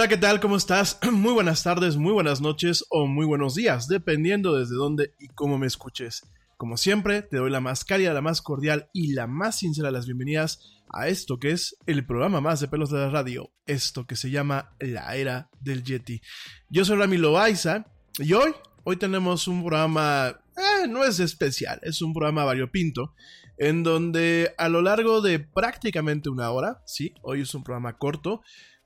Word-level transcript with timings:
Hola, 0.00 0.08
¿qué 0.08 0.16
tal? 0.16 0.40
¿Cómo 0.40 0.56
estás? 0.56 0.98
Muy 1.12 1.34
buenas 1.34 1.62
tardes, 1.62 1.98
muy 1.98 2.14
buenas 2.14 2.40
noches 2.40 2.86
o 2.88 3.06
muy 3.06 3.26
buenos 3.26 3.54
días, 3.54 3.86
dependiendo 3.86 4.56
desde 4.56 4.74
dónde 4.74 5.12
y 5.18 5.28
cómo 5.28 5.58
me 5.58 5.66
escuches. 5.66 6.22
Como 6.56 6.78
siempre, 6.78 7.20
te 7.20 7.36
doy 7.36 7.50
la 7.50 7.60
más 7.60 7.84
cálida, 7.84 8.14
la 8.14 8.22
más 8.22 8.40
cordial 8.40 8.88
y 8.94 9.12
la 9.12 9.26
más 9.26 9.58
sincera 9.58 9.88
de 9.88 9.92
las 9.92 10.06
bienvenidas 10.06 10.80
a 10.88 11.08
esto 11.08 11.38
que 11.38 11.50
es 11.50 11.76
el 11.84 12.06
programa 12.06 12.40
más 12.40 12.60
de 12.60 12.68
pelos 12.68 12.88
de 12.88 12.96
la 12.96 13.10
radio, 13.10 13.50
esto 13.66 14.06
que 14.06 14.16
se 14.16 14.30
llama 14.30 14.74
La 14.78 15.14
Era 15.14 15.50
del 15.60 15.84
Yeti. 15.84 16.22
Yo 16.70 16.86
soy 16.86 16.96
Rami 16.96 17.18
Loaiza 17.18 17.84
y 18.18 18.32
hoy, 18.32 18.54
hoy 18.84 18.96
tenemos 18.96 19.48
un 19.48 19.60
programa, 19.60 20.40
eh, 20.56 20.88
no 20.88 21.04
es 21.04 21.20
especial, 21.20 21.78
es 21.82 22.00
un 22.00 22.14
programa 22.14 22.46
variopinto, 22.46 23.12
en 23.58 23.82
donde 23.82 24.54
a 24.56 24.70
lo 24.70 24.80
largo 24.80 25.20
de 25.20 25.40
prácticamente 25.40 26.30
una 26.30 26.50
hora, 26.52 26.80
sí, 26.86 27.12
hoy 27.20 27.42
es 27.42 27.54
un 27.54 27.64
programa 27.64 27.98
corto, 27.98 28.40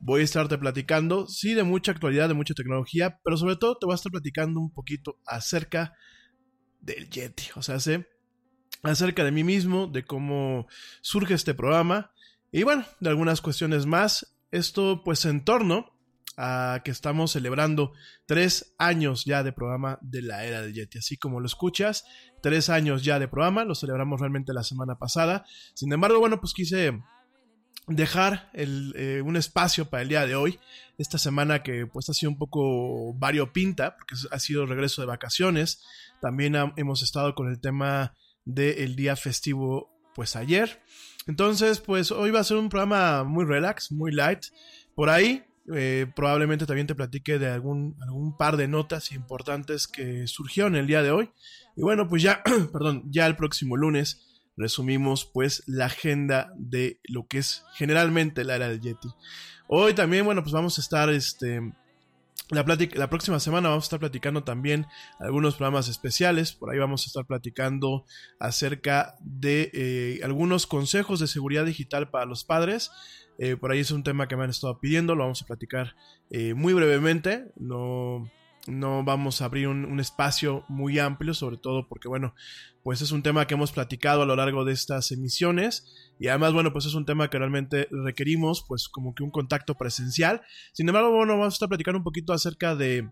voy 0.04 0.20
a 0.20 0.24
estarte 0.24 0.58
platicando, 0.58 1.26
sí, 1.26 1.54
de 1.54 1.62
mucha 1.64 1.92
actualidad, 1.92 2.28
de 2.28 2.34
mucha 2.34 2.52
tecnología, 2.52 3.18
pero 3.24 3.38
sobre 3.38 3.56
todo 3.56 3.78
te 3.78 3.86
voy 3.86 3.94
a 3.94 3.96
estar 3.96 4.12
platicando 4.12 4.60
un 4.60 4.70
poquito 4.70 5.18
acerca 5.26 5.94
del 6.80 7.08
Yeti, 7.08 7.44
o 7.56 7.62
sea, 7.62 7.80
sé 7.80 8.06
acerca 8.82 9.24
de 9.24 9.32
mí 9.32 9.44
mismo, 9.44 9.86
de 9.86 10.04
cómo 10.04 10.66
surge 11.00 11.32
este 11.32 11.54
programa 11.54 12.12
y 12.52 12.62
bueno, 12.62 12.84
de 13.00 13.08
algunas 13.08 13.40
cuestiones 13.40 13.86
más. 13.86 14.36
Esto 14.50 15.02
pues 15.02 15.24
en 15.24 15.44
torno 15.44 15.92
a 16.36 16.82
que 16.84 16.90
estamos 16.90 17.32
celebrando 17.32 17.92
tres 18.26 18.74
años 18.78 19.24
ya 19.24 19.42
de 19.42 19.52
programa 19.52 19.98
de 20.02 20.22
la 20.22 20.44
era 20.44 20.62
del 20.62 20.74
Yeti. 20.74 20.98
Así 20.98 21.16
como 21.16 21.40
lo 21.40 21.46
escuchas, 21.46 22.04
tres 22.42 22.68
años 22.68 23.02
ya 23.02 23.18
de 23.18 23.26
programa, 23.26 23.64
lo 23.64 23.74
celebramos 23.74 24.20
realmente 24.20 24.52
la 24.52 24.62
semana 24.62 24.96
pasada. 24.98 25.44
Sin 25.74 25.92
embargo, 25.92 26.20
bueno, 26.20 26.40
pues 26.40 26.52
quise 26.52 26.92
dejar 27.86 28.50
eh, 28.54 29.22
un 29.24 29.36
espacio 29.36 29.90
para 29.90 30.02
el 30.02 30.08
día 30.08 30.26
de 30.26 30.34
hoy, 30.34 30.58
esta 30.98 31.18
semana 31.18 31.62
que 31.62 31.86
pues 31.86 32.08
ha 32.08 32.14
sido 32.14 32.30
un 32.30 32.38
poco 32.38 33.14
variopinta, 33.14 33.96
porque 33.96 34.14
ha 34.30 34.38
sido 34.38 34.66
regreso 34.66 35.02
de 35.02 35.06
vacaciones, 35.06 35.82
también 36.20 36.54
hemos 36.76 37.02
estado 37.02 37.34
con 37.34 37.48
el 37.48 37.60
tema 37.60 38.14
del 38.44 38.96
día 38.96 39.16
festivo 39.16 39.90
pues 40.14 40.36
ayer, 40.36 40.82
entonces 41.26 41.80
pues 41.80 42.10
hoy 42.10 42.30
va 42.30 42.40
a 42.40 42.44
ser 42.44 42.56
un 42.56 42.68
programa 42.68 43.24
muy 43.24 43.44
relax, 43.44 43.92
muy 43.92 44.12
light, 44.12 44.44
por 44.94 45.10
ahí 45.10 45.44
eh, 45.74 46.06
probablemente 46.14 46.66
también 46.66 46.86
te 46.86 46.94
platique 46.94 47.38
de 47.38 47.48
algún, 47.48 47.96
algún 48.02 48.36
par 48.36 48.56
de 48.56 48.68
notas 48.68 49.12
importantes 49.12 49.88
que 49.88 50.26
surgieron 50.26 50.76
el 50.76 50.86
día 50.86 51.02
de 51.02 51.10
hoy, 51.10 51.30
y 51.76 51.82
bueno 51.82 52.08
pues 52.08 52.22
ya, 52.22 52.42
perdón, 52.72 53.02
ya 53.10 53.26
el 53.26 53.36
próximo 53.36 53.76
lunes, 53.76 54.33
resumimos 54.56 55.24
pues 55.24 55.62
la 55.66 55.86
agenda 55.86 56.52
de 56.56 57.00
lo 57.04 57.26
que 57.26 57.38
es 57.38 57.64
generalmente 57.74 58.44
la 58.44 58.56
era 58.56 58.68
del 58.68 58.80
Yeti. 58.80 59.08
Hoy 59.66 59.94
también, 59.94 60.24
bueno, 60.24 60.42
pues 60.42 60.52
vamos 60.52 60.78
a 60.78 60.80
estar 60.80 61.10
este 61.10 61.60
la, 62.50 62.62
la 62.94 63.08
próxima 63.08 63.40
semana 63.40 63.70
vamos 63.70 63.84
a 63.84 63.86
estar 63.86 64.00
platicando 64.00 64.44
también 64.44 64.86
algunos 65.18 65.56
programas 65.56 65.88
especiales. 65.88 66.52
Por 66.52 66.70
ahí 66.70 66.78
vamos 66.78 67.04
a 67.04 67.06
estar 67.06 67.24
platicando 67.24 68.04
acerca 68.38 69.16
de 69.20 69.70
eh, 69.72 70.20
algunos 70.22 70.66
consejos 70.66 71.20
de 71.20 71.26
seguridad 71.26 71.64
digital 71.64 72.10
para 72.10 72.26
los 72.26 72.44
padres. 72.44 72.90
Eh, 73.38 73.56
por 73.56 73.72
ahí 73.72 73.80
es 73.80 73.90
un 73.90 74.04
tema 74.04 74.28
que 74.28 74.36
me 74.36 74.44
han 74.44 74.50
estado 74.50 74.78
pidiendo. 74.78 75.14
Lo 75.14 75.22
vamos 75.22 75.42
a 75.42 75.46
platicar 75.46 75.96
eh, 76.30 76.52
muy 76.52 76.74
brevemente. 76.74 77.46
No, 77.56 78.30
no 78.66 79.04
vamos 79.04 79.42
a 79.42 79.46
abrir 79.46 79.68
un, 79.68 80.00
espacio 80.00 80.64
muy 80.68 80.98
amplio, 80.98 81.34
sobre 81.34 81.56
todo 81.56 81.86
porque, 81.88 82.08
bueno, 82.08 82.34
pues 82.82 83.02
es 83.02 83.12
un 83.12 83.22
tema 83.22 83.46
que 83.46 83.54
hemos 83.54 83.72
platicado 83.72 84.22
a 84.22 84.26
lo 84.26 84.36
largo 84.36 84.64
de 84.64 84.72
estas 84.72 85.10
emisiones 85.12 85.86
y 86.18 86.28
además, 86.28 86.52
bueno, 86.52 86.72
pues 86.72 86.86
es 86.86 86.94
un 86.94 87.04
tema 87.04 87.28
que 87.28 87.38
realmente 87.38 87.88
requerimos, 87.90 88.64
pues 88.66 88.88
como 88.88 89.14
que 89.14 89.22
un 89.22 89.30
contacto 89.30 89.76
presencial. 89.76 90.42
Sin 90.72 90.88
embargo, 90.88 91.10
bueno, 91.10 91.34
vamos 91.34 91.54
a 91.54 91.56
estar 91.56 91.68
platicando 91.68 91.98
un 91.98 92.04
poquito 92.04 92.32
acerca 92.32 92.74
de 92.74 93.10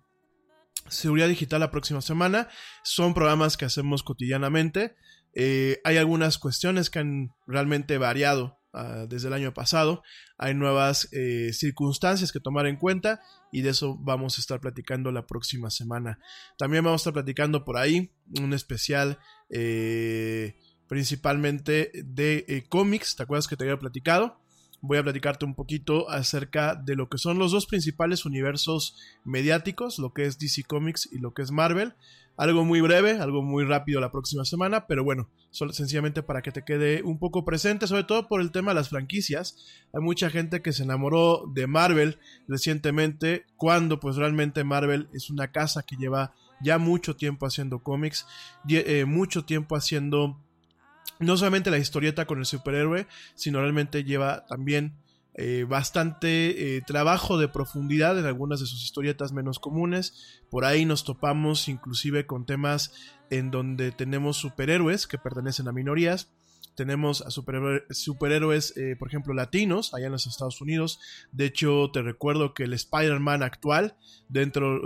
seguridad 0.89 1.29
digital 1.29 1.61
la 1.61 1.71
próxima 1.71 2.01
semana. 2.01 2.49
Son 2.83 3.15
programas 3.15 3.57
que 3.57 3.65
hacemos 3.65 4.03
cotidianamente. 4.03 4.95
Eh, 5.35 5.81
hay 5.85 5.97
algunas 5.97 6.39
cuestiones 6.39 6.91
que 6.91 6.99
han 6.99 7.35
realmente 7.47 7.99
variado 7.99 8.62
Ah, 8.75 9.05
desde 9.07 9.29
el 9.29 9.35
año 9.35 9.53
pasado. 9.53 10.03
Hay 10.39 10.55
nuevas 10.55 11.07
eh, 11.13 11.53
circunstancias 11.53 12.33
que 12.33 12.41
tomar 12.41 12.67
en 12.67 12.77
cuenta 12.77 13.21
y 13.53 13.61
de 13.61 13.69
eso 13.69 13.99
vamos 14.01 14.39
a 14.39 14.41
estar 14.41 14.61
platicando 14.61 15.13
la 15.13 15.27
próxima 15.27 15.71
semana. 15.71 16.19
También 16.57 16.83
vamos 16.83 17.01
a 17.01 17.03
estar 17.03 17.13
platicando 17.13 17.67
por 17.67 17.77
ahí 17.77 18.11
un 18.41 18.55
especial 18.55 19.19
eh, 19.51 20.57
principalmente 20.89 21.91
de 22.03 22.47
eh, 22.49 22.65
cómics. 22.67 23.15
¿Te 23.15 23.25
acuerdas 23.25 23.47
que 23.47 23.57
te 23.57 23.65
había 23.65 23.79
platicado? 23.79 24.39
voy 24.85 24.99
a 24.99 25.03
platicarte 25.05 25.45
un 25.45 25.55
poquito 25.55 26.11
acerca 26.11 26.75
de 26.75 26.97
lo 26.97 27.09
que 27.09 27.17
son 27.17 27.39
los 27.39 27.53
dos 27.53 27.67
principales 27.67 28.25
universos 28.25 28.97
mediáticos, 29.25 30.01
lo 30.01 30.13
que 30.13 30.27
es 30.27 30.41
DC 30.41 30.65
Comics 30.65 31.09
y 31.13 31.19
lo 31.19 31.33
que 31.35 31.43
es 31.43 31.53
Marvel. 31.53 31.95
Algo 32.37 32.65
muy 32.65 32.81
breve, 32.81 33.19
algo 33.19 33.43
muy 33.43 33.65
rápido 33.65 34.01
la 34.01 34.11
próxima 34.11 34.45
semana, 34.45 34.87
pero 34.87 35.05
bueno, 35.05 35.29
sencillamente 35.51 36.23
para 36.23 36.41
que 36.41 36.51
te 36.51 36.65
quede 36.65 37.03
un 37.03 37.19
poco 37.19 37.45
presente, 37.45 37.87
sobre 37.87 38.05
todo 38.05 38.27
por 38.27 38.41
el 38.41 38.51
tema 38.51 38.71
de 38.71 38.77
las 38.77 38.89
franquicias. 38.89 39.57
Hay 39.93 40.01
mucha 40.01 40.31
gente 40.31 40.63
que 40.63 40.73
se 40.73 40.83
enamoró 40.83 41.45
de 41.53 41.67
Marvel 41.67 42.19
recientemente, 42.49 43.45
cuando 43.57 44.01
pues 44.01 44.17
realmente 44.17 44.65
Marvel 44.65 45.09
es 45.13 45.31
una 45.31 45.53
casa 45.53 45.83
que 45.83 45.97
lleva 45.97 46.35
ya 46.63 46.79
mucho 46.79 47.17
tiempo 47.17 47.47
haciendo 47.47 47.83
cómics, 47.83 48.27
eh, 48.69 49.05
mucho 49.05 49.45
tiempo 49.45 49.77
haciendo 49.77 50.39
no 51.19 51.37
solamente 51.37 51.71
la 51.71 51.79
historieta 51.79 52.27
con 52.27 52.39
el 52.39 52.47
superhéroe, 52.47 53.07
sino 53.35 53.61
realmente 53.61 54.05
lleva 54.05 54.47
también 54.47 54.95
eh, 55.35 55.65
bastante 55.67 56.77
eh, 56.77 56.83
trabajo 56.83 57.39
de 57.39 57.49
profundidad 57.49 58.19
en 58.19 58.27
algunas 58.27 58.61
de 58.61 58.67
sus 58.67 58.83
historietas 58.83 59.33
menos 59.33 59.59
comunes. 59.59 60.43
Por 60.51 60.67
ahí 60.67 60.85
nos 60.85 61.05
topamos 61.05 61.69
inclusive 61.69 62.27
con 62.27 62.45
temas 62.45 62.93
en 63.31 63.51
donde 63.51 63.93
tenemos 63.93 64.37
superhéroes 64.37 65.07
que 65.07 65.17
pertenecen 65.17 65.69
a 65.69 65.73
minorías. 65.73 66.31
Tenemos 66.75 67.23
a 67.23 67.31
superhéroes, 67.31 68.77
eh, 68.77 68.97
por 68.99 69.09
ejemplo, 69.09 69.35
latinos, 69.35 69.93
allá 69.93 70.07
en 70.07 70.13
los 70.13 70.27
Estados 70.27 70.61
Unidos. 70.61 71.01
De 71.31 71.47
hecho, 71.47 71.91
te 71.93 72.01
recuerdo 72.01 72.55
que 72.55 72.65
el 72.65 72.73
Spider-Man 72.73 73.43
actual, 73.43 73.97
dentro, 74.29 74.81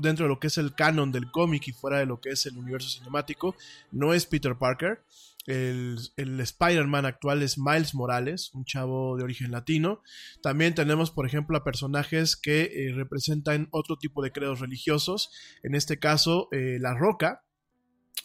dentro 0.00 0.24
de 0.24 0.28
lo 0.28 0.40
que 0.40 0.46
es 0.46 0.56
el 0.56 0.74
canon 0.74 1.12
del 1.12 1.30
cómic 1.30 1.68
y 1.68 1.72
fuera 1.72 1.98
de 1.98 2.06
lo 2.06 2.20
que 2.22 2.30
es 2.30 2.46
el 2.46 2.56
universo 2.56 2.88
cinemático, 2.88 3.54
no 3.92 4.14
es 4.14 4.24
Peter 4.24 4.56
Parker, 4.56 5.02
el, 5.46 5.98
Spider-Man 6.16 7.06
actual 7.06 7.42
es 7.42 7.58
Miles 7.58 7.94
Morales, 7.94 8.50
un 8.54 8.64
chavo 8.64 9.16
de 9.16 9.24
origen 9.24 9.50
latino. 9.50 10.02
También 10.42 10.74
tenemos, 10.74 11.10
por 11.10 11.26
ejemplo, 11.26 11.56
a 11.56 11.64
personajes 11.64 12.36
que 12.36 12.62
eh, 12.62 12.92
representan 12.94 13.68
otro 13.70 13.96
tipo 13.96 14.22
de 14.22 14.32
credos 14.32 14.60
religiosos. 14.60 15.30
En 15.62 15.74
este 15.74 15.98
caso, 15.98 16.48
eh, 16.52 16.78
La 16.80 16.94
Roca, 16.94 17.44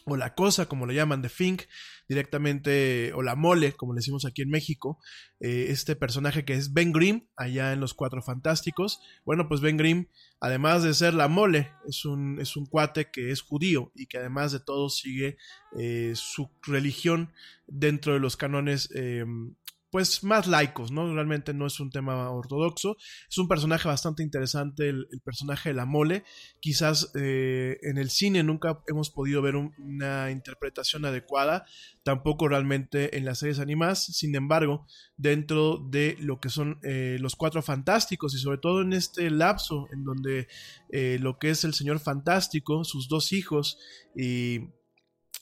o 0.06 0.18
La 0.18 0.34
Cosa, 0.34 0.68
como 0.68 0.86
le 0.86 0.96
llaman, 0.96 1.22
de 1.22 1.30
Fink, 1.30 1.64
directamente, 2.08 3.14
o 3.14 3.22
La 3.22 3.36
Mole, 3.36 3.74
como 3.74 3.94
le 3.94 4.00
decimos 4.00 4.26
aquí 4.26 4.42
en 4.42 4.50
México, 4.50 5.00
eh, 5.40 5.68
este 5.70 5.96
personaje 5.96 6.46
que 6.46 6.54
es 6.54 6.74
Ben 6.74 6.92
Grimm, 6.92 7.28
allá 7.36 7.74
en 7.74 7.80
Los 7.80 7.94
Cuatro 7.94 8.22
Fantásticos. 8.22 9.02
Bueno, 9.26 9.48
pues 9.48 9.62
Ben 9.62 9.78
Grimm, 9.78 10.08
además 10.40 10.84
de 10.84 10.94
ser 10.94 11.14
La 11.14 11.28
Mole, 11.28 11.72
es 11.88 12.06
un, 12.06 12.40
es 12.40 12.56
un 12.56 12.66
cuate 12.66 13.10
que 13.12 13.32
es 13.32 13.42
judío 13.42 13.92
y 13.96 14.08
que 14.08 14.18
además 14.18 14.52
de 14.52 14.60
todo 14.60 14.90
sigue 14.90 15.38
eh, 15.78 16.14
su 16.16 16.50
religión 16.64 17.32
dentro 17.68 18.14
de 18.14 18.20
los 18.20 18.38
cánones 18.38 18.90
em, 18.96 19.56
pues 19.92 20.24
más 20.24 20.48
laicos, 20.48 20.92
¿no? 20.92 21.14
Realmente 21.14 21.54
no 21.54 21.66
es 21.66 21.80
un 21.80 21.90
tema 21.90 22.30
ortodoxo. 22.30 22.98
Es 23.30 23.38
un 23.38 23.48
personaje 23.48 23.88
bastante 23.88 24.24
interesante, 24.24 24.90
el, 24.90 25.08
personaje 25.24 25.70
de 25.70 25.76
la 25.76 25.86
mole. 25.86 26.24
Quizás 26.60 27.12
eh, 27.16 27.78
en 27.82 27.98
el 27.98 28.10
cine 28.10 28.44
nunca 28.44 28.82
hemos 28.88 29.10
podido 29.10 29.42
ver 29.42 29.56
una 29.56 30.32
interpretación 30.32 31.06
adecuada, 31.06 31.66
tampoco 32.04 32.48
realmente 32.48 33.18
en 33.18 33.26
las 33.26 33.40
series 33.40 33.60
animadas. 33.60 34.06
Sin 34.06 34.36
embargo, 34.36 34.86
dentro 35.18 35.78
de 35.90 36.16
lo 36.20 36.40
que 36.40 36.50
son 36.50 36.80
eh, 36.84 37.18
los 37.20 37.36
cuatro 37.36 37.62
fantásticos 37.62 38.36
y 38.36 38.40
sobre 38.40 38.60
todo 38.60 38.82
en 38.82 38.94
este 38.94 39.30
lapso 39.30 39.88
en 39.92 40.04
donde 40.04 40.48
eh, 40.92 41.18
lo 41.20 41.40
que 41.40 41.50
es 41.50 41.64
el 41.64 41.74
señor 41.74 42.00
fantástico, 42.00 42.84
sus 42.84 43.10
dos 43.10 43.32
hijos 43.32 43.78
y 44.16 44.70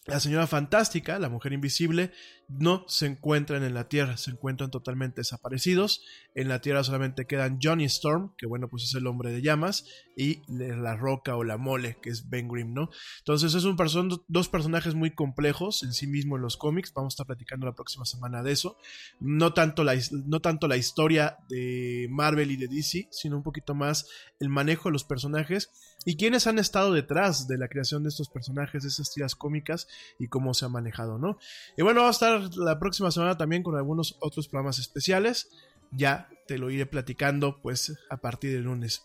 la 0.07 0.21
señora 0.21 0.47
fantástica, 0.47 1.19
la 1.19 1.29
mujer 1.29 1.51
invisible, 1.51 2.11
no 2.47 2.85
se 2.87 3.05
encuentran 3.07 3.63
en 3.63 3.73
la 3.73 3.89
Tierra, 3.89 4.17
se 4.17 4.31
encuentran 4.31 4.71
totalmente 4.71 5.21
desaparecidos. 5.21 6.03
En 6.33 6.47
la 6.47 6.61
Tierra 6.61 6.83
solamente 6.83 7.25
quedan 7.25 7.59
Johnny 7.61 7.85
Storm, 7.85 8.33
que 8.37 8.45
bueno, 8.45 8.69
pues 8.69 8.83
es 8.83 8.93
el 8.95 9.07
hombre 9.07 9.31
de 9.31 9.41
llamas, 9.41 9.85
y 10.15 10.41
la 10.47 10.95
roca 10.95 11.35
o 11.35 11.43
la 11.43 11.57
mole, 11.57 11.97
que 12.01 12.09
es 12.09 12.29
Ben 12.29 12.47
Grimm, 12.47 12.73
¿no? 12.73 12.89
Entonces 13.19 13.53
es 13.53 13.65
un 13.65 13.75
dos 14.27 14.49
personajes 14.49 14.95
muy 14.95 15.13
complejos 15.13 15.83
en 15.83 15.93
sí 15.93 16.07
mismo 16.07 16.37
en 16.37 16.41
los 16.41 16.57
cómics, 16.57 16.93
vamos 16.93 17.13
a 17.13 17.15
estar 17.15 17.27
platicando 17.27 17.65
la 17.65 17.75
próxima 17.75 18.05
semana 18.05 18.41
de 18.43 18.51
eso. 18.51 18.77
No 19.19 19.53
tanto 19.53 19.83
la, 19.83 19.95
no 20.25 20.39
tanto 20.39 20.67
la 20.67 20.77
historia 20.77 21.37
de 21.49 22.07
Marvel 22.09 22.51
y 22.51 22.57
de 22.57 22.67
DC, 22.67 23.09
sino 23.11 23.37
un 23.37 23.43
poquito 23.43 23.75
más 23.75 24.07
el 24.39 24.49
manejo 24.49 24.89
de 24.89 24.93
los 24.93 25.03
personajes 25.03 25.69
y 26.05 26.15
quiénes 26.15 26.47
han 26.47 26.57
estado 26.57 26.93
detrás 26.93 27.47
de 27.47 27.57
la 27.57 27.67
creación 27.67 28.03
de 28.03 28.09
estos 28.09 28.29
personajes, 28.29 28.83
de 28.83 28.89
esas 28.89 29.13
tiras 29.13 29.35
cómicas 29.35 29.87
y 30.19 30.27
cómo 30.29 30.53
se 30.53 30.65
ha 30.65 30.69
manejado, 30.69 31.17
¿no? 31.17 31.37
Y 31.75 31.81
bueno, 31.81 32.01
vamos 32.01 32.21
a 32.21 32.25
estar 32.25 32.36
la 32.57 32.79
próxima 32.79 33.11
semana 33.11 33.37
también 33.37 33.63
con 33.63 33.75
algunos 33.75 34.17
otros 34.19 34.47
programas 34.47 34.79
especiales. 34.79 35.49
ya 35.91 36.29
te 36.47 36.57
lo 36.57 36.69
iré 36.69 36.85
platicando 36.85 37.61
pues 37.61 37.97
a 38.09 38.17
partir 38.17 38.51
del 38.51 38.63
lunes. 38.63 39.03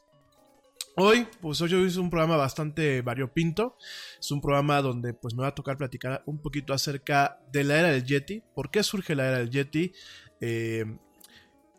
Hoy, 0.95 1.27
pues 1.41 1.61
hoy 1.63 1.87
es 1.87 1.97
un 1.97 2.11
programa 2.11 2.37
bastante 2.37 3.01
variopinto. 3.01 3.77
Es 4.21 4.31
un 4.31 4.41
programa 4.41 4.83
donde 4.83 5.15
pues 5.15 5.35
me 5.35 5.43
va 5.43 5.49
a 5.49 5.55
tocar 5.55 5.79
platicar 5.79 6.23
un 6.27 6.41
poquito 6.41 6.75
acerca 6.75 7.41
de 7.51 7.65
la 7.65 7.79
era 7.79 7.89
del 7.89 8.05
Yeti. 8.05 8.43
¿Por 8.55 8.71
qué 8.71 8.83
surge 8.83 9.15
la 9.15 9.29
era 9.29 9.39
del 9.39 9.51
Yeti? 9.51 9.93
Eh, 10.41 10.85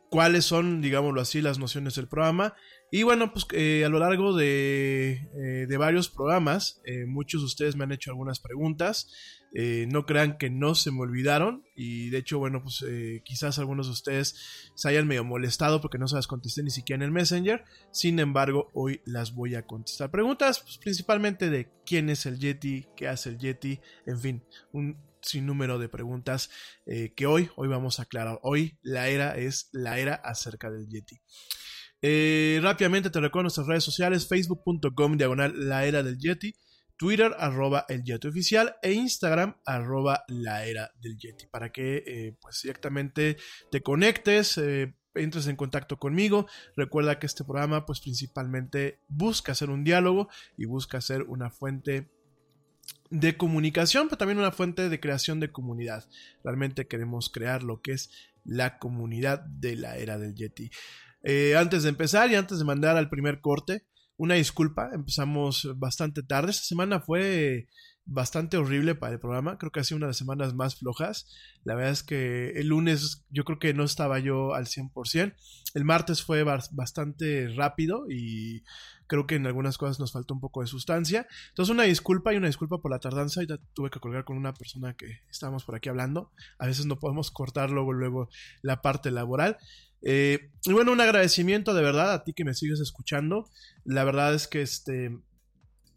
cuáles 0.09 0.45
son, 0.45 0.81
digámoslo 0.81 1.21
así, 1.21 1.41
las 1.41 1.59
nociones 1.59 1.95
del 1.95 2.07
programa. 2.07 2.55
Y 2.95 3.01
bueno, 3.01 3.33
pues 3.33 3.47
eh, 3.53 3.83
a 3.83 3.89
lo 3.89 3.97
largo 3.97 4.37
de, 4.37 5.27
eh, 5.33 5.65
de 5.67 5.77
varios 5.77 6.09
programas, 6.09 6.79
eh, 6.85 7.07
muchos 7.07 7.41
de 7.41 7.47
ustedes 7.47 7.75
me 7.75 7.85
han 7.85 7.91
hecho 7.91 8.11
algunas 8.11 8.39
preguntas. 8.39 9.11
no 9.87 10.05
crean 10.05 10.37
que 10.37 10.51
no 10.51 10.75
se 10.75 10.91
me 10.91 10.99
olvidaron. 10.99 11.63
Y 11.75 12.11
de 12.11 12.19
hecho, 12.19 12.37
bueno, 12.37 12.61
pues 12.61 12.85
quizás 13.23 13.57
algunos 13.57 13.87
de 13.87 13.93
ustedes 13.93 14.35
se 14.75 14.89
hayan 14.89 15.07
medio 15.07 15.23
molestado 15.23 15.81
porque 15.81 15.97
no 15.97 16.07
se 16.07 16.17
las 16.17 16.27
contesté 16.27 16.61
ni 16.61 16.69
siquiera 16.69 16.97
en 16.97 17.07
el 17.07 17.11
Messenger. 17.11 17.63
Sin 17.91 18.19
embargo, 18.19 18.69
hoy 18.75 19.01
las 19.05 19.33
voy 19.33 19.55
a 19.55 19.65
contestar. 19.65 20.11
Preguntas 20.11 20.59
pues, 20.59 20.77
principalmente 20.77 21.49
de 21.49 21.71
quién 21.87 22.11
es 22.11 22.27
el 22.27 22.37
Yeti, 22.37 22.85
qué 22.95 23.07
hace 23.07 23.29
el 23.29 23.39
Yeti, 23.39 23.79
en 24.05 24.19
fin, 24.19 24.43
un 24.71 24.97
sin 25.19 25.47
número 25.47 25.79
de 25.79 25.89
preguntas 25.89 26.51
que 26.85 27.25
hoy, 27.25 27.49
hoy 27.55 27.67
vamos 27.67 27.99
a 27.99 28.03
aclarar. 28.03 28.39
Hoy 28.43 28.77
la 28.83 29.07
era 29.07 29.35
es 29.35 29.69
la 29.71 29.97
era 29.97 30.13
acerca 30.13 30.69
del 30.69 30.87
Yeti. 30.87 31.21
Eh, 32.05 32.59
rápidamente 32.61 33.09
te 33.09 33.21
recuerdo 33.21 33.43
nuestras 33.43 33.65
redes 33.65 33.85
sociales, 33.85 34.27
facebook.com 34.27 35.15
diagonal 35.15 35.53
la 35.69 35.85
era 35.85 36.03
del 36.03 36.17
Yeti, 36.17 36.53
Twitter 36.97 37.33
arroba 37.39 37.85
el 37.87 38.03
Yeti 38.03 38.27
oficial 38.27 38.75
e 38.81 38.91
Instagram 38.91 39.55
arroba 39.65 40.25
la 40.27 40.65
era 40.65 40.91
del 40.99 41.17
Yeti 41.17 41.47
para 41.47 41.71
que 41.71 42.03
eh, 42.05 42.35
pues 42.41 42.61
directamente 42.61 43.37
te 43.71 43.81
conectes, 43.81 44.59
entres 45.15 45.47
en 45.47 45.55
contacto 45.55 45.97
conmigo. 45.97 46.45
Recuerda 46.75 47.19
que 47.19 47.25
este 47.25 47.45
programa 47.45 47.85
pues 47.85 48.01
principalmente 48.01 48.99
busca 49.07 49.53
hacer 49.53 49.69
un 49.69 49.85
diálogo 49.85 50.27
y 50.57 50.65
busca 50.65 50.99
ser 50.99 51.23
una 51.23 51.51
fuente 51.51 52.09
de 53.09 53.37
comunicación, 53.37 54.07
pero 54.07 54.17
también 54.17 54.39
una 54.39 54.51
fuente 54.51 54.89
de 54.89 54.99
creación 54.99 55.39
de 55.39 55.51
comunidad. 55.51 56.03
Realmente 56.43 56.87
queremos 56.87 57.29
crear 57.29 57.63
lo 57.63 57.81
que 57.81 57.93
es 57.93 58.09
la 58.43 58.77
comunidad 58.79 59.39
de 59.41 59.75
la 59.75 59.97
era 59.97 60.17
del 60.17 60.35
Yeti. 60.35 60.71
Eh, 61.23 61.55
antes 61.57 61.83
de 61.83 61.89
empezar 61.89 62.29
y 62.31 62.35
antes 62.35 62.59
de 62.59 62.65
mandar 62.65 62.97
al 62.97 63.09
primer 63.09 63.41
corte, 63.41 63.85
una 64.17 64.35
disculpa, 64.35 64.91
empezamos 64.93 65.67
bastante 65.75 66.21
tarde. 66.21 66.51
Esta 66.51 66.65
semana 66.65 66.99
fue 66.99 67.67
bastante 68.05 68.57
horrible 68.57 68.95
para 68.95 69.13
el 69.13 69.19
programa. 69.19 69.57
Creo 69.57 69.71
que 69.71 69.79
ha 69.79 69.83
sido 69.83 69.97
una 69.97 70.07
de 70.07 70.11
las 70.11 70.17
semanas 70.17 70.53
más 70.53 70.75
flojas. 70.75 71.27
La 71.63 71.75
verdad 71.75 71.91
es 71.91 72.03
que 72.03 72.51
el 72.51 72.67
lunes 72.67 73.25
yo 73.29 73.43
creo 73.43 73.59
que 73.59 73.73
no 73.73 73.83
estaba 73.83 74.19
yo 74.19 74.53
al 74.53 74.67
100%. 74.67 75.35
El 75.73 75.85
martes 75.85 76.23
fue 76.23 76.43
bastante 76.43 77.47
rápido 77.55 78.05
y 78.09 78.63
creo 79.07 79.25
que 79.25 79.35
en 79.35 79.47
algunas 79.47 79.77
cosas 79.77 79.99
nos 79.99 80.11
faltó 80.11 80.33
un 80.33 80.41
poco 80.41 80.61
de 80.61 80.67
sustancia. 80.67 81.27
Entonces 81.49 81.73
una 81.73 81.83
disculpa 81.83 82.33
y 82.33 82.37
una 82.37 82.47
disculpa 82.47 82.79
por 82.79 82.91
la 82.91 82.99
tardanza. 82.99 83.43
Ya 83.43 83.57
tuve 83.73 83.89
que 83.89 83.99
colgar 83.99 84.25
con 84.25 84.37
una 84.37 84.53
persona 84.53 84.95
que 84.95 85.21
estábamos 85.29 85.63
por 85.63 85.75
aquí 85.75 85.89
hablando. 85.89 86.31
A 86.59 86.67
veces 86.67 86.85
no 86.85 86.99
podemos 86.99 87.31
cortar 87.31 87.71
luego, 87.71 87.93
luego 87.93 88.29
la 88.61 88.81
parte 88.81 89.11
laboral. 89.11 89.57
Eh, 90.03 90.51
y 90.65 90.73
bueno, 90.73 90.91
un 90.91 91.01
agradecimiento 91.01 91.73
de 91.73 91.81
verdad 91.81 92.13
a 92.13 92.23
ti 92.23 92.33
que 92.33 92.45
me 92.45 92.53
sigues 92.53 92.79
escuchando. 92.79 93.49
La 93.85 94.03
verdad 94.03 94.33
es 94.33 94.47
que 94.47 94.61
este 94.61 95.11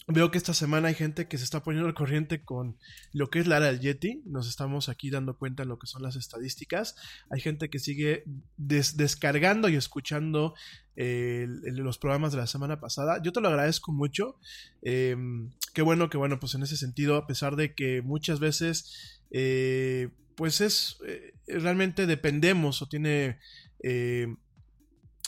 Veo 0.09 0.31
que 0.31 0.39
esta 0.39 0.55
semana 0.55 0.87
hay 0.87 0.95
gente 0.95 1.27
que 1.27 1.37
se 1.37 1.43
está 1.43 1.65
poniendo 1.65 1.89
al 1.89 1.95
corriente 1.95 2.45
con 2.45 2.77
lo 3.13 3.29
que 3.29 3.41
es 3.41 3.49
la 3.49 3.57
era 3.57 3.67
del 3.67 3.81
Yeti. 3.81 4.23
Nos 4.25 4.49
estamos 4.49 4.89
aquí 4.89 5.11
dando 5.11 5.37
cuenta 5.37 5.65
en 5.65 5.69
lo 5.69 5.81
que 5.81 5.89
son 5.89 6.01
las 6.05 6.15
estadísticas. 6.15 6.95
Hay 7.29 7.41
gente 7.41 7.71
que 7.71 7.81
sigue 7.81 8.23
descargando 8.57 9.69
y 9.69 9.75
escuchando 9.75 10.55
eh, 10.95 11.47
los 11.49 11.99
programas 11.99 12.31
de 12.31 12.39
la 12.39 12.47
semana 12.47 12.79
pasada. 12.79 13.21
Yo 13.21 13.33
te 13.33 13.41
lo 13.41 13.49
agradezco 13.49 13.91
mucho. 13.91 14.39
Em, 14.83 15.51
qué 15.75 15.83
bueno, 15.83 16.09
que 16.09 16.19
bueno, 16.19 16.39
pues 16.39 16.55
en 16.55 16.63
ese 16.63 16.77
sentido, 16.77 17.17
a 17.17 17.27
pesar 17.27 17.57
de 17.57 17.75
que 17.75 18.01
muchas 18.01 18.39
veces, 18.39 19.21
eh, 19.33 20.11
pues 20.37 20.61
es, 20.61 20.99
eh, 21.05 21.35
realmente 21.49 22.07
dependemos 22.07 22.81
o 22.81 22.89
tiene 22.89 23.41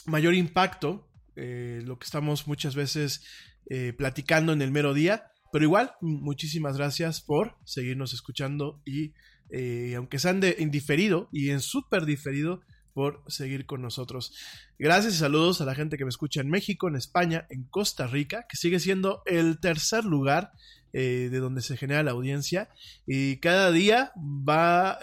mayor 0.05 0.33
impacto 0.33 1.07
lo 1.35 1.97
que 1.97 2.05
estamos 2.05 2.47
muchas 2.47 2.75
veces 2.75 3.23
eh, 3.71 3.93
platicando 3.93 4.51
en 4.51 4.63
el 4.63 4.71
mero 4.71 4.95
día. 4.95 5.31
Pero 5.51 5.63
igual, 5.63 5.93
muchísimas 6.01 6.77
gracias 6.77 7.21
por 7.21 7.55
seguirnos 7.65 8.13
escuchando 8.13 8.81
y 8.83 9.13
eh, 9.51 9.93
aunque 9.95 10.17
sean 10.17 10.39
de 10.39 10.55
indiferido 10.57 11.29
y 11.31 11.51
en 11.51 11.59
súper 11.59 12.05
diferido, 12.05 12.61
por 12.93 13.23
seguir 13.27 13.65
con 13.65 13.81
nosotros. 13.81 14.33
Gracias 14.77 15.15
y 15.15 15.17
saludos 15.17 15.61
a 15.61 15.65
la 15.65 15.75
gente 15.75 15.97
que 15.97 16.05
me 16.05 16.09
escucha 16.09 16.41
en 16.41 16.49
México, 16.49 16.87
en 16.87 16.95
España, 16.95 17.45
en 17.49 17.63
Costa 17.65 18.07
Rica, 18.07 18.45
que 18.49 18.57
sigue 18.57 18.79
siendo 18.79 19.21
el 19.25 19.59
tercer 19.59 20.05
lugar 20.05 20.51
eh, 20.91 21.29
de 21.31 21.39
donde 21.39 21.61
se 21.61 21.77
genera 21.77 22.01
la 22.01 22.11
audiencia 22.11 22.69
y 23.05 23.37
cada 23.37 23.71
día 23.71 24.11
va 24.17 24.99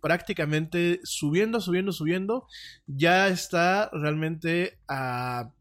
prácticamente 0.00 1.00
subiendo, 1.04 1.60
subiendo, 1.60 1.92
subiendo. 1.92 2.46
Ya 2.86 3.28
está 3.28 3.88
realmente 3.92 4.78
a 4.88 5.52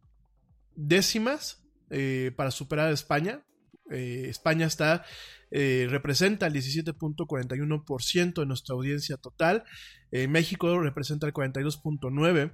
décimas 0.77 1.63
eh, 1.89 2.31
para 2.35 2.51
superar 2.51 2.87
a 2.87 2.93
España. 2.93 3.43
Eh, 3.91 4.25
España 4.29 4.65
está 4.65 5.05
eh, 5.49 5.87
representa 5.89 6.47
el 6.47 6.53
17.41% 6.53 8.33
de 8.41 8.45
nuestra 8.45 8.75
audiencia 8.75 9.17
total. 9.17 9.63
México 10.11 10.79
representa 10.81 11.27
el 11.27 11.33
42.9%. 11.33 12.51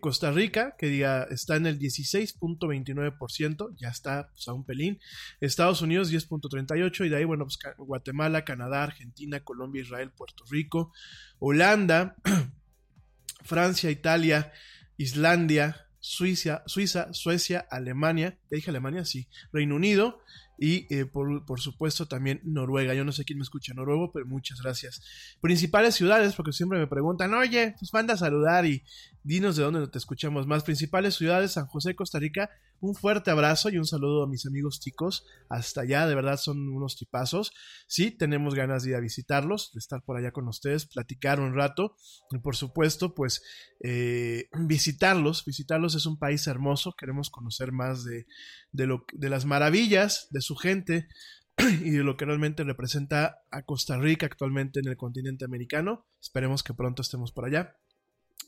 Costa 0.00 0.32
Rica, 0.32 0.74
que 0.76 0.88
diga, 0.88 1.28
está 1.30 1.54
en 1.54 1.66
el 1.66 1.78
16.29%, 1.78 3.76
ya 3.76 3.88
está 3.88 4.28
pues, 4.32 4.48
a 4.48 4.52
un 4.52 4.64
pelín. 4.64 4.98
Estados 5.40 5.80
Unidos 5.80 6.12
10.38% 6.12 7.06
y 7.06 7.08
de 7.08 7.16
ahí, 7.16 7.24
bueno, 7.24 7.44
pues 7.44 7.58
Guatemala, 7.78 8.44
Canadá, 8.44 8.82
Argentina, 8.82 9.38
Colombia, 9.44 9.82
Israel, 9.82 10.10
Puerto 10.10 10.42
Rico, 10.50 10.92
Holanda, 11.38 12.16
Francia, 13.44 13.90
Italia, 13.92 14.52
Islandia, 14.96 15.89
Suiza, 16.10 16.64
Suiza, 16.66 17.14
Suecia, 17.14 17.64
Alemania, 17.70 18.36
¿ya 18.50 18.56
dije 18.56 18.70
Alemania? 18.70 19.04
Sí, 19.04 19.28
Reino 19.52 19.76
Unido 19.76 20.20
y 20.58 20.92
eh, 20.92 21.06
por, 21.06 21.46
por, 21.46 21.60
supuesto 21.60 22.06
también 22.06 22.40
Noruega. 22.42 22.94
Yo 22.94 23.04
no 23.04 23.12
sé 23.12 23.24
quién 23.24 23.38
me 23.38 23.44
escucha 23.44 23.74
noruego, 23.74 24.10
pero 24.10 24.26
muchas 24.26 24.60
gracias. 24.60 25.02
Principales 25.40 25.94
ciudades, 25.94 26.34
porque 26.34 26.52
siempre 26.52 26.80
me 26.80 26.88
preguntan, 26.88 27.32
oye, 27.32 27.76
pues 27.78 27.94
manda 27.94 28.14
a 28.14 28.16
saludar 28.16 28.66
y 28.66 28.82
dinos 29.22 29.54
de 29.54 29.62
dónde 29.62 29.86
te 29.86 29.98
escuchamos 29.98 30.48
más. 30.48 30.64
Principales 30.64 31.14
ciudades, 31.14 31.52
San 31.52 31.66
José, 31.66 31.94
Costa 31.94 32.18
Rica, 32.18 32.50
un 32.80 32.94
fuerte 32.94 33.30
abrazo 33.30 33.68
y 33.68 33.78
un 33.78 33.86
saludo 33.86 34.22
a 34.22 34.26
mis 34.26 34.46
amigos 34.46 34.80
ticos 34.80 35.26
hasta 35.48 35.82
allá, 35.82 36.06
de 36.06 36.14
verdad 36.14 36.38
son 36.38 36.68
unos 36.68 36.96
tipazos. 36.96 37.52
Sí, 37.86 38.10
tenemos 38.10 38.54
ganas 38.54 38.82
de 38.82 38.90
ir 38.90 38.96
a 38.96 39.00
visitarlos, 39.00 39.72
de 39.72 39.78
estar 39.78 40.02
por 40.02 40.16
allá 40.16 40.32
con 40.32 40.48
ustedes, 40.48 40.86
platicar 40.86 41.40
un 41.40 41.54
rato 41.54 41.96
y 42.30 42.38
por 42.38 42.56
supuesto, 42.56 43.14
pues 43.14 43.42
eh, 43.80 44.48
visitarlos. 44.52 45.44
Visitarlos 45.44 45.94
es 45.94 46.06
un 46.06 46.18
país 46.18 46.46
hermoso, 46.46 46.94
queremos 46.96 47.30
conocer 47.30 47.72
más 47.72 48.04
de, 48.04 48.26
de, 48.72 48.86
lo, 48.86 49.04
de 49.12 49.28
las 49.28 49.44
maravillas 49.44 50.28
de 50.30 50.40
su 50.40 50.56
gente 50.56 51.08
y 51.58 51.90
de 51.90 52.04
lo 52.04 52.16
que 52.16 52.24
realmente 52.24 52.64
representa 52.64 53.42
a 53.50 53.62
Costa 53.62 53.98
Rica 53.98 54.26
actualmente 54.26 54.80
en 54.80 54.88
el 54.88 54.96
continente 54.96 55.44
americano. 55.44 56.06
Esperemos 56.20 56.62
que 56.62 56.74
pronto 56.74 57.02
estemos 57.02 57.32
por 57.32 57.44
allá. 57.44 57.76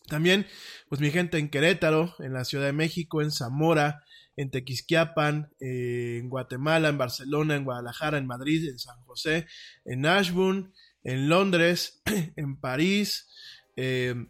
También, 0.09 0.47
pues 0.89 1.01
mi 1.01 1.11
gente 1.11 1.39
en 1.39 1.49
Querétaro, 1.49 2.15
en 2.19 2.33
la 2.33 2.45
Ciudad 2.45 2.67
de 2.67 2.73
México, 2.73 3.23
en 3.23 3.31
Zamora, 3.31 4.03
en 4.37 4.51
Tequisquiapan, 4.51 5.51
eh, 5.61 6.19
en 6.21 6.29
Guatemala, 6.29 6.89
en 6.89 6.99
Barcelona, 6.99 7.57
en 7.57 7.65
Guadalajara, 7.65 8.19
en 8.19 8.27
Madrid, 8.27 8.69
en 8.69 8.79
San 8.79 8.99
José, 9.03 9.47
en 9.85 10.07
Ashburn, 10.07 10.73
en 11.05 11.29
Londres, 11.29 12.03
en 12.37 12.57
París, 12.57 13.29
em, 13.77 14.29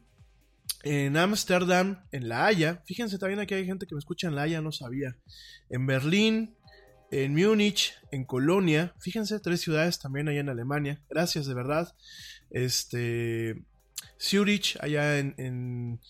en 0.82 1.16
Ámsterdam, 1.16 2.04
en 2.10 2.28
La 2.28 2.46
Haya. 2.46 2.82
Fíjense 2.86 3.18
también 3.18 3.40
aquí 3.40 3.54
hay 3.54 3.66
gente 3.66 3.86
que 3.86 3.94
me 3.94 4.00
escucha 4.00 4.28
en 4.28 4.34
La 4.34 4.42
Haya, 4.42 4.60
no 4.60 4.72
sabía. 4.72 5.16
En 5.68 5.86
Berlín, 5.86 6.56
en 7.10 7.34
Múnich, 7.34 7.94
en 8.10 8.24
Colonia. 8.24 8.94
Fíjense, 8.98 9.38
tres 9.38 9.60
ciudades 9.60 10.00
también 10.00 10.28
allá 10.28 10.40
en 10.40 10.48
Alemania. 10.48 11.00
Gracias, 11.08 11.46
de 11.46 11.54
verdad. 11.54 11.94
Este. 12.50 13.62
Zurich, 14.18 14.76
allá 14.80 15.18
en 15.18 15.34
en 15.36 16.00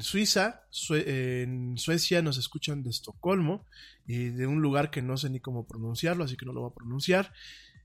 Suiza, 0.00 0.64
en 0.90 1.78
Suecia 1.78 2.20
nos 2.22 2.36
escuchan 2.36 2.82
de 2.82 2.90
Estocolmo 2.90 3.64
y 4.06 4.30
de 4.30 4.46
un 4.46 4.60
lugar 4.60 4.90
que 4.90 5.02
no 5.02 5.16
sé 5.16 5.30
ni 5.30 5.40
cómo 5.40 5.66
pronunciarlo, 5.66 6.24
así 6.24 6.36
que 6.36 6.46
no 6.46 6.52
lo 6.52 6.62
voy 6.62 6.70
a 6.70 6.74
pronunciar. 6.74 7.32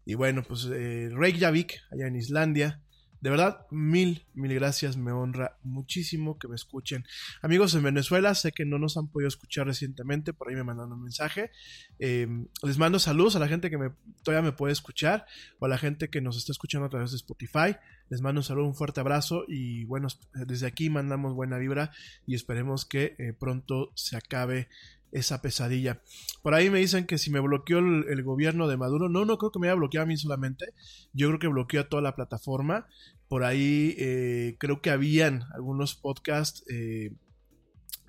Y 0.05 0.15
bueno, 0.15 0.41
pues 0.41 0.67
eh, 0.71 1.09
Reykjavik, 1.11 1.73
allá 1.91 2.07
en 2.07 2.15
Islandia, 2.15 2.81
De 3.19 3.29
verdad, 3.29 3.65
mil, 3.71 4.25
mil 4.33 4.53
gracias. 4.53 4.95
Me 4.95 5.11
honra 5.11 5.57
muchísimo 5.63 6.37
que 6.37 6.47
me 6.47 6.55
escuchen. 6.55 7.03
Amigos 7.41 7.73
en 7.75 7.83
Venezuela, 7.83 8.33
sé 8.35 8.51
que 8.51 8.63
no 8.63 8.79
nos 8.79 8.95
han 8.95 9.09
podido 9.09 9.27
escuchar 9.27 9.65
recientemente, 9.67 10.33
por 10.33 10.49
ahí 10.49 10.55
me 10.55 10.63
mandaron 10.63 10.93
un 10.93 11.03
mensaje. 11.03 11.51
Eh, 11.99 12.27
les 12.63 12.77
mando 12.77 12.99
saludos 12.99 13.35
a 13.35 13.39
la 13.39 13.47
gente 13.47 13.69
que 13.69 13.77
me, 13.77 13.89
todavía 14.23 14.49
me 14.49 14.55
puede 14.55 14.71
escuchar 14.71 15.25
o 15.59 15.65
a 15.65 15.69
la 15.69 15.77
gente 15.77 16.09
que 16.09 16.21
nos 16.21 16.37
está 16.37 16.51
escuchando 16.51 16.85
a 16.85 16.89
través 16.89 17.11
de 17.11 17.17
Spotify. 17.17 17.75
Les 18.10 18.22
mando 18.22 18.39
un 18.39 18.43
saludo, 18.43 18.67
un 18.67 18.76
fuerte 18.76 19.00
abrazo 19.00 19.43
y 19.48 19.84
bueno, 19.86 20.08
desde 20.34 20.67
aquí 20.67 20.89
mandamos 20.89 21.34
buena 21.34 21.58
vibra 21.58 21.91
y 22.26 22.36
esperemos 22.36 22.86
que 22.86 23.15
eh, 23.17 23.34
pronto 23.38 23.91
se 23.96 24.15
acabe 24.15 24.70
esa 25.12 25.41
pesadilla. 25.41 26.02
Por 26.41 26.54
ahí 26.54 26.70
me 26.70 26.80
dicen 26.80 27.06
que 27.06 27.17
si 27.17 27.32
me 27.32 27.39
bloqueó 27.39 27.80
el, 27.80 28.24
gobierno 28.24 28.67
de 28.67 28.78
Maduro, 28.78 29.10
no, 29.10 29.26
no 29.26 29.38
creo 29.38 29.52
que 29.52 29.60
me 29.60 29.67
haya 29.67 29.76
bloqueado 29.76 30.04
a 30.04 30.08
mí 30.08 30.17
solamente, 30.17 30.74
yo 31.13 31.28
creo 31.28 31.39
que 31.39 31.48
bloqueó 31.48 31.82
a 31.82 31.89
toda 31.89 32.02
la 32.02 32.15
plataforma. 32.15 32.88
Por 33.28 33.43
ahí 33.43 33.96
eh, 33.98 34.56
creo 34.58 34.82
que 34.82 34.89
habían 34.89 35.43
algunos 35.54 35.96
podcasts, 35.96 36.63
eh, 36.70 37.12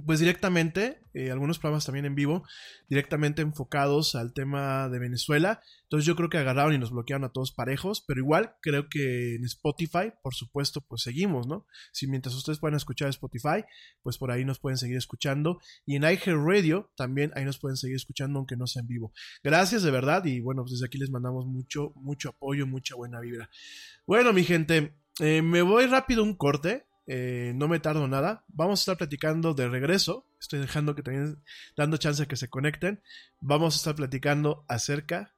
pues 0.07 0.21
directamente, 0.21 1.01
eh, 1.13 1.31
algunos 1.31 1.59
programas 1.59 1.85
también 1.85 2.05
en 2.05 2.15
vivo, 2.15 2.45
directamente 2.89 3.43
enfocados 3.43 4.15
al 4.15 4.33
tema 4.33 4.89
de 4.89 4.99
Venezuela. 4.99 5.61
Entonces 5.85 6.07
yo 6.07 6.15
creo 6.15 6.29
que 6.29 6.39
agarraron 6.39 6.75
y 6.75 6.79
nos 6.79 6.91
bloquearon 6.91 7.25
a 7.25 7.33
todos 7.33 7.53
parejos, 7.53 8.05
pero 8.07 8.21
igual 8.21 8.55
creo 8.61 8.89
que 8.89 9.35
en 9.35 9.45
Spotify, 9.45 10.13
por 10.23 10.35
supuesto, 10.35 10.81
pues 10.83 11.03
seguimos, 11.03 11.47
¿no? 11.47 11.67
Si 11.93 12.07
mientras 12.07 12.35
ustedes 12.35 12.59
pueden 12.59 12.77
escuchar 12.77 13.09
Spotify, 13.09 13.65
pues 14.03 14.19
por 14.19 14.31
ahí 14.31 14.45
nos 14.45 14.59
pueden 14.59 14.77
seguir 14.77 14.97
escuchando. 14.97 15.59
Y 15.85 15.97
en 15.97 16.03
iHeartRadio 16.03 16.93
también 16.97 17.33
ahí 17.35 17.45
nos 17.45 17.59
pueden 17.59 17.77
seguir 17.77 17.97
escuchando, 17.97 18.39
aunque 18.39 18.57
no 18.57 18.67
sea 18.67 18.81
en 18.81 18.89
vivo. 18.89 19.13
Gracias 19.43 19.83
de 19.83 19.91
verdad 19.91 20.25
y 20.25 20.41
bueno, 20.41 20.63
pues 20.63 20.73
desde 20.73 20.87
aquí 20.87 20.99
les 20.99 21.11
mandamos 21.11 21.47
mucho, 21.47 21.93
mucho 21.97 22.31
apoyo, 22.31 22.67
mucha 22.67 22.95
buena 22.95 23.21
vibra. 23.21 23.51
Bueno, 24.07 24.33
mi 24.33 24.45
gente, 24.45 24.95
eh, 25.21 25.43
me 25.43 25.63
voy 25.63 25.87
rápido 25.87 26.23
un 26.23 26.37
corte. 26.37 26.88
Eh, 27.09 27.53
no 27.57 27.69
me 27.69 27.81
tardo 27.81 28.07
nada. 28.07 28.45
Vamos 28.49 28.81
a 28.81 28.83
estar 28.83 28.97
platicando 28.99 29.55
de 29.55 29.69
regreso. 29.69 30.27
Estoy 30.39 30.61
dejando 30.61 30.95
que 30.95 31.03
también, 31.03 31.43
dando 31.77 31.97
chance 31.97 32.27
que 32.27 32.37
se 32.37 32.49
conecten. 32.49 33.03
Vamos 33.41 33.75
a 33.75 33.77
estar 33.79 33.95
platicando 33.97 34.65
acerca, 34.69 35.35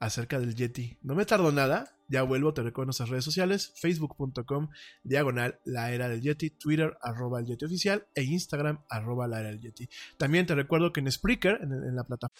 acerca 0.00 0.40
del 0.40 0.56
Yeti. 0.56 0.98
No 1.02 1.14
me 1.14 1.24
tardo 1.24 1.52
nada. 1.52 1.96
Ya 2.08 2.22
vuelvo, 2.22 2.52
te 2.52 2.62
recuerdo 2.62 2.88
nuestras 2.88 3.08
redes 3.08 3.24
sociales, 3.24 3.72
facebook.com, 3.80 4.68
diagonal, 5.04 5.58
la 5.64 5.90
era 5.90 6.06
del 6.06 6.20
Yeti, 6.20 6.50
Twitter, 6.50 6.98
arroba 7.00 7.40
el 7.40 7.46
Yeti 7.46 7.64
oficial, 7.64 8.06
e 8.14 8.22
Instagram, 8.24 8.80
arroba 8.90 9.26
la 9.26 9.40
era 9.40 9.48
del 9.48 9.62
Yeti. 9.62 9.88
También 10.18 10.44
te 10.44 10.54
recuerdo 10.54 10.92
que 10.92 11.00
en 11.00 11.10
Spreaker, 11.10 11.60
en, 11.62 11.72
en 11.72 11.96
la 11.96 12.04
plataforma... 12.04 12.36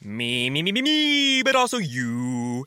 Me, 0.00 0.50
me, 0.50 0.62
me, 0.62 0.70
me, 0.70 0.82
me, 0.82 1.42
but 1.42 1.54
also 1.56 1.80
you. 1.80 2.66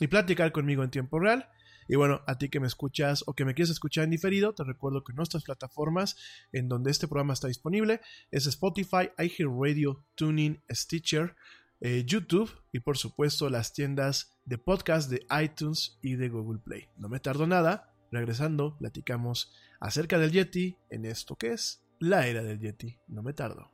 y 0.00 0.06
platicar 0.06 0.52
conmigo 0.52 0.82
en 0.82 0.90
tiempo 0.90 1.18
real. 1.18 1.48
Y 1.86 1.96
bueno, 1.96 2.22
a 2.26 2.38
ti 2.38 2.48
que 2.48 2.60
me 2.60 2.66
escuchas 2.66 3.24
o 3.26 3.34
que 3.34 3.44
me 3.44 3.54
quieres 3.54 3.70
escuchar 3.70 4.04
en 4.04 4.10
diferido, 4.10 4.54
te 4.54 4.64
recuerdo 4.64 5.04
que 5.04 5.12
nuestras 5.12 5.44
plataformas 5.44 6.16
en 6.52 6.68
donde 6.68 6.90
este 6.90 7.08
programa 7.08 7.34
está 7.34 7.48
disponible 7.48 8.00
es 8.30 8.46
Spotify, 8.46 9.10
iHeartRadio, 9.18 10.04
TuneIn, 10.14 10.62
Stitcher, 10.72 11.36
eh, 11.80 12.04
YouTube 12.06 12.50
y 12.72 12.80
por 12.80 12.96
supuesto 12.96 13.50
las 13.50 13.74
tiendas 13.74 14.38
de 14.46 14.56
podcast 14.56 15.10
de 15.10 15.26
iTunes 15.42 15.98
y 16.00 16.14
de 16.14 16.30
Google 16.30 16.60
Play. 16.60 16.88
No 16.96 17.10
me 17.10 17.20
tardo 17.20 17.46
nada, 17.46 17.94
regresando, 18.10 18.78
platicamos 18.78 19.52
acerca 19.80 20.18
del 20.18 20.32
Yeti 20.32 20.78
en 20.88 21.04
esto 21.04 21.36
que 21.36 21.52
es 21.52 21.84
la 21.98 22.26
era 22.26 22.42
del 22.42 22.60
Yeti. 22.60 22.98
No 23.08 23.22
me 23.22 23.34
tardo. 23.34 23.73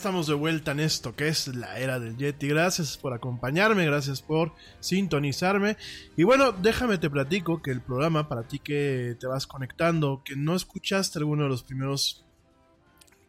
Estamos 0.00 0.26
de 0.26 0.32
vuelta 0.32 0.72
en 0.72 0.80
esto 0.80 1.14
que 1.14 1.28
es 1.28 1.48
la 1.48 1.78
era 1.78 2.00
del 2.00 2.16
Yeti. 2.16 2.48
Gracias 2.48 2.96
por 2.96 3.12
acompañarme, 3.12 3.84
gracias 3.84 4.22
por 4.22 4.54
sintonizarme. 4.80 5.76
Y 6.16 6.22
bueno, 6.22 6.52
déjame 6.52 6.96
te 6.96 7.10
platico 7.10 7.60
que 7.60 7.70
el 7.70 7.82
programa, 7.82 8.26
para 8.26 8.48
ti 8.48 8.60
que 8.60 9.14
te 9.20 9.26
vas 9.26 9.46
conectando, 9.46 10.22
que 10.24 10.36
no 10.36 10.56
escuchaste 10.56 11.18
alguno 11.18 11.42
de 11.42 11.50
los 11.50 11.64
primeros 11.64 12.24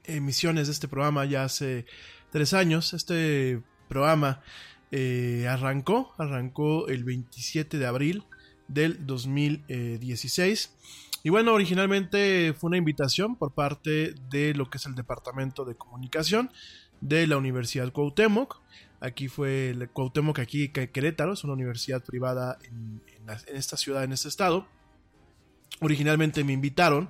emisiones 0.06 0.68
de 0.68 0.72
este 0.72 0.88
programa 0.88 1.26
ya 1.26 1.44
hace 1.44 1.86
tres 2.32 2.54
años, 2.54 2.94
este 2.94 3.62
programa 3.90 4.42
eh, 4.92 5.48
arrancó, 5.50 6.14
arrancó 6.18 6.88
el 6.88 7.04
27 7.04 7.80
de 7.80 7.86
abril 7.86 8.24
del 8.70 9.06
2016. 9.06 10.72
Y 11.24 11.30
bueno, 11.30 11.54
originalmente 11.54 12.54
fue 12.54 12.70
una 12.70 12.78
invitación 12.78 13.36
por 13.36 13.54
parte 13.54 14.16
de 14.30 14.54
lo 14.56 14.70
que 14.70 14.78
es 14.78 14.86
el 14.86 14.96
Departamento 14.96 15.66
de 15.66 15.76
Comunicación 15.76 16.52
de 17.00 17.28
la 17.28 17.38
Universidad 17.38 17.92
Cuauhtémoc. 17.92 18.60
Aquí 19.00 19.28
fue 19.28 19.70
el 19.70 19.90
Cuauhtémoc, 19.90 20.40
aquí 20.40 20.70
Querétaro, 20.70 21.34
es 21.34 21.44
una 21.44 21.54
universidad 21.54 22.04
privada 22.04 22.58
en, 22.64 23.02
esta 23.54 23.78
ciudad, 23.78 24.04
en 24.04 24.14
este 24.14 24.30
estado. 24.30 24.68
Originalmente 25.80 26.44
me 26.44 26.54
invitaron. 26.54 27.10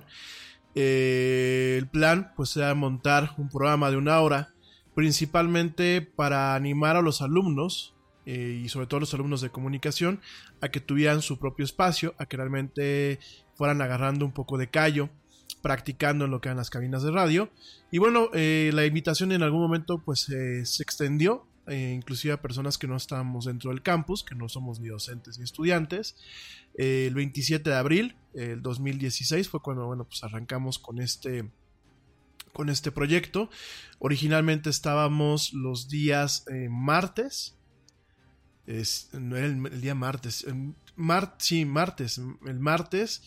Eh, 0.74 1.76
el 1.78 1.86
plan 1.86 2.32
pues 2.36 2.56
era 2.56 2.74
montar 2.74 3.34
un 3.38 3.48
programa 3.48 3.90
de 3.90 3.96
una 3.96 4.20
hora, 4.20 4.54
principalmente 4.94 6.02
para 6.02 6.54
animar 6.54 6.96
a 6.96 7.02
los 7.02 7.22
alumnos 7.22 7.94
eh, 8.24 8.60
y 8.64 8.68
sobre 8.68 8.86
todo 8.86 9.00
los 9.00 9.12
alumnos 9.14 9.40
de 9.40 9.50
comunicación 9.50 10.20
a 10.60 10.68
que 10.68 10.80
tuvieran 10.80 11.22
su 11.22 11.38
propio 11.38 11.64
espacio, 11.64 12.14
a 12.18 12.26
que 12.26 12.36
realmente 12.36 13.18
fueran 13.54 13.82
agarrando 13.82 14.24
un 14.24 14.32
poco 14.32 14.58
de 14.58 14.70
callo, 14.70 15.10
practicando 15.60 16.24
en 16.24 16.30
lo 16.30 16.40
que 16.40 16.48
eran 16.48 16.56
las 16.56 16.70
cabinas 16.70 17.02
de 17.02 17.10
radio. 17.10 17.50
Y 17.90 17.98
bueno, 17.98 18.30
eh, 18.34 18.70
la 18.74 18.86
invitación 18.86 19.32
en 19.32 19.42
algún 19.42 19.60
momento 19.60 19.98
pues 19.98 20.28
eh, 20.28 20.64
se 20.66 20.82
extendió, 20.82 21.46
eh, 21.66 21.92
inclusive 21.94 22.34
a 22.34 22.42
personas 22.42 22.78
que 22.78 22.88
no 22.88 22.96
estábamos 22.96 23.44
dentro 23.44 23.70
del 23.70 23.82
campus, 23.82 24.24
que 24.24 24.34
no 24.34 24.48
somos 24.48 24.80
ni 24.80 24.88
docentes 24.88 25.38
ni 25.38 25.44
estudiantes. 25.44 26.16
el 26.74 27.14
27 27.14 27.70
de 27.70 27.76
abril 27.76 28.16
del 28.34 28.62
2016 28.62 29.48
fue 29.48 29.60
cuando 29.60 29.86
bueno, 29.86 30.04
pues 30.04 30.24
arrancamos 30.24 30.78
con 30.78 31.00
este 31.00 31.50
con 32.52 32.68
este 32.68 32.92
proyecto. 32.92 33.48
Originalmente 33.98 34.68
estábamos 34.68 35.54
los 35.54 35.88
días 35.88 36.44
martes, 36.68 37.56
es, 38.66 39.08
no 39.12 39.36
era 39.36 39.46
el, 39.46 39.66
el 39.66 39.80
día 39.80 39.94
martes, 39.94 40.44
mar, 40.96 41.36
sí, 41.38 41.64
martes, 41.64 42.20
el 42.46 42.60
martes, 42.60 43.22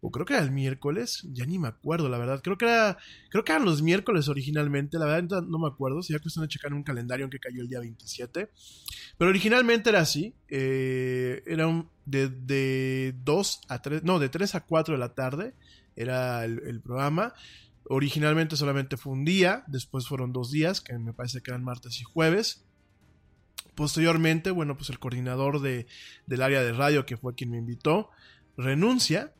o 0.00 0.10
creo 0.10 0.26
que 0.26 0.34
era 0.34 0.42
el 0.42 0.50
miércoles, 0.50 1.26
ya 1.32 1.46
ni 1.46 1.58
me 1.58 1.68
acuerdo, 1.68 2.08
la 2.10 2.18
verdad, 2.18 2.42
creo 2.42 2.58
que 2.58 2.66
era, 2.66 2.98
creo 3.30 3.42
que 3.42 3.52
eran 3.52 3.64
los 3.64 3.80
miércoles 3.80 4.28
originalmente, 4.28 4.98
la 4.98 5.06
verdad 5.06 5.42
no 5.42 5.58
me 5.58 5.66
acuerdo, 5.66 6.02
sería 6.02 6.20
cuestión 6.20 6.44
de 6.44 6.48
checar 6.48 6.74
un 6.74 6.82
calendario 6.82 7.24
en 7.24 7.30
que 7.30 7.38
cayó 7.38 7.62
el 7.62 7.68
día 7.68 7.80
27, 7.80 8.50
pero 9.16 9.30
originalmente 9.30 9.88
era 9.88 10.00
así, 10.00 10.34
eh, 10.48 11.42
era 11.46 11.66
un, 11.66 11.88
de, 12.04 12.28
de 12.28 13.14
2 13.24 13.60
a 13.68 13.80
3, 13.80 14.04
no, 14.04 14.18
de 14.18 14.28
3 14.28 14.54
a 14.56 14.60
4 14.60 14.94
de 14.94 14.98
la 14.98 15.14
tarde, 15.14 15.54
era 15.96 16.44
el 16.44 16.80
programa, 16.82 17.32
originalmente 17.88 18.56
solamente 18.56 18.96
fue 18.96 19.12
un 19.12 19.24
día, 19.24 19.64
después 19.66 20.06
fueron 20.06 20.32
dos 20.32 20.50
días, 20.50 20.80
que 20.80 20.98
me 20.98 21.12
parece 21.12 21.40
que 21.40 21.50
eran 21.50 21.64
martes 21.64 22.00
y 22.00 22.04
jueves, 22.04 22.64
Posteriormente, 23.74 24.50
bueno, 24.50 24.76
pues 24.76 24.90
el 24.90 24.98
coordinador 24.98 25.60
de, 25.60 25.86
del 26.26 26.42
área 26.42 26.62
de 26.62 26.72
radio, 26.72 27.06
que 27.06 27.16
fue 27.16 27.34
quien 27.34 27.50
me 27.50 27.58
invitó, 27.58 28.10
renuncia. 28.56 29.32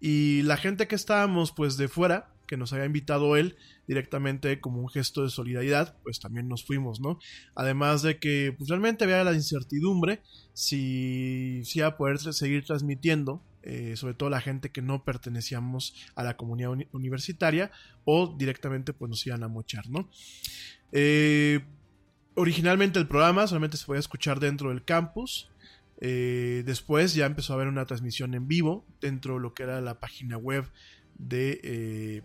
Y 0.00 0.42
la 0.42 0.56
gente 0.56 0.88
que 0.88 0.94
estábamos 0.94 1.52
pues 1.52 1.76
de 1.76 1.88
fuera, 1.88 2.32
que 2.46 2.56
nos 2.56 2.72
había 2.72 2.86
invitado 2.86 3.36
él 3.36 3.56
directamente 3.86 4.60
como 4.60 4.80
un 4.80 4.88
gesto 4.88 5.22
de 5.22 5.30
solidaridad, 5.30 5.96
pues 6.02 6.20
también 6.20 6.48
nos 6.48 6.64
fuimos, 6.64 7.00
¿no? 7.00 7.18
Además 7.54 8.02
de 8.02 8.18
que 8.18 8.54
pues 8.56 8.68
realmente 8.68 9.04
había 9.04 9.24
la 9.24 9.32
incertidumbre 9.32 10.22
si, 10.52 11.60
si 11.64 11.80
iba 11.80 11.88
a 11.88 11.96
poder 11.96 12.18
seguir 12.18 12.64
transmitiendo, 12.64 13.42
eh, 13.62 13.96
sobre 13.96 14.14
todo 14.14 14.30
la 14.30 14.40
gente 14.40 14.70
que 14.70 14.82
no 14.82 15.04
pertenecíamos 15.04 15.94
a 16.14 16.22
la 16.22 16.36
comunidad 16.36 16.70
uni 16.70 16.86
universitaria 16.92 17.70
o 18.04 18.34
directamente 18.38 18.92
pues 18.92 19.08
nos 19.08 19.26
iban 19.26 19.42
a 19.42 19.48
mochar, 19.48 19.88
¿no? 19.88 20.08
Eh, 20.92 21.60
originalmente 22.36 22.98
el 22.98 23.08
programa 23.08 23.46
solamente 23.46 23.76
se 23.76 23.86
podía 23.86 24.00
escuchar 24.00 24.38
dentro 24.38 24.68
del 24.68 24.84
campus. 24.84 25.50
Eh, 26.00 26.62
después 26.66 27.14
ya 27.14 27.26
empezó 27.26 27.52
a 27.52 27.56
haber 27.56 27.68
una 27.68 27.86
transmisión 27.86 28.34
en 28.34 28.46
vivo 28.46 28.84
dentro 29.00 29.34
de 29.34 29.40
lo 29.40 29.54
que 29.54 29.62
era 29.62 29.80
la 29.80 29.98
página 29.98 30.36
web 30.36 30.70
de, 31.14 31.60
eh, 31.64 32.22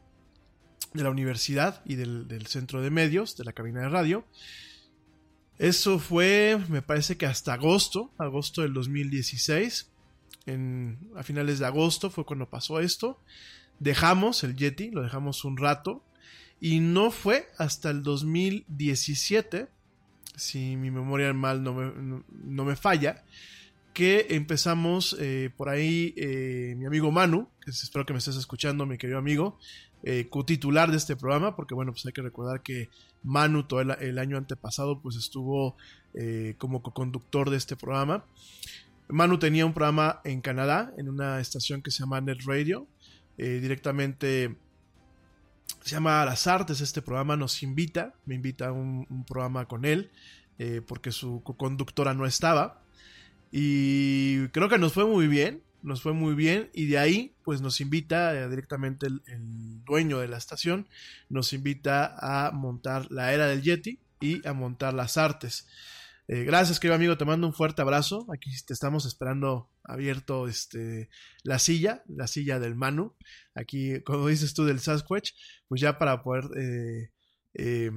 de 0.94 1.04
la 1.04 1.10
universidad 1.10 1.82
y 1.86 1.96
del, 1.96 2.46
centro 2.48 2.82
de 2.82 2.92
medios, 2.92 3.38
de 3.38 3.46
la 3.46 3.54
cabina 3.54 3.82
de 3.82 3.90
radio. 3.90 4.26
Eso 5.58 6.00
fue, 6.00 6.60
me 6.70 6.82
parece 6.82 7.18
que 7.18 7.26
hasta 7.26 7.54
agosto, 7.54 8.12
agosto 8.18 8.64
del 8.64 8.74
2016. 8.74 9.90
En, 10.48 10.98
a 11.16 11.24
finales 11.24 11.60
de 11.60 11.68
agosto 11.68 12.10
fue 12.10 12.26
cuando 12.26 12.50
pasó 12.50 12.80
esto. 12.80 13.22
Dejamos 13.80 14.44
el 14.44 14.56
Yeti, 14.56 14.92
lo 14.92 15.04
dejamos 15.04 15.46
un 15.46 15.58
rato. 15.58 16.04
Y 16.60 16.80
no 16.80 17.12
fue 17.12 17.48
hasta 17.58 17.90
el 17.90 18.04
2017 18.04 19.70
si 20.36 20.76
mi 20.76 20.92
memoria 20.92 21.34
mal 21.34 21.64
no 21.64 21.74
me, 21.74 22.24
no, 22.30 22.66
me 22.66 22.76
falla, 22.76 23.24
que 23.94 24.28
empezamos 24.30 25.18
eh, 25.20 25.50
por 25.56 25.70
ahí 25.70 26.14
eh, 26.16 26.76
mi 26.78 26.86
amigo 26.86 27.12
Manu, 27.12 27.50
que 27.64 27.72
espero 27.72 28.06
que 28.06 28.14
me 28.14 28.20
estés 28.20 28.38
escuchando, 28.38 28.86
mi 28.86 28.98
querido 28.98 29.20
amigo, 29.20 29.58
eh, 30.04 30.28
co-titular 30.30 30.90
de 30.90 30.98
este 30.98 31.16
programa, 31.16 31.56
porque 31.56 31.76
bueno, 31.76 31.92
pues 31.92 32.06
hay 32.06 32.14
que 32.14 32.22
recordar 32.22 32.62
que 32.62 32.90
Manu 33.24 33.64
todo 33.64 33.82
el, 33.82 33.92
el 33.92 34.18
año 34.18 34.38
antepasado 34.38 35.00
pues 35.02 35.16
estuvo 35.16 35.76
eh, 36.14 36.56
como 36.58 36.82
co-conductor 36.82 37.50
de 37.50 37.58
este 37.58 37.76
programa. 37.76 38.26
Manu 39.10 39.38
tenía 39.40 39.66
un 39.66 39.74
programa 39.74 40.22
en 40.24 40.42
Canadá, 40.42 40.94
en 40.98 41.10
una 41.10 41.42
estación 41.42 41.82
que 41.82 41.92
se 41.92 42.00
llama 42.00 42.22
Net 42.22 42.40
Radio, 42.46 42.88
directamente 43.38 44.56
se 45.82 45.92
llama 45.96 46.24
Las 46.26 46.48
Artes, 46.48 46.82
este 46.82 47.02
programa 47.02 47.36
nos 47.36 47.64
invita, 47.64 48.14
me 48.26 48.36
invita 48.36 48.68
a 48.68 48.72
un, 48.72 49.26
programa 49.28 49.68
con 49.68 49.86
él, 49.86 50.12
eh, 50.60 50.82
porque 50.86 51.12
su 51.12 51.42
co-conductora 51.44 52.14
no 52.14 52.26
estaba. 52.26 52.84
Y 53.52 54.48
creo 54.50 54.70
que 54.70 54.78
nos 54.78 54.94
fue 54.94 55.06
muy 55.06 55.28
bien, 55.28 55.64
nos 55.82 56.02
fue 56.02 56.14
muy 56.14 56.36
bien. 56.36 56.70
Y 56.74 56.86
de 56.86 57.00
ahí, 57.00 57.36
pues 57.44 57.62
nos 57.62 57.82
invita 57.82 58.34
eh, 58.36 58.48
directamente 58.50 59.08
el, 59.08 59.22
el, 59.26 59.84
dueño 59.84 60.20
de 60.20 60.28
la 60.28 60.38
estación, 60.38 60.88
nos 61.30 61.52
invita 61.54 62.16
a 62.18 62.52
montar 62.52 63.12
la 63.12 63.34
era 63.34 63.48
del 63.48 63.62
Yeti 63.62 64.00
y 64.20 64.48
a 64.48 64.54
montar 64.54 64.94
las 64.94 65.18
artes. 65.18 65.68
Eh, 66.34 66.46
gracias, 66.46 66.80
querido 66.80 66.96
amigo, 66.96 67.18
te 67.18 67.26
mando 67.26 67.46
un 67.46 67.54
fuerte 67.54 67.82
abrazo. 67.82 68.26
Aquí 68.34 68.52
te 68.66 68.72
estamos 68.72 69.06
esperando 69.06 69.70
abierto 69.84 70.48
este, 70.48 71.10
la 71.44 71.60
silla, 71.60 72.04
la 72.08 72.26
silla 72.26 72.58
del 72.58 72.74
Manu. 72.74 73.18
Aquí, 73.54 74.02
como 74.04 74.28
dices 74.28 74.54
tú, 74.54 74.64
del 74.64 74.80
Sasquatch, 74.80 75.32
pues 75.68 75.82
ya 75.82 75.98
para 75.98 76.24
poder 76.24 76.46
eh, 76.56 77.12
eh, 77.56 77.92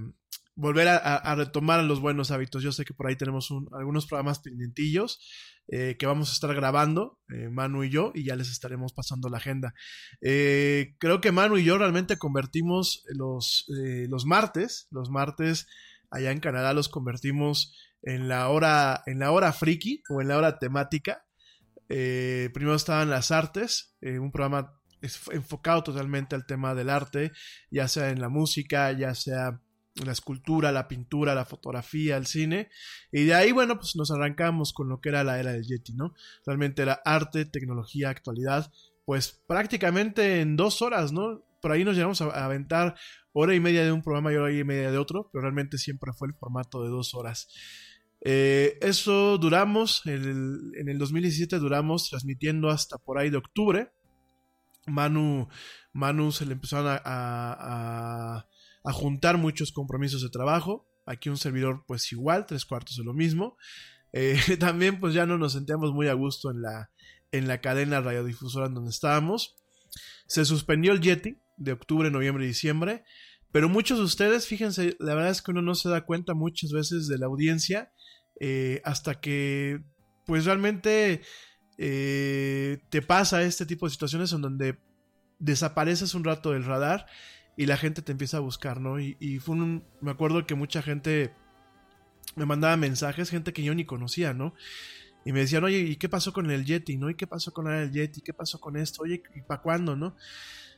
volver 0.57 0.88
a, 0.88 0.97
a, 0.97 1.35
retomar 1.37 1.85
los 1.85 2.01
buenos 2.01 2.33
hábitos. 2.33 2.64
Yo 2.64 2.73
sé 2.73 2.85
que 2.85 2.92
por 2.92 3.07
ahí 3.07 3.14
tenemos 3.14 3.53
un, 3.53 3.68
algunos 3.73 4.07
programas 4.07 4.40
pendientillos 4.40 5.20
eh, 5.68 5.94
que 5.97 6.07
vamos 6.07 6.31
a 6.31 6.33
estar 6.33 6.53
grabando, 6.57 7.20
Manu 7.29 7.85
y 7.85 7.90
yo, 7.90 8.11
y 8.16 8.25
ya 8.25 8.35
les 8.35 8.51
estaremos 8.51 8.92
pasando 8.92 9.29
la 9.29 9.37
agenda. 9.37 9.75
Creo 10.20 11.20
que 11.20 11.31
Manu 11.31 11.57
y 11.57 11.62
yo 11.62 11.79
realmente 11.79 12.18
convertimos 12.18 13.05
los, 13.11 13.66
los 14.09 14.27
martes, 14.27 14.88
los 14.90 15.09
martes 15.09 15.68
allá 16.14 16.31
en 16.31 16.40
Canadá 16.40 16.73
los 16.73 16.88
convertimos 16.88 17.77
en 18.05 18.29
la 18.29 18.49
hora, 18.49 19.03
en 19.07 19.19
la 19.19 19.33
hora 19.33 19.53
friki 19.53 20.03
o 20.09 20.21
en 20.21 20.29
la 20.29 20.38
hora 20.38 20.59
temática. 20.59 21.25
primero 21.88 22.75
estaban 22.75 23.11
las 23.11 23.31
artes, 23.31 23.97
un 24.01 24.31
programa 24.31 24.73
enfocado 25.33 25.83
totalmente 25.83 26.35
al 26.35 26.47
tema 26.47 26.75
del 26.75 26.90
arte, 26.90 27.33
ya 27.71 27.88
sea 27.88 28.11
en 28.11 28.21
la 28.21 28.29
música, 28.29 28.93
ya 28.93 29.14
sea 29.14 29.61
la 30.05 30.12
escultura, 30.12 30.73
la 30.73 30.88
pintura, 30.88 31.35
la 31.35 31.45
fotografía, 31.45 32.17
el 32.17 32.27
cine. 32.27 32.69
Y 33.12 33.25
de 33.25 33.35
ahí, 33.35 33.53
bueno, 33.53 33.77
pues 33.77 33.97
nos 33.97 34.11
arrancamos 34.11 34.73
con 34.73 34.88
lo 34.88 35.01
que 35.01 35.11
era 35.11 35.23
la 35.25 35.38
era 35.38 35.53
del 35.53 35.67
Yeti, 35.67 35.95
¿no? 35.95 36.14
Realmente 36.45 36.83
era 36.83 37.01
arte, 37.05 37.45
tecnología, 37.45 38.11
actualidad, 38.11 38.73
pues 39.05 39.43
prácticamente 39.47 40.40
en 40.40 40.57
dos 40.57 40.83
horas, 40.83 41.12
¿no? 41.12 41.45
Por 41.61 41.71
ahí 41.71 41.85
nos 41.85 41.95
llegamos 41.95 42.21
a 42.21 42.45
aventar 42.45 42.97
hora 43.33 43.55
y 43.55 43.61
media 43.61 43.85
de 43.85 43.93
un 43.93 44.03
programa 44.03 44.33
y 44.33 44.37
hora 44.37 44.53
y 44.53 44.64
media 44.64 44.90
de 44.90 44.99
otro, 44.99 45.31
pero 45.33 45.43
realmente 45.43 45.79
siempre 45.79 46.12
fue 46.12 46.29
el 46.29 46.35
formato 46.35 46.83
de 46.83 46.90
dos 46.90 47.14
horas. 47.14 47.49
Eh, 48.24 48.78
eso 48.80 49.38
duramos, 49.38 50.02
en 50.06 50.88
el 50.88 50.98
2017 50.98 51.58
duramos 51.58 52.08
transmitiendo 52.08 52.70
hasta 52.70 52.98
por 52.98 53.18
ahí 53.18 53.30
de 53.30 53.37
octubre. 53.37 53.92
Manu, 54.87 55.48
Manu 55.92 56.32
se 56.32 56.46
le 56.46 56.52
empezaron 56.52 56.87
a, 56.88 56.96
a, 56.96 58.38
a 58.38 58.46
a 58.84 58.92
juntar 58.92 59.38
muchos 59.38 59.72
compromisos 59.72 60.22
de 60.22 60.28
trabajo. 60.28 60.87
Aquí 61.06 61.28
un 61.30 61.38
servidor 61.38 61.84
pues 61.87 62.12
igual, 62.12 62.46
tres 62.46 62.64
cuartos 62.64 62.96
de 62.96 63.04
lo 63.04 63.14
mismo. 63.14 63.56
Eh, 64.12 64.38
también 64.60 65.00
pues 65.00 65.14
ya 65.14 65.26
no 65.26 65.38
nos 65.38 65.54
sentíamos 65.54 65.92
muy 65.92 66.08
a 66.08 66.12
gusto 66.12 66.50
en 66.50 66.62
la, 66.62 66.90
en 67.32 67.48
la 67.48 67.60
cadena 67.60 68.00
radiodifusora 68.00 68.66
en 68.66 68.74
donde 68.74 68.90
estábamos. 68.90 69.56
Se 70.26 70.44
suspendió 70.44 70.92
el 70.92 71.00
Yeti 71.00 71.38
de 71.56 71.72
octubre, 71.72 72.10
noviembre 72.10 72.44
y 72.44 72.48
diciembre. 72.48 73.04
Pero 73.50 73.68
muchos 73.68 73.98
de 73.98 74.04
ustedes, 74.04 74.46
fíjense, 74.46 74.96
la 74.98 75.14
verdad 75.14 75.30
es 75.30 75.40
que 75.40 75.52
uno 75.52 75.62
no 75.62 75.74
se 75.74 75.88
da 75.88 76.04
cuenta 76.04 76.34
muchas 76.34 76.72
veces 76.72 77.06
de 77.06 77.18
la 77.18 77.26
audiencia 77.26 77.92
eh, 78.40 78.81
hasta 78.85 79.20
que 79.20 79.81
pues 80.27 80.44
realmente 80.44 81.23
eh, 81.79 82.79
te 82.88 83.03
pasa 83.03 83.42
este 83.42 83.66
tipo 83.66 83.87
de 83.87 83.90
situaciones 83.90 84.33
en 84.33 84.42
donde 84.42 84.79
desapareces 85.38 86.14
un 86.14 86.25
rato 86.25 86.53
del 86.53 86.64
radar 86.64 87.07
y 87.57 87.66
la 87.66 87.77
gente 87.77 88.03
te 88.03 88.12
empieza 88.12 88.38
a 88.38 88.40
buscar, 88.40 88.81
¿no? 88.81 88.99
Y, 88.99 89.38
fue 89.38 89.55
un, 89.55 89.85
me 90.01 90.11
acuerdo 90.11 90.47
que 90.47 90.55
mucha 90.55 90.83
gente 90.83 91.33
me 92.35 92.47
mandaba 92.47 92.77
mensajes, 92.77 93.31
gente 93.31 93.53
que 93.53 93.62
yo 93.62 93.75
ni 93.75 93.85
conocía, 93.85 94.35
¿no? 94.35 94.55
Y 95.25 95.33
me 95.33 95.40
decían, 95.40 95.64
oye, 95.64 95.79
¿y 95.79 95.97
qué 95.97 96.09
pasó 96.09 96.33
con 96.33 96.51
el 96.51 96.64
Yeti, 96.64 96.97
no? 96.97 97.11
¿Y 97.11 97.14
qué 97.14 97.27
pasó 97.27 97.53
con 97.53 97.73
el 97.73 97.92
Yeti? 97.92 98.20
¿Qué 98.20 98.35
pasó 98.35 98.61
con 98.61 98.77
esto? 98.77 99.03
Oye, 99.03 99.23
¿y 99.35 99.42
para 99.42 99.62
cuándo, 99.62 99.97
no? 99.97 100.16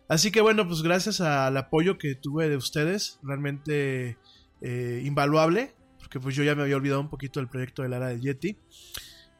Así 0.08 0.30
que 0.30 0.40
bueno, 0.40 0.68
pues 0.68 0.82
gracias 0.82 1.20
al 1.20 1.56
apoyo 1.56 1.98
que 1.98 2.14
tuve 2.14 2.48
de 2.48 2.56
ustedes, 2.56 3.18
realmente 3.22 4.18
eh, 4.60 5.02
invaluable, 5.04 5.74
porque 6.06 6.20
pues 6.20 6.36
yo 6.36 6.44
ya 6.44 6.54
me 6.54 6.62
había 6.62 6.76
olvidado 6.76 7.00
un 7.00 7.08
poquito 7.08 7.40
del 7.40 7.48
proyecto 7.48 7.82
de 7.82 7.88
la 7.88 7.96
era 7.96 8.06
del 8.06 8.20
Yeti. 8.20 8.56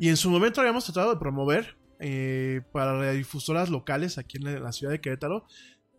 Y 0.00 0.08
en 0.08 0.16
su 0.16 0.30
momento 0.30 0.60
habíamos 0.60 0.84
tratado 0.84 1.14
de 1.14 1.20
promover 1.20 1.76
eh, 2.00 2.62
para 2.72 3.12
difusoras 3.12 3.70
locales 3.70 4.18
aquí 4.18 4.38
en 4.38 4.60
la, 4.60 4.72
ciudad 4.72 4.90
de 4.90 5.00
Querétaro, 5.00 5.46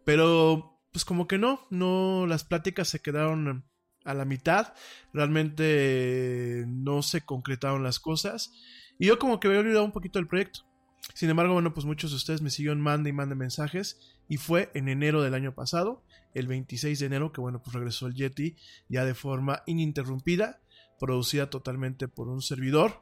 pero 0.04 0.78
pues 0.92 1.06
como 1.06 1.26
que 1.26 1.38
no, 1.38 1.66
no, 1.70 2.28
las 2.28 2.44
pláticas 2.44 2.90
se 2.90 3.00
quedaron 3.00 3.64
a 4.04 4.14
la 4.14 4.26
mitad, 4.26 4.74
realmente 5.14 6.66
no 6.68 7.02
se 7.02 7.22
concretaron 7.22 7.82
las 7.82 8.02
cosas 8.02 8.52
y 9.00 9.06
yo 9.06 9.20
como 9.20 9.40
que 9.40 9.48
había 9.48 9.62
olvidado 9.62 9.86
un 9.86 9.94
poquito 9.94 10.20
del 10.20 10.28
proyecto. 10.28 10.67
Sin 11.14 11.30
embargo, 11.30 11.54
bueno, 11.54 11.74
pues 11.74 11.86
muchos 11.86 12.12
de 12.12 12.18
ustedes 12.18 12.42
me 12.42 12.50
siguieron 12.50 12.82
mande 12.82 13.10
y 13.10 13.14
mande 13.14 13.36
mensajes 13.36 14.00
y 14.30 14.38
fue 14.38 14.70
en 14.74 14.88
enero 14.88 15.22
del 15.22 15.34
año 15.34 15.54
pasado, 15.56 16.04
el 16.34 16.48
26 16.48 17.00
de 17.00 17.06
enero, 17.06 17.32
que 17.32 17.42
bueno, 17.42 17.62
pues 17.64 17.74
regresó 17.74 18.08
el 18.08 18.14
Yeti 18.14 18.56
ya 18.90 19.04
de 19.06 19.16
forma 19.16 19.64
ininterrumpida, 19.66 20.60
producida 21.00 21.50
totalmente 21.50 22.08
por 22.08 22.28
un 22.28 22.42
servidor 22.42 23.02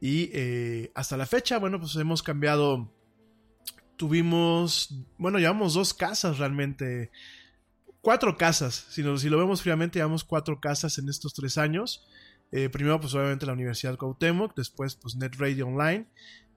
y 0.00 0.30
eh, 0.32 0.92
hasta 0.94 1.16
la 1.16 1.26
fecha, 1.26 1.58
bueno, 1.58 1.80
pues 1.80 1.96
hemos 1.96 2.22
cambiado 2.22 2.92
tuvimos, 4.00 4.94
bueno, 5.18 5.38
llevamos 5.38 5.74
dos 5.74 5.92
casas 5.92 6.38
realmente, 6.38 7.10
cuatro 8.00 8.38
casas, 8.38 8.86
si, 8.88 9.02
si 9.18 9.28
lo 9.28 9.36
vemos 9.36 9.60
fríamente, 9.60 9.98
llevamos 9.98 10.24
cuatro 10.24 10.58
casas 10.58 10.96
en 10.96 11.10
estos 11.10 11.34
tres 11.34 11.58
años. 11.58 12.06
Eh, 12.50 12.70
primero, 12.70 12.98
pues 12.98 13.14
obviamente 13.14 13.44
la 13.44 13.52
Universidad 13.52 13.98
Cuauhtémoc, 13.98 14.56
después, 14.56 14.96
pues 14.96 15.16
Net 15.16 15.34
Radio 15.36 15.66
Online. 15.66 16.06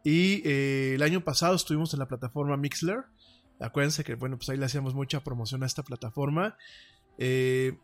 Y 0.04 0.48
eh, 0.48 0.96
el 0.96 1.02
año 1.02 1.24
pasado 1.24 1.56
estuvimos 1.56 1.94
en 1.94 2.00
la 2.00 2.08
plataforma 2.08 2.58
Mixler. 2.58 3.06
Acuérdense 3.60 4.04
que, 4.04 4.16
bueno, 4.16 4.38
pues 4.38 4.50
ahí 4.50 4.58
le 4.58 4.66
hacíamos 4.66 4.94
mucha 4.94 5.24
promoción 5.24 5.64
a 5.64 5.66
esta 5.66 5.84
plataforma. 5.84 6.58
Eh, 7.18 7.78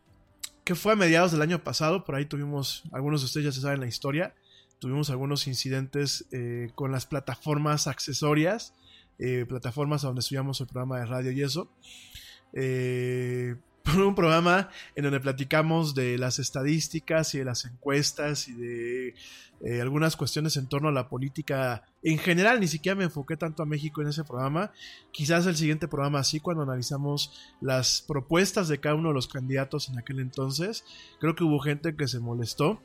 que 0.65 0.75
fue 0.75 0.93
a 0.93 0.95
mediados 0.95 1.31
del 1.31 1.41
año 1.41 1.63
pasado, 1.63 2.03
por 2.03 2.15
ahí 2.15 2.25
tuvimos, 2.25 2.83
algunos 2.91 3.21
de 3.21 3.25
ustedes 3.25 3.45
ya 3.45 3.51
se 3.51 3.61
saben 3.61 3.79
la 3.79 3.87
historia, 3.87 4.35
tuvimos 4.79 5.09
algunos 5.09 5.47
incidentes 5.47 6.25
eh, 6.31 6.71
con 6.75 6.91
las 6.91 7.05
plataformas 7.05 7.87
accesorias 7.87 8.73
plataformas 9.49 10.05
a 10.05 10.07
donde 10.07 10.21
subíamos 10.21 10.61
el 10.61 10.67
programa 10.67 10.97
de 10.99 11.05
radio 11.05 11.31
y 11.31 11.41
eso. 11.41 11.69
Eh, 12.53 13.55
un 13.97 14.15
programa 14.15 14.69
en 14.95 15.03
donde 15.03 15.19
platicamos 15.19 15.93
de 15.93 16.17
las 16.17 16.39
estadísticas 16.39 17.33
y 17.33 17.39
de 17.39 17.45
las 17.45 17.65
encuestas 17.65 18.47
y 18.47 18.53
de 18.53 19.13
algunas 19.81 20.15
cuestiones 20.15 20.55
en 20.55 20.67
torno 20.67 20.87
a 20.87 20.93
la 20.93 21.09
política 21.09 21.83
en 22.03 22.17
general. 22.17 22.59
Ni 22.59 22.67
siquiera 22.67 22.95
me 22.95 23.05
enfoqué 23.05 23.37
tanto 23.37 23.63
a 23.63 23.65
México 23.65 24.01
en 24.01 24.09
ese 24.09 24.23
programa. 24.23 24.71
Quizás 25.11 25.45
el 25.45 25.55
siguiente 25.55 25.87
programa 25.87 26.23
sí, 26.23 26.39
cuando 26.39 26.63
analizamos 26.63 27.33
las 27.61 28.03
propuestas 28.07 28.67
de 28.67 28.79
cada 28.79 28.95
uno 28.95 29.09
de 29.09 29.15
los 29.15 29.27
candidatos 29.27 29.89
en 29.89 29.99
aquel 29.99 30.19
entonces. 30.19 30.83
Creo 31.19 31.35
que 31.35 31.43
hubo 31.43 31.59
gente 31.59 31.95
que 31.95 32.07
se 32.07 32.19
molestó. 32.19 32.81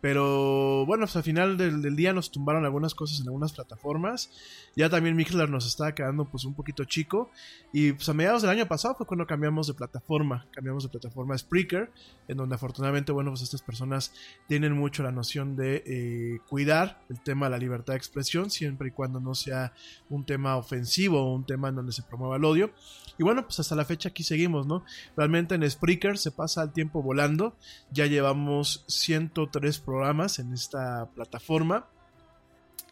Pero 0.00 0.86
bueno, 0.86 1.04
pues 1.06 1.16
al 1.16 1.22
final 1.24 1.56
del, 1.56 1.96
día 1.96 2.12
nos 2.12 2.30
tumbaron 2.30 2.64
algunas 2.64 2.94
cosas 2.94 3.20
en 3.20 3.26
algunas 3.26 3.52
plataformas. 3.52 4.30
Ya 4.76 4.88
también 4.88 5.16
Mixler 5.16 5.50
nos 5.50 5.66
estaba 5.66 5.94
quedando 5.94 6.24
pues 6.24 6.44
un 6.44 6.54
poquito 6.54 6.84
chico. 6.84 7.30
Y 7.72 7.92
pues 7.92 8.08
a 8.08 8.14
mediados 8.14 8.42
del 8.42 8.50
año 8.50 8.66
pasado 8.66 8.94
fue 8.94 9.06
cuando 9.06 9.26
cambiamos 9.26 9.66
de 9.66 9.74
plataforma. 9.74 10.46
Cambiamos 10.52 10.84
de 10.84 10.90
plataforma 10.90 11.34
a 11.34 11.38
Spreaker. 11.38 11.90
En 12.28 12.36
donde 12.36 12.54
afortunadamente, 12.54 13.10
bueno, 13.10 13.30
pues 13.30 13.42
estas 13.42 13.62
personas 13.62 14.12
tienen 14.46 14.72
mucho 14.72 15.02
la 15.02 15.10
noción 15.10 15.56
de 15.56 15.82
eh, 15.86 16.38
cuidar 16.48 17.00
el 17.08 17.20
tema 17.20 17.46
de 17.46 17.50
la 17.50 17.58
libertad 17.58 17.94
de 17.94 17.98
expresión. 17.98 18.50
Siempre 18.50 18.88
y 18.88 18.90
cuando 18.92 19.20
no 19.20 19.34
sea 19.34 19.72
un 20.08 20.24
tema 20.24 20.56
ofensivo 20.56 21.20
o 21.20 21.34
un 21.34 21.44
tema 21.44 21.70
en 21.70 21.76
donde 21.76 21.92
se 21.92 22.02
promueva 22.02 22.36
el 22.36 22.44
odio. 22.44 22.70
Y 23.18 23.24
bueno, 23.24 23.44
pues 23.44 23.58
hasta 23.60 23.74
la 23.74 23.84
fecha 23.84 24.10
aquí 24.10 24.22
seguimos, 24.22 24.66
¿no? 24.66 24.84
Realmente 25.16 25.54
en 25.54 25.68
Spreaker 25.68 26.18
se 26.18 26.30
pasa 26.30 26.62
el 26.62 26.72
tiempo 26.72 27.02
volando. 27.02 27.56
Ya 27.90 28.06
llevamos 28.06 28.84
103 28.86 29.78
programas 29.80 30.38
en 30.38 30.52
esta 30.52 31.10
plataforma. 31.14 31.86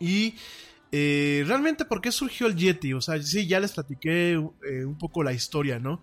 Y 0.00 0.34
eh, 0.90 1.44
realmente, 1.46 1.84
¿por 1.84 2.00
qué 2.00 2.10
surgió 2.10 2.48
el 2.48 2.56
Yeti? 2.56 2.92
O 2.92 3.00
sea, 3.00 3.22
sí, 3.22 3.46
ya 3.46 3.60
les 3.60 3.72
platiqué 3.72 4.32
eh, 4.32 4.84
un 4.84 4.98
poco 4.98 5.22
la 5.22 5.32
historia, 5.32 5.78
¿no? 5.78 6.02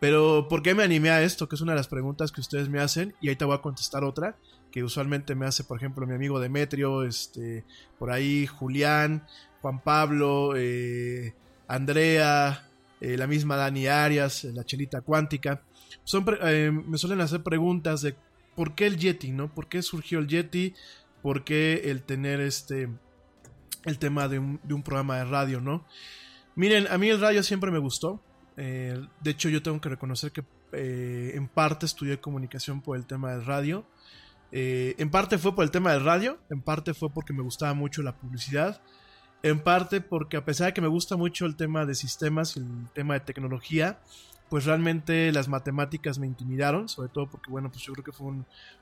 Pero, 0.00 0.48
¿por 0.48 0.62
qué 0.62 0.74
me 0.74 0.82
animé 0.82 1.10
a 1.10 1.22
esto? 1.22 1.48
Que 1.48 1.54
es 1.54 1.60
una 1.60 1.72
de 1.72 1.76
las 1.76 1.86
preguntas 1.86 2.32
que 2.32 2.40
ustedes 2.40 2.68
me 2.68 2.80
hacen 2.80 3.14
y 3.20 3.28
ahí 3.28 3.36
te 3.36 3.44
voy 3.44 3.54
a 3.54 3.62
contestar 3.62 4.02
otra 4.02 4.36
que 4.72 4.82
usualmente 4.82 5.36
me 5.36 5.46
hace, 5.46 5.62
por 5.62 5.76
ejemplo, 5.76 6.06
mi 6.06 6.14
amigo 6.14 6.40
Demetrio, 6.40 7.04
este, 7.04 7.64
por 7.98 8.10
ahí 8.10 8.46
Julián, 8.46 9.24
Juan 9.60 9.80
Pablo, 9.80 10.54
eh, 10.56 11.34
Andrea, 11.68 12.66
eh, 13.02 13.16
la 13.16 13.26
misma 13.26 13.56
Dani 13.56 13.86
Arias, 13.86 14.44
la 14.44 14.64
chelita 14.64 15.00
cuántica. 15.00 15.62
Son, 16.04 16.24
eh, 16.42 16.70
me 16.70 16.96
suelen 16.98 17.20
hacer 17.20 17.42
preguntas 17.42 18.02
de 18.02 18.14
por 18.54 18.74
qué 18.74 18.86
el 18.86 18.96
Yeti, 18.96 19.32
¿no? 19.32 19.52
¿Por 19.52 19.68
qué 19.68 19.82
surgió 19.82 20.18
el 20.18 20.28
Yeti? 20.28 20.74
¿Por 21.22 21.44
qué 21.44 21.90
el 21.90 22.02
tener 22.02 22.40
este, 22.40 22.88
el 23.84 23.98
tema 23.98 24.28
de 24.28 24.38
un, 24.38 24.82
programa 24.84 25.18
de 25.18 25.24
radio, 25.24 25.60
¿no? 25.60 25.84
Miren, 26.54 26.86
a 26.88 26.98
mí 26.98 27.08
el 27.08 27.20
radio 27.20 27.42
siempre 27.42 27.70
me 27.70 27.78
gustó. 27.78 28.22
de 28.56 29.06
hecho, 29.24 29.48
yo 29.48 29.62
tengo 29.62 29.80
que 29.80 29.88
reconocer 29.88 30.32
que 30.32 30.44
en 30.72 31.48
parte 31.48 31.86
estudié 31.86 32.20
comunicación 32.20 32.82
por 32.82 32.96
el 32.96 33.06
tema 33.06 33.32
del 33.32 33.44
radio. 33.44 33.86
Eh, 34.52 34.94
en 34.98 35.10
parte 35.10 35.38
fue 35.38 35.54
por 35.54 35.64
el 35.64 35.70
tema 35.70 35.92
del 35.92 36.04
radio, 36.04 36.38
en 36.50 36.60
parte 36.60 36.92
fue 36.92 37.08
porque 37.08 37.32
me 37.32 37.42
gustaba 37.42 37.72
mucho 37.72 38.02
la 38.02 38.14
publicidad, 38.14 38.82
en 39.42 39.60
parte 39.60 40.00
porque 40.00 40.36
a 40.36 40.44
pesar 40.44 40.68
de 40.68 40.74
que 40.74 40.80
me 40.80 40.88
gusta 40.88 41.16
mucho 41.16 41.46
el 41.46 41.56
tema 41.56 41.84
de 41.84 41.94
sistemas 41.94 42.56
y 42.56 42.60
el 42.60 42.88
tema 42.94 43.14
de 43.14 43.20
tecnología, 43.20 43.98
pues 44.48 44.66
realmente 44.66 45.32
las 45.32 45.48
matemáticas 45.48 46.18
me 46.18 46.26
intimidaron, 46.26 46.88
sobre 46.88 47.08
todo 47.08 47.30
porque, 47.30 47.50
bueno, 47.50 47.70
pues 47.70 47.82
yo 47.84 47.94
creo 47.94 48.04
que 48.04 48.12
fue 48.12 48.26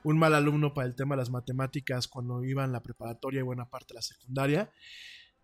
un, 0.03 0.17
mal 0.17 0.35
alumno 0.35 0.73
para 0.73 0.85
el 0.85 0.95
tema 0.95 1.15
de 1.15 1.21
las 1.21 1.29
matemáticas 1.29 2.07
cuando 2.07 2.43
iba 2.43 2.65
en 2.65 2.73
la 2.73 2.83
preparatoria 2.83 3.39
y 3.39 3.43
buena 3.43 3.69
parte 3.69 3.93
de 3.93 3.95
la 3.95 4.01
secundaria. 4.01 4.69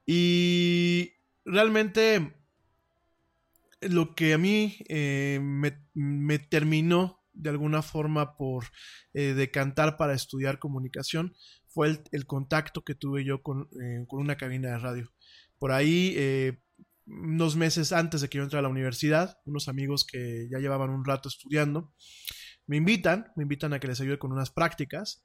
Y 0.06 1.14
realmente 1.46 2.36
lo 3.82 4.16
que 4.16 4.34
a 4.34 4.38
mí 4.38 4.78
eh, 4.90 5.40
me, 5.42 5.80
me 5.94 6.40
terminó 6.40 7.22
de 7.32 7.50
alguna 7.50 7.82
forma 7.82 8.36
por 8.36 8.66
eh, 9.14 9.34
decantar 9.34 9.96
para 9.96 10.14
estudiar 10.14 10.60
comunicación 10.60 11.36
fue 11.78 12.02
el, 12.12 12.26
contacto 12.26 12.84
que 12.84 12.96
tuve 12.96 13.24
yo 13.24 13.36
eh, 13.36 13.40
con, 13.44 13.68
una 14.10 14.36
cabina 14.36 14.70
de 14.70 14.80
radio. 14.80 15.14
Por 15.60 15.72
ahí, 15.72 16.16
eh, 16.18 16.60
unos 17.06 17.56
meses 17.56 17.94
antes 17.94 18.22
de 18.22 18.30
que 18.30 18.40
yo 18.40 18.44
entrara 18.44 18.62
a 18.62 18.64
la 18.64 18.74
universidad, 18.74 19.38
unos 19.46 19.68
amigos 19.68 20.04
que 20.04 20.48
ya 20.52 20.58
llevaban 20.58 20.90
un 20.90 21.06
rato 21.06 21.30
estudiando, 21.30 21.94
me 22.66 22.78
invitan, 22.78 23.32
me 23.36 23.44
invitan 23.44 23.74
a 23.74 23.80
que 23.80 23.88
les 23.88 24.02
ayude 24.02 24.18
con 24.18 24.32
unas 24.32 24.50
prácticas. 24.50 25.24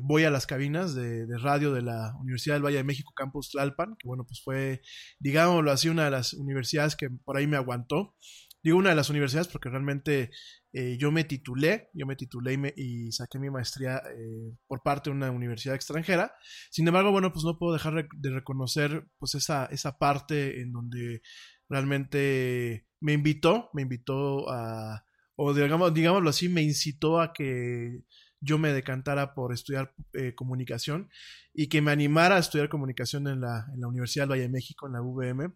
voy 0.00 0.22
a 0.22 0.30
las 0.30 0.46
cabinas 0.46 0.94
de, 0.94 1.26
de, 1.26 1.38
radio 1.38 1.72
de 1.72 1.82
la 1.82 2.14
Universidad 2.20 2.54
del 2.54 2.64
Valle 2.64 2.76
de 2.76 2.84
México, 2.84 3.12
Campus 3.16 3.50
Tlalpan, 3.50 3.96
que 3.98 4.06
bueno, 4.06 4.24
pues 4.24 4.40
fue, 4.44 4.80
digámoslo 5.18 5.72
así, 5.72 5.88
una 5.88 6.04
de 6.04 6.12
las 6.12 6.34
universidades 6.34 6.94
que 6.94 7.10
por 7.10 7.36
ahí 7.36 7.48
me 7.48 7.56
aguantó. 7.56 8.14
Digo 8.62 8.78
una 8.78 8.90
de 8.90 8.96
las 8.96 9.10
universidades 9.10 9.48
porque 9.48 9.70
realmente 9.70 10.30
eh, 10.72 10.96
yo 10.98 11.10
me 11.10 11.24
titulé, 11.24 11.88
yo 11.94 12.06
me 12.06 12.16
titulé 12.16 12.74
y, 12.76 13.10
saqué 13.12 13.38
mi 13.38 13.50
maestría 13.50 13.96
eh, 13.98 14.54
por 14.66 14.82
parte 14.82 15.10
de 15.10 15.16
una 15.16 15.30
universidad 15.30 15.74
extranjera. 15.74 16.34
Sin 16.70 16.86
embargo, 16.86 17.10
bueno, 17.10 17.32
pues 17.32 17.44
no 17.44 17.58
puedo 17.58 17.72
dejar 17.72 18.08
de 18.12 18.30
reconocer 18.30 19.06
pues 19.18 19.34
esa, 19.34 19.66
esa 19.66 19.98
parte 19.98 20.60
en 20.60 20.72
donde 20.72 21.22
realmente 21.68 22.86
me 23.00 23.12
invitó, 23.12 23.70
me 23.72 23.82
invitó 23.82 24.50
a, 24.50 25.04
o 25.36 25.54
digamos, 25.54 25.94
digámoslo 25.94 26.30
así, 26.30 26.48
me 26.48 26.62
incitó 26.62 27.20
a 27.20 27.32
que 27.32 28.00
yo 28.40 28.58
me 28.58 28.72
decantara 28.72 29.34
por 29.34 29.52
estudiar 29.52 29.94
eh, 30.12 30.34
comunicación 30.34 31.08
y 31.54 31.68
que 31.68 31.80
me 31.82 31.92
animara 31.92 32.36
a 32.36 32.40
estudiar 32.40 32.68
comunicación 32.68 33.26
en 33.28 33.40
la, 33.40 33.66
en 33.72 33.80
la 33.80 33.88
Universidad 33.88 34.24
del 34.24 34.32
Valle 34.32 34.42
de 34.42 34.48
México, 34.48 34.86
en 34.86 34.92
la 34.92 35.02
UVM 35.02 35.54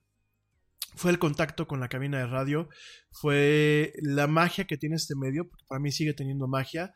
fue 0.95 1.11
el 1.11 1.19
contacto 1.19 1.67
con 1.67 1.81
la 1.81 1.89
cabina 1.89 2.19
de 2.19 2.27
radio, 2.27 2.69
fue 3.11 3.93
la 4.03 4.27
magia 4.27 4.67
que 4.67 4.77
tiene 4.77 4.97
este 4.97 5.15
medio, 5.17 5.49
porque 5.49 5.65
para 5.69 5.81
mí 5.81 5.93
sigue 5.93 6.15
teniendo 6.15 6.49
magia. 6.49 6.93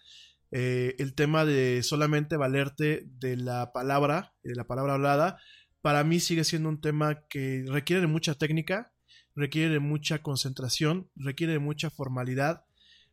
Eh, 0.52 0.94
el 0.98 1.14
tema 1.14 1.44
de 1.44 1.82
solamente 1.82 2.36
valerte 2.36 3.04
de 3.18 3.36
la 3.36 3.72
palabra, 3.72 4.34
de 4.42 4.54
la 4.54 4.64
palabra 4.64 4.94
hablada, 4.94 5.38
para 5.80 6.04
mí 6.04 6.20
sigue 6.20 6.44
siendo 6.44 6.68
un 6.68 6.80
tema 6.80 7.26
que 7.28 7.64
requiere 7.68 8.00
de 8.00 8.06
mucha 8.06 8.34
técnica, 8.34 8.92
requiere 9.34 9.70
de 9.70 9.80
mucha 9.80 10.22
concentración, 10.22 11.10
requiere 11.14 11.54
de 11.54 11.58
mucha 11.58 11.90
formalidad, 11.90 12.64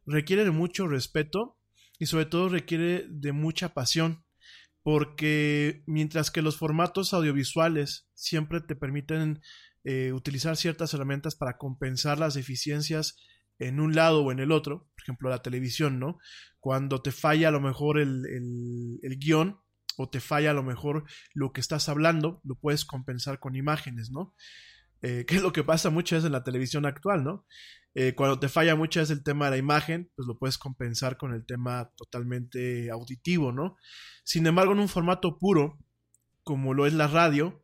requiere 0.06 0.44
de 0.44 0.52
mucho 0.52 0.88
respeto 0.88 1.58
y 2.00 2.06
sobre 2.08 2.26
todo 2.26 2.50
requiere 2.50 3.06
de 3.10 3.32
mucha 3.32 3.74
pasión, 3.74 4.24
porque 4.82 5.84
mientras 5.86 6.32
que 6.32 6.42
los 6.42 6.58
formatos 6.58 7.14
audiovisuales 7.14 8.10
siempre 8.14 8.62
te 8.62 8.76
permiten 8.76 9.42
eh, 9.84 10.14
utilizar 10.14 10.56
ciertas 10.56 10.94
herramientas 10.94 11.36
para 11.36 11.58
compensar 11.58 12.18
las 12.18 12.34
deficiencias 12.36 13.18
en 13.60 13.80
un 13.80 13.96
lado 13.96 14.24
o 14.24 14.32
en 14.32 14.40
el 14.40 14.52
otro, 14.52 14.90
por 14.96 15.04
ejemplo 15.04 15.30
la 15.30 15.42
televisión, 15.42 16.00
¿no? 16.00 16.20
Cuando 16.60 17.02
te 17.02 17.12
falla 17.12 17.50
a 17.50 17.52
lo 17.52 17.60
mejor 17.60 18.00
el, 18.00 18.26
el, 19.04 19.20
guion 19.20 19.60
o 19.98 20.10
te 20.10 20.20
falla 20.20 20.52
a 20.52 20.54
lo 20.54 20.64
mejor 20.64 21.04
lo 21.34 21.52
que 21.52 21.62
estás 21.62 21.90
hablando, 21.90 22.42
lo 22.44 22.56
puedes 22.56 22.86
compensar 22.86 23.40
con 23.40 23.56
imágenes, 23.56 24.10
¿no? 24.12 24.34
Eh, 25.02 25.26
que 25.28 25.36
es 25.36 25.42
lo 25.42 25.54
que 25.54 25.64
pasa 25.64 25.90
muchas 25.90 26.18
veces 26.18 26.28
en 26.28 26.34
la 26.34 26.44
televisión 26.44 26.86
actual, 26.86 27.24
¿no? 27.24 27.46
Eh, 27.96 28.16
cuando 28.16 28.40
te 28.40 28.50
falla 28.50 28.76
muchas 28.76 29.04
veces 29.04 29.18
el 29.18 29.24
tema 29.24 29.46
de 29.46 29.52
la 29.52 29.58
imagen, 29.58 30.12
pues 30.16 30.28
lo 30.28 30.40
puedes 30.40 30.58
compensar 30.58 31.18
con 31.18 31.34
el 31.34 31.46
tema 31.46 31.92
totalmente 31.96 32.90
auditivo, 32.90 33.52
¿no? 33.52 33.78
Sin 34.24 34.48
embargo, 34.48 34.74
en 34.74 34.80
un 34.80 34.90
formato 34.90 35.38
puro, 35.38 35.78
como 36.44 36.74
lo 36.74 36.88
es 36.88 36.94
la 36.94 37.08
radio, 37.08 37.63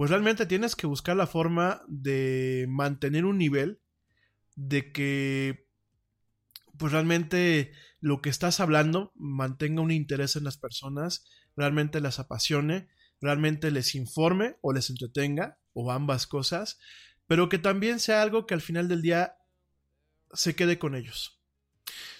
pues 0.00 0.08
realmente 0.08 0.46
tienes 0.46 0.76
que 0.76 0.86
buscar 0.86 1.14
la 1.14 1.26
forma 1.26 1.82
de 1.86 2.64
mantener 2.70 3.26
un 3.26 3.36
nivel 3.36 3.82
de 4.56 4.92
que 4.92 5.68
pues 6.78 6.92
realmente 6.92 7.72
lo 8.00 8.22
que 8.22 8.30
estás 8.30 8.60
hablando 8.60 9.12
mantenga 9.14 9.82
un 9.82 9.90
interés 9.90 10.36
en 10.36 10.44
las 10.44 10.56
personas, 10.56 11.26
realmente 11.54 12.00
las 12.00 12.18
apasione, 12.18 12.88
realmente 13.20 13.70
les 13.70 13.94
informe 13.94 14.56
o 14.62 14.72
les 14.72 14.88
entretenga, 14.88 15.58
o 15.74 15.92
ambas 15.92 16.26
cosas, 16.26 16.78
pero 17.26 17.50
que 17.50 17.58
también 17.58 18.00
sea 18.00 18.22
algo 18.22 18.46
que 18.46 18.54
al 18.54 18.62
final 18.62 18.88
del 18.88 19.02
día 19.02 19.34
se 20.32 20.56
quede 20.56 20.78
con 20.78 20.94
ellos. 20.94 21.42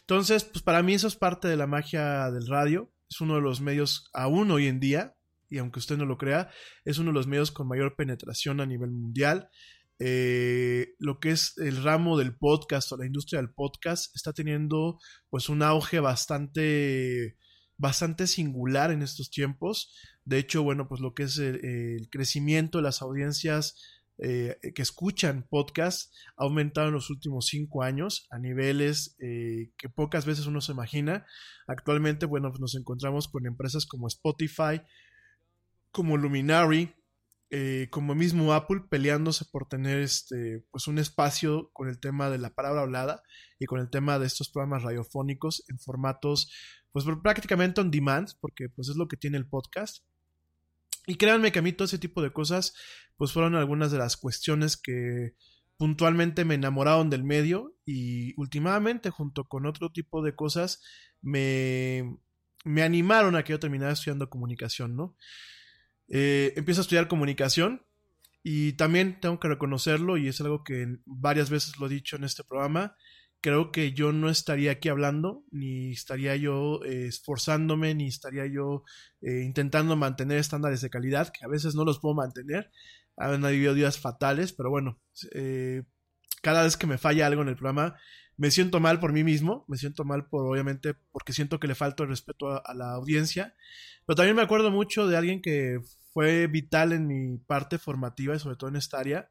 Entonces, 0.01 0.45
pues 0.45 0.63
para 0.63 0.83
mí 0.83 0.93
eso 0.93 1.09
es 1.09 1.17
parte 1.17 1.49
de 1.49 1.57
la 1.57 1.67
magia 1.67 2.31
del 2.31 2.47
radio, 2.47 2.93
es 3.09 3.23
uno 3.23 3.37
de 3.37 3.41
los 3.41 3.63
medios 3.63 4.11
aún 4.13 4.51
hoy 4.51 4.67
en 4.67 4.81
día 4.81 5.17
y 5.51 5.59
aunque 5.59 5.81
usted 5.81 5.97
no 5.97 6.07
lo 6.07 6.17
crea, 6.17 6.51
es 6.85 6.99
uno 6.99 7.11
de 7.11 7.15
los 7.15 7.27
medios 7.27 7.51
con 7.51 7.69
mayor 7.69 7.97
penetración 7.97 8.61
a 8.61 8.67
nivel 8.67 8.91
mundial. 8.91 9.51
Eh, 9.99 10.95
lo 10.99 11.21
que 11.21 11.33
es 11.33 11.59
el 11.59 11.83
ramo 11.83 12.17
del 12.17 12.35
podcast 12.35 12.91
o 12.93 12.97
la 12.97 13.05
industria 13.05 13.39
del 13.41 13.53
podcast 13.53 14.17
está 14.17 14.33
teniendo 14.33 14.99
pues 15.29 15.51
un 15.51 15.63
auge 15.63 16.01
bastante 16.01 17.37
bastante 17.77 18.27
singular 18.27 18.91
en 18.93 19.03
estos 19.03 19.31
tiempos. 19.31 19.95
De 20.25 20.39
hecho, 20.39 20.63
bueno, 20.63 20.87
pues 20.89 21.01
lo 21.01 21.15
que 21.15 21.25
es 21.25 21.39
el, 21.39 22.09
crecimiento 22.11 22.79
de 22.79 22.83
las 22.83 23.03
audiencias 23.03 23.75
eh, 24.19 24.59
que 24.75 24.83
escuchan 24.83 25.47
podcast 25.49 26.15
ha 26.37 26.45
aumentado 26.45 26.89
en 26.89 26.95
los 26.95 27.09
últimos 27.09 27.47
cinco 27.47 27.83
años 27.83 28.27
a 28.31 28.39
niveles 28.39 29.17
eh, 29.19 29.73
que 29.79 29.89
pocas 29.89 30.27
veces 30.27 30.47
uno 30.47 30.61
se 30.61 30.73
imagina. 30.73 31.27
Actualmente, 31.67 32.27
bueno, 32.27 32.51
pues 32.51 32.61
nos 32.61 32.75
encontramos 32.75 33.29
con 33.29 33.47
empresas 33.47 33.87
como 33.87 34.09
Spotify, 34.09 34.83
como 35.93 36.17
Luminary, 36.17 36.95
eh, 37.51 37.89
como 37.91 38.15
mismo 38.15 38.53
Apple, 38.53 38.83
peleándose 38.89 39.45
por 39.45 39.69
tener 39.69 39.99
este, 39.99 40.65
pues 40.71 40.87
un 40.87 40.99
espacio 40.99 41.71
con 41.73 41.89
el 41.89 41.99
tema 41.99 42.31
de 42.31 42.39
la 42.39 42.55
palabra 42.55 42.83
hablada 42.83 43.23
y 43.59 43.67
con 43.67 43.81
el 43.81 43.91
tema 43.91 44.19
de 44.19 44.27
estos 44.27 44.51
programas 44.51 44.85
radiofónicos 44.85 45.65
en 45.69 45.81
formatos, 45.81 46.53
pues 46.93 47.05
prácticamente 47.23 47.81
on 47.81 47.91
demand, 47.91 48.29
porque 48.41 48.69
pues 48.69 48.89
es 48.89 48.97
lo 48.97 49.09
que 49.09 49.17
tiene 49.17 49.37
el 49.37 49.49
podcast. 49.49 50.05
Y 51.07 51.17
créanme 51.17 51.51
que 51.51 51.59
a 51.59 51.63
mí 51.63 51.73
todo 51.73 51.87
ese 51.87 51.99
tipo 51.99 52.23
de 52.23 52.33
cosas, 52.33 52.75
pues 53.17 53.33
fueron 53.33 53.57
algunas 53.57 53.91
de 53.91 53.99
las 53.99 54.17
cuestiones 54.17 54.77
que 54.77 55.35
puntualmente 55.77 56.45
me 56.45 56.55
enamoraron 56.55 57.11
del 57.11 57.25
medio 57.25 57.75
y 57.85 58.39
últimamente 58.39 59.11
junto 59.11 59.49
con 59.49 59.67
otro 59.67 59.91
tipo 59.91 60.23
de 60.23 60.37
cosas 60.37 60.83
me, 61.23 62.19
me 62.65 62.83
animaron 62.83 63.35
a 63.35 63.43
que 63.43 63.55
yo 63.55 63.59
terminara 63.59 63.93
estudiando 63.93 64.29
comunicación, 64.29 64.95
¿no? 64.95 65.17
Eh, 66.11 66.53
empiezo 66.57 66.81
a 66.81 66.83
estudiar 66.83 67.09
comunicación 67.09 67.87
y 68.43 68.73
también 68.73 69.21
tengo 69.21 69.39
que 69.39 69.49
reconocerlo 69.49 70.17
y 70.17 70.29
es 70.29 70.41
algo 70.41 70.65
que 70.65 70.99
varias 71.07 71.51
veces 71.51 71.79
lo 71.79 71.87
he 71.87 71.91
dicho 71.91 72.17
en 72.17 72.25
este 72.25 72.45
programa. 72.45 72.97
Creo 73.41 73.73
que 73.73 73.93
yo 73.93 74.13
no 74.13 74.29
estaría 74.29 74.73
aquí 74.73 74.91
hablando, 74.91 75.45
ni 75.51 75.93
estaría 75.93 76.37
yo 76.37 76.85
eh, 76.85 77.07
esforzándome, 77.07 77.95
ni 77.95 78.09
estaría 78.09 78.47
yo 78.47 78.85
eh, 79.23 79.43
intentando 79.45 79.97
mantener 79.97 80.39
estándares 80.39 80.83
de 80.83 80.91
calidad, 80.91 81.33
que 81.33 81.45
a 81.45 81.49
veces 81.49 81.75
no 81.75 81.85
los 81.85 82.01
puedo 82.01 82.15
mantener. 82.15 82.71
Han 83.17 83.45
habido 83.45 83.73
días 83.75 83.99
fatales, 83.99 84.53
pero 84.53 84.71
bueno, 84.71 84.99
cada 86.43 86.63
vez 86.65 86.77
que 86.77 86.87
me 86.87 86.99
falla 86.99 87.27
algo 87.27 87.43
en 87.43 87.49
el 87.49 87.57
programa, 87.57 87.97
me 88.41 88.51
siento 88.51 88.81
mal 88.81 89.01
por 89.01 89.13
mí 89.13 89.23
mismo, 89.23 89.67
me 89.69 89.77
siento 89.77 90.05
mal 90.05 90.27
por 90.27 90.51
obviamente 90.51 90.95
porque 91.13 91.35
siento 91.35 91.61
que 91.61 91.69
le 91.69 91.75
falta 91.75 92.05
el 92.05 92.09
respeto 92.09 92.49
a, 92.49 92.75
la 92.75 92.93
audiencia, 92.93 93.55
pero 94.07 94.17
también 94.17 94.35
me 94.35 94.41
acuerdo 94.41 94.71
mucho 94.71 95.07
de 95.07 95.19
alguien 95.19 95.43
que 95.43 95.79
fue 96.13 96.47
vital 96.47 96.93
en 96.93 97.07
mi 97.07 97.39
parte 97.39 97.79
formativa 97.79 98.35
y 98.35 98.39
sobre 98.39 98.57
todo 98.57 98.71
en 98.71 98.77
esta 98.77 98.99
área, 98.99 99.31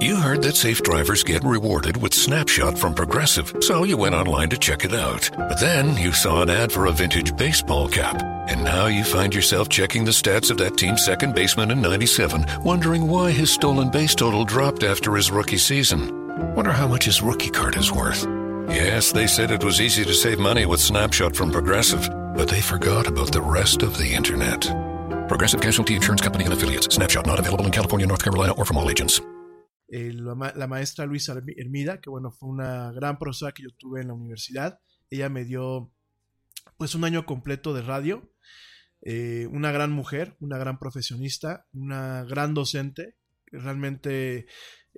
You 0.00 0.16
heard 0.16 0.42
that 0.42 0.56
safe 0.56 0.82
drivers 0.82 1.24
get 1.24 1.42
rewarded 1.44 2.00
with 2.00 2.14
Snapshot 2.14 2.78
from 2.78 2.94
Progressive, 2.94 3.52
so 3.60 3.84
you 3.84 3.96
went 3.96 4.14
online 4.14 4.48
to 4.50 4.56
check 4.56 4.84
it 4.84 4.94
out. 4.94 5.30
But 5.36 5.58
then 5.60 5.96
you 5.96 6.12
saw 6.12 6.42
an 6.42 6.50
ad 6.50 6.70
for 6.70 6.86
a 6.86 6.92
vintage 6.92 7.36
baseball 7.36 7.88
cap, 7.88 8.22
and 8.48 8.62
now 8.62 8.86
you 8.86 9.04
find 9.04 9.34
yourself 9.34 9.68
checking 9.68 10.04
the 10.04 10.10
stats 10.10 10.50
of 10.50 10.58
that 10.58 10.76
team's 10.76 11.04
second 11.04 11.34
baseman 11.34 11.70
in 11.70 11.80
97, 11.80 12.46
wondering 12.64 13.06
why 13.08 13.30
his 13.30 13.50
stolen 13.50 13.90
base 13.90 14.14
total 14.14 14.44
dropped 14.44 14.84
after 14.84 15.14
his 15.16 15.30
rookie 15.30 15.58
season. 15.58 16.54
Wonder 16.54 16.72
how 16.72 16.88
much 16.88 17.04
his 17.04 17.22
rookie 17.22 17.50
card 17.50 17.76
is 17.76 17.92
worth. 17.92 18.24
Yes, 18.68 19.12
they 19.12 19.26
said 19.26 19.50
it 19.50 19.64
was 19.64 19.80
easy 19.80 20.04
to 20.04 20.14
save 20.14 20.38
money 20.38 20.66
with 20.66 20.80
Snapshot 20.80 21.36
from 21.36 21.50
Progressive, 21.50 22.08
but 22.36 22.48
they 22.48 22.60
forgot 22.60 23.06
about 23.06 23.32
the 23.32 23.42
rest 23.42 23.82
of 23.82 23.98
the 23.98 24.14
internet. 24.14 24.72
Progressive 25.32 25.62
Casualty 25.62 25.94
Insurance 25.94 26.20
Company 26.22 26.44
and 26.44 26.52
affiliates. 26.52 26.88
Snapshot 26.94 27.26
not 27.26 27.38
available 27.38 27.64
in 27.64 27.70
California, 27.70 28.06
North 28.06 28.22
Carolina, 28.22 28.52
or 28.58 28.66
from 28.66 28.76
all 28.76 28.90
agents. 28.90 29.22
Eh, 29.88 30.12
la, 30.12 30.34
ma- 30.34 30.52
la 30.54 30.66
maestra 30.66 31.06
Luisa 31.06 31.32
Hermi- 31.34 31.54
Hermida, 31.56 32.02
que 32.02 32.10
bueno, 32.10 32.30
fue 32.32 32.50
una 32.50 32.92
gran 32.92 33.18
profesora 33.18 33.52
que 33.52 33.62
yo 33.62 33.70
tuve 33.78 34.02
en 34.02 34.08
la 34.08 34.12
universidad. 34.12 34.80
Ella 35.08 35.30
me 35.30 35.46
dio 35.46 35.90
pues 36.76 36.94
un 36.94 37.04
año 37.04 37.24
completo 37.24 37.72
de 37.72 37.80
radio. 37.80 38.30
Eh, 39.00 39.48
una 39.50 39.72
gran 39.72 39.90
mujer, 39.90 40.36
una 40.40 40.58
gran 40.58 40.78
profesionista, 40.78 41.64
una 41.72 42.24
gran 42.24 42.52
docente. 42.52 43.16
Realmente 43.46 44.44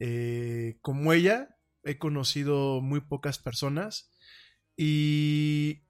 eh, 0.01 0.79
como 0.81 1.13
ella 1.13 1.51
he 1.85 1.97
conocido 1.97 2.81
muy 2.81 3.03
pocas 3.03 3.39
personas 3.39 4.13
y 4.77 5.84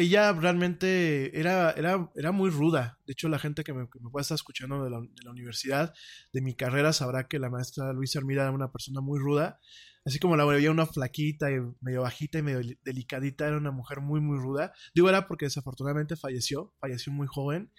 ella 0.00 0.32
realmente 0.32 1.38
era, 1.38 1.72
era, 1.72 2.10
era 2.14 2.32
muy 2.32 2.50
ruda. 2.50 2.98
De 3.06 3.12
hecho, 3.12 3.28
la 3.28 3.38
gente 3.38 3.64
que 3.64 3.72
me, 3.72 3.88
que 3.88 4.00
me 4.00 4.10
pueda 4.10 4.22
estar 4.22 4.34
escuchando 4.34 4.82
de 4.84 4.90
la, 4.90 5.00
de 5.00 5.22
la 5.24 5.30
universidad, 5.30 5.94
de 6.32 6.40
mi 6.40 6.54
carrera, 6.54 6.92
sabrá 6.92 7.28
que 7.28 7.38
la 7.38 7.50
maestra 7.50 7.92
Luisa 7.92 8.18
Hermida 8.18 8.42
era 8.42 8.50
una 8.50 8.72
persona 8.72 9.00
muy 9.00 9.18
ruda. 9.18 9.60
Así 10.04 10.18
como 10.18 10.36
la 10.36 10.44
veía 10.44 10.70
una 10.70 10.86
flaquita 10.86 11.50
y 11.50 11.58
medio 11.80 12.02
bajita 12.02 12.38
y 12.38 12.42
medio 12.42 12.76
delicadita, 12.82 13.46
era 13.46 13.58
una 13.58 13.70
mujer 13.70 14.00
muy, 14.00 14.20
muy 14.20 14.38
ruda. 14.38 14.72
Digo, 14.94 15.08
era 15.08 15.28
porque 15.28 15.46
desafortunadamente 15.46 16.16
falleció, 16.16 16.74
falleció 16.80 17.12
muy 17.12 17.26
joven. 17.26 17.70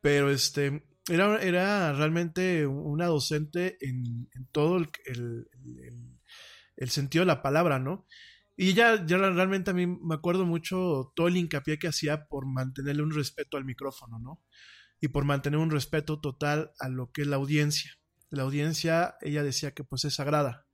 Pero 0.00 0.30
este, 0.30 0.84
era, 1.08 1.40
era 1.40 1.92
realmente 1.92 2.66
una 2.66 3.06
docente 3.06 3.78
en, 3.80 4.28
todo 4.52 4.78
el, 4.78 5.48
el 6.76 6.90
sentido 6.90 7.22
de 7.22 7.26
la 7.26 7.42
palabra, 7.42 7.78
¿no? 7.78 8.06
Y 8.56 8.70
ella, 8.70 9.04
ya 9.06 9.18
realmente 9.18 9.70
a 9.70 9.74
mí 9.74 9.86
me 9.86 10.14
acuerdo 10.14 10.46
mucho 10.46 11.12
todo 11.14 11.28
el 11.28 11.36
hincapié 11.36 11.78
que 11.78 11.88
hacía 11.88 12.26
por 12.26 12.46
mantenerle 12.46 13.02
un 13.02 13.14
respeto 13.14 13.58
al 13.58 13.66
micrófono, 13.66 14.18
¿no? 14.18 14.42
Y 15.00 15.08
por 15.08 15.24
mantener 15.24 15.58
un 15.58 15.70
respeto 15.70 16.20
total 16.20 16.72
a 16.78 16.88
lo 16.88 17.12
que 17.12 17.22
es 17.22 17.28
la 17.28 17.36
audiencia. 17.36 17.92
La 18.30 18.44
audiencia, 18.44 19.16
ella 19.20 19.42
decía 19.42 19.72
que 19.72 19.84
pues 19.84 20.04
es 20.06 20.14
sagrada. 20.14 20.66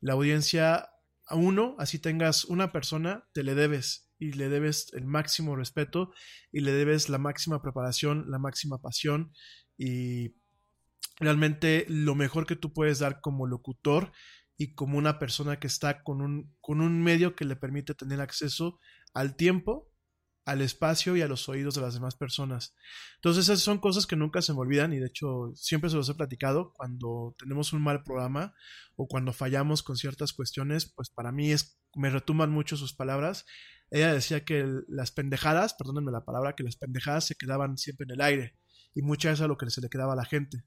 La 0.00 0.14
audiencia, 0.14 0.88
a 1.26 1.36
uno, 1.36 1.76
así 1.78 2.00
tengas 2.00 2.44
una 2.44 2.72
persona, 2.72 3.28
te 3.32 3.44
le 3.44 3.54
debes 3.54 4.10
y 4.18 4.32
le 4.32 4.48
debes 4.48 4.92
el 4.92 5.06
máximo 5.06 5.56
respeto 5.56 6.12
y 6.50 6.60
le 6.60 6.72
debes 6.72 7.08
la 7.08 7.18
máxima 7.18 7.62
preparación, 7.62 8.26
la 8.28 8.38
máxima 8.38 8.78
pasión 8.82 9.32
y 9.78 10.34
realmente 11.20 11.86
lo 11.88 12.14
mejor 12.14 12.46
que 12.46 12.56
tú 12.56 12.72
puedes 12.72 12.98
dar 12.98 13.20
como 13.20 13.46
locutor 13.46 14.12
y 14.60 14.74
como 14.74 14.98
una 14.98 15.18
persona 15.18 15.58
que 15.58 15.66
está 15.66 16.02
con 16.02 16.20
un, 16.20 16.54
con 16.60 16.82
un 16.82 17.02
medio 17.02 17.34
que 17.34 17.46
le 17.46 17.56
permite 17.56 17.94
tener 17.94 18.20
acceso 18.20 18.78
al 19.14 19.34
tiempo, 19.34 19.90
al 20.44 20.60
espacio 20.60 21.16
y 21.16 21.22
a 21.22 21.28
los 21.28 21.48
oídos 21.48 21.76
de 21.76 21.80
las 21.80 21.94
demás 21.94 22.14
personas. 22.14 22.74
Entonces 23.14 23.46
esas 23.46 23.60
son 23.60 23.78
cosas 23.78 24.06
que 24.06 24.16
nunca 24.16 24.42
se 24.42 24.52
me 24.52 24.58
olvidan 24.58 24.92
y 24.92 24.98
de 24.98 25.06
hecho 25.06 25.50
siempre 25.54 25.88
se 25.88 25.96
los 25.96 26.10
he 26.10 26.14
platicado 26.14 26.74
cuando 26.74 27.34
tenemos 27.38 27.72
un 27.72 27.80
mal 27.80 28.02
programa 28.02 28.52
o 28.96 29.08
cuando 29.08 29.32
fallamos 29.32 29.82
con 29.82 29.96
ciertas 29.96 30.34
cuestiones, 30.34 30.92
pues 30.94 31.08
para 31.08 31.32
mí 31.32 31.52
es, 31.52 31.80
me 31.94 32.10
retuman 32.10 32.50
mucho 32.50 32.76
sus 32.76 32.94
palabras. 32.94 33.46
Ella 33.90 34.12
decía 34.12 34.44
que 34.44 34.66
las 34.88 35.10
pendejadas, 35.10 35.72
perdónenme 35.72 36.12
la 36.12 36.26
palabra, 36.26 36.54
que 36.54 36.64
las 36.64 36.76
pendejadas 36.76 37.24
se 37.24 37.34
quedaban 37.34 37.78
siempre 37.78 38.04
en 38.04 38.10
el 38.10 38.20
aire 38.20 38.58
y 38.92 39.00
muchas 39.00 39.32
veces 39.32 39.44
a 39.44 39.48
lo 39.48 39.56
que 39.56 39.70
se 39.70 39.80
le 39.80 39.88
quedaba 39.88 40.12
a 40.12 40.16
la 40.16 40.26
gente 40.26 40.64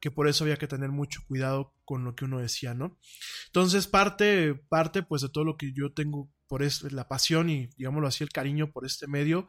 que 0.00 0.10
por 0.10 0.28
eso 0.28 0.44
había 0.44 0.56
que 0.56 0.68
tener 0.68 0.90
mucho 0.90 1.22
cuidado 1.26 1.74
con 1.84 2.04
lo 2.04 2.14
que 2.14 2.24
uno 2.24 2.38
decía, 2.38 2.74
¿no? 2.74 2.98
Entonces, 3.46 3.86
parte, 3.86 4.54
parte 4.54 5.02
pues 5.02 5.22
de 5.22 5.28
todo 5.28 5.44
lo 5.44 5.56
que 5.56 5.72
yo 5.72 5.92
tengo 5.92 6.30
por 6.48 6.62
es, 6.62 6.92
la 6.92 7.08
pasión 7.08 7.50
y, 7.50 7.68
digámoslo 7.76 8.08
así, 8.08 8.24
el 8.24 8.30
cariño 8.30 8.72
por 8.72 8.86
este 8.86 9.06
medio, 9.06 9.46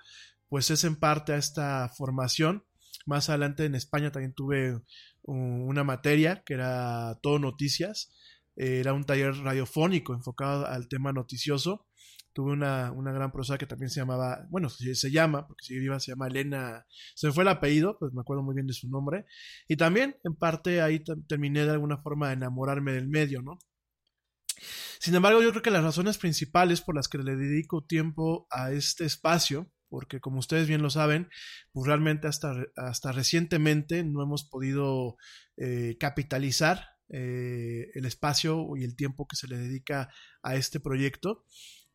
pues 0.50 0.72
es 0.72 0.84
en 0.84 0.96
parte 0.96 1.34
a 1.34 1.38
esta 1.38 1.90
formación. 1.98 2.64
Más 3.06 3.30
adelante 3.30 3.66
en 3.66 3.76
España 3.76 4.12
también 4.12 4.34
tuve 4.34 4.82
una 5.24 5.84
materia 5.84 6.44
que 6.46 6.54
era 6.54 7.20
todo 7.22 7.40
noticias, 7.40 8.14
era 8.56 8.94
un 8.94 9.04
taller 9.04 9.36
radiofónico 9.36 10.14
enfocado 10.14 10.66
al 10.66 10.88
tema 10.88 11.14
noticioso. 11.14 11.86
Tuve 12.38 12.52
una, 12.52 12.92
una 12.92 13.12
gran 13.12 13.32
profesora 13.32 13.58
que 13.58 13.66
también 13.66 13.90
se 13.90 14.00
llamaba, 14.00 14.46
bueno, 14.52 14.70
se, 14.70 14.94
se 14.94 15.10
llama, 15.10 15.48
porque 15.48 15.66
si 15.66 15.80
viva 15.80 16.00
se 16.00 16.12
llama 16.12 16.28
Elena, 16.28 16.86
se 17.16 17.26
me 17.26 17.34
fue 17.34 17.42
el 17.42 17.48
apellido, 17.48 17.98
pues 17.98 18.14
me 18.14 18.22
acuerdo 18.22 18.44
muy 18.44 18.54
bien 18.54 18.68
de 18.68 18.74
su 18.74 18.88
nombre. 18.88 19.26
Y 19.68 19.76
también, 19.76 20.18
en 20.24 20.36
parte, 20.36 20.84
ahí 20.84 21.04
terminé 21.28 21.66
de 21.66 21.72
alguna 21.72 21.98
forma 21.98 22.28
de 22.28 22.34
enamorarme 22.36 22.92
del 22.92 23.08
medio, 23.08 23.42
¿no? 23.42 23.58
Sin 25.00 25.16
embargo, 25.16 25.42
yo 25.42 25.50
creo 25.50 25.64
que 25.64 25.72
las 25.72 25.84
razones 25.84 26.20
principales 26.20 26.82
por 26.82 26.94
las 26.94 27.08
que 27.08 27.18
le 27.18 27.36
dedico 27.36 27.84
tiempo 27.84 28.46
a 28.52 28.72
este 28.72 29.06
espacio, 29.06 29.72
porque 29.90 30.20
como 30.20 30.38
ustedes 30.38 30.68
bien 30.68 30.84
lo 30.84 30.92
saben, 30.92 31.30
pues 31.72 31.88
realmente 31.88 32.28
hasta, 32.28 32.54
hasta 32.76 33.14
recientemente 33.14 34.04
no 34.04 34.22
hemos 34.22 34.48
podido 34.48 35.18
eh, 35.58 35.98
capitalizar 36.00 36.86
eh, 37.10 37.90
el 37.96 38.06
espacio 38.06 38.68
y 38.78 38.84
el 38.84 38.96
tiempo 38.96 39.28
que 39.28 39.38
se 39.38 39.48
le 39.48 39.58
dedica 39.58 40.10
a 40.44 40.56
este 40.56 40.80
proyecto. 40.80 41.46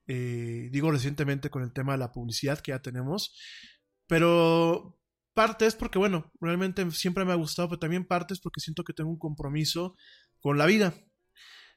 Eh, 0.07 0.69
digo 0.73 0.91
recientemente 0.91 1.51
con 1.51 1.63
el 1.63 1.73
tema 1.73 1.93
de 1.93 1.99
la 1.99 2.13
publicidad 2.13 2.61
que 2.61 2.73
ya 2.73 2.83
tenemos, 2.83 3.37
pero 4.07 4.99
parte 5.35 5.67
es 5.67 5.75
porque, 5.75 5.99
bueno, 5.99 6.31
realmente 6.41 6.91
siempre 6.91 7.25
me 7.25 7.33
ha 7.33 7.37
gustado, 7.37 7.69
pero 7.69 7.79
también 7.79 8.07
parte 8.07 8.35
es 8.35 8.41
porque 8.41 8.61
siento 8.61 8.85
que 8.85 8.93
tengo 8.93 9.11
un 9.11 9.19
compromiso 9.19 9.97
con 10.41 10.59
la 10.59 10.67
vida. 10.67 10.95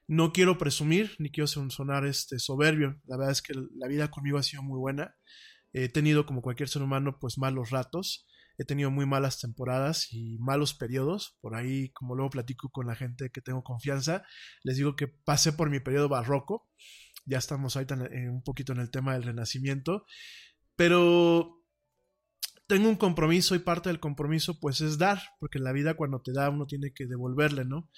No 0.07 0.33
quiero 0.33 0.57
presumir, 0.57 1.15
ni 1.17 1.31
quiero 1.31 1.47
sonar 1.47 2.05
este 2.05 2.37
soberbio. 2.37 3.01
La 3.05 3.17
verdad 3.17 3.31
es 3.31 3.41
que 3.41 3.53
la 3.75 3.87
vida 3.87 4.11
conmigo 4.11 4.37
ha 4.37 4.43
sido 4.43 4.61
muy 4.61 4.77
buena. 4.77 5.15
He 5.73 5.89
tenido, 5.89 6.25
como 6.25 6.41
cualquier 6.41 6.69
ser 6.69 6.83
humano, 6.83 7.17
pues 7.19 7.37
malos 7.37 7.71
ratos. 7.71 8.27
He 8.57 8.65
tenido 8.65 8.91
muy 8.91 9.05
malas 9.05 9.39
temporadas 9.39 10.13
y 10.13 10.37
malos 10.39 10.73
periodos. 10.73 11.37
Por 11.41 11.55
ahí, 11.55 11.89
como 11.89 12.15
luego 12.15 12.29
platico 12.29 12.69
con 12.69 12.87
la 12.87 12.95
gente 12.95 13.29
que 13.31 13.41
tengo 13.41 13.63
confianza, 13.63 14.23
les 14.63 14.77
digo 14.77 14.95
que 14.95 15.07
pasé 15.07 15.53
por 15.53 15.69
mi 15.69 15.79
periodo 15.79 16.07
barroco. 16.07 16.69
Ya 17.25 17.37
estamos 17.37 17.75
ahorita 17.75 17.95
en, 18.11 18.29
un 18.29 18.43
poquito 18.43 18.73
en 18.73 18.79
el 18.79 18.91
tema 18.91 19.13
del 19.13 19.23
renacimiento. 19.23 20.05
Pero 20.75 21.65
tengo 22.67 22.89
un 22.89 22.95
compromiso 22.95 23.55
y 23.55 23.59
parte 23.59 23.89
del 23.89 23.99
compromiso 23.99 24.59
pues 24.59 24.81
es 24.81 24.97
dar, 24.97 25.21
porque 25.39 25.59
en 25.59 25.63
la 25.63 25.71
vida 25.71 25.95
cuando 25.95 26.21
te 26.21 26.33
da 26.33 26.49
uno 26.49 26.65
tiene 26.65 26.91
que 26.93 27.05
devolverle, 27.05 27.65
¿no? 27.65 27.89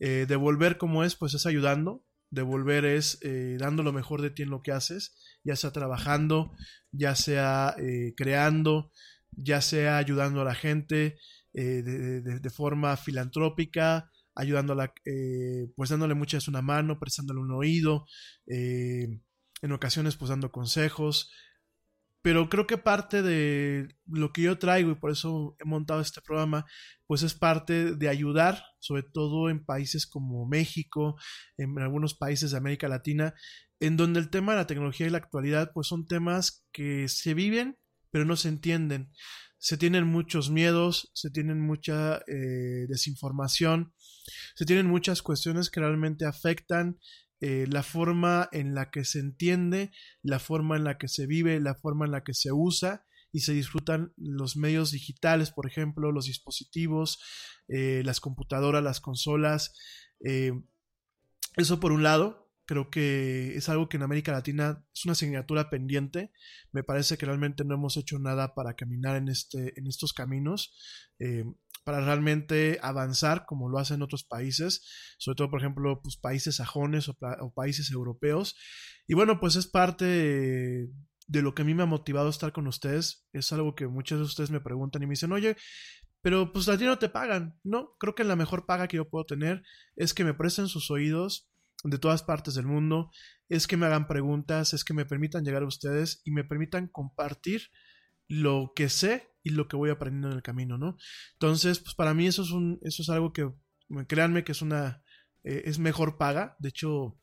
Eh, 0.00 0.26
devolver 0.28 0.78
como 0.78 1.04
es, 1.04 1.16
pues 1.16 1.34
es 1.34 1.46
ayudando, 1.46 2.04
devolver 2.30 2.84
es 2.84 3.18
eh, 3.22 3.56
dando 3.58 3.82
lo 3.82 3.92
mejor 3.92 4.22
de 4.22 4.30
ti 4.30 4.42
en 4.42 4.50
lo 4.50 4.62
que 4.62 4.72
haces, 4.72 5.16
ya 5.44 5.56
sea 5.56 5.72
trabajando, 5.72 6.52
ya 6.92 7.14
sea 7.14 7.74
eh, 7.78 8.14
creando, 8.16 8.92
ya 9.32 9.60
sea 9.60 9.98
ayudando 9.98 10.42
a 10.42 10.44
la 10.44 10.54
gente 10.54 11.18
de, 11.52 12.50
forma 12.54 12.96
filantrópica, 12.96 14.12
ayudándola, 14.38 14.94
pues 15.76 15.90
dándole 15.90 16.14
muchas 16.14 16.48
una 16.48 16.62
mano, 16.62 16.98
prestándole 16.98 17.40
un 17.40 17.52
oído, 17.52 18.06
en 18.46 19.72
ocasiones 19.72 20.16
pues 20.16 20.30
dando 20.30 20.50
consejos, 20.50 21.30
pero 22.22 22.48
creo 22.48 22.66
que 22.66 22.78
parte 22.78 23.22
de 23.22 23.88
lo 24.06 24.32
que 24.32 24.42
yo 24.42 24.58
traigo 24.58 24.90
y 24.90 24.94
por 24.96 25.10
eso 25.10 25.56
he 25.60 25.64
montado 25.64 26.00
este 26.00 26.20
programa, 26.20 26.66
pues 27.06 27.22
es 27.22 27.34
parte 27.34 27.94
de 27.94 28.08
ayudar, 28.08 28.62
sobre 28.80 29.02
todo 29.02 29.50
en 29.50 29.64
países 29.64 30.06
como 30.06 30.46
México, 30.46 31.16
en 31.56 31.78
algunos 31.78 32.14
países 32.14 32.50
de 32.50 32.58
América 32.58 32.88
Latina, 32.88 33.34
en 33.80 33.96
donde 33.96 34.20
el 34.20 34.30
tema 34.30 34.52
de 34.52 34.58
la 34.58 34.66
tecnología 34.66 35.06
y 35.06 35.10
la 35.10 35.18
actualidad, 35.18 35.72
pues 35.72 35.86
son 35.86 36.06
temas 36.06 36.66
que 36.72 37.08
se 37.08 37.34
viven, 37.34 37.78
pero 38.10 38.24
no 38.24 38.36
se 38.36 38.48
entienden. 38.48 39.10
Se 39.58 39.76
tienen 39.76 40.06
muchos 40.06 40.50
miedos, 40.50 41.10
se 41.14 41.30
tienen 41.30 41.60
mucha 41.60 42.18
eh, 42.26 42.86
desinformación, 42.88 43.92
se 44.54 44.64
tienen 44.64 44.86
muchas 44.86 45.22
cuestiones 45.22 45.70
que 45.70 45.80
realmente 45.80 46.26
afectan 46.26 46.98
eh, 47.40 47.66
la 47.68 47.84
forma 47.84 48.48
en 48.50 48.74
la 48.74 48.90
que 48.90 49.04
se 49.04 49.20
entiende, 49.20 49.92
la 50.22 50.40
forma 50.40 50.76
en 50.76 50.84
la 50.84 50.98
que 50.98 51.06
se 51.06 51.26
vive, 51.26 51.60
la 51.60 51.76
forma 51.76 52.04
en 52.04 52.12
la 52.12 52.24
que 52.24 52.34
se 52.34 52.50
usa 52.52 53.04
y 53.30 53.40
se 53.40 53.52
disfrutan 53.52 54.12
los 54.16 54.56
medios 54.56 54.90
digitales, 54.90 55.50
por 55.52 55.66
ejemplo, 55.66 56.10
los 56.10 56.26
dispositivos, 56.26 57.20
eh, 57.68 58.02
las 58.04 58.20
computadoras, 58.20 58.82
las 58.82 59.00
consolas. 59.00 59.72
Eh, 60.24 60.52
eso 61.56 61.78
por 61.78 61.92
un 61.92 62.02
lado, 62.02 62.47
creo 62.68 62.90
que 62.90 63.56
es 63.56 63.70
algo 63.70 63.88
que 63.88 63.96
en 63.96 64.02
América 64.02 64.30
Latina 64.30 64.84
es 64.94 65.06
una 65.06 65.12
asignatura 65.12 65.70
pendiente. 65.70 66.32
Me 66.70 66.84
parece 66.84 67.16
que 67.16 67.24
realmente 67.24 67.64
no 67.64 67.74
hemos 67.74 67.96
hecho 67.96 68.18
nada 68.18 68.54
para 68.54 68.74
caminar 68.74 69.16
en, 69.16 69.30
este, 69.30 69.72
en 69.80 69.86
estos 69.86 70.12
caminos 70.12 70.76
para 71.82 72.04
realmente 72.04 72.78
avanzar 72.82 73.46
como 73.46 73.70
lo 73.70 73.78
hacen 73.78 74.02
otros 74.02 74.22
países, 74.22 74.84
sobre 75.16 75.36
todo 75.36 75.48
por 75.48 75.60
ejemplo 75.60 76.02
pues, 76.02 76.18
países 76.18 76.56
sajones 76.56 77.08
o, 77.08 77.16
países 77.54 77.90
europeos. 77.90 78.54
Y 79.06 79.14
bueno, 79.14 79.40
pues 79.40 79.56
es 79.56 79.66
parte 79.66 80.04
de, 81.26 81.42
lo 81.42 81.54
que 81.54 81.62
a 81.62 81.64
mí 81.64 81.72
me 81.72 81.84
ha 81.84 81.86
motivado 81.86 82.28
estar 82.28 82.52
con 82.52 82.66
ustedes. 82.66 83.26
Es 83.32 83.50
algo 83.50 83.74
que 83.74 83.86
muchos 83.86 84.18
de 84.18 84.26
ustedes 84.26 84.50
me 84.50 84.60
preguntan 84.60 85.02
y 85.02 85.06
me 85.06 85.12
dicen, 85.12 85.32
oye, 85.32 85.56
pero 86.20 86.52
pues 86.52 86.68
a 86.68 86.76
ti 86.76 86.84
no 86.84 86.98
te 86.98 87.08
pagan, 87.08 87.58
¿no? 87.64 87.96
Creo 87.98 88.14
que 88.14 88.24
la 88.24 88.36
mejor 88.36 88.66
paga 88.66 88.88
que 88.88 88.98
yo 88.98 89.08
puedo 89.08 89.24
tener 89.24 89.62
es 89.96 90.12
que 90.12 90.24
me 90.24 90.34
presten 90.34 90.68
sus 90.68 90.90
oídos 90.90 91.47
de 91.84 91.98
todas 91.98 92.22
partes 92.22 92.54
del 92.54 92.66
mundo, 92.66 93.10
es 93.48 93.66
que 93.66 93.76
me 93.76 93.86
hagan 93.86 94.06
preguntas, 94.06 94.74
es 94.74 94.84
que 94.84 94.94
me 94.94 95.04
permitan 95.04 95.44
llegar 95.44 95.62
a 95.62 95.66
ustedes 95.66 96.22
y 96.24 96.32
me 96.32 96.44
permitan 96.44 96.88
compartir 96.88 97.70
lo 98.28 98.72
que 98.74 98.88
sé 98.88 99.28
y 99.42 99.50
lo 99.50 99.68
que 99.68 99.76
voy 99.76 99.90
aprendiendo 99.90 100.28
en 100.28 100.34
el 100.34 100.42
camino, 100.42 100.76
¿no? 100.76 100.96
Entonces, 101.34 101.78
pues 101.78 101.94
para 101.94 102.14
mí 102.14 102.26
eso 102.26 102.42
es 102.42 102.50
un, 102.50 102.78
eso 102.82 103.02
es 103.02 103.08
algo 103.08 103.32
que, 103.32 103.50
créanme 104.06 104.44
que 104.44 104.52
es 104.52 104.60
una, 104.60 105.02
eh, 105.44 105.62
es 105.64 105.78
mejor 105.78 106.18
paga. 106.18 106.56
De 106.58 106.68
hecho, 106.68 107.16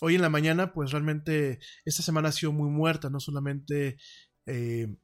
hoy 0.00 0.14
en 0.14 0.22
la 0.22 0.28
mañana, 0.28 0.72
pues 0.72 0.92
realmente 0.92 1.58
esta 1.84 2.02
semana 2.02 2.28
ha 2.28 2.32
sido 2.32 2.52
muy 2.52 2.70
muerta, 2.70 3.10
no 3.10 3.18
solamente 3.18 3.96
eh, 4.46 4.94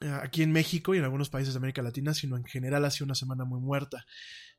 aquí 0.00 0.42
en 0.42 0.50
México 0.52 0.94
y 0.94 0.98
en 0.98 1.04
algunos 1.04 1.30
países 1.30 1.54
de 1.54 1.58
América 1.58 1.82
Latina, 1.82 2.14
sino 2.14 2.36
en 2.36 2.44
general 2.44 2.84
ha 2.84 2.90
sido 2.90 3.04
una 3.04 3.14
semana 3.14 3.44
muy 3.44 3.60
muerta 3.60 4.04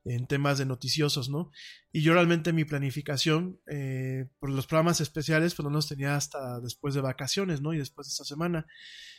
en 0.04 0.28
temas 0.28 0.58
de 0.58 0.66
noticiosos, 0.66 1.30
¿no? 1.30 1.52
Y 1.92 2.02
yo 2.02 2.14
realmente 2.14 2.54
mi 2.54 2.66
planificación 2.66 3.60
eh, 3.68 4.28
por 4.40 4.50
los 4.50 4.68
programas 4.68 5.02
especiales, 5.02 5.54
pues 5.56 5.64
no 5.64 5.72
los 5.72 5.88
tenía 5.88 6.16
hasta 6.16 6.60
después 6.60 6.94
de 6.94 7.02
vacaciones, 7.02 7.62
¿no? 7.62 7.74
Y 7.74 7.78
después 7.78 8.08
de 8.08 8.12
esta 8.12 8.24
semana. 8.24 8.66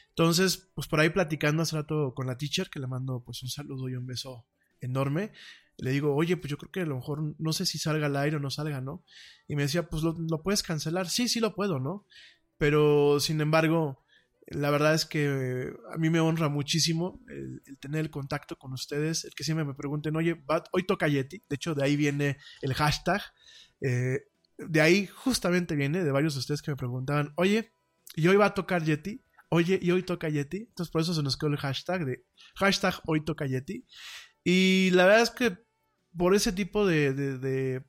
Entonces, 0.08 0.70
pues 0.74 0.88
por 0.88 1.00
ahí 1.00 1.10
platicando 1.10 1.62
hace 1.62 1.76
rato 1.76 2.12
con 2.14 2.26
la 2.26 2.36
teacher, 2.36 2.68
que 2.68 2.80
le 2.80 2.86
mando 2.86 3.22
pues 3.24 3.42
un 3.42 3.48
saludo 3.48 3.88
y 3.88 3.94
un 3.94 4.06
beso 4.06 4.44
enorme, 4.80 5.32
le 5.78 5.90
digo, 5.90 6.14
oye, 6.14 6.36
pues 6.36 6.50
yo 6.50 6.58
creo 6.58 6.70
que 6.70 6.80
a 6.80 6.86
lo 6.86 6.96
mejor 6.96 7.34
no 7.38 7.52
sé 7.52 7.66
si 7.66 7.78
salga 7.78 8.06
al 8.06 8.16
aire 8.16 8.36
o 8.36 8.40
no 8.40 8.50
salga, 8.50 8.80
¿no? 8.80 9.04
Y 9.48 9.56
me 9.56 9.62
decía, 9.62 9.88
pues 9.88 10.02
lo, 10.02 10.14
puedes 10.42 10.62
cancelar. 10.62 11.08
Sí, 11.08 11.28
sí 11.28 11.40
lo 11.40 11.54
puedo, 11.54 11.80
¿no? 11.80 12.06
Pero 12.58 13.20
sin 13.20 13.40
embargo, 13.40 14.04
la 14.46 14.70
verdad 14.70 14.94
es 14.94 15.06
que 15.06 15.72
a 15.92 15.98
mí 15.98 16.10
me 16.10 16.20
honra 16.20 16.48
muchísimo 16.48 17.20
el, 17.28 17.78
tener 17.78 18.00
el 18.00 18.10
contacto 18.10 18.56
con 18.56 18.72
ustedes, 18.72 19.24
el 19.24 19.34
que 19.34 19.44
siempre 19.44 19.64
me 19.64 19.74
pregunten, 19.74 20.16
oye, 20.16 20.42
hoy 20.72 20.84
toca 20.84 21.08
Yeti. 21.08 21.42
De 21.48 21.56
hecho, 21.56 21.74
de 21.74 21.84
ahí 21.84 21.96
viene 21.96 22.38
el 22.60 22.74
hashtag. 22.74 23.22
Eh, 23.80 24.20
de 24.58 24.80
ahí 24.80 25.06
justamente 25.06 25.76
viene 25.76 26.04
de 26.04 26.12
varios 26.12 26.34
de 26.34 26.40
ustedes 26.40 26.62
que 26.62 26.70
me 26.70 26.76
preguntaban, 26.76 27.32
oye, 27.36 27.72
¿y 28.14 28.28
hoy 28.28 28.36
va 28.36 28.46
a 28.46 28.54
tocar 28.54 28.84
Yeti? 28.84 29.24
Oye, 29.48 29.78
y 29.80 29.90
hoy 29.90 30.02
toca 30.02 30.28
Yeti. 30.28 30.58
Entonces 30.58 30.90
por 30.90 31.02
eso 31.02 31.14
se 31.14 31.22
nos 31.22 31.36
quedó 31.36 31.50
el 31.50 31.58
hashtag 31.58 32.04
de 32.04 32.24
hashtag 32.56 32.94
hoy 33.06 33.24
toca 33.24 33.46
Yeti. 33.46 33.86
Y 34.44 34.90
la 34.92 35.06
verdad 35.06 35.22
es 35.22 35.30
que 35.30 35.58
por 36.16 36.34
ese 36.34 36.52
tipo 36.52 36.86
de, 36.86 37.82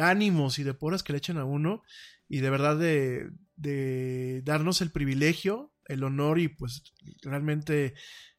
ánimos 0.00 0.58
y 0.58 0.62
de 0.62 0.74
poras 0.74 1.02
que 1.02 1.12
le 1.12 1.18
echan 1.18 1.38
a 1.38 1.44
uno 1.44 1.82
y 2.28 2.40
de 2.40 2.50
verdad 2.50 2.78
de, 2.78 3.30
de 3.56 4.42
darnos 4.44 4.80
el 4.80 4.90
privilegio, 4.90 5.72
el 5.86 6.04
honor 6.04 6.38
y 6.38 6.48
pues 6.48 6.82
realmente 7.22 7.94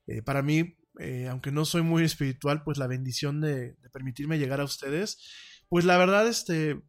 eh, 0.08 0.22
para 0.22 0.42
mí, 0.42 0.78
eh, 1.00 1.28
aunque 1.30 1.52
no 1.52 1.66
soy 1.66 1.82
muy 1.82 2.04
espiritual, 2.04 2.64
pues 2.64 2.78
la 2.78 2.88
bendición 2.88 3.42
de, 3.42 3.74
de, 3.74 3.90
permitirme 3.92 4.40
llegar 4.40 4.62
a 4.62 4.66
ustedes, 4.66 5.20
pues 5.68 5.86
la 5.86 5.98
verdad, 5.98 6.28
este, 6.28 6.82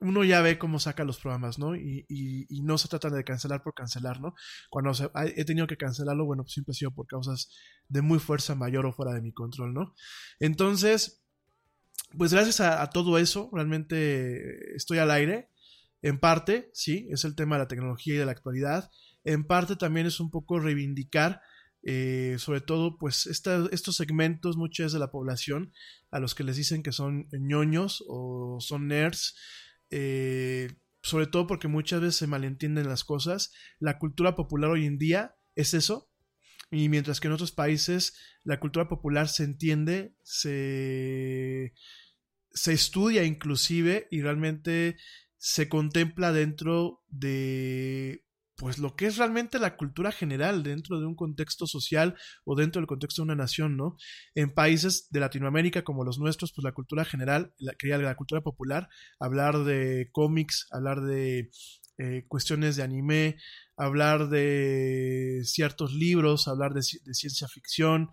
uno 0.00 0.24
ya 0.24 0.40
ve 0.40 0.58
cómo 0.58 0.78
saca 0.78 1.04
los 1.04 1.18
programas, 1.18 1.58
¿no? 1.58 1.76
Y, 1.76 2.06
y, 2.08 2.62
no 2.62 2.78
se 2.78 2.88
trata 2.88 3.10
de 3.10 3.22
cancelar 3.22 3.62
por 3.62 3.74
cancelar, 3.74 4.20
¿no? 4.20 4.34
Cuando 4.70 4.92
he 5.36 5.44
tenido 5.44 5.66
que 5.66 5.76
cancelarlo, 5.76 6.24
bueno, 6.24 6.42
pues 6.42 6.54
siempre 6.54 6.72
ha 6.72 6.74
sido 6.74 6.94
por 6.94 7.06
causas 7.06 7.50
de 7.88 8.00
muy 8.00 8.18
fuerza 8.18 8.54
mayor 8.54 8.86
o 8.86 8.92
fuera 8.92 9.12
de 9.12 9.20
mi 9.20 9.32
control, 9.32 9.74
¿no? 9.74 9.94
Entonces, 10.38 11.19
pues 12.16 12.32
gracias 12.32 12.60
a, 12.60 12.84
todo 12.90 13.18
eso, 13.18 13.50
realmente 13.52 14.74
estoy 14.74 14.98
al 14.98 15.10
aire. 15.10 15.48
En 16.02 16.18
parte, 16.18 16.70
sí, 16.72 17.08
es 17.10 17.24
el 17.24 17.34
tema 17.34 17.56
de 17.56 17.62
la 17.62 17.68
tecnología 17.68 18.14
y 18.14 18.18
de 18.18 18.26
la 18.26 18.32
actualidad. 18.32 18.90
En 19.24 19.44
parte 19.44 19.76
también 19.76 20.06
es 20.06 20.18
un 20.18 20.30
poco 20.30 20.58
reivindicar, 20.58 21.42
eh, 21.82 22.36
sobre 22.38 22.60
todo, 22.60 22.96
pues 22.98 23.26
estos 23.26 23.96
segmentos, 23.96 24.56
muchas 24.56 24.92
de 24.92 24.98
la 24.98 25.10
población, 25.10 25.72
a 26.10 26.18
los 26.18 26.34
que 26.34 26.44
les 26.44 26.56
dicen 26.56 26.82
que 26.82 26.92
son 26.92 27.28
ñoños 27.32 28.02
o 28.08 28.58
son 28.60 28.88
nerds, 28.88 29.36
eh, 29.90 30.70
sobre 31.02 31.26
todo 31.26 31.46
porque 31.46 31.68
muchas 31.68 32.00
veces 32.00 32.16
se 32.16 32.26
malentienden 32.26 32.88
las 32.88 33.04
cosas. 33.04 33.52
La 33.78 33.98
cultura 33.98 34.34
popular 34.34 34.70
hoy 34.70 34.86
en 34.86 34.98
día 34.98 35.36
es 35.54 35.74
eso. 35.74 36.09
Y 36.70 36.88
mientras 36.88 37.20
que 37.20 37.28
en 37.28 37.34
otros 37.34 37.52
países 37.52 38.16
la 38.44 38.60
cultura 38.60 38.88
popular 38.88 39.28
se 39.28 39.44
entiende, 39.44 40.14
se, 40.22 41.74
se 42.52 42.72
estudia 42.72 43.24
inclusive 43.24 44.06
y 44.10 44.22
realmente 44.22 44.96
se 45.36 45.68
contempla 45.68 46.32
dentro 46.32 47.02
de 47.08 48.24
pues 48.60 48.78
lo 48.78 48.94
que 48.94 49.06
es 49.06 49.16
realmente 49.16 49.58
la 49.58 49.78
cultura 49.78 50.12
general 50.12 50.62
dentro 50.62 51.00
de 51.00 51.06
un 51.06 51.14
contexto 51.14 51.66
social 51.66 52.14
o 52.44 52.54
dentro 52.54 52.78
del 52.78 52.86
contexto 52.86 53.22
de 53.22 53.24
una 53.24 53.34
nación, 53.34 53.74
¿no? 53.74 53.96
En 54.34 54.52
países 54.52 55.08
de 55.10 55.18
Latinoamérica 55.18 55.82
como 55.82 56.04
los 56.04 56.18
nuestros, 56.18 56.52
pues 56.52 56.62
la 56.62 56.72
cultura 56.72 57.06
general, 57.06 57.54
la, 57.58 57.72
la 57.98 58.14
cultura 58.16 58.42
popular, 58.42 58.90
hablar 59.18 59.64
de 59.64 60.10
cómics, 60.12 60.66
hablar 60.72 61.00
de 61.00 61.50
eh, 62.00 62.24
cuestiones 62.28 62.76
de 62.76 62.82
anime, 62.82 63.36
hablar 63.76 64.28
de 64.30 65.42
ciertos 65.44 65.92
libros, 65.92 66.48
hablar 66.48 66.72
de, 66.72 66.82
ciencia 66.82 67.46
ficción, 67.46 68.08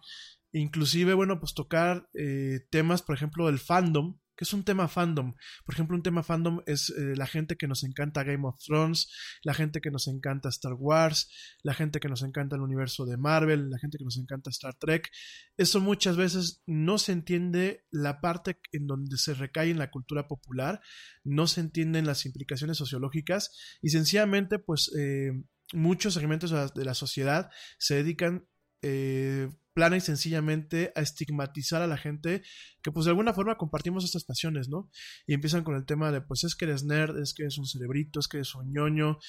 inclusive, 0.51 1.13
bueno, 1.13 1.39
pues 1.39 1.53
tocar 1.53 2.09
eh, 2.13 2.59
temas, 2.69 3.01
por 3.01 3.15
ejemplo, 3.15 3.45
del 3.45 3.59
fandom, 3.59 4.17
que 4.37 4.43
es 4.43 4.53
un 4.53 4.63
tema 4.63 4.87
fandom. 4.87 5.33
Por 5.65 5.75
ejemplo, 5.75 5.97
un 5.97 6.03
tema 6.03 6.23
fandom 6.23 6.61
es 6.65 6.89
eh, 6.91 7.15
la 7.15 7.27
gente 7.27 7.57
que 7.57 7.67
nos 7.67 7.83
encanta 7.83 8.23
Game 8.23 8.47
of 8.47 8.57
Thrones, 8.63 9.11
la 9.43 9.53
gente 9.53 9.81
que 9.81 9.91
nos 9.91 10.07
encanta 10.07 10.49
Star 10.49 10.73
Wars, 10.73 11.29
la 11.63 11.73
gente 11.73 11.99
que 11.99 12.07
nos 12.07 12.21
encanta 12.21 12.55
el 12.55 12.61
universo 12.61 13.05
de 13.05 13.17
Marvel, 13.17 13.69
la 13.69 13.79
gente 13.79 13.97
que 13.97 14.05
nos 14.05 14.17
encanta 14.17 14.49
Star 14.51 14.75
Trek. 14.75 15.09
Eso 15.57 15.81
muchas 15.81 16.15
veces 16.15 16.61
no 16.67 16.99
se 16.99 17.11
entiende 17.11 17.85
la 17.91 18.21
parte 18.21 18.59
en 18.71 18.87
donde 18.87 19.17
se 19.17 19.33
recae 19.33 19.71
en 19.71 19.79
la 19.79 19.89
cultura 19.91 20.27
popular, 20.27 20.81
no 21.23 21.47
se 21.47 21.61
entienden 21.61 22.05
las 22.05 22.25
implicaciones 22.25 22.77
sociológicas 22.77 23.51
y 23.81 23.89
sencillamente 23.89 24.59
pues 24.59 24.91
eh, 24.97 25.31
muchos 25.73 26.13
segmentos 26.13 26.73
de 26.73 26.85
la, 26.85 26.93
sociedad 26.93 27.49
se 27.77 27.95
dedican 27.95 28.47
eh, 28.81 29.49
plana 29.73 29.97
y 29.97 30.01
sencillamente 30.01 30.91
a 30.95 31.01
estigmatizar 31.01 31.81
a 31.81 31.87
la 31.87 31.97
gente 31.97 32.41
que 32.81 32.91
pues 32.91 33.05
de 33.05 33.11
alguna 33.11 33.33
forma 33.33 33.57
compartimos 33.57 34.03
estas 34.03 34.23
pasiones, 34.23 34.69
¿no? 34.69 34.89
Y 35.27 35.33
empiezan 35.33 35.63
con 35.63 35.75
el 35.75 35.85
tema 35.85 36.11
de 36.11 36.21
pues 36.21 36.43
es 36.43 36.55
que 36.55 36.65
eres 36.65 36.83
nerd, 36.83 37.19
es 37.19 37.33
que 37.33 37.43
eres 37.43 37.57
un 37.57 37.65
cerebrito, 37.65 38.19
es 38.19 38.27
que 38.27 38.37
eres 38.37 38.55
un 38.55 38.73
ñoño. 38.73 39.19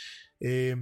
Eh, 0.41 0.77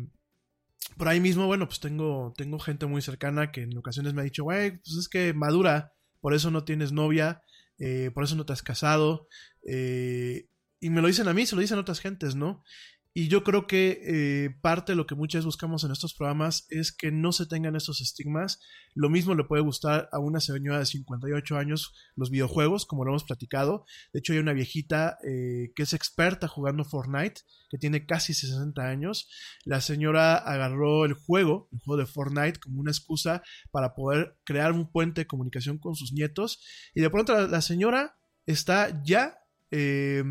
por 0.97 1.09
ahí 1.09 1.21
mismo, 1.21 1.47
bueno, 1.47 1.67
pues 1.67 1.81
tengo, 1.81 2.33
tengo 2.37 2.59
gente 2.59 2.87
muy 2.87 3.03
cercana 3.03 3.51
que 3.51 3.62
en 3.62 3.77
ocasiones 3.77 4.14
me 4.14 4.21
ha 4.21 4.25
dicho, 4.25 4.45
güey, 4.45 4.79
pues 4.79 4.97
es 4.97 5.09
que 5.09 5.35
madura, 5.35 5.95
por 6.21 6.33
eso 6.33 6.51
no 6.51 6.64
tienes 6.64 6.93
novia, 6.93 7.43
eh, 7.79 8.11
por 8.14 8.25
eso 8.25 8.37
no 8.37 8.47
te 8.47 8.53
has 8.53 8.62
casado. 8.62 9.29
Eh, 9.69 10.49
y 10.81 10.91
me 10.91 11.01
lo 11.01 11.09
dicen 11.09 11.29
a 11.29 11.35
mí, 11.35 11.45
se 11.45 11.57
lo 11.57 11.61
dicen 11.61 11.79
otras 11.79 12.01
gentes, 12.01 12.35
¿no? 12.37 12.62
Y 13.19 13.29
yo 13.29 13.43
creo 13.43 13.67
que 13.67 14.03
eh, 14.05 14.51
parte 14.61 14.93
de 14.93 14.97
lo 14.97 15.07
que 15.07 15.14
muchas 15.14 15.47
buscamos 15.47 15.83
en 15.85 15.91
estos 15.91 16.12
programas 16.12 16.67
es 16.69 16.93
que 16.93 17.11
no 17.11 17.33
se 17.33 17.47
tengan 17.47 17.75
estos 17.75 18.03
estigmas. 18.03 18.61
Lo 18.95 19.09
mismo 19.09 19.35
le 19.35 19.45
puede 19.45 19.62
gustar 19.62 20.11
a 20.12 20.19
una 20.19 20.39
señora 20.39 20.81
de 20.81 20.85
58 20.85 21.57
años 21.57 21.95
los 22.14 22.29
videojuegos, 22.29 22.85
como 22.85 23.07
lo 23.07 23.12
hemos 23.12 23.25
platicado. 23.25 23.87
De 24.12 24.19
hecho, 24.19 24.35
hay 24.35 24.41
una 24.41 24.53
viejita 24.53 25.17
eh, 25.27 25.73
que 25.75 25.85
es 25.85 25.95
experta 25.95 26.47
jugando 26.47 26.85
Fortnite, 26.85 27.41
que 27.71 27.79
tiene 27.79 28.05
casi 28.05 28.35
60 28.35 28.87
años. 28.87 29.31
La 29.64 29.81
señora 29.81 30.37
agarró 30.37 31.07
el 31.07 31.14
juego, 31.14 31.71
el 31.73 31.79
juego 31.79 31.99
de 31.99 32.07
Fortnite, 32.07 32.61
como 32.61 32.81
una 32.81 32.91
excusa 32.91 33.43
para 33.71 33.95
poder 33.95 34.37
crear 34.45 34.73
un 34.73 34.93
puente 34.93 35.23
de 35.23 35.27
comunicación 35.27 35.79
con 35.79 35.95
sus 35.95 36.12
nietos. 36.12 36.62
Y 36.95 37.01
de 37.01 37.09
pronto 37.09 37.47
la, 37.47 37.62
señora 37.62 38.19
está 38.45 39.03
ya... 39.03 39.39
Eh, 39.71 40.23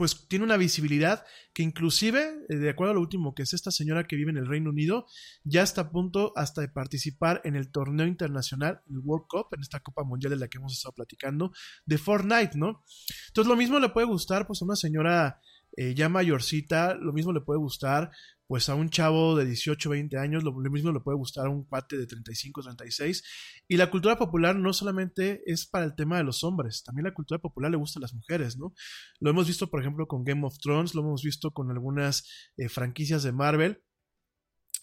pues 0.00 0.26
tiene 0.28 0.46
una 0.46 0.56
visibilidad 0.56 1.26
que 1.52 1.62
inclusive, 1.62 2.46
eh, 2.48 2.56
de 2.56 2.70
acuerdo 2.70 2.92
a 2.92 2.94
lo 2.94 3.02
último 3.02 3.34
que 3.34 3.42
es 3.42 3.52
esta 3.52 3.70
señora 3.70 4.06
que 4.06 4.16
vive 4.16 4.30
en 4.30 4.38
el 4.38 4.46
Reino 4.46 4.70
Unido, 4.70 5.04
ya 5.44 5.60
está 5.60 5.82
a 5.82 5.90
punto 5.90 6.32
hasta 6.36 6.62
de 6.62 6.70
participar 6.70 7.42
en 7.44 7.54
el 7.54 7.70
torneo 7.70 8.06
internacional, 8.06 8.80
el 8.88 9.00
World 9.00 9.26
Cup, 9.28 9.48
en 9.52 9.60
esta 9.60 9.80
Copa 9.80 10.02
Mundial 10.02 10.30
de 10.30 10.38
la 10.38 10.48
que 10.48 10.56
hemos 10.56 10.72
estado 10.72 10.94
platicando, 10.94 11.52
de 11.84 11.98
Fortnite, 11.98 12.56
¿no? 12.56 12.82
Entonces 13.26 13.46
lo 13.46 13.56
mismo 13.56 13.78
le 13.78 13.90
puede 13.90 14.06
gustar 14.06 14.46
pues 14.46 14.62
a 14.62 14.64
una 14.64 14.74
señora 14.74 15.42
eh, 15.76 15.94
ya 15.94 16.08
mayorcita, 16.08 16.94
lo 16.94 17.12
mismo 17.12 17.34
le 17.34 17.42
puede 17.42 17.58
gustar 17.58 18.10
pues 18.50 18.68
a 18.68 18.74
un 18.74 18.90
chavo 18.90 19.36
de 19.36 19.44
18, 19.44 19.90
20 19.90 20.18
años, 20.18 20.42
lo, 20.42 20.52
mismo 20.52 20.90
le 20.90 20.98
puede 20.98 21.16
gustar 21.16 21.46
a 21.46 21.50
un 21.50 21.62
cuate 21.62 21.96
de 21.96 22.08
35, 22.08 22.62
36. 22.62 23.22
Y 23.68 23.76
la 23.76 23.92
cultura 23.92 24.18
popular 24.18 24.56
no 24.56 24.72
solamente 24.72 25.40
es 25.46 25.68
para 25.68 25.84
el 25.84 25.94
tema 25.94 26.16
de 26.16 26.24
los 26.24 26.42
hombres, 26.42 26.82
también 26.82 27.04
la 27.04 27.14
cultura 27.14 27.38
popular 27.38 27.70
le 27.70 27.76
gusta 27.76 28.00
a 28.00 28.02
las 28.02 28.12
mujeres, 28.12 28.58
¿no? 28.58 28.74
Lo 29.20 29.30
hemos 29.30 29.46
visto, 29.46 29.70
por 29.70 29.80
ejemplo, 29.80 30.08
con 30.08 30.24
Game 30.24 30.44
of 30.44 30.58
Thrones, 30.58 30.96
lo 30.96 31.02
hemos 31.02 31.22
visto 31.22 31.52
con 31.52 31.70
algunas 31.70 32.28
eh, 32.56 32.68
franquicias 32.68 33.22
de 33.22 33.30
Marvel. 33.30 33.84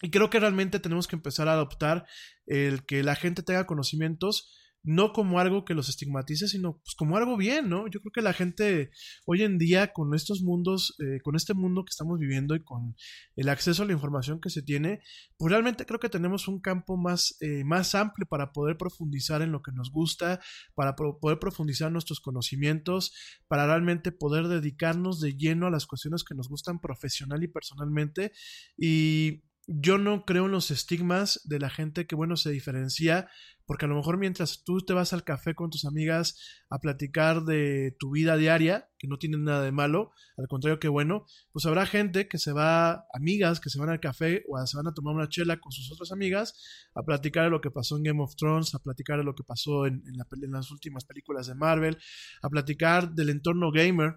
Y 0.00 0.08
creo 0.08 0.30
que 0.30 0.40
realmente 0.40 0.80
tenemos 0.80 1.06
que 1.06 1.16
empezar 1.16 1.46
a 1.48 1.52
adoptar 1.52 2.06
el 2.46 2.86
que 2.86 3.02
la 3.02 3.16
gente 3.16 3.42
tenga 3.42 3.66
conocimientos 3.66 4.50
no 4.82 5.12
como 5.12 5.40
algo 5.40 5.64
que 5.64 5.74
los 5.74 5.88
estigmatice, 5.88 6.48
sino 6.48 6.78
pues 6.78 6.94
como 6.96 7.16
algo 7.16 7.36
bien, 7.36 7.68
¿no? 7.68 7.88
Yo 7.88 8.00
creo 8.00 8.12
que 8.12 8.22
la 8.22 8.32
gente 8.32 8.90
hoy 9.26 9.42
en 9.42 9.58
día 9.58 9.92
con 9.92 10.14
estos 10.14 10.42
mundos, 10.42 10.96
eh, 11.00 11.20
con 11.22 11.36
este 11.36 11.54
mundo 11.54 11.84
que 11.84 11.90
estamos 11.90 12.18
viviendo 12.18 12.54
y 12.54 12.62
con 12.62 12.94
el 13.36 13.48
acceso 13.48 13.82
a 13.82 13.86
la 13.86 13.92
información 13.92 14.40
que 14.40 14.50
se 14.50 14.62
tiene, 14.62 15.00
pues 15.36 15.50
realmente 15.50 15.84
creo 15.84 16.00
que 16.00 16.08
tenemos 16.08 16.48
un 16.48 16.60
campo 16.60 16.96
más, 16.96 17.36
eh, 17.40 17.64
más 17.64 17.94
amplio 17.94 18.26
para 18.28 18.52
poder 18.52 18.76
profundizar 18.76 19.42
en 19.42 19.52
lo 19.52 19.62
que 19.62 19.72
nos 19.72 19.90
gusta, 19.90 20.40
para 20.74 20.94
poder 20.96 21.38
profundizar 21.38 21.90
nuestros 21.92 22.20
conocimientos, 22.20 23.12
para 23.48 23.66
realmente 23.66 24.12
poder 24.12 24.48
dedicarnos 24.48 25.20
de 25.20 25.36
lleno 25.36 25.66
a 25.66 25.70
las 25.70 25.86
cuestiones 25.86 26.24
que 26.24 26.34
nos 26.34 26.48
gustan 26.48 26.80
profesional 26.80 27.42
y 27.42 27.48
personalmente 27.48 28.32
y 28.76 29.42
yo 29.70 29.98
no 29.98 30.24
creo 30.24 30.46
en 30.46 30.52
los 30.52 30.70
estigmas 30.70 31.42
de 31.44 31.58
la 31.58 31.68
gente 31.68 32.06
que, 32.06 32.14
bueno, 32.14 32.36
se 32.38 32.50
diferencia, 32.50 33.28
porque 33.66 33.84
a 33.84 33.88
lo 33.88 33.96
mejor 33.96 34.16
mientras 34.16 34.64
tú 34.64 34.80
te 34.80 34.94
vas 34.94 35.12
al 35.12 35.24
café 35.24 35.54
con 35.54 35.68
tus 35.68 35.84
amigas 35.84 36.38
a 36.70 36.78
platicar 36.78 37.42
de 37.42 37.94
tu 37.98 38.12
vida 38.12 38.38
diaria, 38.38 38.88
que 38.98 39.08
no 39.08 39.18
tiene 39.18 39.36
nada 39.36 39.62
de 39.62 39.70
malo, 39.70 40.10
al 40.38 40.48
contrario 40.48 40.80
que 40.80 40.88
bueno, 40.88 41.26
pues 41.52 41.66
habrá 41.66 41.84
gente 41.84 42.28
que 42.28 42.38
se 42.38 42.52
va, 42.52 43.04
amigas 43.12 43.60
que 43.60 43.68
se 43.68 43.78
van 43.78 43.90
al 43.90 44.00
café 44.00 44.42
o 44.48 44.66
se 44.66 44.78
van 44.78 44.86
a 44.86 44.94
tomar 44.94 45.14
una 45.14 45.28
chela 45.28 45.60
con 45.60 45.70
sus 45.70 45.92
otras 45.92 46.12
amigas 46.12 46.54
a 46.94 47.02
platicar 47.02 47.44
de 47.44 47.50
lo 47.50 47.60
que 47.60 47.70
pasó 47.70 47.98
en 47.98 48.04
Game 48.04 48.22
of 48.22 48.36
Thrones, 48.36 48.74
a 48.74 48.78
platicar 48.78 49.18
de 49.18 49.24
lo 49.24 49.34
que 49.34 49.44
pasó 49.44 49.84
en, 49.84 50.02
en 50.06 50.50
las 50.50 50.70
últimas 50.70 51.04
películas 51.04 51.46
de 51.46 51.54
Marvel, 51.54 51.98
a 52.40 52.48
platicar 52.48 53.12
del 53.12 53.28
entorno 53.28 53.70
gamer. 53.70 54.14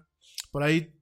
Por 0.50 0.62
ahí 0.62 0.94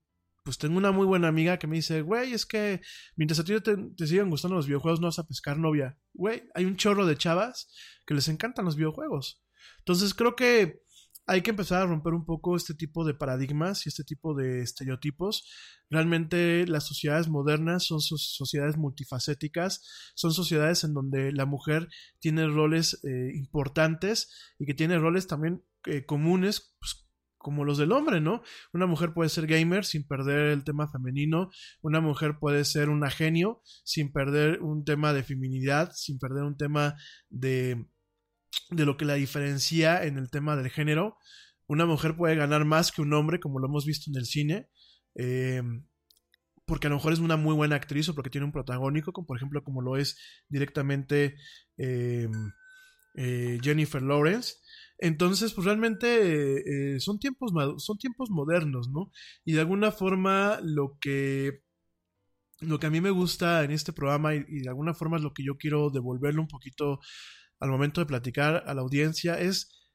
pues 0.51 0.59
tengo 0.59 0.79
una 0.79 0.91
muy 0.91 1.07
buena 1.07 1.29
amiga 1.29 1.61
que 1.61 1.69
me 1.69 1.77
dice, 1.77 2.03
güey, 2.03 2.33
es 2.33 2.45
que 2.45 2.81
mientras 3.15 3.39
a 3.39 3.45
ti 3.45 3.55
te, 3.61 3.77
te 3.97 4.07
sigan 4.09 4.31
gustando 4.31 4.57
los 4.57 4.67
videojuegos, 4.67 5.01
no 5.01 5.07
vas 5.07 5.21
a 5.21 5.29
pescar 5.29 5.57
novia. 5.59 5.97
Güey, 6.13 6.43
hay 6.57 6.65
un 6.65 6.75
chorro 6.75 7.07
de 7.07 7.17
chavas 7.17 7.73
que 8.05 8.15
les 8.15 8.27
encantan 8.27 8.65
los 8.65 8.75
videojuegos. 8.75 9.45
Entonces 9.79 10.13
creo 10.13 10.35
que 10.35 10.83
hay 11.29 11.43
que 11.43 11.51
empezar 11.51 11.83
a 11.83 11.87
romper 11.87 12.15
un 12.15 12.25
poco 12.25 12.57
este 12.57 12.75
tipo 12.75 13.05
de 13.05 13.15
paradigmas 13.15 13.87
y 13.87 13.91
este 13.91 14.03
tipo 14.03 14.35
de 14.35 14.63
estereotipos. 14.63 15.49
Realmente 15.89 16.67
las 16.67 16.85
sociedades 16.85 17.29
modernas 17.29 17.85
son 17.85 18.01
sociedades 18.01 18.77
multifacéticas, 18.77 20.13
son 20.17 20.33
sociedades 20.33 20.83
en 20.83 20.95
donde 20.95 21.31
la 21.31 21.47
mujer 21.47 21.87
tiene 22.19 22.49
roles 22.49 22.99
eh, 23.05 23.31
importantes 23.37 24.53
y 24.59 24.67
que 24.67 24.75
tiene 24.75 24.99
roles 24.99 25.29
también 25.29 25.65
eh, 25.87 26.05
comunes, 26.05 26.75
pues, 26.81 27.09
como 27.41 27.65
los 27.65 27.79
del 27.79 27.93
hombre, 27.93 28.21
¿no? 28.21 28.43
Una 28.73 28.87
mujer 28.87 29.15
puede 29.15 29.31
ser 29.31 29.47
gamer 29.47 29.87
sin 29.87 30.07
perder 30.07 30.51
el 30.51 30.63
tema 30.63 30.89
femenino, 30.89 31.51
una 31.81 32.01
mujer 32.01 32.39
puede 32.39 32.65
ser 32.67 32.91
una 32.91 33.11
genio 33.11 33.63
sin 33.83 34.13
perder 34.13 34.61
un 34.61 34.85
tema 34.85 35.15
de 35.15 35.23
feminidad, 35.23 35.91
sin 35.95 36.19
perder 36.19 36.45
un 36.45 36.59
tema 36.59 36.97
de, 37.31 37.87
de 38.71 38.85
lo 38.85 38.99
que 38.99 39.07
la 39.07 39.15
diferencia 39.15 40.05
en 40.05 40.19
el 40.19 40.31
tema 40.31 40.55
del 40.55 40.71
género. 40.71 41.17
Una 41.67 41.87
mujer 41.87 42.15
puede 42.15 42.37
ganar 42.37 42.67
más 42.67 42.93
que 42.93 43.01
un 43.01 43.13
hombre, 43.15 43.41
como 43.41 43.59
lo 43.59 43.69
hemos 43.69 43.87
visto 43.87 44.11
en 44.11 44.19
el 44.19 44.27
cine, 44.27 44.69
eh, 45.15 45.63
porque 46.67 46.89
a 46.89 46.91
lo 46.91 46.97
mejor 46.97 47.15
es 47.15 47.21
una 47.21 47.37
muy 47.37 47.55
buena 47.55 47.77
actriz 47.77 48.09
o 48.11 48.15
porque 48.15 48.31
tiene 48.31 48.45
un 48.45 48.53
protagónico, 48.53 49.13
como 49.13 49.27
por 49.27 49.39
ejemplo 49.39 49.65
como 49.65 49.81
lo 49.81 49.97
es 49.97 50.19
directamente 50.49 51.37
eh, 51.79 52.29
eh, 53.15 53.59
Jennifer 53.63 54.03
Lawrence. 54.03 54.57
Entonces, 55.01 55.55
pues 55.55 55.65
realmente 55.65 56.95
eh, 56.95 57.01
son, 57.01 57.19
tiempos, 57.19 57.53
son 57.79 57.97
tiempos 57.99 58.31
modernos, 58.31 58.91
¿no? 58.91 59.11
Y 59.45 59.53
de 59.55 59.61
alguna 59.61 59.93
forma 59.93 60.61
lo 60.63 60.99
que, 61.01 61.63
lo 62.61 62.79
que 62.79 62.87
a 62.87 62.91
mí 62.91 63.01
me 63.01 63.11
gusta 63.11 63.65
en 63.65 63.71
este 63.71 63.95
programa 63.95 64.35
y, 64.35 64.43
de 64.45 64.69
alguna 64.69 64.93
forma 64.93 65.17
es 65.17 65.23
lo 65.23 65.33
que 65.33 65.43
yo 65.45 65.57
quiero 65.57 65.89
devolverle 65.91 66.41
un 66.41 66.49
poquito 66.49 67.01
al 67.61 67.71
momento 67.71 68.03
de 68.03 68.07
platicar 68.07 68.63
a 68.67 68.75
la 68.75 68.83
audiencia 68.83 69.41
es 69.41 69.91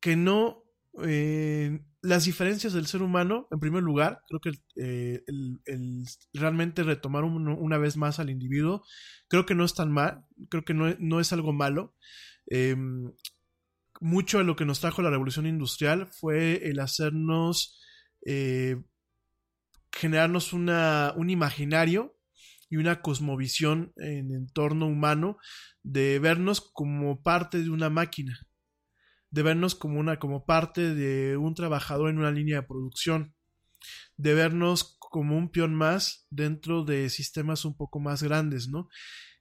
que 0.00 0.16
no... 0.16 0.62
Eh, 1.02 1.80
las 2.02 2.26
diferencias 2.26 2.72
del 2.74 2.86
ser 2.86 3.02
humano, 3.02 3.48
en 3.50 3.58
primer 3.58 3.82
lugar, 3.82 4.20
creo 4.28 4.40
que 4.40 4.52
eh, 4.76 5.24
el, 5.26 6.04
realmente 6.34 6.82
retomar 6.82 7.24
una 7.24 7.78
vez 7.78 7.96
más 7.96 8.20
al 8.20 8.30
individuo, 8.30 8.84
creo 9.26 9.46
que 9.46 9.54
no 9.54 9.64
es 9.64 9.74
tan 9.74 9.90
mal, 9.90 10.24
creo 10.50 10.64
que 10.64 10.74
no, 10.74 10.94
no 11.00 11.18
es 11.18 11.32
algo 11.32 11.52
malo. 11.52 11.94
Em, 12.46 13.10
mucho 14.04 14.36
de 14.36 14.44
lo 14.44 14.54
que 14.54 14.66
nos 14.66 14.80
trajo 14.80 15.00
la 15.00 15.08
revolución 15.08 15.46
industrial 15.46 16.08
fue 16.08 16.68
el 16.68 16.78
hacernos, 16.80 17.80
eh, 18.26 18.76
generarnos 19.90 20.52
una, 20.52 21.14
un 21.16 21.30
imaginario 21.30 22.14
y 22.68 22.76
una 22.76 23.00
cosmovisión 23.00 23.94
en 23.96 24.30
entorno 24.34 24.88
humano 24.88 25.38
de 25.82 26.18
vernos 26.18 26.60
como 26.60 27.22
parte 27.22 27.62
de 27.62 27.70
una 27.70 27.88
máquina, 27.88 28.46
de 29.30 29.42
vernos 29.42 29.74
como, 29.74 29.98
una, 29.98 30.18
como 30.18 30.44
parte 30.44 30.94
de 30.94 31.38
un 31.38 31.54
trabajador 31.54 32.10
en 32.10 32.18
una 32.18 32.30
línea 32.30 32.60
de 32.60 32.66
producción, 32.66 33.34
de 34.18 34.34
vernos 34.34 34.98
como 35.00 35.38
un 35.38 35.50
peón 35.50 35.74
más 35.74 36.26
dentro 36.28 36.84
de 36.84 37.08
sistemas 37.08 37.64
un 37.64 37.74
poco 37.74 38.00
más 38.00 38.22
grandes, 38.22 38.68
¿no? 38.68 38.86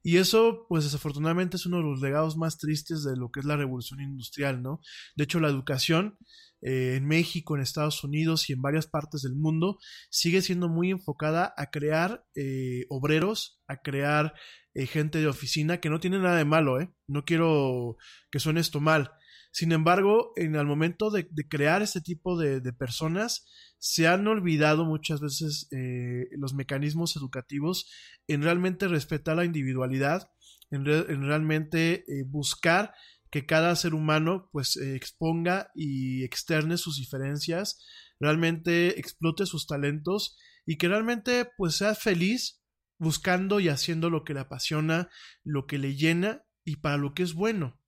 Y 0.03 0.17
eso, 0.17 0.65
pues 0.67 0.83
desafortunadamente 0.83 1.55
es 1.55 1.65
uno 1.65 1.77
de 1.77 1.83
los 1.83 2.01
legados 2.01 2.35
más 2.35 2.57
tristes 2.57 3.03
de 3.03 3.15
lo 3.15 3.31
que 3.31 3.39
es 3.39 3.45
la 3.45 3.55
revolución 3.55 4.01
industrial, 4.01 4.61
¿no? 4.61 4.81
De 5.15 5.23
hecho, 5.23 5.39
la 5.39 5.47
educación 5.47 6.17
eh, 6.61 6.95
en 6.97 7.05
México, 7.07 7.55
en 7.55 7.61
Estados 7.61 8.03
Unidos 8.03 8.49
y 8.49 8.53
en 8.53 8.61
varias 8.61 8.85
partes 8.85 9.21
del 9.21 9.35
mundo 9.35 9.79
sigue 10.09 10.41
siendo 10.41 10.67
muy 10.69 10.91
enfocada 10.91 11.53
a 11.57 11.71
crear 11.71 12.25
eh, 12.35 12.85
obreros, 12.89 13.61
a 13.67 13.77
crear 13.77 14.33
eh, 14.73 14.87
gente 14.87 15.19
de 15.19 15.27
oficina, 15.27 15.79
que 15.79 15.89
no 15.89 15.99
tiene 15.99 16.19
nada 16.19 16.37
de 16.37 16.45
malo, 16.45 16.81
¿eh? 16.81 16.93
No 17.07 17.23
quiero 17.25 17.97
que 18.29 18.39
suene 18.39 18.59
esto 18.59 18.79
mal. 18.79 19.11
Sin 19.53 19.71
embargo, 19.71 20.33
en 20.35 20.55
el 20.55 20.65
momento 20.65 21.11
de, 21.11 21.29
crear 21.47 21.83
este 21.83 22.01
tipo 22.01 22.39
de, 22.39 22.73
personas, 22.73 23.45
se 23.77 24.07
han 24.07 24.27
olvidado 24.27 24.83
muchas 24.83 25.21
veces 25.21 25.67
eh, 25.71 26.27
los 26.31 26.55
mecanismos 26.55 27.15
educativos 27.15 27.87
en 28.27 28.41
realmente 28.41 28.87
respetar 28.87 29.35
la 29.35 29.45
individualidad, 29.45 30.31
en, 30.71 30.83
realmente 30.85 32.03
eh, 32.07 32.23
buscar 32.25 32.95
que 33.29 33.45
cada 33.45 33.75
ser 33.75 33.93
humano 33.93 34.49
pues 34.51 34.75
exponga 34.75 35.69
y 35.75 36.23
externe 36.23 36.77
sus 36.77 36.97
diferencias, 36.97 37.79
realmente 38.19 38.99
explote 38.99 39.45
sus 39.45 39.67
talentos 39.67 40.35
y 40.65 40.77
que 40.77 40.87
realmente 40.87 41.47
pues 41.57 41.75
sea 41.75 41.93
feliz 41.93 42.59
buscando 42.97 43.59
y 43.59 43.69
haciendo 43.69 44.09
lo 44.09 44.23
que 44.23 44.33
le 44.33 44.39
apasiona, 44.39 45.09
lo 45.43 45.67
que 45.67 45.77
le 45.77 45.95
llena 45.95 46.43
y 46.65 46.77
para 46.77 46.97
lo 46.97 47.13
que 47.13 47.21
es 47.21 47.35
bueno. 47.35 47.82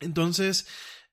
Entonces, 0.00 0.68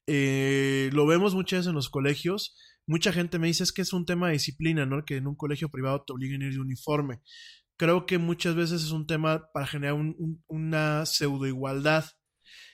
eh, 0.08 0.90
lo 0.94 1.06
vemos 1.08 1.34
muchas 1.34 1.60
veces 1.60 1.70
en 1.70 1.76
los 1.76 1.90
colegios, 1.90 2.56
mucha 2.88 3.12
gente 3.12 3.40
me 3.40 3.48
dice 3.48 3.64
es 3.64 3.72
que 3.72 3.82
es 3.82 3.94
un 3.94 4.06
tema 4.06 4.28
de 4.28 4.34
disciplina, 4.34 4.86
¿no? 4.86 5.04
Que 5.06 5.18
en 5.18 5.28
un 5.28 5.36
colegio 5.36 5.70
privado 5.70 6.04
te 6.06 6.14
obliguen 6.14 6.42
a 6.42 6.46
ir 6.46 6.54
de 6.54 6.60
uniforme. 6.60 7.22
Creo 7.78 8.06
que 8.06 8.18
muchas 8.18 8.56
veces 8.56 8.84
es 8.84 8.92
un 8.92 9.08
tema 9.08 9.50
para 9.54 9.68
generar 9.68 9.96
una 10.48 11.06
pseudo 11.06 11.48
igualdad. 11.48 12.06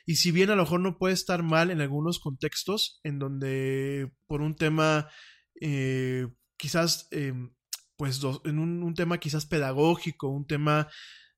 Y 0.05 0.15
si 0.15 0.31
bien 0.31 0.49
a 0.49 0.55
lo 0.55 0.63
mejor 0.63 0.81
no 0.81 0.97
puede 0.97 1.13
estar 1.13 1.43
mal 1.43 1.71
en 1.71 1.81
algunos 1.81 2.19
contextos, 2.19 2.99
en 3.03 3.19
donde 3.19 4.11
por 4.27 4.41
un 4.41 4.55
tema, 4.55 5.09
eh, 5.59 6.27
quizás, 6.57 7.07
em, 7.11 7.53
pues 7.97 8.19
en 8.45 8.59
un, 8.59 8.93
tema 8.95 9.19
quizás 9.19 9.45
pedagógico, 9.45 10.27
un 10.29 10.45
tema 10.45 10.89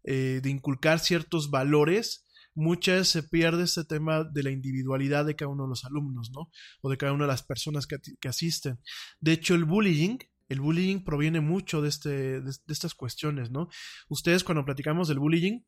eh, 0.05 0.39
de 0.41 0.49
inculcar 0.49 0.99
ciertos 0.99 1.49
valores, 1.49 2.22
muchas 2.55 2.99
veces 2.99 3.07
se 3.09 3.23
pierde 3.23 3.63
este 3.63 3.83
tema 3.83 4.23
de 4.23 4.43
la 4.43 4.51
individualidad 4.51 5.25
de 5.25 5.35
cada 5.35 5.49
uno 5.51 5.63
de 5.63 5.69
los 5.69 5.85
alumnos, 5.85 6.31
¿no? 6.31 6.49
O 6.81 6.89
de 6.89 6.97
cada 6.97 7.13
una 7.13 7.25
de 7.25 7.31
las 7.31 7.43
personas 7.43 7.87
que, 7.87 7.97
asisten. 8.27 8.79
De 9.19 9.33
hecho, 9.33 9.55
el 9.55 9.65
bullying, 9.65 10.17
el 10.49 10.61
bullying 10.61 11.03
proviene 11.03 11.41
mucho 11.41 11.81
de, 11.81 11.89
este, 11.89 12.41
de, 12.41 12.51
estas 12.67 12.93
cuestiones, 12.93 13.51
¿no? 13.51 13.69
Ustedes 14.09 14.43
cuando 14.43 14.65
platicamos 14.65 15.07
del 15.07 15.19
bullying, 15.19 15.61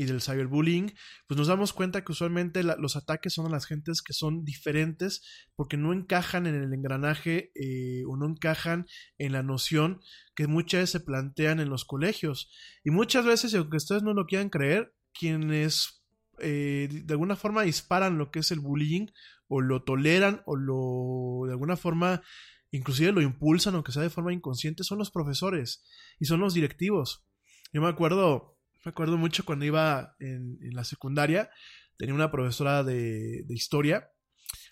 y 0.00 0.04
del 0.04 0.22
cyberbullying, 0.22 0.94
pues 1.26 1.36
nos 1.36 1.48
damos 1.48 1.72
cuenta 1.72 2.04
que 2.04 2.12
usualmente 2.12 2.62
los 2.62 2.94
ataques 2.94 3.34
son 3.34 3.46
a 3.46 3.50
las 3.50 3.66
gentes 3.66 4.00
que 4.00 4.12
son 4.12 4.44
diferentes 4.44 5.22
porque 5.56 5.76
no 5.76 5.92
encajan 5.92 6.46
en 6.46 6.54
el 6.54 6.72
engranaje 6.72 7.50
eh, 7.56 8.04
o 8.06 8.16
no 8.16 8.28
encajan 8.28 8.86
en 9.18 9.32
la 9.32 9.42
noción 9.42 10.00
que 10.36 10.46
muchas 10.46 10.82
veces 10.82 10.90
se 10.90 11.00
plantean 11.00 11.58
en 11.58 11.68
los 11.68 11.84
colegios. 11.84 12.48
Y 12.84 12.90
muchas 12.90 13.26
veces, 13.26 13.52
aunque 13.56 13.78
ustedes 13.78 14.04
no 14.04 14.14
lo 14.14 14.26
quieran 14.26 14.50
creer, 14.50 14.94
quienes 15.12 15.97
eh, 16.40 16.88
de 16.90 17.12
alguna 17.12 17.36
forma 17.36 17.62
disparan 17.62 18.18
lo 18.18 18.30
que 18.30 18.40
es 18.40 18.50
el 18.50 18.60
bullying 18.60 19.06
o 19.48 19.60
lo 19.60 19.82
toleran 19.82 20.42
o 20.46 20.56
lo 20.56 21.46
de 21.46 21.52
alguna 21.52 21.76
forma 21.76 22.22
inclusive 22.70 23.12
lo 23.12 23.22
impulsan 23.22 23.74
aunque 23.74 23.92
sea 23.92 24.02
de 24.02 24.10
forma 24.10 24.32
inconsciente 24.32 24.84
son 24.84 24.98
los 24.98 25.10
profesores 25.10 25.84
y 26.18 26.26
son 26.26 26.40
los 26.40 26.54
directivos. 26.54 27.24
Yo 27.72 27.80
me 27.82 27.88
acuerdo 27.88 28.58
me 28.84 28.90
acuerdo 28.90 29.18
mucho 29.18 29.44
cuando 29.44 29.64
iba 29.64 30.16
en, 30.20 30.58
la 30.72 30.84
secundaria, 30.84 31.50
tenía 31.96 32.14
una 32.14 32.30
profesora 32.30 32.84
de, 32.84 33.44
historia. 33.48 34.10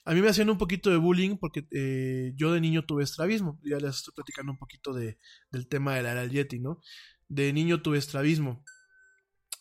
A 0.04 0.14
mí 0.14 0.22
me 0.22 0.28
hacían 0.28 0.48
un 0.48 0.58
poquito 0.58 0.90
de 0.90 0.96
bullying 0.96 1.36
porque 1.36 1.66
eh, 1.72 2.32
yo 2.36 2.52
de 2.52 2.60
niño 2.60 2.84
tuve 2.84 3.02
estrabismo. 3.02 3.60
Ya 3.62 3.78
les 3.78 3.96
estoy 3.96 4.14
platicando 4.14 4.52
un 4.52 4.58
poquito 4.58 4.92
de, 4.92 5.18
del 5.50 5.68
tema 5.68 5.96
de 5.96 6.02
la 6.02 6.12
era 6.12 6.24
Yeti, 6.24 6.60
¿no? 6.60 6.80
De 7.28 7.52
niño 7.52 7.82
tuve 7.82 7.98
estrabismo. 7.98 8.64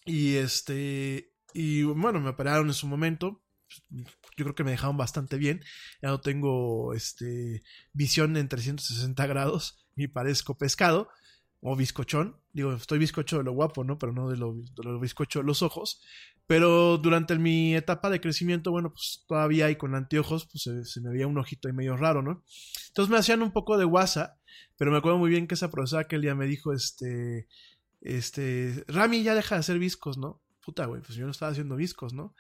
Y 0.05 0.35
este. 0.35 1.34
Y 1.57 1.83
bueno, 1.83 2.19
me 2.19 2.31
operaron 2.31 2.67
en 2.67 2.73
su 2.73 2.85
momento. 2.85 3.41
Yo 3.89 4.43
creo 4.43 4.55
que 4.55 4.65
me 4.65 4.71
dejaron 4.71 4.97
bastante 4.97 5.37
bien. 5.37 5.63
Ya 6.01 6.09
no 6.09 6.19
tengo 6.19 6.93
este, 6.93 7.63
visión 7.93 8.35
en 8.35 8.49
360 8.49 9.25
grados, 9.25 9.87
ni 9.95 10.09
parezco 10.09 10.57
pescado 10.57 11.07
o 11.61 11.77
bizcochón. 11.77 12.35
Digo, 12.51 12.73
estoy 12.73 12.99
bizcocho 12.99 13.37
de 13.37 13.45
lo 13.45 13.53
guapo, 13.53 13.85
¿no? 13.85 13.97
Pero 13.97 14.11
no 14.11 14.29
de 14.29 14.35
lo, 14.35 14.53
de 14.53 14.99
bizcocho 14.99 15.39
de 15.39 15.45
los 15.45 15.61
ojos. 15.61 16.01
Pero 16.45 16.97
durante 16.97 17.39
mi 17.39 17.73
etapa 17.73 18.09
de 18.09 18.19
crecimiento, 18.19 18.71
bueno, 18.71 18.91
pues 18.91 19.23
todavía 19.25 19.69
y 19.71 19.77
con 19.77 19.95
anteojos, 19.95 20.49
pues 20.51 20.91
se, 20.91 20.99
me 20.99 21.11
veía 21.11 21.25
un 21.25 21.37
ojito 21.37 21.69
ahí 21.69 21.73
medio 21.73 21.95
raro, 21.95 22.21
¿no? 22.21 22.43
Entonces 22.89 23.09
me 23.09 23.17
hacían 23.17 23.41
un 23.41 23.53
poco 23.53 23.77
de 23.77 23.85
guasa, 23.85 24.37
pero 24.75 24.91
me 24.91 24.97
acuerdo 24.97 25.19
muy 25.19 25.29
bien 25.29 25.47
que 25.47 25.55
esa 25.55 25.71
profesora 25.71 26.01
aquel 26.01 26.21
día 26.21 26.35
me 26.35 26.47
dijo, 26.47 26.73
este, 26.73 27.47
este, 28.01 28.83
Rami, 28.89 29.23
ya 29.23 29.35
deja 29.35 29.55
de 29.55 29.59
hacer 29.59 29.79
viscos, 29.79 30.17
¿no? 30.17 30.41
Puta, 30.65 30.85
güey, 30.85 31.01
pues 31.01 31.15
yo 31.15 31.25
no 31.25 31.31
estaba 31.31 31.51
haciendo 31.51 31.75
viscos, 31.75 32.13
¿no? 32.13 32.33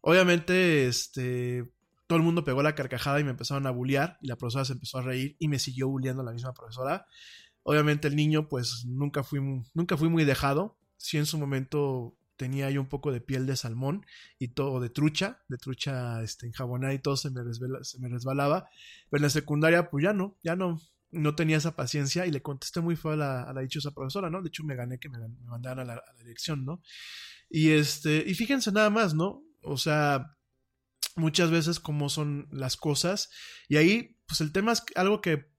Obviamente, 0.00 0.86
este, 0.86 1.70
todo 2.06 2.16
el 2.16 2.24
mundo 2.24 2.44
pegó 2.44 2.62
la 2.62 2.74
carcajada 2.74 3.20
y 3.20 3.24
me 3.24 3.30
empezaron 3.30 3.66
a 3.66 3.70
bullear 3.70 4.18
y 4.22 4.28
la 4.28 4.36
profesora 4.36 4.64
se 4.64 4.72
empezó 4.72 4.98
a 4.98 5.02
reír 5.02 5.36
y 5.38 5.48
me 5.48 5.58
siguió 5.58 5.88
bulleando 5.88 6.22
la 6.22 6.32
misma 6.32 6.54
profesora. 6.54 7.06
Obviamente 7.62 8.08
el 8.08 8.16
niño 8.16 8.48
pues 8.48 8.84
nunca 8.86 9.22
fui, 9.22 9.40
nunca 9.74 9.96
fui 9.98 10.08
muy 10.08 10.24
dejado. 10.24 10.78
Sí 10.96 11.18
en 11.18 11.26
su 11.26 11.38
momento 11.38 12.16
tenía 12.36 12.70
yo 12.70 12.80
un 12.80 12.88
poco 12.88 13.12
de 13.12 13.20
piel 13.20 13.46
de 13.46 13.56
salmón 13.56 14.06
y 14.38 14.48
todo 14.48 14.80
de 14.80 14.88
trucha, 14.88 15.42
de 15.48 15.58
trucha 15.58 16.22
este, 16.22 16.46
enjabonada 16.46 16.94
y 16.94 16.98
todo 16.98 17.16
se 17.16 17.30
me, 17.30 17.42
me 17.42 18.08
resbalaba. 18.08 18.70
Pero 19.10 19.18
en 19.18 19.22
la 19.24 19.30
secundaria 19.30 19.90
pues 19.90 20.04
ya 20.04 20.14
no, 20.14 20.38
ya 20.42 20.56
no, 20.56 20.80
no 21.10 21.34
tenía 21.34 21.56
esa 21.56 21.76
paciencia 21.76 22.26
y 22.26 22.30
le 22.30 22.42
contesté 22.42 22.80
muy 22.80 22.96
feo 22.96 23.12
a 23.12 23.16
la, 23.16 23.42
a 23.42 23.52
la 23.52 23.60
dichosa 23.60 23.90
profesora, 23.90 24.30
¿no? 24.30 24.42
De 24.42 24.48
hecho 24.48 24.64
me 24.64 24.76
gané 24.76 24.98
que 24.98 25.08
me, 25.08 25.18
la, 25.18 25.72
a 25.72 25.84
la, 25.84 26.02
dirección, 26.18 26.64
¿no? 26.64 26.82
Y 27.50 27.70
este, 27.70 28.24
y 28.26 28.34
fíjense 28.34 28.72
nada 28.72 28.90
más, 28.90 29.14
¿no? 29.14 29.42
O 29.62 29.76
sea, 29.76 30.36
muchas 31.16 31.50
veces 31.50 31.80
cómo 31.80 32.08
son 32.08 32.48
las 32.52 32.76
cosas 32.76 33.30
y 33.68 33.76
ahí 33.76 34.16
pues 34.26 34.40
el 34.40 34.52
tema 34.52 34.72
es 34.72 34.84
algo 34.94 35.20
que 35.20 35.50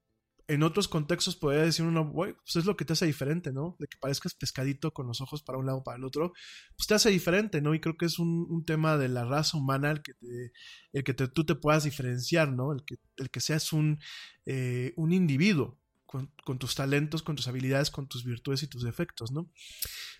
en 0.50 0.64
otros 0.64 0.88
contextos 0.88 1.36
podría 1.36 1.62
decir 1.62 1.84
uno, 1.84 2.12
pues 2.12 2.56
es 2.56 2.64
lo 2.64 2.76
que 2.76 2.84
te 2.84 2.94
hace 2.94 3.06
diferente, 3.06 3.52
¿no? 3.52 3.76
De 3.78 3.86
que 3.86 3.98
parezcas 3.98 4.34
pescadito 4.34 4.92
con 4.92 5.06
los 5.06 5.20
ojos 5.20 5.44
para 5.44 5.58
un 5.58 5.66
lado 5.66 5.84
para 5.84 5.96
el 5.96 6.04
otro, 6.04 6.32
pues 6.76 6.88
te 6.88 6.94
hace 6.94 7.10
diferente, 7.10 7.60
¿no? 7.60 7.72
Y 7.72 7.80
creo 7.80 7.96
que 7.96 8.06
es 8.06 8.18
un, 8.18 8.64
tema 8.66 8.96
de 8.96 9.08
la 9.08 9.24
raza 9.24 9.56
humana 9.56 9.92
el 9.92 10.02
que, 10.02 10.14
te, 10.14 10.52
el 10.92 11.04
que 11.04 11.14
tú 11.14 11.46
te 11.46 11.54
puedas 11.54 11.84
diferenciar, 11.84 12.52
¿no? 12.52 12.72
El 12.72 12.84
que, 12.84 12.96
el 13.18 13.30
que 13.30 13.40
seas 13.40 13.72
un, 13.72 14.00
eh, 14.44 14.92
un 14.96 15.12
individuo 15.12 15.78
con, 16.10 16.58
tus 16.58 16.74
talentos, 16.74 17.22
con 17.22 17.36
tus 17.36 17.46
habilidades, 17.46 17.90
con 17.92 18.08
tus 18.08 18.24
virtudes 18.24 18.64
y 18.64 18.66
tus 18.66 18.82
defectos, 18.82 19.30
¿no? 19.30 19.48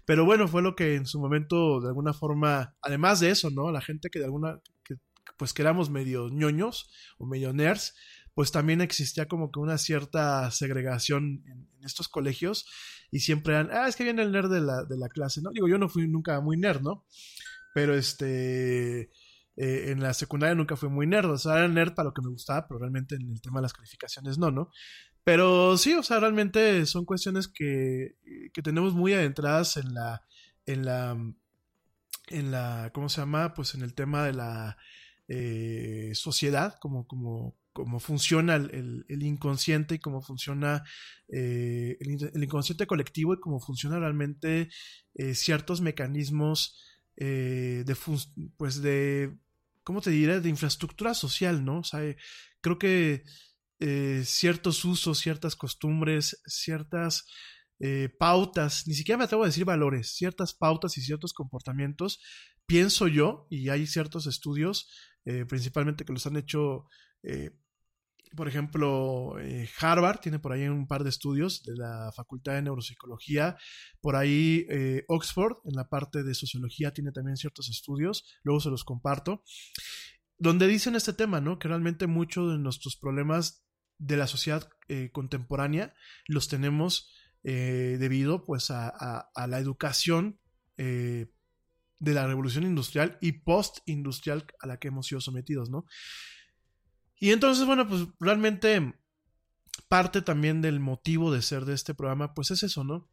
Pero 0.04 0.24
bueno, 0.24 0.46
fue 0.46 0.62
lo 0.62 0.76
que 0.76 0.94
en 0.94 1.04
su 1.04 1.18
momento, 1.18 1.80
de 1.80 1.88
alguna 1.88 2.12
forma, 2.12 2.76
además 2.80 3.18
de 3.18 3.30
eso, 3.30 3.50
¿no? 3.50 3.72
La 3.72 3.80
gente 3.80 4.08
que 4.08 4.20
de 4.20 4.26
alguna, 4.26 4.60
que, 4.84 4.94
pues 5.36 5.52
que 5.52 5.62
éramos 5.62 5.90
medio 5.90 6.28
ñoños 6.28 6.92
o 7.18 7.26
medio 7.26 7.52
nerds, 7.52 7.96
pues 8.34 8.52
también 8.52 8.80
existía 8.80 9.26
como 9.26 9.50
que 9.50 9.58
una 9.58 9.78
cierta 9.78 10.48
segregación 10.52 11.42
en, 11.46 11.68
estos 11.82 12.08
colegios 12.08 12.66
y 13.10 13.20
siempre 13.20 13.54
eran, 13.54 13.70
ah, 13.72 13.88
es 13.88 13.96
que 13.96 14.04
viene 14.04 14.22
el 14.22 14.32
nerd 14.32 14.52
de 14.52 14.60
la, 14.60 14.84
de 14.84 14.98
la 14.98 15.08
clase, 15.08 15.40
¿no? 15.42 15.50
Digo, 15.50 15.66
yo 15.66 15.78
no 15.78 15.88
fui 15.88 16.06
nunca 16.06 16.40
muy 16.40 16.56
nerd, 16.56 16.82
¿no? 16.82 17.04
Pero 17.74 17.94
este, 17.94 19.10
eh, 19.56 19.90
en 19.90 20.00
la 20.00 20.14
secundaria 20.14 20.54
nunca 20.54 20.76
fui 20.76 20.88
muy 20.88 21.06
nerd, 21.06 21.30
o 21.30 21.36
sea, 21.36 21.58
era 21.58 21.68
nerd 21.68 21.94
para 21.94 22.08
lo 22.08 22.14
que 22.14 22.22
me 22.22 22.30
gustaba, 22.30 22.66
pero 22.68 22.78
realmente 22.78 23.16
en 23.16 23.30
el 23.30 23.40
tema 23.40 23.58
de 23.58 23.64
las 23.64 23.72
calificaciones 23.72 24.38
no, 24.38 24.50
¿no? 24.50 24.70
Pero 25.24 25.76
sí, 25.76 25.94
o 25.94 26.02
sea, 26.02 26.20
realmente 26.20 26.86
son 26.86 27.04
cuestiones 27.04 27.48
que, 27.48 28.16
que 28.52 28.62
tenemos 28.62 28.94
muy 28.94 29.12
adentradas 29.12 29.76
en 29.76 29.94
la, 29.94 30.22
en 30.66 30.84
la, 30.84 31.16
en 32.28 32.50
la, 32.50 32.90
¿cómo 32.94 33.08
se 33.08 33.20
llama? 33.20 33.54
Pues 33.54 33.74
en 33.74 33.82
el 33.82 33.94
tema 33.94 34.24
de 34.24 34.32
la 34.32 34.76
eh, 35.28 36.12
sociedad, 36.14 36.78
como, 36.80 37.06
como, 37.06 37.56
cómo 37.72 38.00
funciona 38.00 38.56
el, 38.56 39.04
inconsciente 39.08 39.94
y 39.94 39.98
cómo 39.98 40.22
funciona 40.22 40.84
eh, 41.28 41.96
el, 42.00 42.42
inconsciente 42.42 42.86
colectivo 42.86 43.34
y 43.34 43.40
cómo 43.40 43.60
funciona 43.60 43.98
realmente 43.98 44.68
eh, 45.14 45.34
ciertos 45.34 45.80
mecanismos 45.80 46.78
eh, 47.16 47.84
de, 47.86 47.96
pues 48.56 48.82
de, 48.82 49.36
¿cómo 49.84 50.00
te 50.00 50.10
diré? 50.10 50.40
De 50.40 50.48
infraestructura 50.48 51.14
social, 51.14 51.64
¿no? 51.64 51.80
O 51.80 51.84
sea, 51.84 52.00
creo 52.60 52.78
que 52.78 53.24
ciertos 54.24 54.84
usos, 54.84 55.18
ciertas 55.18 55.56
costumbres, 55.56 56.40
ciertas 56.44 57.24
pautas, 58.18 58.86
ni 58.86 58.94
siquiera 58.94 59.16
me 59.16 59.24
atrevo 59.24 59.44
a 59.44 59.46
decir 59.46 59.64
valores, 59.64 60.14
ciertas 60.14 60.54
pautas 60.54 60.98
y 60.98 61.00
ciertos 61.00 61.32
comportamientos, 61.32 62.20
pienso 62.66 63.08
yo, 63.08 63.46
y 63.48 63.70
hay 63.70 63.86
ciertos 63.86 64.26
estudios, 64.26 64.90
principalmente 65.48 66.04
que 66.04 66.12
los 66.12 66.26
han 66.26 66.36
hecho 66.36 66.84
eh, 67.22 67.50
por 68.36 68.46
ejemplo, 68.46 69.38
eh, 69.40 69.68
Harvard 69.80 70.20
tiene 70.20 70.38
por 70.38 70.52
ahí 70.52 70.68
un 70.68 70.86
par 70.86 71.02
de 71.02 71.10
estudios 71.10 71.64
de 71.64 71.74
la 71.76 72.12
Facultad 72.14 72.54
de 72.54 72.62
Neuropsicología. 72.62 73.56
Por 74.00 74.14
ahí 74.14 74.66
eh, 74.70 75.04
Oxford, 75.08 75.56
en 75.64 75.74
la 75.74 75.88
parte 75.88 76.22
de 76.22 76.34
sociología, 76.34 76.92
tiene 76.92 77.10
también 77.10 77.36
ciertos 77.36 77.68
estudios. 77.68 78.24
Luego 78.44 78.60
se 78.60 78.70
los 78.70 78.84
comparto. 78.84 79.42
Donde 80.38 80.68
dicen 80.68 80.94
este 80.94 81.12
tema, 81.12 81.40
¿no? 81.40 81.58
Que 81.58 81.68
realmente 81.68 82.06
muchos 82.06 82.52
de 82.52 82.58
nuestros 82.58 82.96
problemas 82.96 83.64
de 84.00 84.16
la 84.16 84.26
sociedad 84.26 84.68
contemporánea 85.12 85.94
los 86.26 86.48
tenemos 86.48 87.14
debido 87.42 88.44
pues 88.44 88.70
a, 88.70 89.30
la 89.46 89.58
educación 89.58 90.40
de 90.76 92.14
la 92.14 92.26
revolución 92.26 92.64
industrial 92.64 93.18
y 93.20 93.32
post-industrial 93.32 94.46
a 94.60 94.66
la 94.66 94.78
que 94.78 94.88
hemos 94.88 95.06
sido 95.06 95.20
sometidos, 95.20 95.70
¿no? 95.70 95.86
Y 97.20 97.30
entonces, 97.30 97.66
bueno, 97.66 97.86
pues 97.86 98.06
realmente 98.18 98.94
parte 99.88 100.22
también 100.22 100.62
del 100.62 100.80
motivo 100.80 101.32
de 101.32 101.42
ser 101.42 101.66
de 101.66 101.74
este 101.74 101.94
programa, 101.94 102.34
pues 102.34 102.50
es 102.50 102.62
eso, 102.62 102.82
¿no? 102.82 103.08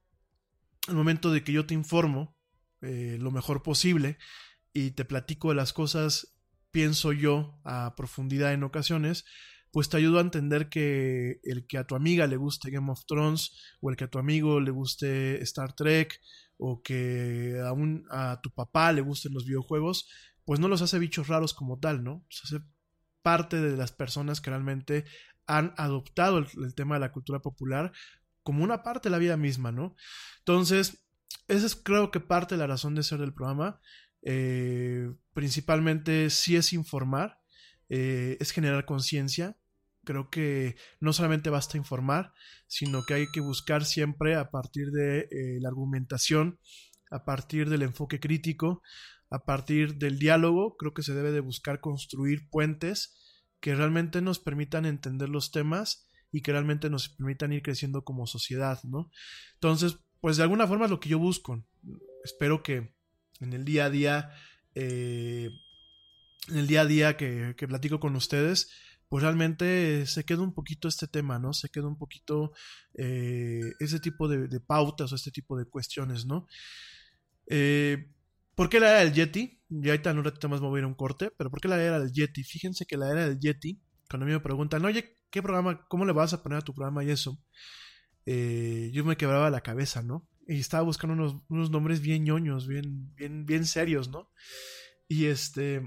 El 0.87 0.95
momento 0.95 1.31
de 1.31 1.43
que 1.43 1.51
yo 1.51 1.65
te 1.65 1.73
informo 1.73 2.37
eh, 2.81 3.17
lo 3.19 3.31
mejor 3.31 3.63
posible 3.63 4.17
y 4.71 4.91
te 4.91 5.03
platico 5.03 5.49
de 5.49 5.55
las 5.55 5.73
cosas, 5.73 6.37
pienso 6.71 7.11
yo, 7.11 7.59
a 7.65 7.95
profundidad 7.97 8.53
en 8.53 8.63
ocasiones, 8.63 9.25
pues 9.71 9.89
te 9.89 9.97
ayudo 9.97 10.17
a 10.17 10.21
entender 10.21 10.69
que 10.69 11.39
el 11.43 11.67
que 11.67 11.77
a 11.77 11.85
tu 11.85 11.95
amiga 11.95 12.27
le 12.27 12.37
guste 12.37 12.71
Game 12.71 12.91
of 12.91 13.05
Thrones, 13.05 13.51
o 13.81 13.89
el 13.89 13.95
que 13.95 14.05
a 14.05 14.09
tu 14.09 14.19
amigo 14.19 14.59
le 14.59 14.71
guste 14.71 15.41
Star 15.43 15.73
Trek, 15.73 16.19
o 16.57 16.81
que 16.81 17.59
aún 17.65 18.05
a 18.09 18.39
tu 18.41 18.51
papá 18.51 18.91
le 18.91 19.01
gusten 19.01 19.33
los 19.33 19.45
videojuegos, 19.45 20.09
pues 20.45 20.59
no 20.59 20.67
los 20.67 20.81
hace 20.81 20.99
bichos 20.99 21.27
raros 21.27 21.53
como 21.53 21.79
tal, 21.79 22.03
¿no? 22.03 22.25
Los 22.29 22.41
hace 22.45 22.65
parte 23.21 23.59
de 23.61 23.75
las 23.75 23.91
personas 23.91 24.41
que 24.41 24.49
realmente 24.49 25.05
han 25.45 25.73
adoptado 25.77 26.37
el, 26.39 26.75
tema 26.75 26.95
de 26.95 27.01
la 27.01 27.11
cultura 27.11 27.39
popular 27.39 27.91
como 28.43 28.63
una 28.63 28.83
parte 28.83 29.09
de 29.09 29.11
la 29.11 29.17
vida 29.17 29.37
misma, 29.37 29.71
¿no? 29.71 29.95
Entonces, 30.39 31.05
esa 31.47 31.65
es 31.65 31.75
creo 31.75 32.11
que 32.11 32.19
parte 32.19 32.55
de 32.55 32.59
la 32.59 32.67
razón 32.67 32.95
de 32.95 33.03
ser 33.03 33.19
del 33.19 33.33
programa. 33.33 33.79
Eh, 34.23 35.11
principalmente 35.33 36.29
sí 36.29 36.55
es 36.55 36.73
informar, 36.73 37.39
eh, 37.89 38.37
es 38.39 38.51
generar 38.51 38.85
conciencia. 38.85 39.57
Creo 40.03 40.29
que 40.29 40.75
no 40.99 41.13
solamente 41.13 41.49
basta 41.49 41.77
informar, 41.77 42.33
sino 42.67 43.03
que 43.03 43.13
hay 43.15 43.25
que 43.33 43.41
buscar 43.41 43.85
siempre 43.85 44.35
a 44.35 44.49
partir 44.49 44.91
de 44.91 45.27
eh, 45.31 45.59
la 45.59 45.69
argumentación, 45.69 46.59
a 47.11 47.25
partir 47.25 47.69
del 47.69 47.81
enfoque 47.81 48.19
crítico, 48.19 48.81
a 49.29 49.43
partir 49.43 49.95
del 49.95 50.19
diálogo, 50.19 50.77
creo 50.77 50.93
que 50.93 51.03
se 51.03 51.13
debe 51.13 51.31
de 51.31 51.41
buscar 51.41 51.81
construir 51.81 52.49
puentes 52.49 53.17
que 53.59 53.75
realmente 53.75 54.21
nos 54.21 54.39
permitan 54.39 54.85
entender 54.85 55.29
los 55.29 55.51
temas 55.51 56.07
y 56.31 56.41
que 56.41 56.51
realmente 56.51 56.89
nos 56.89 57.09
permitan 57.09 57.51
ir 57.51 57.61
creciendo 57.61 58.03
como 58.03 58.27
sociedad, 58.27 58.81
¿no? 58.83 59.09
Entonces, 59.55 59.99
pues 60.21 60.37
de 60.37 60.43
alguna 60.43 60.67
forma 60.67 60.85
es 60.85 60.91
lo 60.91 60.99
que 60.99 61.09
yo 61.09 61.19
busco. 61.19 61.65
Espero 62.23 62.63
que, 62.63 62.93
en 63.39 63.53
el 63.53 63.65
día 63.65 63.85
a 63.85 63.89
día, 63.89 64.31
en 66.49 66.57
el 66.57 66.67
día 66.67 66.81
a 66.81 66.85
día 66.85 67.17
que, 67.17 67.55
que 67.57 67.67
platico 67.67 67.99
con 67.99 68.15
ustedes, 68.15 68.69
pues 69.09 69.23
realmente 69.23 70.05
se 70.05 70.25
queda 70.25 70.41
un 70.41 70.53
poquito 70.53 70.87
este 70.87 71.07
tema, 71.07 71.39
¿no? 71.39 71.53
Se 71.53 71.69
queda 71.69 71.87
un 71.87 71.97
poquito 71.97 72.51
eh, 72.93 73.61
ese 73.79 73.99
tipo 73.99 74.27
de, 74.27 74.59
pautas 74.59 75.11
o 75.11 75.15
este 75.15 75.31
tipo 75.31 75.57
de 75.57 75.65
cuestiones, 75.65 76.25
¿no? 76.25 76.47
Eh, 77.47 78.11
¿Por 78.53 78.69
qué 78.69 78.79
la 78.79 78.89
era 78.89 78.99
del 78.99 79.13
Yeti? 79.13 79.61
Ya 79.69 79.91
ahorita 79.91 80.11
en 80.11 80.17
un 80.17 80.25
ratito 80.25 80.49
más 80.49 80.61
me 80.61 80.67
voy 80.67 80.77
a 80.77 80.81
ir 80.81 80.83
a 80.85 80.87
un 80.87 80.95
corte, 80.95 81.31
pero 81.37 81.49
¿por 81.49 81.61
qué 81.61 81.67
la 81.67 81.81
era 81.81 81.99
del 81.99 82.11
Yeti? 82.11 82.43
Fíjense 82.43 82.85
que 82.85 82.97
la 82.97 83.09
era 83.09 83.27
del 83.27 83.39
Yeti, 83.39 83.79
cuando 84.09 84.25
a 84.25 84.27
mí 84.27 84.33
me 84.33 84.39
preguntan, 84.39 84.83
oye, 84.83 85.15
¿qué 85.29 85.41
programa, 85.41 85.85
cómo 85.87 86.05
le 86.05 86.13
vas 86.13 86.33
a 86.33 86.43
poner 86.43 86.59
a 86.59 86.63
tu 86.63 86.73
programa 86.73 87.03
y 87.03 87.11
eso? 87.11 87.39
Eh, 88.25 88.89
yo 88.93 89.05
me 89.05 89.15
quebraba 89.15 89.49
la 89.49 89.61
cabeza, 89.61 90.01
¿no? 90.01 90.27
Y 90.47 90.59
estaba 90.59 90.83
buscando 90.83 91.13
unos, 91.13 91.43
unos 91.47 91.69
nombres 91.71 92.01
bien 92.01 92.25
ñoños, 92.25 92.67
bien, 92.67 93.13
bien, 93.15 93.45
bien 93.45 93.65
serios, 93.65 94.09
¿no? 94.09 94.31
Y 95.07 95.25
este 95.25 95.81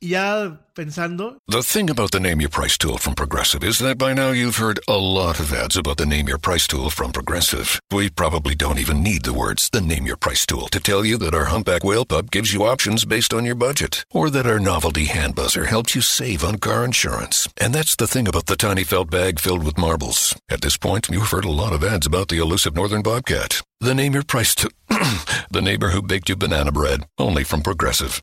ya 0.00 0.56
pensando. 0.74 1.36
The 1.48 1.62
thing 1.62 1.90
about 1.90 2.10
the 2.10 2.20
Name 2.20 2.40
Your 2.40 2.48
Price 2.48 2.78
tool 2.78 2.96
from 2.98 3.14
Progressive 3.14 3.62
is 3.62 3.78
that 3.80 3.98
by 3.98 4.14
now 4.14 4.30
you've 4.30 4.56
heard 4.56 4.80
a 4.88 4.96
lot 4.96 5.40
of 5.40 5.52
ads 5.52 5.76
about 5.76 5.98
the 5.98 6.06
Name 6.06 6.28
Your 6.28 6.38
Price 6.38 6.66
tool 6.66 6.90
from 6.90 7.12
Progressive. 7.12 7.78
We 7.90 8.08
probably 8.08 8.54
don't 8.54 8.78
even 8.78 9.02
need 9.02 9.24
the 9.24 9.34
words 9.34 9.68
the 9.70 9.80
Name 9.80 10.06
Your 10.06 10.16
Price 10.16 10.46
tool 10.46 10.68
to 10.68 10.80
tell 10.80 11.04
you 11.04 11.18
that 11.18 11.34
our 11.34 11.46
humpback 11.46 11.84
whale 11.84 12.04
pup 12.04 12.30
gives 12.30 12.54
you 12.54 12.64
options 12.64 13.04
based 13.04 13.34
on 13.34 13.44
your 13.44 13.54
budget, 13.54 14.04
or 14.10 14.30
that 14.30 14.46
our 14.46 14.60
novelty 14.60 15.04
hand 15.04 15.34
buzzer 15.34 15.66
helps 15.66 15.94
you 15.94 16.00
save 16.00 16.44
on 16.44 16.56
car 16.56 16.84
insurance. 16.84 17.48
And 17.58 17.74
that's 17.74 17.96
the 17.96 18.06
thing 18.06 18.26
about 18.26 18.46
the 18.46 18.56
tiny 18.56 18.84
felt 18.84 19.10
bag 19.10 19.38
filled 19.38 19.64
with 19.64 19.78
marbles. 19.78 20.34
At 20.48 20.62
this 20.62 20.76
point, 20.76 21.08
you've 21.10 21.30
heard 21.30 21.44
a 21.44 21.50
lot 21.50 21.72
of 21.72 21.84
ads 21.84 22.06
about 22.06 22.28
the 22.28 22.38
elusive 22.38 22.74
northern 22.74 23.02
bobcat. 23.02 23.60
The 23.80 23.94
Name 23.94 24.14
Your 24.14 24.24
Price 24.24 24.54
tool. 24.54 24.70
the 25.50 25.62
neighbor 25.62 25.90
who 25.90 26.02
baked 26.02 26.28
you 26.28 26.36
banana 26.36 26.72
bread, 26.72 27.06
only 27.18 27.44
from 27.44 27.62
Progressive. 27.62 28.22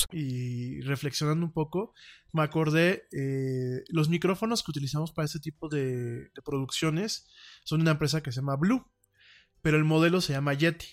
y 0.11 0.81
reflexionando 0.81 1.45
un 1.45 1.53
poco, 1.53 1.93
me 2.33 2.43
acordé, 2.43 3.07
eh, 3.11 3.83
los 3.89 4.09
micrófonos 4.09 4.63
que 4.63 4.71
utilizamos 4.71 5.11
para 5.11 5.25
este 5.25 5.39
tipo 5.39 5.67
de, 5.67 6.29
producciones 6.45 7.29
son 7.63 7.79
de 7.79 7.83
una 7.83 7.91
empresa 7.91 8.21
que 8.21 8.31
se 8.31 8.41
llama 8.41 8.55
Blue, 8.55 8.85
pero 9.61 9.77
el 9.77 9.83
modelo 9.83 10.21
se 10.21 10.33
llama 10.33 10.53
Yeti. 10.53 10.87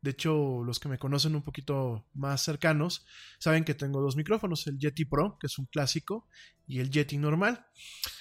De 0.00 0.10
hecho, 0.10 0.64
los 0.64 0.80
que 0.80 0.88
me 0.88 0.98
conocen 0.98 1.36
un 1.36 1.42
poquito 1.42 2.06
más 2.12 2.42
cercanos 2.42 3.06
saben 3.38 3.64
que 3.64 3.74
tengo 3.74 4.00
dos 4.00 4.16
micrófonos, 4.16 4.66
el 4.66 4.78
Yeti 4.78 5.04
Pro, 5.04 5.38
que 5.40 5.46
es 5.46 5.58
un 5.58 5.66
clásico, 5.66 6.28
y 6.66 6.80
el 6.80 6.90
Yeti 6.90 7.18
normal. 7.18 7.66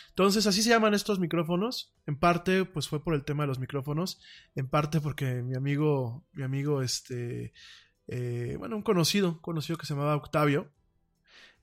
Entonces, 0.10 0.46
así 0.46 0.62
se 0.62 0.70
llaman 0.70 0.94
estos 0.94 1.20
micrófonos. 1.20 1.96
En 2.06 2.20
parte, 2.20 2.66
pues 2.66 2.88
fue 2.88 3.04
por 3.04 3.16
el 3.16 3.24
tema 3.24 3.44
de 3.44 3.48
los 3.48 3.60
micrófonos. 3.60 4.22
En 4.56 4.70
parte 4.70 5.02
porque 5.02 5.42
mi 5.42 5.56
amigo, 5.56 6.28
mi 6.34 6.44
amigo, 6.44 6.82
este, 6.82 7.54
eh, 8.14 8.58
bueno, 8.60 8.76
un 8.76 8.82
conocido, 8.82 9.42
conocido 9.42 9.78
que 9.78 9.86
se 9.86 9.94
llamaba 9.94 10.18
Octavio, 10.18 10.70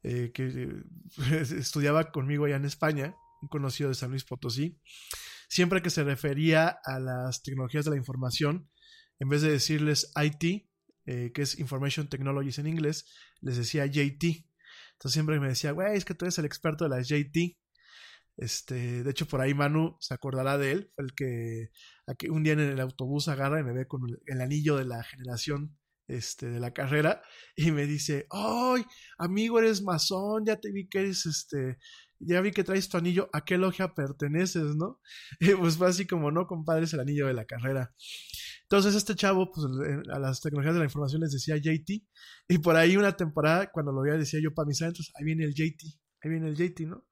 eh, 0.02 0.30
que 0.32 0.46
eh, 0.46 0.82
estudiaba 1.58 2.10
conmigo 2.10 2.46
allá 2.46 2.56
en 2.56 2.64
España, 2.64 3.14
un 3.42 3.48
conocido 3.48 3.90
de 3.90 3.94
San 3.94 4.10
Luis 4.10 4.24
Potosí, 4.24 4.80
siempre 5.46 5.82
que 5.82 5.90
se 5.90 6.04
refería 6.04 6.78
a 6.84 6.98
las 7.00 7.42
tecnologías 7.42 7.84
de 7.84 7.90
la 7.90 7.98
información, 7.98 8.70
en 9.18 9.28
vez 9.28 9.42
de 9.42 9.50
decirles 9.50 10.10
IT, 10.16 10.66
que 11.04 11.42
es 11.42 11.58
Information 11.58 12.08
Technologies 12.08 12.58
en 12.58 12.66
inglés, 12.66 13.06
les 13.40 13.56
decía 13.56 13.86
JT. 13.86 14.46
Entonces 14.92 15.12
siempre 15.12 15.40
me 15.40 15.48
decía, 15.48 15.72
güey, 15.72 15.96
es 15.96 16.04
que 16.04 16.14
tú 16.14 16.26
eres 16.26 16.38
el 16.38 16.44
experto 16.44 16.84
de 16.84 16.90
las 16.90 17.08
JT. 17.08 17.58
Este, 18.36 19.02
de 19.02 19.10
hecho, 19.10 19.26
por 19.26 19.40
ahí 19.40 19.54
Manu 19.54 19.96
se 20.00 20.14
acordará 20.14 20.58
de 20.58 20.72
él, 20.72 20.92
fue 20.94 21.04
el 21.04 21.14
que, 21.14 21.70
un 22.30 22.42
día 22.42 22.52
en 22.52 22.60
el 22.60 22.80
autobús 22.80 23.28
agarra 23.28 23.60
y 23.60 23.64
me 23.64 23.72
ve 23.72 23.86
con 23.86 24.02
el 24.26 24.40
anillo 24.40 24.76
de 24.76 24.84
la 24.84 25.02
generación 25.02 25.78
este, 26.08 26.50
de 26.50 26.60
la 26.60 26.72
carrera 26.72 27.22
y 27.56 27.70
me 27.70 27.86
dice, 27.86 28.26
¡ay, 28.30 28.84
amigo, 29.18 29.58
eres 29.58 29.82
masón! 29.82 30.44
Ya 30.46 30.56
te 30.56 30.72
vi 30.72 30.88
que 30.88 31.00
eres, 31.00 31.26
este, 31.26 31.78
ya 32.18 32.40
vi 32.40 32.50
que 32.50 32.64
traes 32.64 32.88
tu 32.88 32.96
anillo, 32.96 33.28
¿a 33.32 33.44
qué 33.44 33.58
logia 33.58 33.94
perteneces, 33.94 34.76
no? 34.76 35.00
Pues 35.60 35.76
fue 35.76 35.88
así 35.88 36.06
como, 36.06 36.30
no, 36.30 36.46
compadre, 36.46 36.84
es 36.84 36.92
el 36.94 37.00
anillo 37.00 37.26
de 37.26 37.34
la 37.34 37.44
carrera. 37.44 37.94
Entonces 38.62 38.94
este 38.94 39.14
chavo, 39.14 39.50
pues 39.50 39.66
a 40.12 40.18
las 40.18 40.40
tecnologías 40.40 40.74
de 40.74 40.80
la 40.80 40.84
información 40.86 41.22
les 41.22 41.32
decía 41.32 41.56
JT 41.56 42.04
y 42.48 42.58
por 42.58 42.76
ahí 42.76 42.96
una 42.96 43.16
temporada, 43.16 43.70
cuando 43.72 43.92
lo 43.92 44.02
veía, 44.02 44.18
decía 44.18 44.40
yo 44.42 44.52
para 44.52 44.66
mis 44.66 44.82
adentros, 44.82 45.10
ahí 45.14 45.24
viene 45.24 45.44
el 45.44 45.54
JT, 45.54 45.86
ahí 46.22 46.30
viene 46.30 46.48
el 46.48 46.54
JT, 46.54 46.86
¿no? 46.86 47.06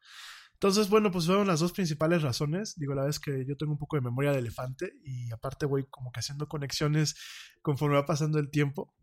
Entonces, 0.56 0.88
bueno, 0.88 1.10
pues 1.10 1.26
fueron 1.26 1.46
las 1.46 1.60
dos 1.60 1.72
principales 1.72 2.22
razones. 2.22 2.74
Digo, 2.78 2.94
la 2.94 3.04
vez 3.04 3.20
que 3.20 3.44
yo 3.46 3.56
tengo 3.58 3.72
un 3.72 3.78
poco 3.78 3.96
de 3.96 4.02
memoria 4.02 4.32
de 4.32 4.38
elefante 4.38 4.94
y 5.04 5.30
aparte 5.30 5.66
voy 5.66 5.84
como 5.90 6.10
que 6.10 6.20
haciendo 6.20 6.48
conexiones 6.48 7.14
conforme 7.60 7.96
va 7.96 8.06
pasando 8.06 8.38
el 8.38 8.50
tiempo. 8.50 8.94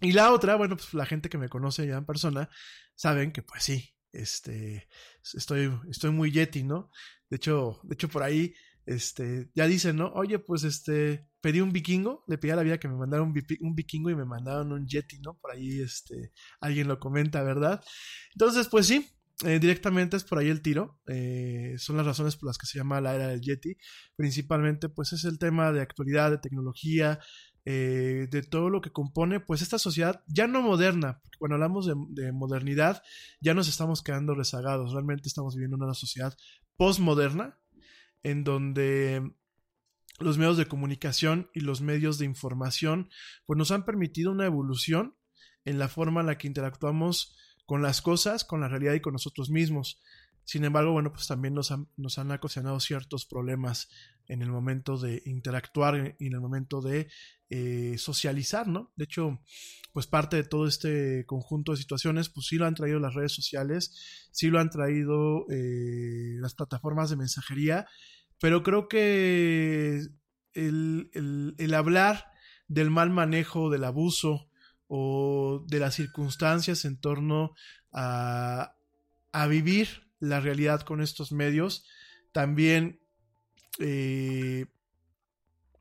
Y 0.00 0.12
la 0.12 0.32
otra, 0.32 0.56
bueno, 0.56 0.76
pues 0.76 0.92
la 0.92 1.06
gente 1.06 1.30
que 1.30 1.38
me 1.38 1.48
conoce 1.48 1.86
ya 1.86 1.96
en 1.96 2.04
persona 2.04 2.50
saben 2.94 3.32
que 3.32 3.42
pues 3.42 3.62
sí, 3.62 3.94
este, 4.12 4.86
estoy, 5.32 5.72
estoy 5.90 6.10
muy 6.10 6.30
yeti, 6.30 6.62
¿no? 6.62 6.90
De 7.30 7.36
hecho, 7.36 7.80
de 7.82 7.94
hecho 7.94 8.08
por 8.08 8.22
ahí, 8.22 8.54
este, 8.84 9.50
ya 9.54 9.66
dicen, 9.66 9.96
¿no? 9.96 10.12
Oye, 10.12 10.38
pues 10.38 10.62
este, 10.64 11.26
pedí 11.40 11.60
un 11.60 11.72
vikingo, 11.72 12.22
le 12.28 12.36
pedí 12.36 12.50
a 12.50 12.56
la 12.56 12.62
vida 12.62 12.78
que 12.78 12.88
me 12.88 12.96
mandara 12.96 13.22
un, 13.22 13.34
un 13.60 13.74
vikingo 13.74 14.10
y 14.10 14.14
me 14.14 14.26
mandaron 14.26 14.72
un 14.72 14.86
yeti, 14.86 15.20
¿no? 15.20 15.38
Por 15.38 15.52
ahí, 15.52 15.80
este, 15.80 16.32
alguien 16.60 16.86
lo 16.86 17.00
comenta, 17.00 17.42
¿verdad? 17.42 17.82
Entonces, 18.34 18.68
pues 18.68 18.86
sí, 18.86 19.13
eh, 19.42 19.58
directamente 19.58 20.16
es 20.16 20.24
por 20.24 20.38
ahí 20.38 20.48
el 20.48 20.62
tiro. 20.62 21.00
Eh, 21.06 21.74
son 21.78 21.96
las 21.96 22.06
razones 22.06 22.36
por 22.36 22.48
las 22.48 22.58
que 22.58 22.66
se 22.66 22.78
llama 22.78 23.00
la 23.00 23.14
era 23.14 23.28
del 23.28 23.40
Yeti. 23.40 23.76
Principalmente, 24.14 24.88
pues 24.88 25.12
es 25.12 25.24
el 25.24 25.38
tema 25.38 25.72
de 25.72 25.80
actualidad, 25.80 26.30
de 26.30 26.38
tecnología, 26.38 27.18
eh, 27.66 28.28
de 28.30 28.42
todo 28.42 28.68
lo 28.68 28.82
que 28.82 28.92
compone, 28.92 29.40
pues 29.40 29.62
esta 29.62 29.78
sociedad 29.78 30.22
ya 30.28 30.46
no 30.46 30.62
moderna. 30.62 31.20
Cuando 31.38 31.54
hablamos 31.54 31.86
de, 31.86 32.32
modernidad, 32.32 33.02
ya 33.40 33.54
nos 33.54 33.68
estamos 33.68 34.02
quedando 34.02 34.34
rezagados. 34.34 34.92
Realmente 34.92 35.28
estamos 35.28 35.54
viviendo 35.54 35.76
una 35.76 35.94
sociedad 35.94 36.36
postmoderna, 36.76 37.58
en 38.22 38.44
donde 38.44 39.34
los 40.20 40.38
medios 40.38 40.56
de 40.56 40.66
comunicación 40.66 41.50
y 41.54 41.60
los 41.60 41.80
medios 41.80 42.18
de 42.18 42.26
información, 42.26 43.08
pues 43.46 43.56
nos 43.56 43.72
han 43.72 43.84
permitido 43.84 44.30
una 44.30 44.46
evolución 44.46 45.16
en 45.64 45.78
la 45.78 45.88
forma 45.88 46.20
en 46.20 46.26
la 46.26 46.38
que 46.38 46.46
interactuamos 46.46 47.36
con 47.66 47.82
las 47.82 48.02
cosas, 48.02 48.44
con 48.44 48.60
la 48.60 48.68
realidad 48.68 48.94
y 48.94 49.00
con 49.00 49.12
nosotros 49.12 49.50
mismos. 49.50 50.00
Sin 50.44 50.64
embargo, 50.64 50.92
bueno, 50.92 51.12
pues 51.12 51.26
también 51.26 51.54
nos 51.54 51.70
han, 51.70 51.88
nos 51.96 52.18
han 52.18 52.30
ocasionado 52.30 52.78
ciertos 52.78 53.24
problemas 53.24 53.88
en 54.26 54.42
el 54.42 54.50
momento 54.50 54.98
de 54.98 55.22
interactuar 55.24 56.16
y 56.18 56.26
en 56.26 56.32
el 56.34 56.40
momento 56.40 56.82
de 56.82 57.08
eh, 57.48 57.96
socializar, 57.96 58.68
¿no? 58.68 58.92
De 58.96 59.04
hecho, 59.04 59.40
pues 59.92 60.06
parte 60.06 60.36
de 60.36 60.44
todo 60.44 60.66
este 60.66 61.24
conjunto 61.26 61.72
de 61.72 61.78
situaciones, 61.78 62.28
pues 62.28 62.46
sí 62.46 62.56
lo 62.56 62.66
han 62.66 62.74
traído 62.74 62.98
las 62.98 63.14
redes 63.14 63.32
sociales, 63.32 64.28
sí 64.32 64.48
lo 64.48 64.60
han 64.60 64.70
traído 64.70 65.46
eh, 65.50 66.36
las 66.40 66.54
plataformas 66.54 67.10
de 67.10 67.16
mensajería, 67.16 67.86
pero 68.38 68.62
creo 68.62 68.88
que 68.88 70.00
el 70.52 71.74
hablar 71.74 72.26
del 72.68 72.90
mal 72.90 73.10
manejo, 73.10 73.70
del 73.70 73.84
abuso, 73.84 74.50
o 74.88 75.64
de 75.66 75.78
las 75.80 75.94
circunstancias 75.94 76.84
en 76.84 77.00
torno 77.00 77.54
a, 77.92 78.74
a 79.32 79.46
vivir 79.46 80.04
la 80.20 80.40
realidad 80.40 80.82
con 80.82 81.00
estos 81.00 81.32
medios, 81.32 81.86
también, 82.32 83.00
eh, 83.78 84.66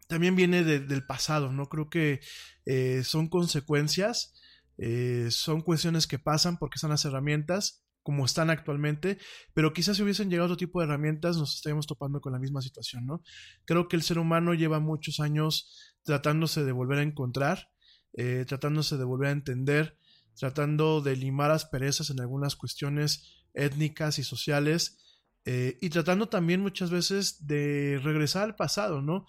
también 0.07 0.35
viene 0.35 0.63
del 0.63 1.05
pasado, 1.05 1.51
¿no? 1.51 1.67
Creo 1.67 1.89
que 1.89 2.19
eh, 2.65 3.03
son 3.03 3.29
consecuencias, 3.29 4.33
eh, 4.77 5.27
son 5.31 5.61
cuestiones 5.61 6.07
que 6.07 6.19
pasan 6.19 6.57
porque 6.57 6.79
son 6.79 6.91
las 6.91 7.05
herramientas 7.05 7.83
como 8.03 8.25
están 8.25 8.49
actualmente, 8.49 9.17
pero 9.53 9.71
quizás 9.71 9.95
si 9.95 10.03
hubiesen 10.03 10.29
llegado 10.29 10.47
otro 10.47 10.57
tipo 10.57 10.79
de 10.79 10.85
herramientas 10.85 11.37
nos 11.37 11.55
estaríamos 11.55 11.87
topando 11.87 12.19
con 12.19 12.33
la 12.33 12.39
misma 12.39 12.61
situación, 12.61 13.05
¿no? 13.05 13.23
Creo 13.65 13.87
que 13.87 13.95
el 13.95 14.03
ser 14.03 14.19
humano 14.19 14.53
lleva 14.53 14.81
muchos 14.81 15.21
años 15.21 15.95
tratándose 16.03 16.65
de 16.65 16.73
volver 16.73 16.99
a 16.99 17.03
encontrar, 17.03 17.69
eh, 18.13 18.45
tratándose 18.47 18.97
de 18.97 19.03
volver 19.03 19.29
a 19.29 19.31
entender, 19.31 19.97
tratando 20.35 21.01
de 21.01 21.15
limar 21.15 21.51
asperezas 21.51 22.09
en 22.09 22.19
algunas 22.19 22.55
cuestiones 22.55 23.43
étnicas 23.53 24.19
y 24.19 24.23
sociales, 24.23 24.97
eh, 25.45 25.77
y 25.81 25.89
tratando 25.89 26.29
también 26.29 26.61
muchas 26.61 26.89
veces 26.89 27.45
de 27.47 27.99
regresar 28.01 28.43
al 28.43 28.55
pasado, 28.55 29.01
¿no? 29.01 29.25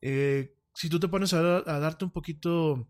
Eh, 0.00 0.54
si 0.74 0.88
tú 0.88 0.98
te 0.98 1.08
pones 1.08 1.34
a, 1.34 1.42
darte 1.62 2.04
un 2.04 2.10
poquito 2.10 2.88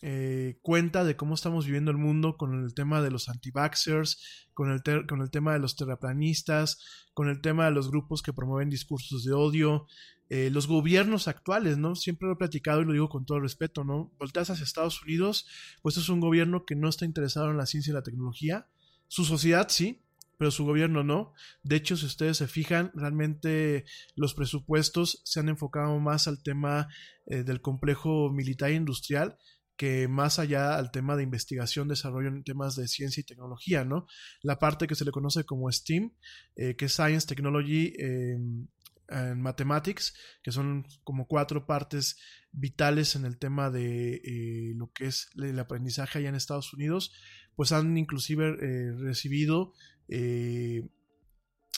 eh, 0.00 0.58
cuenta 0.62 1.04
de 1.04 1.16
cómo 1.16 1.34
estamos 1.34 1.66
viviendo 1.66 1.90
el 1.90 1.98
mundo 1.98 2.36
con 2.36 2.64
el 2.64 2.72
tema 2.72 3.02
de 3.02 3.10
los 3.10 3.28
anti-vaxxers, 3.28 4.46
con 4.54 4.70
el, 4.70 5.06
con 5.06 5.20
el 5.20 5.30
tema 5.30 5.52
de 5.52 5.58
los 5.58 5.76
terraplanistas, 5.76 6.78
con 7.12 7.28
el 7.28 7.40
tema 7.42 7.66
de 7.66 7.72
los 7.72 7.90
grupos 7.90 8.22
que 8.22 8.32
promueven 8.32 8.70
discursos 8.70 9.24
de 9.24 9.32
odio, 9.32 9.86
eh, 10.28 10.50
los 10.50 10.66
gobiernos 10.66 11.28
actuales, 11.28 11.78
¿no? 11.78 11.94
Siempre 11.94 12.26
lo 12.26 12.34
he 12.34 12.38
platicado 12.38 12.82
y 12.82 12.84
lo 12.84 12.92
digo 12.92 13.08
con 13.08 13.24
todo 13.24 13.40
respeto, 13.40 13.84
¿no? 13.84 14.12
Volteas 14.18 14.50
hacia 14.50 14.64
Estados 14.64 15.02
Unidos, 15.02 15.46
pues 15.82 15.96
es 15.96 16.08
un 16.08 16.20
gobierno 16.20 16.64
que 16.64 16.74
no 16.74 16.88
está 16.88 17.04
interesado 17.04 17.50
en 17.50 17.56
la 17.56 17.66
ciencia 17.66 17.92
y 17.92 17.94
la 17.94 18.02
tecnología. 18.02 18.68
Su 19.08 19.24
sociedad 19.24 19.68
sí, 19.68 20.02
pero 20.36 20.50
su 20.50 20.64
gobierno 20.64 21.04
no. 21.04 21.32
De 21.62 21.76
hecho, 21.76 21.96
si 21.96 22.06
ustedes 22.06 22.38
se 22.38 22.48
fijan, 22.48 22.90
realmente 22.94 23.84
los 24.16 24.34
presupuestos 24.34 25.22
se 25.24 25.40
han 25.40 25.48
enfocado 25.48 25.98
más 26.00 26.26
al 26.26 26.42
tema 26.42 26.88
eh, 27.26 27.44
del 27.44 27.60
complejo 27.60 28.30
militar 28.32 28.70
e 28.70 28.74
industrial 28.74 29.38
que 29.76 30.08
más 30.08 30.38
allá 30.38 30.76
al 30.76 30.90
tema 30.90 31.16
de 31.16 31.22
investigación, 31.22 31.86
desarrollo 31.86 32.28
en 32.28 32.42
temas 32.44 32.76
de 32.76 32.88
ciencia 32.88 33.20
y 33.20 33.24
tecnología, 33.24 33.84
¿no? 33.84 34.06
La 34.40 34.58
parte 34.58 34.86
que 34.86 34.94
se 34.94 35.04
le 35.04 35.10
conoce 35.10 35.44
como 35.44 35.70
STEAM, 35.70 36.12
eh, 36.56 36.76
que 36.76 36.86
es 36.86 36.92
Science, 36.94 37.26
Technology 37.26 37.92
and 39.08 39.40
Mathematics, 39.40 40.14
que 40.42 40.52
son 40.52 40.84
como 41.04 41.26
cuatro 41.26 41.66
partes 41.66 42.18
vitales 42.52 43.16
en 43.16 43.24
el 43.24 43.38
tema 43.38 43.70
de 43.70 44.14
eh, 44.16 44.72
lo 44.76 44.90
que 44.92 45.06
es 45.06 45.28
el 45.36 45.58
aprendizaje 45.58 46.18
allá 46.18 46.28
en 46.28 46.34
Estados 46.34 46.72
Unidos, 46.72 47.12
pues 47.54 47.72
han 47.72 47.96
inclusive 47.96 48.56
eh, 48.60 48.92
recibido 48.98 49.72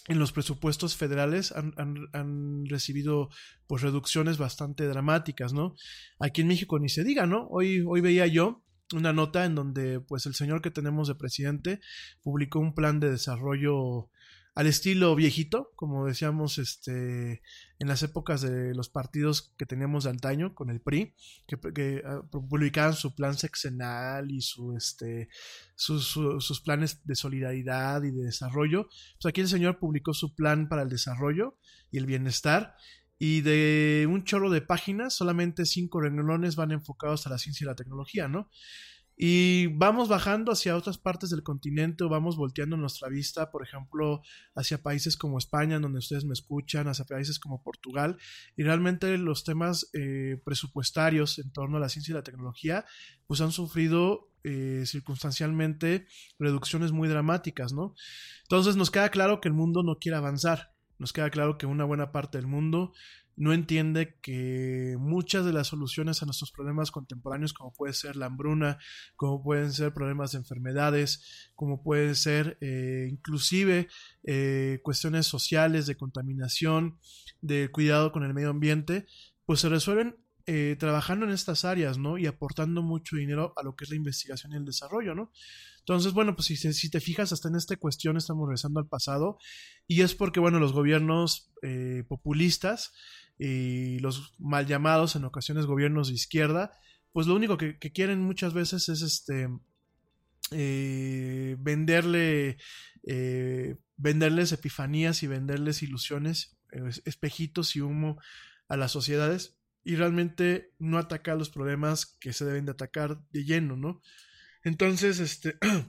en 0.09 0.19
los 0.19 0.33
presupuestos 0.33 0.97
federales 0.97 1.53
han, 1.53 2.65
recibido 2.67 3.29
pues 3.67 3.83
reducciones 3.83 4.39
bastante 4.39 4.87
dramáticas, 4.87 5.53
¿no? 5.53 5.77
Aquí 6.19 6.41
en 6.41 6.49
México 6.49 6.79
ni 6.79 6.89
se 6.89 7.05
diga, 7.05 7.27
¿no? 7.27 7.47
Hoy, 7.49 7.85
hoy 7.87 8.01
veía 8.01 8.27
yo 8.27 8.65
una 8.95 9.13
nota 9.13 9.45
en 9.45 9.55
donde 9.55 10.01
pues 10.01 10.25
el 10.27 10.35
señor 10.35 10.63
que 10.63 10.71
tenemos 10.71 11.09
de 11.09 11.15
presidente 11.15 11.81
publicó 12.23 12.59
un 12.59 12.75
plan 12.75 13.01
de 13.01 13.11
desarrollo 13.11 14.11
al 14.59 14.67
estilo 14.67 15.15
viejito, 15.15 15.71
como 15.77 16.05
decíamos 16.05 16.59
este, 16.59 17.43
en 17.79 17.87
las 17.87 18.03
épocas 18.03 18.41
de 18.41 18.75
los 18.75 18.89
partidos 18.89 19.55
que 19.57 19.67
teníamos 19.67 20.03
de 20.03 20.11
antaño 20.11 20.53
con 20.57 20.69
el 20.69 20.81
PRI, 20.81 21.15
que, 21.47 22.03
ah, 22.05 22.23
publicaban 22.29 22.95
su 22.95 23.15
plan 23.15 23.39
sexenal 23.39 24.33
y 24.33 24.41
su, 24.41 24.75
este, 24.77 25.29
sus 25.77 26.61
planes 26.65 27.07
de 27.07 27.15
solidaridad 27.15 28.03
y 28.03 28.11
de 28.11 28.25
desarrollo. 28.25 28.89
Pues 29.23 29.27
aquí 29.27 29.43
el 29.43 29.49
señor 29.49 29.79
publicó 29.79 30.13
su 30.13 30.35
plan 30.35 30.69
para 30.69 30.83
el 30.83 30.89
desarrollo 30.89 31.57
y 31.93 31.99
el 31.99 32.07
bienestar. 32.07 32.75
Y 33.17 33.43
de 33.43 34.09
un 34.11 34.25
chorro 34.25 34.51
de 34.51 34.61
páginas, 34.61 35.15
solamente 35.15 35.67
cinco 35.67 36.01
renglones 36.01 36.57
van 36.57 36.73
enfocados 36.73 37.29
a 37.29 37.31
la 37.31 37.39
ciencia 37.39 37.65
y 37.65 37.69
la 37.69 37.77
tecnología, 37.77 38.27
¿no? 38.27 38.51
Y 39.21 39.67
vamos 39.67 40.09
bajando 40.09 40.53
hacia 40.53 40.77
otras 40.77 40.97
partes 40.97 41.31
del 41.31 41.43
continente 41.43 42.05
o 42.05 42.09
vamos 42.09 42.37
volteando 42.37 42.77
nuestra 42.77 43.09
vista, 43.09 43.51
por 43.51 43.65
ejemplo, 43.65 44.23
hacia 44.55 44.81
países 44.81 45.17
como 45.17 45.39
España, 45.39 45.81
donde 45.81 45.99
ustedes 45.99 46.25
me 46.25 46.35
escuchan, 46.35 46.87
hacia 46.87 47.05
países 47.05 47.41
como 47.41 47.61
Portugal, 47.61 48.17
y 48.57 48.63
realmente 48.63 49.19
los 49.19 49.43
temas 49.43 49.91
eh, 49.93 50.41
presupuestarios 50.45 51.41
en 51.41 51.51
torno 51.51 51.79
a 51.79 51.81
la 51.81 51.89
ciencia 51.89 52.13
y 52.13 52.15
la 52.15 52.23
tecnología, 52.23 52.85
pues 53.27 53.41
han 53.41 53.51
sufrido 53.51 54.31
eh, 54.45 54.85
circunstancialmente 54.87 56.07
reducciones 56.39 56.93
muy 56.93 57.09
dramáticas, 57.09 57.73
¿no? 57.73 57.97
Entonces 58.43 58.77
nos 58.77 58.93
queda 58.93 59.09
claro 59.09 59.41
que 59.41 59.49
el 59.49 59.55
mundo 59.55 59.83
no 59.83 59.99
quiere 59.99 60.17
avanzar, 60.17 60.73
nos 60.99 61.13
queda 61.13 61.31
claro 61.31 61.59
que 61.59 61.67
una 61.67 61.85
buena 61.85 62.13
parte 62.13 62.39
del 62.39 62.47
mundo 62.47 62.93
no 63.39 63.53
entiende 63.53 64.17
que 64.21 64.97
muchas 64.99 65.45
de 65.45 65.53
las 65.53 65.69
soluciones 65.69 66.21
a 66.21 66.27
nuestros 66.27 66.51
problemas 66.51 66.91
contemporáneos, 66.91 67.53
como 67.53 67.73
puede 67.73 67.93
ser 67.93 68.17
la 68.17 68.27
hambruna, 68.27 68.79
como 69.15 69.43
pueden 69.43 69.73
ser 69.73 69.95
problemas 69.95 70.33
de 70.33 70.39
enfermedades, 70.39 71.51
como 71.55 71.81
pueden 71.81 72.17
ser 72.17 72.59
eh, 72.61 73.07
inclusive 73.09 73.89
eh, 74.25 74.81
cuestiones 74.83 75.27
sociales 75.27 75.87
de 75.87 75.97
contaminación, 75.97 76.99
de 77.41 77.71
cuidado 77.71 78.11
con 78.11 78.25
el 78.25 78.35
medio 78.35 78.51
ambiente, 78.51 79.07
pues 79.47 79.61
se 79.61 79.69
resuelven 79.69 80.17
eh, 80.47 80.77
trabajando 80.79 81.25
en 81.27 81.33
estas 81.33 81.65
áreas, 81.65 81.97
¿no? 81.97 82.19
Y 82.19 82.27
aportando 82.27 82.83
mucho 82.83 83.17
dinero 83.17 83.53
a 83.57 83.63
lo 83.63 83.77
que 83.77 83.85
es 83.85 83.91
la 83.91 83.97
investigación 83.97 84.53
y 84.53 84.57
el 84.57 84.65
desarrollo, 84.65 85.15
¿no? 85.15 85.31
Entonces, 85.89 86.13
bueno, 86.13 86.37
pues 86.37 86.47
si, 86.47 86.57
si 86.57 86.91
te 86.91 87.01
fijas, 87.01 87.33
hasta 87.33 87.49
en 87.49 87.57
esta 87.57 87.75
cuestión 87.77 88.19
estamos 88.19 88.47
regresando 88.47 88.79
al 88.79 88.87
pasado 88.87 89.39
y 89.87 90.03
es 90.03 90.15
porque, 90.15 90.39
bueno, 90.39 90.61
los 90.61 90.75
gobiernos 90.75 91.51
populistas 92.09 92.93
y 93.39 93.99
los 94.01 94.35
mal 94.39 94.67
llamados 94.67 95.17
en 95.17 95.25
ocasiones 95.25 95.65
gobiernos 95.65 96.09
de 96.09 96.15
izquierda, 96.15 96.73
pues 97.13 97.27
lo 97.27 97.35
único 97.35 97.57
que, 97.57 97.79
quieren 97.79 98.21
muchas 98.21 98.53
veces 98.53 98.91
es 98.91 99.01
este 99.01 99.49
eh, 100.51 101.57
venderle 101.59 102.59
eh, 103.05 103.77
venderles 103.97 104.53
epifanías 104.53 105.23
y 105.23 105.27
venderles 105.27 105.83
ilusiones, 105.83 106.59
eh, 106.73 106.91
espejitos 107.07 107.77
y 107.77 107.81
humo 107.81 108.21
a 108.69 108.77
las 108.77 108.93
sociedades 108.93 109.57
y 109.85 109.97
realmente 109.97 110.75
no 110.79 110.99
atacar 110.99 111.39
los 111.39 111.49
problemas 111.49 112.05
que 112.21 112.33
se 112.33 112.45
deben 112.45 112.67
de 112.67 112.73
atacar 112.73 113.23
de 113.31 113.45
lleno, 113.45 113.77
¿no? 113.77 114.03
Entonces, 114.69 115.19
este, 115.19 115.59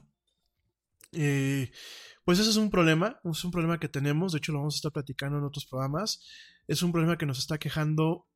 pues 2.24 2.38
ese 2.38 2.48
es 2.48 2.56
un 2.56 2.70
problema, 2.70 3.20
es 3.24 3.44
un 3.44 3.50
problema 3.50 3.78
que 3.78 3.90
tenemos, 3.90 4.32
de 4.32 4.38
hecho 4.38 4.52
lo 4.52 4.60
vamos 4.60 4.76
a 4.76 4.78
estar 4.78 4.92
platicando 4.92 5.36
en 5.36 5.44
otros 5.44 5.66
programas, 5.66 6.26
es 6.66 6.82
un 6.82 6.90
problema 6.90 7.18
que 7.18 7.26
nos 7.26 7.38
está 7.38 7.58
quejando 7.58 8.26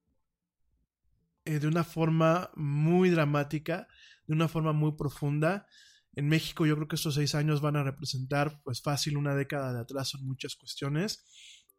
eh, 1.46 1.60
de 1.60 1.66
una 1.66 1.82
forma 1.82 2.50
muy 2.56 3.08
dramática, 3.08 3.88
de 4.26 4.34
una 4.34 4.48
forma 4.48 4.74
muy 4.74 4.92
profunda. 4.92 5.66
En 6.14 6.28
México 6.28 6.66
yo 6.66 6.76
creo 6.76 6.88
que 6.88 6.96
estos 6.96 7.14
seis 7.14 7.34
años 7.34 7.62
van 7.62 7.76
a 7.76 7.82
representar 7.82 8.60
pues 8.64 8.82
fácil 8.82 9.16
una 9.16 9.34
década 9.34 9.72
de 9.72 9.80
atraso 9.80 10.18
en 10.18 10.26
muchas 10.26 10.56
cuestiones. 10.56 11.24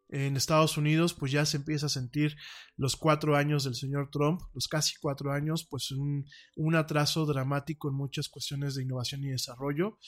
En 0.08 0.36
Estados 0.36 0.76
Unidos 0.76 1.14
pues 1.14 1.32
ya 1.32 1.44
se 1.44 1.56
empieza 1.56 1.86
a 1.86 1.90
sentir 1.90 2.36
los 2.76 2.96
cuatro 2.96 3.36
años 3.36 3.64
del 3.64 3.74
señor 3.74 4.10
Trump, 4.10 4.40
los 4.54 4.68
casi 4.68 4.94
cuatro 5.00 5.32
años, 5.32 5.66
pues 5.68 5.90
un, 5.90 6.26
atraso 6.76 7.26
dramático 7.26 7.88
en 7.88 7.96
muchas 7.96 8.28
cuestiones 8.28 8.74
de 8.74 8.82
innovación 8.82 9.24
y 9.24 9.28
desarrollo 9.28 9.98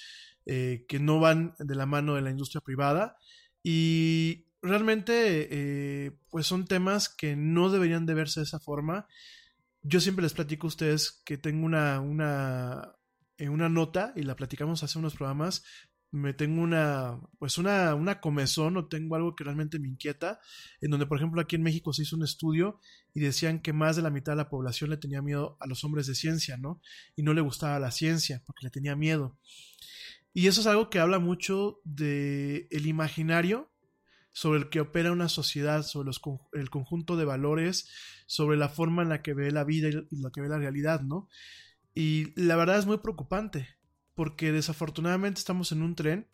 eh, 0.46 0.84
que 0.88 0.99
no 1.01 1.18
van 1.18 1.55
de 1.59 1.74
la 1.74 1.86
mano 1.86 2.14
de 2.14 2.22
la 2.22 2.30
industria 2.30 2.61
privada. 2.61 3.16
Y 3.62 4.46
realmente, 4.62 5.49
eh, 5.51 6.18
pues 6.30 6.46
son 6.46 6.66
temas 6.66 7.09
que 7.09 7.36
no 7.36 7.70
deberían 7.70 8.07
de 8.07 8.14
verse 8.14 8.40
de 8.40 8.44
esa 8.44 8.61
forma. 8.61 9.07
Yo 9.82 10.01
siempre 10.01 10.22
les 10.22 10.34
platico 10.34 10.66
a 10.66 10.68
ustedes 10.68 11.22
que 11.24 11.38
tengo 11.38 11.64
una, 11.64 12.01
una, 12.01 12.94
eh, 13.36 13.49
una 13.49 13.68
nota 13.68 14.12
y 14.16 14.22
la 14.22 14.36
platicamos 14.36 14.82
hace 14.82 14.99
unos 14.99 15.14
programas. 15.14 15.64
Me 16.11 16.33
tengo 16.33 16.63
una, 16.63 17.21
pues 17.39 17.59
una, 17.59 17.95
una 17.95 18.21
comezón 18.21 18.77
o 18.77 18.87
tengo 18.87 19.15
algo 19.15 19.37
que 19.37 19.45
realmente 19.45 19.79
me 19.79 19.89
inquieta, 19.89 20.41
en 20.81 20.91
donde, 20.91 21.07
por 21.07 21.19
ejemplo, 21.19 21.41
aquí 21.41 21.57
en 21.57 21.63
México 21.63 21.93
se 21.93 22.03
hizo 22.03 22.17
un 22.17 22.25
estudio 22.25 22.81
y 23.13 23.21
decían 23.21 23.61
que 23.61 23.73
más 23.73 23.97
de 23.97 24.03
la 24.03 24.11
mitad 24.11 24.33
de 24.33 24.37
la 24.37 24.49
población 24.49 24.91
le 24.91 24.97
tenía 24.97 25.21
miedo 25.21 25.57
a 25.61 25.67
los 25.67 25.85
hombres 25.85 26.07
de 26.07 26.14
ciencia, 26.14 26.57
¿no? 26.57 26.80
Y 27.14 27.22
no 27.22 27.35
le 27.35 27.41
gustaba 27.41 27.79
la 27.79 27.91
ciencia 27.91 28.43
porque 28.47 28.64
le 28.64 28.71
tenía 28.71 28.97
miedo. 28.97 29.37
Y 30.33 30.47
eso 30.47 30.61
es 30.61 30.67
algo 30.67 30.89
que 30.89 31.01
habla 31.01 31.18
mucho 31.18 31.80
de 31.85 32.68
el 32.71 32.87
imaginario 32.87 33.71
sobre 34.33 34.61
el 34.61 34.68
que 34.68 34.80
opera 34.80 35.11
una 35.11 35.29
sociedad, 35.29 35.83
sobre 35.83 36.13
el 36.53 36.71
conjunto 36.71 37.17
de 37.17 37.25
valores, 37.25 37.89
sobre 38.26 38.57
la 38.57 38.68
forma 38.68 39.03
en 39.03 39.09
la 39.09 39.21
que 39.21 39.35
ve 39.35 39.51
la 39.51 39.64
vida 39.64 39.89
y 39.89 40.17
la 40.17 40.30
que 40.30 40.41
ve 40.41 40.49
la 40.49 40.59
realidad, 40.59 41.01
¿no? 41.01 41.29
Y 41.93 42.41
la 42.41 42.55
verdad 42.55 42.79
es 42.79 42.87
muy 42.87 42.99
preocupante, 42.99 43.68
porque 44.18 44.50
desafortunadamente 44.50 45.38
estamos 45.38 45.70
en 45.70 45.80
un 45.80 45.95
tren. 45.95 46.26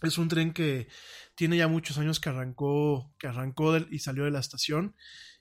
Es 0.00 0.16
un 0.16 0.28
tren 0.28 0.54
que 0.54 0.88
tiene 1.34 1.58
ya 1.58 1.68
muchos 1.68 1.98
años 1.98 2.20
que 2.20 2.30
arrancó, 2.30 3.14
que 3.18 3.26
arrancó 3.26 3.76
y 3.76 3.98
salió 3.98 4.24
de 4.24 4.30
la 4.30 4.40
estación, 4.40 4.96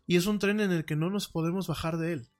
y 0.05 0.17
es 0.17 0.25
un 0.25 0.37
tren 0.37 0.59
en 0.59 0.73
el 0.73 0.83
que 0.83 0.97
no 0.97 1.09
nos 1.09 1.29
podemos 1.29 1.65
bajar 1.65 1.95
de 1.97 2.11
él 2.11 2.31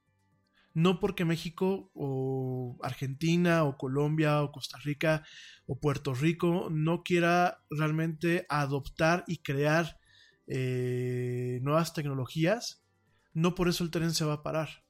no 0.73 0.99
porque 0.99 1.25
México 1.25 1.89
o 1.95 2.77
Argentina 2.83 3.63
o 3.63 3.77
Colombia 3.77 4.43
o 4.43 4.51
Costa 4.51 4.77
Rica 4.83 5.25
o 5.65 5.79
Puerto 5.79 6.13
Rico 6.13 6.67
no 6.69 7.03
quiera 7.03 7.63
realmente 7.71 8.45
adoptar 8.49 9.23
y 9.27 9.37
crear 9.37 9.97
eh, 10.45 11.59
nuevas 11.63 11.93
tecnologías, 11.93 12.85
no 13.33 13.55
por 13.55 13.69
eso 13.69 13.85
el 13.85 13.91
tren 13.91 14.13
se 14.13 14.25
va 14.25 14.33
a 14.33 14.43
parar. 14.43 14.83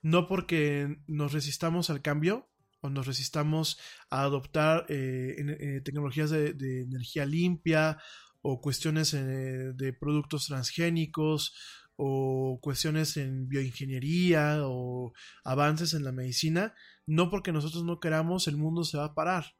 No 0.00 0.26
porque 0.26 0.96
nos 1.06 1.32
resistamos 1.32 1.90
al 1.90 2.00
cambio 2.00 2.48
o 2.84 2.90
nos 2.90 3.06
resistamos 3.06 3.78
a 4.10 4.22
adoptar 4.22 4.84
eh, 4.90 5.34
eh, 5.38 5.80
tecnologías 5.82 6.28
de, 6.28 6.82
energía 6.82 7.24
limpia 7.24 7.96
o 8.42 8.60
cuestiones 8.60 9.12
de 9.12 9.96
productos 9.98 10.48
transgénicos 10.48 11.54
o 11.96 12.58
cuestiones 12.60 13.16
en 13.16 13.48
bioingeniería 13.48 14.58
o 14.64 15.14
avances 15.44 15.94
en 15.94 16.04
la 16.04 16.12
medicina, 16.12 16.74
no 17.06 17.30
porque 17.30 17.52
nosotros 17.52 17.84
no 17.84 18.00
queramos, 18.00 18.48
el 18.48 18.58
mundo 18.58 18.84
se 18.84 18.98
va 18.98 19.06
a 19.06 19.14
parar. 19.14 19.54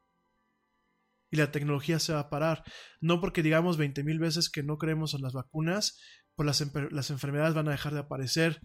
Y 1.31 1.37
la 1.37 1.51
tecnología 1.51 1.97
se 1.97 2.13
va 2.13 2.19
a 2.19 2.29
parar. 2.29 2.63
No 3.01 3.19
porque 3.19 3.41
digamos 3.41 3.77
20 3.77 4.03
mil 4.03 4.19
veces 4.19 4.51
que 4.51 4.61
no 4.61 4.77
creemos 4.77 5.15
en 5.15 5.23
las 5.23 5.33
vacunas, 5.33 5.99
pues 6.35 6.61
las 6.91 7.09
enfermedades 7.09 7.55
van 7.55 7.67
a 7.69 7.71
dejar 7.71 7.93
de 7.93 8.01
aparecer, 8.01 8.61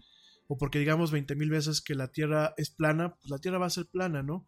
o 0.47 0.57
porque 0.57 0.79
digamos 0.79 1.11
20 1.11 1.35
mil 1.35 1.49
veces 1.49 1.81
que 1.81 1.95
la 1.95 2.11
Tierra 2.11 2.53
es 2.57 2.69
plana, 2.69 3.15
pues 3.15 3.29
la 3.29 3.39
Tierra 3.39 3.57
va 3.57 3.67
a 3.67 3.71
ser 3.71 3.87
plana, 3.87 4.23
¿no? 4.23 4.47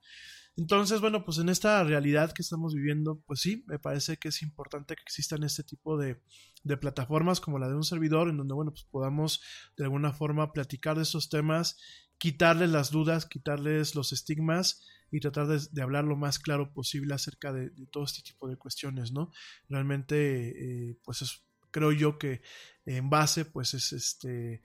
Entonces, 0.56 1.02
bueno, 1.02 1.26
pues 1.26 1.40
en 1.40 1.50
esta 1.50 1.84
realidad 1.84 2.32
que 2.32 2.44
estamos 2.44 2.76
viviendo, 2.76 3.24
pues 3.26 3.42
sí, 3.42 3.64
me 3.68 3.80
parece 3.80 4.18
que 4.18 4.28
es 4.28 4.44
importante 4.44 4.96
que 4.96 5.02
existan 5.02 5.44
este 5.44 5.64
tipo 5.64 5.98
de, 5.98 6.22
de 6.64 6.78
plataformas 6.78 7.40
como 7.40 7.58
la 7.58 7.68
de 7.68 7.76
un 7.76 7.84
servidor, 7.84 8.30
en 8.30 8.38
donde, 8.38 8.54
bueno, 8.54 8.72
pues 8.72 8.84
podamos 8.84 9.42
de 9.76 9.86
alguna 9.86 10.14
forma 10.14 10.54
platicar 10.54 10.96
de 10.96 11.04
estos 11.04 11.30
temas, 11.30 11.78
quitarles 12.20 12.70
las 12.70 12.92
dudas, 12.92 13.26
quitarles 13.26 13.96
los 13.96 14.14
estigmas 14.14 14.86
y 15.12 15.20
tratar 15.20 15.48
de, 15.48 15.82
hablar 15.82 16.06
lo 16.06 16.16
más 16.16 16.40
claro 16.40 16.74
posible 16.74 17.14
acerca 17.14 17.52
de, 17.52 17.72
todo 17.92 18.04
este 18.04 18.22
tipo 18.22 18.48
de 18.48 18.58
cuestiones, 18.58 19.12
¿no? 19.12 19.32
Realmente, 19.70 20.90
eh, 20.90 21.00
pues 21.04 21.22
es, 21.22 21.44
creo 21.72 21.92
yo 21.92 22.18
que 22.18 22.42
en 22.86 23.10
base, 23.10 23.46
pues 23.46 23.74
es 23.74 23.92
este, 23.92 24.62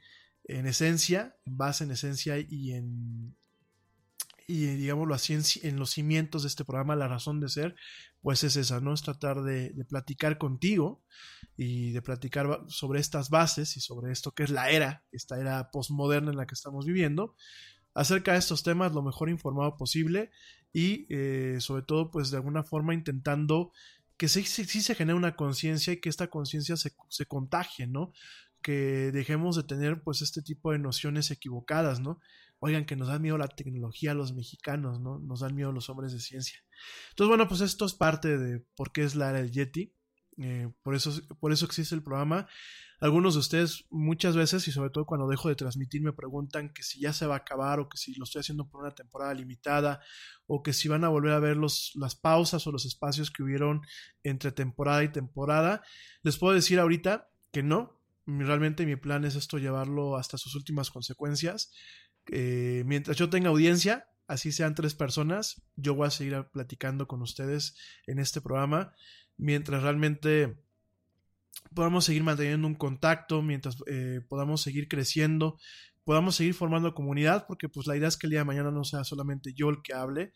en 0.48 0.66
esencia, 0.66 1.36
en 1.44 1.56
base, 1.56 1.84
en 1.84 1.92
esencia 1.92 2.38
y 2.38 2.72
en 2.72 3.36
y 4.50 4.64
digámoslo 4.64 5.14
así, 5.14 5.38
en, 5.62 5.78
los 5.78 5.90
cimientos 5.90 6.42
de 6.42 6.48
este 6.48 6.64
programa, 6.64 6.96
la 6.96 7.06
razón 7.06 7.38
de 7.38 7.50
ser, 7.50 7.76
pues 8.22 8.42
es 8.44 8.56
esa, 8.56 8.80
¿no? 8.80 8.94
Es 8.94 9.02
tratar 9.02 9.42
de, 9.42 9.74
platicar 9.86 10.38
contigo 10.38 11.04
y 11.54 11.90
de 11.90 12.00
platicar 12.00 12.62
sobre 12.66 12.98
estas 12.98 13.28
bases 13.28 13.76
y 13.76 13.80
sobre 13.80 14.10
esto 14.10 14.32
que 14.32 14.44
es 14.44 14.50
la 14.50 14.70
era, 14.70 15.04
esta 15.12 15.38
era 15.38 15.70
postmoderna 15.70 16.30
en 16.30 16.38
la 16.38 16.46
que 16.46 16.54
estamos 16.54 16.86
viviendo, 16.86 17.36
acerca 17.92 18.32
de 18.32 18.38
estos 18.38 18.62
temas 18.62 18.94
lo 18.94 19.02
mejor 19.02 19.28
informado 19.28 19.76
posible 19.76 20.30
y 20.72 21.06
eh, 21.10 21.58
sobre 21.60 21.82
todo, 21.82 22.10
pues 22.10 22.30
de 22.30 22.38
alguna 22.38 22.64
forma 22.64 22.94
intentando 22.94 23.72
que 24.16 24.28
sí, 24.28 24.44
sí, 24.44 24.64
se 24.64 24.94
genere 24.94 25.16
una 25.16 25.36
conciencia 25.36 25.92
y 25.92 26.00
que 26.00 26.08
esta 26.08 26.28
conciencia 26.28 26.78
se, 26.78 26.94
se 27.08 27.26
contagie, 27.26 27.86
¿no? 27.86 28.12
Que 28.62 29.12
dejemos 29.12 29.56
de 29.56 29.62
tener 29.62 30.02
pues 30.02 30.22
este 30.22 30.42
tipo 30.42 30.72
de 30.72 30.78
nociones 30.78 31.30
equivocadas, 31.30 32.00
¿no? 32.00 32.18
oigan, 32.60 32.84
que 32.84 32.96
nos 32.96 33.08
da 33.08 33.18
miedo 33.18 33.38
la 33.38 33.48
tecnología 33.48 34.12
a 34.12 34.14
los 34.14 34.32
mexicanos, 34.34 35.00
¿no? 35.00 35.18
Nos 35.18 35.40
dan 35.40 35.54
miedo 35.54 35.72
los 35.72 35.88
hombres 35.90 36.12
de 36.12 36.20
ciencia. 36.20 36.58
Entonces, 37.10 37.28
bueno, 37.28 37.48
pues 37.48 37.60
esto 37.60 37.84
es 37.84 37.94
parte 37.94 38.36
de 38.38 38.60
por 38.74 38.92
qué 38.92 39.04
es 39.04 39.14
la 39.14 39.30
era 39.30 39.38
del 39.38 39.52
Yeti. 39.52 39.94
Eh, 40.40 40.70
por, 40.82 40.94
eso, 40.94 41.12
por 41.40 41.52
eso 41.52 41.66
existe 41.66 41.94
el 41.94 42.02
programa. 42.02 42.48
Algunos 43.00 43.34
de 43.34 43.40
ustedes 43.40 43.84
muchas 43.90 44.34
veces 44.34 44.66
y 44.66 44.72
sobre 44.72 44.90
todo 44.90 45.06
cuando 45.06 45.28
dejo 45.28 45.48
de 45.48 45.54
transmitir 45.54 46.02
me 46.02 46.12
preguntan 46.12 46.72
que 46.72 46.82
si 46.82 47.00
ya 47.00 47.12
se 47.12 47.26
va 47.26 47.34
a 47.34 47.38
acabar 47.38 47.78
o 47.78 47.88
que 47.88 47.96
si 47.96 48.12
lo 48.14 48.24
estoy 48.24 48.40
haciendo 48.40 48.68
por 48.68 48.80
una 48.80 48.92
temporada 48.92 49.34
limitada 49.34 50.00
o 50.46 50.64
que 50.64 50.72
si 50.72 50.88
van 50.88 51.04
a 51.04 51.08
volver 51.08 51.32
a 51.32 51.38
ver 51.38 51.56
los, 51.56 51.92
las 51.94 52.16
pausas 52.16 52.66
o 52.66 52.72
los 52.72 52.86
espacios 52.86 53.30
que 53.30 53.44
hubieron 53.44 53.82
entre 54.24 54.50
temporada 54.50 55.04
y 55.04 55.12
temporada. 55.12 55.82
Les 56.22 56.38
puedo 56.38 56.54
decir 56.54 56.80
ahorita 56.80 57.28
que 57.52 57.62
no. 57.62 57.97
Realmente 58.30 58.84
mi 58.84 58.96
plan 58.96 59.24
es 59.24 59.36
esto 59.36 59.56
llevarlo 59.56 60.18
hasta 60.18 60.36
sus 60.36 60.54
últimas 60.54 60.90
consecuencias. 60.90 61.72
Eh, 62.30 62.82
mientras 62.84 63.16
yo 63.16 63.30
tenga 63.30 63.48
audiencia, 63.48 64.06
así 64.26 64.52
sean 64.52 64.74
tres 64.74 64.94
personas, 64.94 65.62
yo 65.76 65.94
voy 65.94 66.08
a 66.08 66.10
seguir 66.10 66.46
platicando 66.52 67.08
con 67.08 67.22
ustedes 67.22 67.74
en 68.06 68.18
este 68.18 68.42
programa, 68.42 68.92
mientras 69.38 69.82
realmente 69.82 70.62
podamos 71.74 72.04
seguir 72.04 72.22
manteniendo 72.22 72.66
un 72.66 72.74
contacto, 72.74 73.40
mientras 73.40 73.78
eh, 73.86 74.20
podamos 74.28 74.60
seguir 74.60 74.88
creciendo, 74.88 75.58
podamos 76.04 76.36
seguir 76.36 76.52
formando 76.52 76.92
comunidad, 76.92 77.46
porque 77.46 77.70
pues 77.70 77.86
la 77.86 77.96
idea 77.96 78.08
es 78.08 78.18
que 78.18 78.26
el 78.26 78.32
día 78.32 78.40
de 78.40 78.44
mañana 78.44 78.70
no 78.70 78.84
sea 78.84 79.04
solamente 79.04 79.54
yo 79.54 79.70
el 79.70 79.80
que 79.82 79.94
hable, 79.94 80.34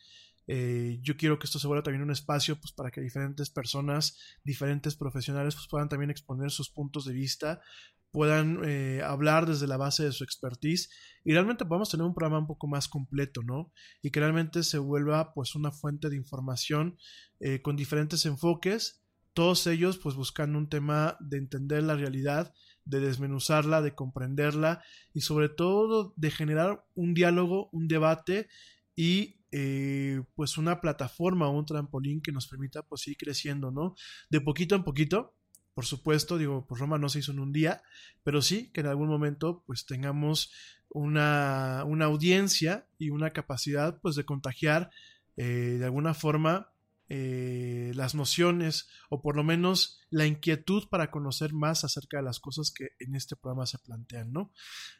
eh, 0.54 0.98
yo 1.00 1.16
quiero 1.16 1.38
que 1.38 1.46
esto 1.46 1.58
se 1.58 1.66
vuelva 1.66 1.82
también 1.82 2.02
un 2.02 2.10
espacio 2.10 2.60
pues, 2.60 2.72
para 2.72 2.90
que 2.90 3.00
diferentes 3.00 3.48
personas, 3.48 4.18
diferentes 4.44 4.96
profesionales 4.96 5.54
pues, 5.54 5.66
puedan 5.66 5.88
también 5.88 6.10
exponer 6.10 6.50
sus 6.50 6.68
puntos 6.68 7.06
de 7.06 7.14
vista, 7.14 7.62
puedan 8.10 8.60
eh, 8.62 9.00
hablar 9.02 9.46
desde 9.46 9.66
la 9.66 9.78
base 9.78 10.04
de 10.04 10.12
su 10.12 10.24
expertise 10.24 10.90
y 11.24 11.32
realmente 11.32 11.64
podamos 11.64 11.88
tener 11.88 12.04
un 12.04 12.12
programa 12.12 12.40
un 12.40 12.46
poco 12.46 12.66
más 12.66 12.86
completo, 12.86 13.42
¿no? 13.42 13.72
Y 14.02 14.10
que 14.10 14.20
realmente 14.20 14.62
se 14.62 14.76
vuelva 14.76 15.32
pues 15.32 15.54
una 15.54 15.72
fuente 15.72 16.10
de 16.10 16.16
información 16.16 16.98
eh, 17.40 17.62
con 17.62 17.74
diferentes 17.74 18.26
enfoques, 18.26 19.02
todos 19.32 19.66
ellos 19.66 19.96
pues 19.96 20.16
buscando 20.16 20.58
un 20.58 20.68
tema 20.68 21.16
de 21.20 21.38
entender 21.38 21.82
la 21.82 21.96
realidad, 21.96 22.52
de 22.84 23.00
desmenuzarla, 23.00 23.80
de 23.80 23.94
comprenderla 23.94 24.84
y 25.14 25.22
sobre 25.22 25.48
todo 25.48 26.12
de 26.16 26.30
generar 26.30 26.84
un 26.94 27.14
diálogo, 27.14 27.70
un 27.72 27.88
debate 27.88 28.48
y 28.94 29.41
eh, 29.52 30.22
pues 30.34 30.56
una 30.56 30.80
plataforma 30.80 31.46
o 31.46 31.58
un 31.58 31.66
trampolín 31.66 32.22
que 32.22 32.32
nos 32.32 32.48
permita 32.48 32.82
pues 32.82 33.06
ir 33.06 33.16
creciendo, 33.18 33.70
¿no? 33.70 33.94
De 34.30 34.40
poquito 34.40 34.74
en 34.74 34.82
poquito, 34.82 35.36
por 35.74 35.84
supuesto, 35.84 36.38
digo, 36.38 36.66
pues 36.66 36.80
Roma 36.80 36.98
no 36.98 37.08
se 37.08 37.18
hizo 37.18 37.32
en 37.32 37.40
un 37.40 37.52
día, 37.52 37.82
pero 38.24 38.40
sí 38.40 38.70
que 38.72 38.80
en 38.80 38.86
algún 38.86 39.08
momento 39.08 39.62
pues 39.66 39.84
tengamos 39.84 40.52
una, 40.88 41.80
audiencia 41.80 42.86
y 42.98 43.10
una 43.10 43.32
capacidad 43.32 44.00
pues 44.00 44.16
de 44.16 44.24
contagiar 44.24 44.90
eh, 45.36 45.76
de 45.78 45.84
alguna 45.84 46.14
forma 46.14 46.72
eh, 47.08 47.92
las 47.94 48.14
nociones 48.14 48.88
o 49.10 49.20
por 49.20 49.36
lo 49.36 49.44
menos 49.44 50.00
la 50.08 50.24
inquietud 50.24 50.88
para 50.88 51.10
conocer 51.10 51.52
más 51.52 51.84
acerca 51.84 52.16
de 52.16 52.22
las 52.22 52.40
cosas 52.40 52.70
que 52.70 52.92
en 53.00 53.14
este 53.14 53.36
programa 53.36 53.66
se 53.66 53.78
plantean, 53.78 54.32
¿no? 54.32 54.50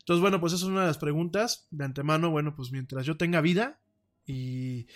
Entonces, 0.01 0.21
bueno, 0.21 0.41
pues 0.41 0.53
esa 0.53 0.67
es 0.67 0.71
una 0.71 0.83
de 0.83 0.89
las 0.89 0.99
preguntas. 0.99 1.69
De 1.71 1.87
antemano, 1.87 2.31
bueno, 2.31 2.55
pues 2.55 2.71
mientras 2.71 3.07
yo 3.07 3.17
tenga 3.17 3.41
vida 3.41 3.81
y, 4.27 4.87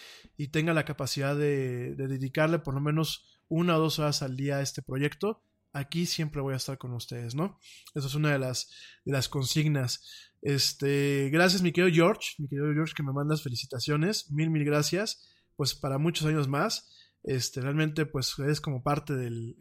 tenga 0.52 0.72
la 0.74 0.84
capacidad 0.84 1.36
de, 1.36 1.94
de 1.94 2.08
dedicarle 2.08 2.58
por 2.58 2.74
lo 2.74 2.80
menos 2.80 3.40
una 3.48 3.76
o 3.76 3.80
dos 3.80 3.98
horas 3.98 4.22
al 4.22 4.36
día 4.36 4.56
a 4.56 4.62
este 4.62 4.82
proyecto, 4.82 5.42
aquí 5.76 6.06
siempre 6.06 6.40
voy 6.40 6.54
a 6.54 6.56
estar 6.56 6.78
con 6.78 6.92
ustedes, 6.94 7.34
¿no? 7.34 7.58
Esa 7.94 8.06
es 8.06 8.14
una 8.14 8.32
de 8.32 8.38
las, 8.38 8.70
de 9.04 9.12
las 9.12 9.28
consignas. 9.28 10.02
Este, 10.40 11.28
gracias, 11.30 11.62
mi 11.62 11.72
querido 11.72 11.94
George, 11.94 12.34
mi 12.38 12.48
querido 12.48 12.72
George, 12.72 12.94
que 12.96 13.02
me 13.02 13.12
mandas 13.12 13.42
felicitaciones. 13.42 14.30
Mil, 14.30 14.50
mil 14.50 14.64
gracias. 14.64 15.28
Pues 15.54 15.74
para 15.74 15.98
muchos 15.98 16.26
años 16.26 16.48
más. 16.48 16.92
Este, 17.22 17.60
realmente, 17.60 18.06
pues 18.06 18.38
es 18.38 18.60
como 18.60 18.82
parte 18.82 19.14
del, 19.14 19.56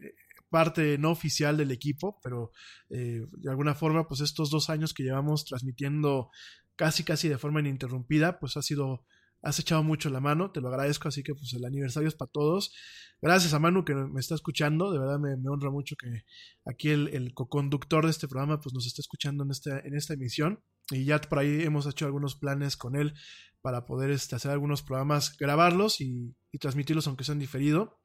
parte 0.48 0.98
no 0.98 1.10
oficial 1.10 1.56
del 1.56 1.72
equipo, 1.72 2.20
pero 2.22 2.52
eh, 2.90 3.26
de 3.30 3.50
alguna 3.50 3.74
forma, 3.74 4.08
pues 4.08 4.20
estos 4.20 4.50
dos 4.50 4.70
años 4.70 4.94
que 4.94 5.02
llevamos 5.02 5.44
transmitiendo 5.44 6.30
casi, 6.76 7.04
casi 7.04 7.28
de 7.28 7.38
forma 7.38 7.60
ininterrumpida, 7.60 8.38
pues 8.38 8.56
ha 8.56 8.62
sido 8.62 9.04
has 9.46 9.58
echado 9.60 9.82
mucho 9.82 10.10
la 10.10 10.20
mano, 10.20 10.50
te 10.50 10.60
lo 10.60 10.68
agradezco, 10.68 11.08
así 11.08 11.22
que 11.22 11.34
pues 11.34 11.52
el 11.54 11.64
aniversario 11.64 12.08
es 12.08 12.14
para 12.14 12.30
todos. 12.30 12.74
Gracias 13.22 13.54
a 13.54 13.58
Manu 13.58 13.84
que 13.84 13.94
me 13.94 14.20
está 14.20 14.34
escuchando, 14.34 14.92
de 14.92 14.98
verdad 14.98 15.18
me, 15.18 15.34
honra 15.48 15.70
mucho 15.70 15.96
que 15.96 16.24
aquí 16.66 16.90
el, 16.90 17.08
el 17.08 17.32
co-conductor 17.32 18.04
de 18.04 18.10
este 18.10 18.28
programa 18.28 18.60
pues 18.60 18.74
nos 18.74 18.86
esté 18.86 19.00
escuchando 19.00 19.44
en 19.44 19.50
esta, 19.50 19.78
en 19.78 19.94
esta 19.94 20.14
emisión 20.14 20.62
y 20.90 21.04
ya 21.04 21.20
por 21.20 21.38
ahí 21.38 21.62
hemos 21.62 21.86
hecho 21.86 22.06
algunos 22.06 22.36
planes 22.36 22.76
con 22.76 22.96
él 22.96 23.14
para 23.62 23.86
poder 23.86 24.10
este, 24.10 24.36
hacer 24.36 24.50
algunos 24.50 24.82
programas, 24.82 25.36
grabarlos 25.38 26.00
y, 26.00 26.36
y 26.52 26.58
transmitirlos 26.58 27.06
aunque 27.06 27.24
sean 27.24 27.38
diferido. 27.38 28.00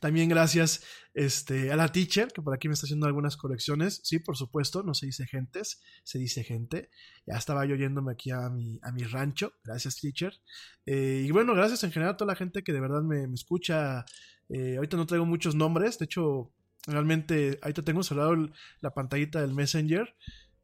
También 0.00 0.28
gracias 0.28 0.84
este, 1.14 1.72
a 1.72 1.76
la 1.76 1.92
teacher, 1.92 2.32
que 2.32 2.42
por 2.42 2.54
aquí 2.54 2.68
me 2.68 2.74
está 2.74 2.86
haciendo 2.86 3.06
algunas 3.06 3.36
correcciones. 3.36 4.00
Sí, 4.04 4.18
por 4.18 4.36
supuesto, 4.36 4.82
no 4.82 4.94
se 4.94 5.06
dice 5.06 5.26
gentes, 5.26 5.82
se 6.04 6.18
dice 6.18 6.44
gente. 6.44 6.90
Ya 7.26 7.36
estaba 7.36 7.64
yo 7.66 7.76
yéndome 7.76 8.12
aquí 8.12 8.30
a 8.30 8.48
mi, 8.48 8.78
a 8.82 8.92
mi 8.92 9.02
rancho. 9.02 9.52
Gracias, 9.64 10.00
teacher. 10.00 10.40
Eh, 10.86 11.24
y 11.26 11.30
bueno, 11.30 11.54
gracias 11.54 11.84
en 11.84 11.92
general 11.92 12.14
a 12.14 12.16
toda 12.16 12.32
la 12.32 12.36
gente 12.36 12.62
que 12.62 12.72
de 12.72 12.80
verdad 12.80 13.02
me, 13.02 13.24
escucha. 13.34 14.04
Eh, 14.48 14.76
ahorita 14.76 14.96
no 14.96 15.06
traigo 15.06 15.24
muchos 15.24 15.54
nombres, 15.54 15.98
de 15.98 16.04
hecho, 16.04 16.52
realmente 16.86 17.58
ahorita 17.62 17.82
tengo 17.82 18.02
cerrado 18.02 18.36
la 18.80 18.94
pantallita 18.94 19.40
del 19.40 19.54
Messenger. 19.54 20.14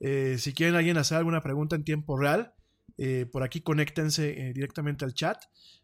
Eh, 0.01 0.37
si 0.39 0.53
quieren 0.53 0.77
alguien 0.77 0.97
hacer 0.97 1.19
alguna 1.19 1.43
pregunta 1.43 1.77
en 1.77 1.85
tiempo 1.85 2.19
real, 2.19 2.53
por 3.31 3.43
aquí 3.43 3.61
conéctense 3.61 4.53
directamente 4.53 5.05
al 5.05 5.15
chat 5.15 5.39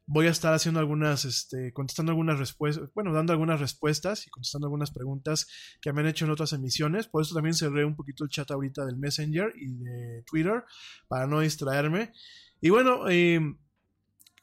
voy 0.07 0.27
a 0.27 0.31
estar 0.31 0.53
haciendo 0.53 0.81
algunas, 0.81 1.25
este, 1.25 1.73
contestando 1.73 2.13
algunas 2.13 2.39
respuestas, 2.39 2.91
bueno, 2.95 3.13
dando 3.13 3.33
algunas 3.33 3.61
respuestas 3.61 4.27
y 4.27 4.31
contestando 4.31 4.67
algunas 4.67 4.91
preguntas 4.91 5.47
que 5.81 5.93
me 5.93 6.01
han 6.01 6.07
hecho 6.07 6.25
en 6.25 6.31
otras 6.31 6.53
emisiones. 6.53 7.07
Por 7.07 7.23
eso 7.23 7.35
también 7.35 7.55
cerré 7.55 7.85
un 7.85 7.97
poquito 7.97 8.25
el 8.25 8.31
chat 8.31 8.51
ahorita 8.51 8.85
del 8.85 8.97
Messenger 8.97 9.53
y 9.57 9.75
de 9.75 10.23
Twitter 10.27 10.65
para 11.09 11.27
no 11.27 11.41
distraerme. 11.41 12.13
Y 12.61 12.71
bueno, 12.71 13.09
eh, 13.09 13.41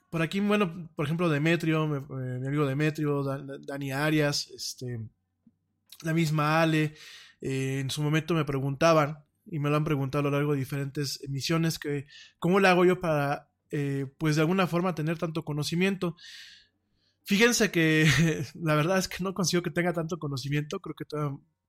por 0.10 0.22
aquí, 0.22 0.40
bueno, 0.40 0.90
por 0.96 1.06
ejemplo, 1.06 1.30
Demetrio, 1.30 1.96
eh, 1.96 2.40
mi 2.40 2.48
amigo 2.48 2.66
Demetrio, 2.66 3.24
Dani 3.24 3.92
Arias, 3.92 4.50
este, 4.50 5.00
la 6.02 6.14
misma 6.14 6.62
Ale, 6.62 6.96
eh, 7.40 7.80
en 7.80 7.90
su 7.90 8.02
momento 8.02 8.34
me 8.34 8.46
preguntaban, 8.46 9.24
y 9.46 9.60
me 9.60 9.70
lo 9.70 9.76
han 9.76 9.84
preguntado 9.84 10.20
a 10.20 10.24
lo 10.24 10.32
largo 10.32 10.54
de 10.54 10.60
diferentes 10.60 11.22
emisiones, 11.24 11.80
que 11.80 12.08
cómo 12.40 12.60
le 12.60 12.68
hago 12.68 12.86
yo 12.86 13.00
para 13.00 13.50
eh, 13.72 14.06
pues 14.18 14.36
de 14.36 14.42
alguna 14.42 14.68
forma 14.68 14.96
tener 14.96 15.18
tanto 15.18 15.46
conocimiento. 15.46 16.16
Fíjense 17.24 17.72
que 17.72 18.06
la 18.56 18.76
verdad 18.76 18.98
es 18.98 19.08
que 19.08 19.24
no 19.24 19.34
consigo 19.34 19.64
que 19.64 19.72
tenga 19.72 19.94
tanto 19.94 20.20
conocimiento, 20.20 20.80
creo 20.80 20.96
que 20.96 21.06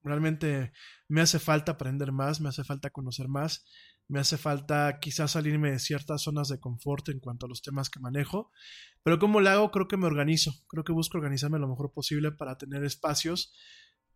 realmente 0.02 0.72
me 1.08 1.20
hace 1.20 1.38
falta 1.38 1.72
aprender 1.72 2.10
más, 2.10 2.40
me 2.40 2.48
hace 2.48 2.64
falta 2.64 2.90
conocer 2.90 3.28
más, 3.28 3.64
me 4.08 4.18
hace 4.18 4.36
falta 4.36 4.98
quizás 5.00 5.32
salirme 5.32 5.70
de 5.70 5.78
ciertas 5.78 6.22
zonas 6.22 6.48
de 6.48 6.58
confort 6.58 7.08
en 7.10 7.20
cuanto 7.20 7.46
a 7.46 7.48
los 7.48 7.62
temas 7.62 7.88
que 7.88 8.00
manejo, 8.00 8.50
pero 9.04 9.18
como 9.18 9.40
lo 9.40 9.50
hago, 9.50 9.70
creo 9.70 9.86
que 9.86 9.96
me 9.96 10.06
organizo, 10.06 10.52
creo 10.68 10.84
que 10.84 10.92
busco 10.92 11.18
organizarme 11.18 11.58
lo 11.58 11.68
mejor 11.68 11.92
posible 11.92 12.32
para 12.32 12.58
tener 12.58 12.84
espacios 12.84 13.54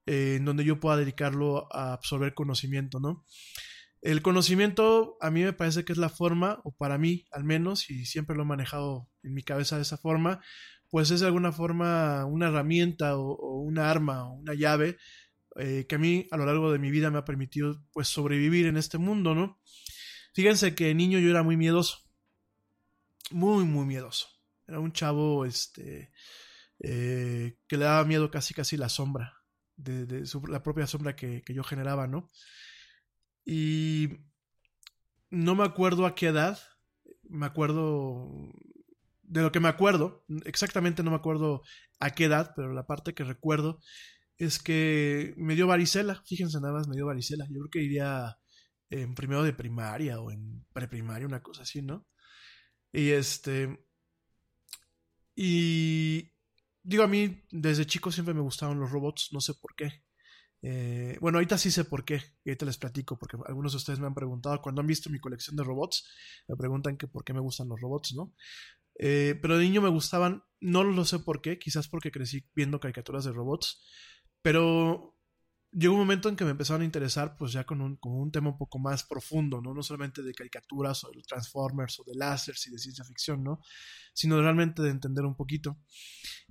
eh, 0.06 0.36
en 0.36 0.44
donde 0.44 0.64
yo 0.64 0.80
pueda 0.80 0.96
dedicarlo 0.96 1.68
a 1.74 1.92
absorber 1.92 2.34
conocimiento, 2.34 3.00
¿no? 3.00 3.24
El 4.02 4.22
conocimiento 4.22 5.16
a 5.20 5.30
mí 5.30 5.42
me 5.42 5.52
parece 5.52 5.84
que 5.84 5.92
es 5.92 5.98
la 5.98 6.08
forma, 6.08 6.60
o 6.64 6.74
para 6.76 6.96
mí 6.96 7.24
al 7.32 7.44
menos, 7.44 7.90
y 7.90 8.06
siempre 8.06 8.36
lo 8.36 8.42
he 8.42 8.46
manejado 8.46 9.08
en 9.22 9.34
mi 9.34 9.42
cabeza 9.42 9.76
de 9.76 9.82
esa 9.82 9.96
forma, 9.96 10.40
pues 10.88 11.10
es 11.10 11.20
de 11.20 11.26
alguna 11.26 11.52
forma 11.52 12.24
una 12.24 12.46
herramienta 12.46 13.16
o, 13.16 13.60
una 13.60 13.90
arma 13.90 14.28
o 14.28 14.34
una 14.34 14.54
llave 14.54 14.96
eh, 15.56 15.86
que 15.88 15.94
a 15.96 15.98
mí 15.98 16.28
a 16.30 16.36
lo 16.36 16.46
largo 16.46 16.70
de 16.70 16.78
mi 16.78 16.90
vida 16.90 17.10
me 17.10 17.18
ha 17.18 17.24
permitido 17.24 17.82
pues 17.92 18.08
sobrevivir 18.08 18.66
en 18.66 18.76
este 18.76 18.98
mundo, 18.98 19.34
¿no? 19.34 19.60
Fíjense 20.34 20.74
que 20.74 20.94
niño 20.94 21.18
yo 21.18 21.30
era 21.30 21.42
muy 21.42 21.56
miedoso, 21.56 21.98
muy, 23.30 23.64
muy 23.64 23.86
miedoso. 23.86 24.28
Era 24.68 24.80
un 24.80 24.92
chavo, 24.92 25.46
este, 25.46 26.12
eh, 26.80 27.56
que 27.66 27.76
le 27.76 27.84
daba 27.86 28.04
miedo 28.04 28.30
casi, 28.30 28.52
casi 28.52 28.76
la 28.76 28.88
sombra, 28.88 29.35
de, 29.76 30.24
la 30.48 30.62
propia 30.62 30.86
sombra 30.86 31.16
que, 31.16 31.42
que 31.42 31.54
yo 31.54 31.64
generaba, 31.64 32.06
¿no? 32.06 32.30
Y 33.44 34.08
no 35.30 35.54
me 35.54 35.64
acuerdo 35.64 36.06
a 36.06 36.14
qué 36.14 36.28
edad, 36.28 36.58
me 37.28 37.46
acuerdo 37.46 38.52
de 39.22 39.42
lo 39.42 39.52
que 39.52 39.60
me 39.60 39.68
acuerdo, 39.68 40.24
exactamente 40.44 41.02
no 41.02 41.10
me 41.10 41.16
acuerdo 41.16 41.62
a 41.98 42.10
qué 42.10 42.24
edad, 42.24 42.52
pero 42.54 42.72
la 42.72 42.86
parte 42.86 43.14
que 43.14 43.24
recuerdo 43.24 43.80
es 44.38 44.58
que 44.62 45.34
me 45.36 45.54
dio 45.54 45.66
varicela, 45.66 46.22
fíjense 46.26 46.60
nada 46.60 46.74
más, 46.74 46.88
me 46.88 46.96
dio 46.96 47.06
varicela. 47.06 47.46
Yo 47.46 47.60
creo 47.60 47.70
que 47.70 47.82
iría 47.82 48.36
en 48.90 49.14
primero 49.14 49.42
de 49.42 49.52
primaria 49.52 50.20
o 50.20 50.30
en 50.30 50.64
preprimaria, 50.72 51.26
una 51.26 51.42
cosa 51.42 51.62
así, 51.62 51.82
¿no? 51.82 52.06
Y 52.92 53.10
este. 53.10 53.78
Y. 55.34 56.32
Digo, 56.88 57.02
a 57.02 57.08
mí 57.08 57.42
desde 57.50 57.84
chico 57.84 58.12
siempre 58.12 58.32
me 58.32 58.40
gustaban 58.40 58.78
los 58.78 58.92
robots, 58.92 59.30
no 59.32 59.40
sé 59.40 59.54
por 59.54 59.74
qué. 59.74 60.04
Eh, 60.62 61.18
bueno, 61.20 61.38
ahorita 61.38 61.58
sí 61.58 61.72
sé 61.72 61.84
por 61.84 62.04
qué, 62.04 62.22
y 62.44 62.50
ahorita 62.50 62.64
les 62.64 62.78
platico, 62.78 63.18
porque 63.18 63.36
algunos 63.44 63.72
de 63.72 63.78
ustedes 63.78 63.98
me 63.98 64.06
han 64.06 64.14
preguntado, 64.14 64.62
cuando 64.62 64.82
han 64.82 64.86
visto 64.86 65.10
mi 65.10 65.18
colección 65.18 65.56
de 65.56 65.64
robots, 65.64 66.08
me 66.46 66.54
preguntan 66.54 66.96
que 66.96 67.08
por 67.08 67.24
qué 67.24 67.32
me 67.32 67.40
gustan 67.40 67.68
los 67.68 67.80
robots, 67.80 68.14
¿no? 68.14 68.32
Eh, 69.00 69.36
pero 69.42 69.58
de 69.58 69.64
niño 69.64 69.82
me 69.82 69.88
gustaban, 69.88 70.44
no 70.60 70.84
lo 70.84 71.04
sé 71.04 71.18
por 71.18 71.42
qué, 71.42 71.58
quizás 71.58 71.88
porque 71.88 72.12
crecí 72.12 72.46
viendo 72.54 72.78
caricaturas 72.78 73.24
de 73.24 73.32
robots, 73.32 73.84
pero 74.40 75.15
llegó 75.76 75.92
un 75.92 76.00
momento 76.00 76.30
en 76.30 76.36
que 76.36 76.44
me 76.44 76.52
empezaron 76.52 76.82
a 76.82 76.84
interesar, 76.86 77.36
pues 77.36 77.52
ya 77.52 77.64
con 77.64 77.82
un, 77.82 77.96
con 77.96 78.12
un 78.12 78.32
tema 78.32 78.48
un 78.48 78.56
poco 78.56 78.78
más 78.78 79.04
profundo, 79.04 79.60
¿no? 79.60 79.74
No 79.74 79.82
solamente 79.82 80.22
de 80.22 80.32
caricaturas 80.32 81.04
o 81.04 81.10
de 81.10 81.22
Transformers 81.22 82.00
o 82.00 82.04
de 82.04 82.14
láseres 82.14 82.66
y 82.66 82.70
de 82.70 82.78
ciencia 82.78 83.04
ficción, 83.04 83.44
¿no? 83.44 83.60
Sino 84.14 84.40
realmente 84.40 84.80
de 84.80 84.88
entender 84.88 85.24
un 85.26 85.36
poquito. 85.36 85.78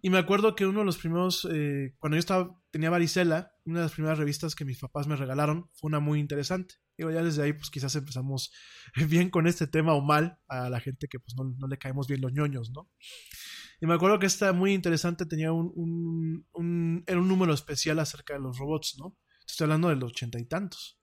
Y 0.02 0.12
me 0.12 0.20
acuerdo 0.20 0.56
que 0.56 0.68
uno 0.68 0.80
de 0.80 0.86
los 0.86 0.98
primeros, 0.98 1.48
eh, 1.52 1.96
cuando 1.98 2.18
yo 2.18 2.20
estaba, 2.20 2.62
tenía 2.70 2.92
varicela, 2.92 3.52
una 3.66 3.80
de 3.80 3.86
las 3.86 3.94
primeras 3.94 4.20
revistas 4.20 4.54
que 4.54 4.64
mis 4.64 4.78
papás 4.78 5.08
me 5.08 5.16
regalaron 5.16 5.70
fue 5.74 5.88
una 5.88 6.00
muy 6.00 6.20
interesante. 6.20 6.76
Digo, 6.96 7.10
ya 7.10 7.24
desde 7.24 7.42
ahí, 7.42 7.54
pues 7.54 7.72
quizás 7.72 7.96
empezamos 7.96 8.52
bien 9.10 9.32
con 9.32 9.48
este 9.48 9.66
tema 9.66 9.96
o 9.96 10.02
mal 10.02 10.40
a 10.48 10.70
la 10.70 10.80
gente 10.80 11.08
que 11.08 11.20
pues 11.20 11.36
no, 11.36 11.56
no 11.58 11.68
le 11.68 11.80
caemos 11.80 12.08
bien 12.08 12.22
los 12.22 12.32
ñoños, 12.32 12.70
¿no? 12.70 12.92
Y 13.82 13.86
me 13.88 13.94
acuerdo 13.94 14.20
que 14.20 14.26
esta 14.26 14.54
muy 14.54 14.74
interesante 14.74 15.26
tenía 15.26 15.52
un, 15.52 16.46
un, 16.54 17.04
era 17.08 17.20
un 17.20 17.28
número 17.28 17.54
especial 17.54 18.00
acerca 18.00 18.34
de 18.34 18.40
los 18.40 18.58
robots, 18.58 18.96
¿no? 19.00 19.18
Estoy 19.48 19.66
hablando 19.66 19.90
de 19.90 19.96
los 19.96 20.12
ochenta 20.12 20.40
y 20.40 20.46
tantos. 20.46 21.00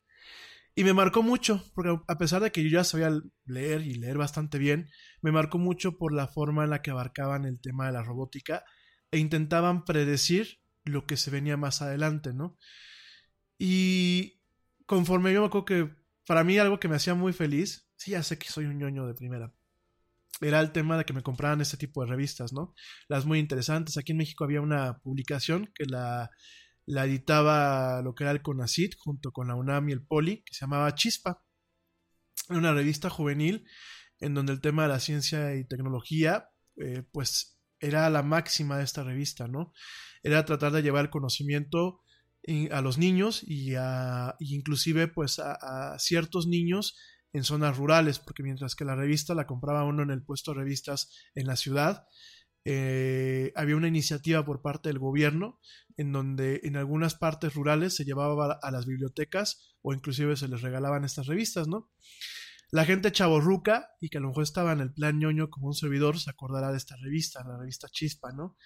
Y 0.75 0.85
me 0.85 0.95
marcó 0.95 1.23
mucho, 1.23 1.63
porque 1.75 1.99
a 2.09 2.19
pesar 2.19 2.43
de 2.43 2.51
que 2.51 2.63
yo 2.63 2.71
ya 2.71 2.85
sabía 2.85 3.13
leer 3.45 3.83
y 3.83 3.95
leer 3.95 4.17
bastante 4.17 4.59
bien, 4.59 4.89
me 5.21 5.31
marcó 5.31 5.59
mucho 5.59 5.99
por 5.99 6.15
la 6.15 6.29
forma 6.29 6.65
en 6.65 6.71
la 6.71 6.81
que 6.81 6.91
abarcaban 6.91 7.45
el 7.45 7.61
tema 7.61 7.87
de 7.87 7.93
la 7.93 8.03
robótica 8.03 8.65
e 9.11 9.19
intentaban 9.19 9.85
predecir 9.85 10.61
lo 10.85 11.07
que 11.07 11.19
se 11.19 11.31
venía 11.31 11.59
más 11.59 11.83
adelante, 11.83 12.33
¿no? 12.33 12.57
Y 13.59 14.41
conforme 14.87 15.33
yo 15.33 15.41
me 15.41 15.47
acuerdo 15.47 15.67
que 15.67 15.95
para 16.27 16.43
mí 16.43 16.59
algo 16.59 16.81
que 16.81 16.89
me 16.89 16.97
hacía 16.97 17.15
muy 17.15 17.35
feliz, 17.35 17.87
sí, 17.97 18.13
ya 18.13 18.23
sé 18.23 18.39
que 18.39 18.49
soy 18.49 18.65
un 18.65 18.79
ñoño 18.79 19.07
de 19.07 19.15
primera, 19.15 19.53
era 20.41 20.61
el 20.61 20.73
tema 20.73 20.97
de 20.97 21.05
que 21.05 21.13
me 21.13 21.23
compraran 21.23 21.61
este 21.61 21.77
tipo 21.77 22.03
de 22.03 22.11
revistas, 22.11 22.53
¿no? 22.53 22.75
Las 23.09 23.27
muy 23.27 23.39
interesantes. 23.39 23.97
Aquí 23.97 24.13
en 24.13 24.19
México 24.19 24.45
había 24.45 24.61
una 24.61 24.99
publicación 24.99 25.71
que 25.75 25.85
la, 25.85 26.31
la 26.87 27.05
editaba 27.05 28.03
lo 28.03 28.15
que 28.15 28.25
era 28.25 28.33
el 28.33 28.43
CONACIT 28.43 28.95
junto 28.99 29.33
con 29.33 29.49
la 29.49 29.55
UNAM 29.55 29.89
y 29.89 29.93
el 29.93 30.05
POLI, 30.05 30.43
que 30.43 30.55
se 30.55 30.61
llamaba 30.61 30.95
Chispa. 30.95 31.45
Era 32.49 32.59
una 32.59 32.73
revista 32.73 33.11
juvenil 33.11 33.65
en 34.21 34.35
donde 34.35 34.53
el 34.53 34.61
tema 34.61 34.83
de 34.83 34.89
la 34.89 35.01
ciencia 35.01 35.55
y 35.55 35.67
tecnología, 35.67 36.49
eh, 36.77 37.03
pues 37.13 37.61
era 37.81 38.09
la 38.11 38.23
máxima 38.23 38.79
de 38.79 38.85
esta 38.85 39.03
revista, 39.03 39.49
¿no? 39.49 39.73
Era 40.23 40.45
tratar 40.45 40.73
de 40.73 40.83
llevar 40.83 41.11
conocimiento 41.11 42.01
a 42.73 42.81
los 42.81 42.99
niños 42.99 43.45
y 43.45 43.75
a, 43.77 44.35
inclusive 44.41 45.07
pues 45.07 45.39
a 45.39 45.97
ciertos 46.01 46.49
niños 46.49 46.97
en 47.33 47.45
zonas 47.45 47.77
rurales, 47.77 48.19
porque 48.19 48.43
mientras 48.43 48.75
que 48.75 48.85
la 48.85 48.95
revista 48.95 49.35
la 49.35 49.47
compraba 49.47 49.85
uno 49.85 50.03
en 50.03 50.11
el 50.11 50.23
puesto 50.23 50.53
de 50.53 50.61
revistas 50.61 51.11
en 51.35 51.47
la 51.47 51.57
ciudad, 51.57 52.07
eh, 52.65 53.53
había 53.57 53.77
una 53.77 53.89
iniciativa 53.89 54.45
por 54.45 54.63
parte 54.63 54.89
del 54.89 55.01
gobierno 55.01 55.59
en 55.97 56.13
donde 56.13 56.61
en 56.63 56.77
algunas 56.77 57.17
partes 57.17 57.55
rurales 57.55 57.97
se 57.97 58.05
llevaba 58.05 58.59
a 58.63 58.71
las 58.71 58.87
bibliotecas 58.87 59.77
o 59.83 59.93
inclusive 59.93 60.37
se 60.37 60.49
les 60.49 60.63
regalaban 60.63 61.05
estas 61.05 61.27
revistas, 61.27 61.67
¿no? 61.67 61.91
La 62.71 62.85
gente 62.85 63.13
chaborruca 63.13 63.89
y 64.01 64.09
que 64.09 64.19
a 64.19 64.21
lo 64.21 64.29
mejor 64.29 64.45
estaba 64.45 64.73
en 64.73 64.81
el 64.81 64.93
plan 64.93 65.19
ñoño 65.19 65.51
como 65.51 65.67
un 65.67 65.75
servidor 65.75 66.19
se 66.19 66.31
acordará 66.31 66.71
de 66.71 66.79
esta 66.79 66.97
revista, 66.97 67.45
la 67.45 67.59
revista 67.59 67.89
Chispa, 67.89 68.33
¿no? 68.33 68.57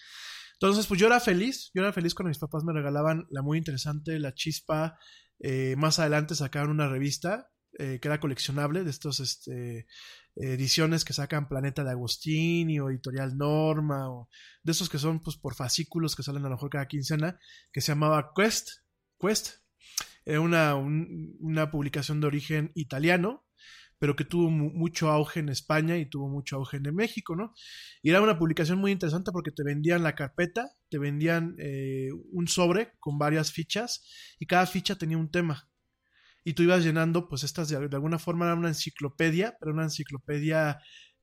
Entonces, 0.60 0.86
pues 0.86 1.00
yo 1.00 1.06
era 1.06 1.20
feliz, 1.20 1.70
yo 1.74 1.82
era 1.82 1.92
feliz 1.92 2.14
cuando 2.14 2.28
mis 2.28 2.38
papás 2.38 2.64
me 2.64 2.72
regalaban 2.72 3.26
la 3.30 3.42
muy 3.42 3.58
interesante, 3.58 4.18
la 4.18 4.32
Chispa, 4.32 4.98
eh, 5.40 5.74
más 5.76 5.98
adelante 5.98 6.34
sacaron 6.34 6.70
una 6.70 6.88
revista 6.88 7.50
eh, 7.78 7.98
que 8.00 8.08
era 8.08 8.20
coleccionable, 8.20 8.84
de 8.84 8.90
estas 8.90 9.20
este, 9.20 9.86
ediciones 10.34 11.04
que 11.04 11.12
sacan 11.12 11.48
Planeta 11.48 11.84
de 11.84 11.90
Agostini 11.90 12.80
o 12.80 12.90
Editorial 12.90 13.36
Norma, 13.36 14.10
o 14.10 14.28
de 14.62 14.72
esos 14.72 14.88
que 14.88 14.98
son 14.98 15.20
pues 15.20 15.36
por 15.36 15.54
fascículos 15.54 16.16
que 16.16 16.22
salen 16.22 16.44
a 16.44 16.48
lo 16.48 16.56
mejor 16.56 16.70
cada 16.70 16.88
quincena, 16.88 17.38
que 17.72 17.80
se 17.80 17.92
llamaba 17.92 18.32
Quest. 18.34 18.70
Quest. 19.18 19.58
Era 20.24 20.40
una, 20.40 20.74
una 20.74 21.70
publicación 21.70 22.20
de 22.20 22.26
origen 22.26 22.72
italiano, 22.74 23.46
pero 23.98 24.16
que 24.16 24.24
tuvo 24.24 24.50
mucho 24.50 25.10
auge 25.10 25.40
en 25.40 25.48
España 25.48 25.96
y 25.96 26.06
tuvo 26.06 26.28
mucho 26.28 26.56
auge 26.56 26.78
en 26.78 26.94
México, 26.94 27.36
¿no? 27.36 27.54
Y 28.02 28.10
era 28.10 28.20
una 28.20 28.38
publicación 28.38 28.78
muy 28.78 28.92
interesante 28.92 29.32
porque 29.32 29.52
te 29.52 29.62
vendían 29.62 30.02
la 30.02 30.14
carpeta, 30.14 30.70
te 30.90 30.98
vendían 30.98 31.54
eh, 31.58 32.08
un 32.32 32.48
sobre 32.48 32.92
con 32.98 33.18
varias 33.18 33.52
fichas 33.52 34.04
y 34.38 34.46
cada 34.46 34.66
ficha 34.66 34.96
tenía 34.96 35.16
un 35.16 35.30
tema 35.30 35.70
y 36.46 36.54
tú 36.54 36.62
ibas 36.62 36.84
llenando, 36.84 37.28
pues 37.28 37.42
estas 37.42 37.68
de, 37.68 37.76
alguna 37.76 38.20
forma 38.20 38.44
era 38.44 38.54
una 38.54 38.68
enciclopedia, 38.68 39.56
pero 39.58 39.72
una 39.72 39.82
enciclopedia 39.82 40.78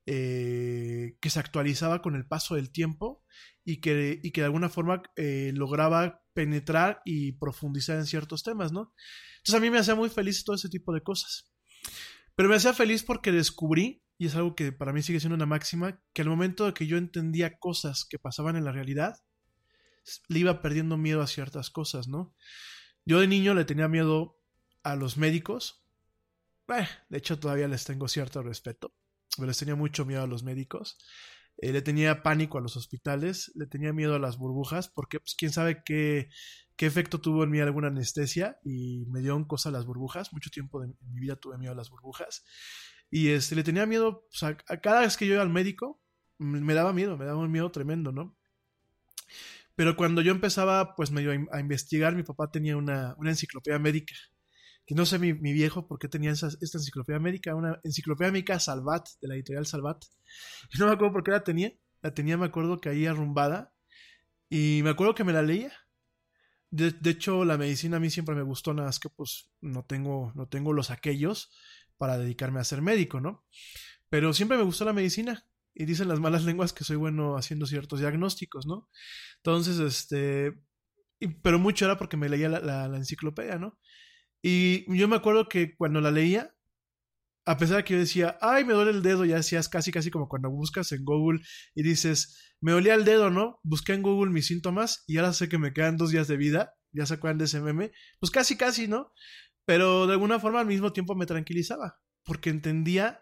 eh, 0.06 1.16
que 1.22 1.30
se 1.30 1.40
actualizaba 1.40 2.02
con 2.02 2.16
el 2.16 2.28
paso 2.28 2.56
del 2.56 2.74
tiempo 2.74 3.24
y 3.64 3.80
que, 3.80 4.20
que 4.34 4.42
de 4.42 4.46
alguna 4.46 4.68
forma 4.68 5.02
eh, 5.16 5.54
lograba 5.56 6.22
penetrar 6.34 7.02
y 7.06 7.32
profundizar 7.38 8.00
en 8.00 8.06
ciertos 8.06 8.44
temas, 8.44 8.74
¿no? 8.74 8.94
Entonces 9.38 9.56
a 9.56 9.62
mí 9.62 9.70
me 9.70 9.80
hacía 9.80 9.96
muy 9.96 10.10
feliz 10.10 10.44
todo 10.44 10.58
ese 10.58 10.68
tipo 10.68 10.94
de 10.94 11.00
cosas. 11.00 11.54
Pero 12.36 12.50
me 12.50 12.56
hacía 12.56 12.74
feliz 12.74 13.04
porque 13.04 13.32
descubrí, 13.32 14.04
y 14.18 14.26
es 14.26 14.36
algo 14.36 14.56
que 14.56 14.74
para 14.74 14.92
mí 14.92 15.04
sigue 15.04 15.22
siendo 15.22 15.36
una 15.36 15.46
máxima, 15.46 16.02
que 16.12 16.24
al 16.24 16.28
momento 16.28 16.66
de 16.66 16.74
que 16.74 16.86
yo 16.86 16.98
entendía 16.98 17.58
cosas 17.60 18.06
que 18.10 18.20
pasaban 18.20 18.58
en 18.58 18.66
la 18.66 18.74
realidad, 18.74 19.16
le 20.28 20.40
iba 20.40 20.62
perdiendo 20.62 20.98
miedo 20.98 21.22
a 21.22 21.28
ciertas 21.28 21.70
cosas, 21.70 22.10
¿no? 22.10 22.36
Yo 23.06 23.22
de 23.22 23.28
niño 23.28 23.54
le 23.54 23.64
tenía 23.64 23.88
miedo 23.88 24.43
a 24.84 24.96
los 24.96 25.18
médicos. 25.18 25.84
Eh, 26.68 26.88
de 27.10 27.18
hecho, 27.18 27.40
todavía 27.40 27.68
les 27.68 27.86
tengo 27.86 28.08
cierto 28.08 28.44
respeto. 28.44 28.94
Pero 29.36 29.48
les 29.48 29.58
tenía 29.58 29.76
mucho 29.76 30.06
miedo 30.06 30.24
a 30.24 30.28
los 30.28 30.44
médicos. 30.44 30.98
Eh, 31.58 31.72
le 31.72 31.82
tenía 31.82 32.24
pánico 32.24 32.58
a 32.58 32.62
los 32.62 32.78
hospitales. 32.78 33.52
Le 33.56 33.66
tenía 33.66 33.94
miedo 33.94 34.16
a 34.16 34.20
las 34.20 34.38
burbujas. 34.38 34.90
Porque, 34.90 35.20
pues, 35.20 35.36
quién 35.36 35.52
sabe 35.52 35.84
qué, 35.84 36.30
qué 36.76 36.86
efecto 36.86 37.20
tuvo 37.22 37.44
en 37.44 37.52
mí 37.52 37.60
alguna 37.60 37.88
anestesia. 37.88 38.60
Y 38.64 39.06
me 39.08 39.22
dio 39.22 39.36
un 39.36 39.46
cosa 39.46 39.70
a 39.70 39.72
las 39.72 39.86
burbujas. 39.86 40.34
Mucho 40.34 40.50
tiempo 40.50 40.82
de 40.82 40.94
mi 41.02 41.20
vida 41.20 41.36
tuve 41.36 41.58
miedo 41.58 41.74
a 41.74 41.76
las 41.76 41.90
burbujas. 41.90 42.46
Y 43.10 43.30
este, 43.30 43.56
le 43.56 43.64
tenía 43.64 43.86
miedo. 43.86 44.28
A 44.42 44.78
cada 44.78 45.02
vez 45.02 45.18
que 45.18 45.28
yo 45.28 45.34
iba 45.36 45.44
al 45.44 45.50
médico, 45.50 46.02
me 46.38 46.74
daba 46.74 46.94
miedo. 46.94 47.18
Me 47.18 47.26
daba 47.26 47.40
un 47.40 47.52
miedo 47.52 47.72
tremendo, 47.72 48.12
¿no? 48.12 48.38
Pero 49.76 49.96
cuando 49.96 50.22
yo 50.22 50.32
empezaba, 50.32 50.96
pues, 50.96 51.10
medio 51.12 51.32
a, 51.52 51.60
investigar, 51.60 52.16
mi 52.16 52.22
papá 52.22 52.52
tenía 52.52 52.78
una, 52.78 53.16
una 53.18 53.32
enciclopedia 53.32 53.80
médica 53.80 54.14
que 54.86 54.96
no 54.96 55.06
sé 55.06 55.20
mi, 55.20 55.34
viejo 55.34 55.88
por 55.88 56.00
qué 56.00 56.08
tenía 56.08 56.32
esta 56.32 56.48
enciclopedia 56.48 57.20
médica, 57.20 57.56
una 57.56 57.80
enciclopedia 57.84 58.32
médica 58.32 58.60
Salvat, 58.60 59.08
de 59.22 59.28
la 59.28 59.36
editorial 59.36 59.66
Salvat. 59.66 60.04
No 60.78 60.88
me 60.88 60.94
acuerdo 60.94 61.14
por 61.14 61.24
qué 61.24 61.32
la 61.32 61.44
tenía. 61.44 61.74
La 62.02 62.14
tenía, 62.14 62.38
me 62.38 62.46
acuerdo 62.46 62.82
que 62.82 62.90
ahí 62.90 63.06
arrumbada. 63.06 63.74
Y 64.50 64.82
me 64.84 64.90
acuerdo 64.90 65.16
que 65.16 65.24
me 65.24 65.34
la 65.34 65.42
leía. 65.42 65.72
De, 66.70 67.10
hecho, 67.10 67.46
la 67.46 67.58
medicina 67.58 67.98
a 67.98 68.00
mí 68.00 68.10
siempre 68.10 68.36
me 68.36 68.42
gustó, 68.42 68.74
nada 68.74 68.88
más 68.88 69.00
que 69.00 69.08
pues 69.08 69.52
no 69.62 69.86
tengo, 69.86 70.32
no 70.36 70.48
tengo 70.48 70.74
los 70.74 70.90
aquellos 70.90 71.52
para 71.98 72.18
dedicarme 72.18 72.60
a 72.60 72.64
ser 72.64 72.82
médico, 72.82 73.22
¿no? 73.22 73.46
Pero 74.10 74.34
siempre 74.34 74.58
me 74.58 74.64
gustó 74.64 74.84
la 74.84 74.94
medicina. 74.94 75.46
Y 75.76 75.86
dicen 75.86 76.08
las 76.08 76.20
malas 76.20 76.44
lenguas 76.46 76.74
que 76.74 76.84
soy 76.84 76.98
bueno 76.98 77.38
haciendo 77.38 77.68
ciertos 77.68 78.00
diagnósticos, 78.00 78.66
¿no? 78.66 78.90
Entonces, 79.38 79.80
este, 79.80 80.60
pero 81.42 81.60
mucho 81.60 81.86
era 81.86 81.98
porque 81.98 82.18
me 82.18 82.30
leía 82.30 82.50
la, 82.50 82.88
la, 82.88 82.98
enciclopedia, 82.98 83.58
¿no? 83.58 83.80
Y 84.44 84.86
yo 84.96 85.08
me 85.08 85.16
acuerdo 85.16 85.48
que 85.48 85.76
cuando 85.76 86.02
la 86.02 86.12
leía, 86.12 86.54
a 87.46 87.58
pesar 87.58 87.78
de 87.78 87.84
que 87.86 87.94
yo 87.94 88.00
decía, 88.00 88.38
ay, 88.42 88.66
me 88.66 88.74
duele 88.74 88.92
el 88.92 89.02
dedo, 89.02 89.24
ya 89.26 89.38
hacías 89.38 89.70
casi, 89.70 89.92
casi 89.92 90.12
como 90.12 90.28
cuando 90.28 90.52
buscas 90.52 90.92
en 90.92 91.06
Google 91.06 91.40
y 91.74 91.84
dices, 91.84 92.54
me 92.60 92.74
dolía 92.74 92.94
el 92.94 93.06
dedo, 93.06 93.30
¿no? 93.30 93.60
Busqué 93.64 93.94
en 93.94 94.02
Google 94.02 94.32
mis 94.32 94.48
síntomas 94.48 95.04
y 95.08 95.18
ahora 95.18 95.34
sé 95.34 95.48
que 95.48 95.58
me 95.58 95.74
quedan 95.74 95.98
dos 95.98 96.12
días 96.12 96.28
de 96.28 96.38
vida, 96.38 96.74
ya 96.92 97.06
se 97.06 97.16
acuerdan 97.16 97.38
de 97.38 97.46
ese 97.46 97.62
meme, 97.62 97.92
pues 98.20 98.32
casi, 98.32 98.58
casi, 98.58 98.88
¿no? 98.88 99.14
Pero 99.66 100.08
de 100.08 100.14
alguna 100.14 100.40
forma 100.40 100.60
al 100.60 100.68
mismo 100.68 100.92
tiempo 100.92 101.16
me 101.16 101.26
tranquilizaba, 101.26 102.02
porque 102.24 102.50
entendía 102.50 103.22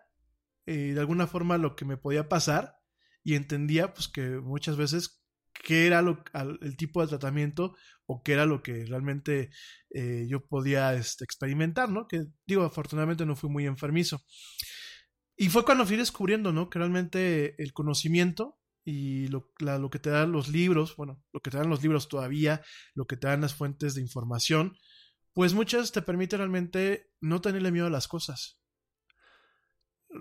eh, 0.66 0.94
de 0.94 1.00
alguna 1.00 1.28
forma 1.28 1.58
lo 1.58 1.76
que 1.76 1.86
me 1.86 1.98
podía 1.98 2.30
pasar 2.30 2.78
y 3.24 3.36
entendía 3.36 3.94
pues 3.94 4.08
que 4.08 4.22
muchas 4.22 4.76
veces 4.76 5.21
qué 5.54 5.88
era 5.88 6.02
lo, 6.02 6.24
el 6.62 6.78
tipo 6.78 7.02
de 7.02 7.08
tratamiento 7.08 7.76
o 8.06 8.24
qué 8.24 8.34
era 8.34 8.46
lo 8.46 8.62
que 8.62 8.86
realmente 8.86 9.52
eh, 9.90 10.26
yo 10.30 10.46
podía 10.46 10.94
este, 10.94 11.24
experimentar, 11.24 11.90
¿no? 11.90 12.08
Que 12.08 12.26
digo, 12.46 12.64
afortunadamente 12.64 13.26
no 13.26 13.36
fui 13.36 13.50
muy 13.50 13.66
enfermizo. 13.66 14.22
Y 15.36 15.50
fue 15.50 15.66
cuando 15.66 15.86
fui 15.86 15.98
descubriendo, 15.98 16.52
¿no? 16.52 16.70
Que 16.70 16.80
realmente 16.80 17.62
el 17.62 17.74
conocimiento 17.74 18.60
y 18.84 19.28
lo, 19.28 19.52
lo, 19.60 19.90
que 19.90 20.00
te 20.00 20.10
dan 20.10 20.32
los 20.32 20.50
libros, 20.50 20.96
bueno, 20.96 21.24
lo 21.32 21.42
que 21.42 21.52
te 21.52 21.58
dan 21.58 21.70
los 21.70 21.82
libros 21.84 22.10
todavía, 22.10 22.62
lo 22.96 23.06
que 23.06 23.18
te 23.18 23.28
dan 23.28 23.42
las 23.42 23.54
fuentes 23.54 23.96
de 23.96 24.02
información, 24.02 24.76
pues 25.34 25.54
muchas 25.54 25.92
te 25.92 26.02
permiten 26.02 26.40
realmente 26.40 27.12
no 27.22 27.42
tenerle 27.42 27.72
miedo 27.72 27.88
a 27.88 27.92
las 27.92 28.08
cosas 28.08 28.61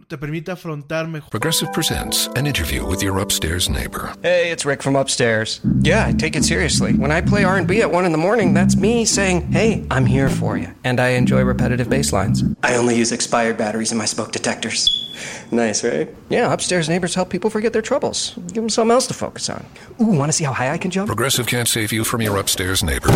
te 0.08 0.16
permite 0.16 0.52
afrontar 0.52 1.08
mejor. 1.08 1.28
Progressive 1.30 1.72
presents 1.72 2.28
an 2.36 2.46
interview 2.46 2.86
with 2.86 3.02
your 3.02 3.18
upstairs 3.18 3.68
neighbor. 3.68 4.12
Hey, 4.22 4.50
it's 4.50 4.64
Rick 4.64 4.82
from 4.82 4.96
upstairs. 4.96 5.60
Yeah, 5.82 6.06
I 6.06 6.12
take 6.12 6.36
it 6.36 6.44
seriously. 6.44 6.92
When 6.92 7.10
I 7.10 7.20
play 7.20 7.44
R&B 7.44 7.80
at 7.82 7.90
1 7.90 8.04
in 8.04 8.12
the 8.12 8.18
morning, 8.18 8.54
that's 8.54 8.76
me 8.76 9.04
saying, 9.04 9.52
"Hey, 9.52 9.84
I'm 9.90 10.06
here 10.06 10.28
for 10.28 10.56
you." 10.56 10.68
And 10.84 11.00
I 11.00 11.10
enjoy 11.10 11.42
repetitive 11.42 11.88
bass 11.88 12.12
lines. 12.12 12.44
I 12.62 12.76
only 12.76 12.96
use 12.96 13.12
expired 13.12 13.56
batteries 13.56 13.92
in 13.92 13.98
my 13.98 14.06
smoke 14.06 14.32
detectors. 14.32 15.09
Nice, 15.50 15.82
right? 15.84 16.08
Yeah, 16.28 16.52
upstairs 16.52 16.88
neighbors 16.88 17.14
help 17.14 17.30
people 17.30 17.50
forget 17.50 17.72
their 17.72 17.82
troubles. 17.82 18.34
Give 18.52 18.62
them 18.62 18.68
something 18.68 18.92
else 18.92 19.06
to 19.08 19.14
focus 19.14 19.48
on. 19.50 19.64
Ooh, 20.00 20.16
want 20.16 20.28
to 20.30 20.32
see 20.32 20.44
how 20.44 20.52
high 20.52 20.72
I 20.72 20.78
can 20.78 20.90
jump? 20.90 21.06
Progressive 21.06 21.46
can't 21.46 21.68
save 21.68 21.92
you 21.92 22.04
from 22.04 22.20
your 22.22 22.36
upstairs 22.38 22.82
neighbor. 22.82 23.08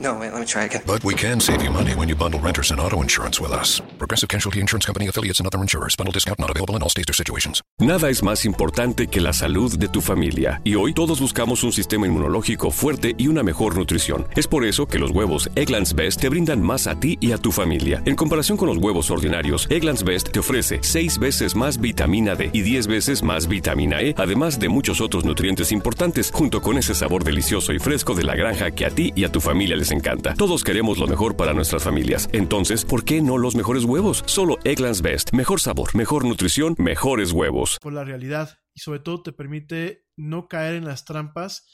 No, 0.00 0.18
wait, 0.18 0.32
let 0.32 0.40
me 0.40 0.46
try 0.46 0.64
again. 0.64 0.82
But 0.84 1.04
we 1.04 1.14
can 1.14 1.38
save 1.38 1.62
you 1.62 1.70
money 1.70 1.94
when 1.94 2.08
you 2.08 2.16
bundle 2.16 2.40
renters 2.40 2.72
and 2.72 2.80
auto 2.80 3.02
insurance 3.02 3.40
with 3.40 3.52
us. 3.52 3.80
Progressive 3.98 4.28
Casualty 4.28 4.60
Insurance 4.60 4.84
Company 4.86 5.06
affiliates 5.08 5.38
and 5.38 5.46
other 5.46 5.60
insurers. 5.60 5.94
Bundle 5.96 6.12
discount 6.12 6.40
not 6.40 6.50
available 6.50 6.74
in 6.74 6.82
all 6.82 6.90
states 6.90 7.10
or 7.10 7.14
situations. 7.14 7.62
Nada 7.80 8.10
es 8.10 8.22
más 8.22 8.44
importante 8.44 9.06
que 9.06 9.20
la 9.20 9.32
salud 9.32 9.78
de 9.78 9.88
tu 9.88 10.00
familia. 10.00 10.60
Y 10.64 10.74
hoy 10.74 10.92
todos 10.92 11.20
buscamos 11.20 11.62
un 11.62 11.72
sistema 11.72 12.06
inmunológico 12.06 12.70
fuerte 12.72 13.14
y 13.16 13.28
una 13.28 13.42
mejor 13.44 13.76
nutrición. 13.76 14.26
Es 14.34 14.48
por 14.48 14.64
eso 14.64 14.86
que 14.86 14.98
los 14.98 15.12
huevos 15.12 15.50
Egglands 15.54 15.94
Best 15.94 16.20
te 16.20 16.28
brindan 16.28 16.60
más 16.60 16.88
a 16.88 16.98
ti 16.98 17.16
y 17.20 17.30
a 17.30 17.38
tu 17.38 17.52
familia. 17.52 18.02
En 18.04 18.16
comparación 18.16 18.58
con 18.58 18.68
los 18.68 18.78
huevos 18.78 19.10
ordinarios, 19.10 19.68
Egglands 19.70 20.02
Best 20.02 20.32
te 20.32 20.40
ofrece 20.40 20.80
6 20.82 21.18
veces 21.18 21.51
más 21.54 21.80
vitamina 21.80 22.22
y 22.52 22.62
10 22.62 22.86
veces 22.86 23.22
más 23.22 23.48
vitamina 23.48 24.00
E, 24.00 24.14
además 24.16 24.58
de 24.58 24.68
muchos 24.68 25.00
otros 25.00 25.24
nutrientes 25.24 25.72
importantes, 25.72 26.30
junto 26.32 26.62
con 26.62 26.78
ese 26.78 26.94
sabor 26.94 27.24
delicioso 27.24 27.72
y 27.72 27.78
fresco 27.78 28.14
de 28.14 28.22
la 28.22 28.34
granja 28.34 28.70
que 28.70 28.86
a 28.86 28.90
ti 28.90 29.12
y 29.14 29.24
a 29.24 29.32
tu 29.32 29.40
familia 29.40 29.76
les 29.76 29.90
encanta. 29.90 30.34
Todos 30.34 30.64
queremos 30.64 30.98
lo 30.98 31.06
mejor 31.06 31.36
para 31.36 31.52
nuestras 31.52 31.82
familias. 31.82 32.28
Entonces, 32.32 32.84
¿por 32.84 33.04
qué 33.04 33.20
no 33.20 33.38
los 33.38 33.54
mejores 33.54 33.84
huevos? 33.84 34.22
Solo 34.26 34.58
Egglands 34.64 35.02
Best. 35.02 35.32
Mejor 35.32 35.60
sabor, 35.60 35.94
mejor 35.94 36.24
nutrición, 36.24 36.74
mejores 36.78 37.32
huevos. 37.32 37.78
Por 37.80 37.92
la 37.92 38.04
realidad 38.04 38.58
y 38.74 38.80
sobre 38.80 39.00
todo 39.00 39.22
te 39.22 39.32
permite 39.32 40.06
no 40.16 40.48
caer 40.48 40.74
en 40.74 40.84
las 40.84 41.04
trampas 41.04 41.66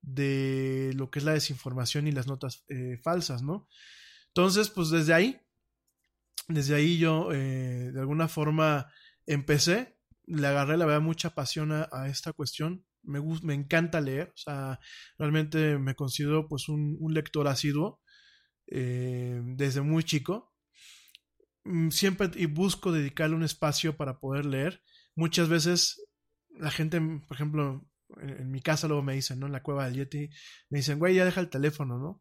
de 0.00 0.92
lo 0.94 1.10
que 1.10 1.18
es 1.18 1.24
la 1.24 1.32
desinformación 1.32 2.06
y 2.06 2.12
las 2.12 2.26
notas 2.26 2.64
eh, 2.68 2.98
falsas, 3.02 3.42
¿no? 3.42 3.68
Entonces, 4.28 4.70
pues 4.70 4.90
desde 4.90 5.14
ahí, 5.14 5.40
desde 6.48 6.74
ahí 6.74 6.98
yo 6.98 7.32
eh, 7.32 7.90
de 7.92 8.00
alguna 8.00 8.28
forma 8.28 8.92
empecé 9.26 9.96
le 10.26 10.46
agarré, 10.46 10.76
la 10.76 10.86
verdad, 10.86 11.00
mucha 11.00 11.30
pasión 11.30 11.72
a, 11.72 12.08
esta 12.08 12.32
cuestión. 12.32 12.84
Me, 13.02 13.20
me 13.42 13.54
encanta 13.54 14.00
leer, 14.00 14.32
o 14.34 14.36
sea, 14.36 14.80
realmente 15.18 15.78
me 15.78 15.94
considero 15.94 16.48
pues 16.48 16.68
un, 16.68 16.98
lector 17.10 17.46
asiduo 17.46 18.00
eh, 18.66 19.40
desde 19.44 19.80
muy 19.80 20.02
chico. 20.02 20.52
Mm, 21.64 21.90
siempre 21.90 22.30
y 22.34 22.46
busco 22.46 22.92
dedicarle 22.92 23.36
un 23.36 23.44
espacio 23.44 23.96
para 23.96 24.18
poder 24.18 24.46
leer. 24.46 24.82
Muchas 25.14 25.48
veces 25.48 26.04
la 26.58 26.70
gente, 26.70 27.00
por 27.00 27.36
ejemplo, 27.36 27.88
en, 28.20 28.50
mi 28.50 28.60
casa 28.60 28.88
luego 28.88 29.02
me 29.02 29.14
dicen, 29.14 29.38
¿no? 29.38 29.46
En 29.46 29.52
la 29.52 29.62
cueva 29.62 29.86
del 29.86 29.94
Yeti, 29.94 30.28
me 30.70 30.78
dicen, 30.78 30.98
güey, 30.98 31.14
ya 31.14 31.24
deja 31.24 31.40
el 31.40 31.50
teléfono, 31.50 31.98
¿no? 31.98 32.20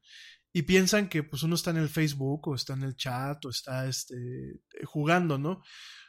Y 0.53 0.61
piensan 0.63 1.09
que 1.09 1.23
pues 1.23 1.43
uno 1.43 1.55
está 1.55 1.71
en 1.71 1.77
el 1.77 1.89
Facebook 1.89 2.47
o 2.47 2.55
está 2.55 2.73
en 2.73 2.83
el 2.83 2.95
chat 2.95 3.43
o 3.45 3.49
está 3.49 3.87
este, 3.87 4.15
jugando, 4.85 5.37
¿no? 5.37 5.63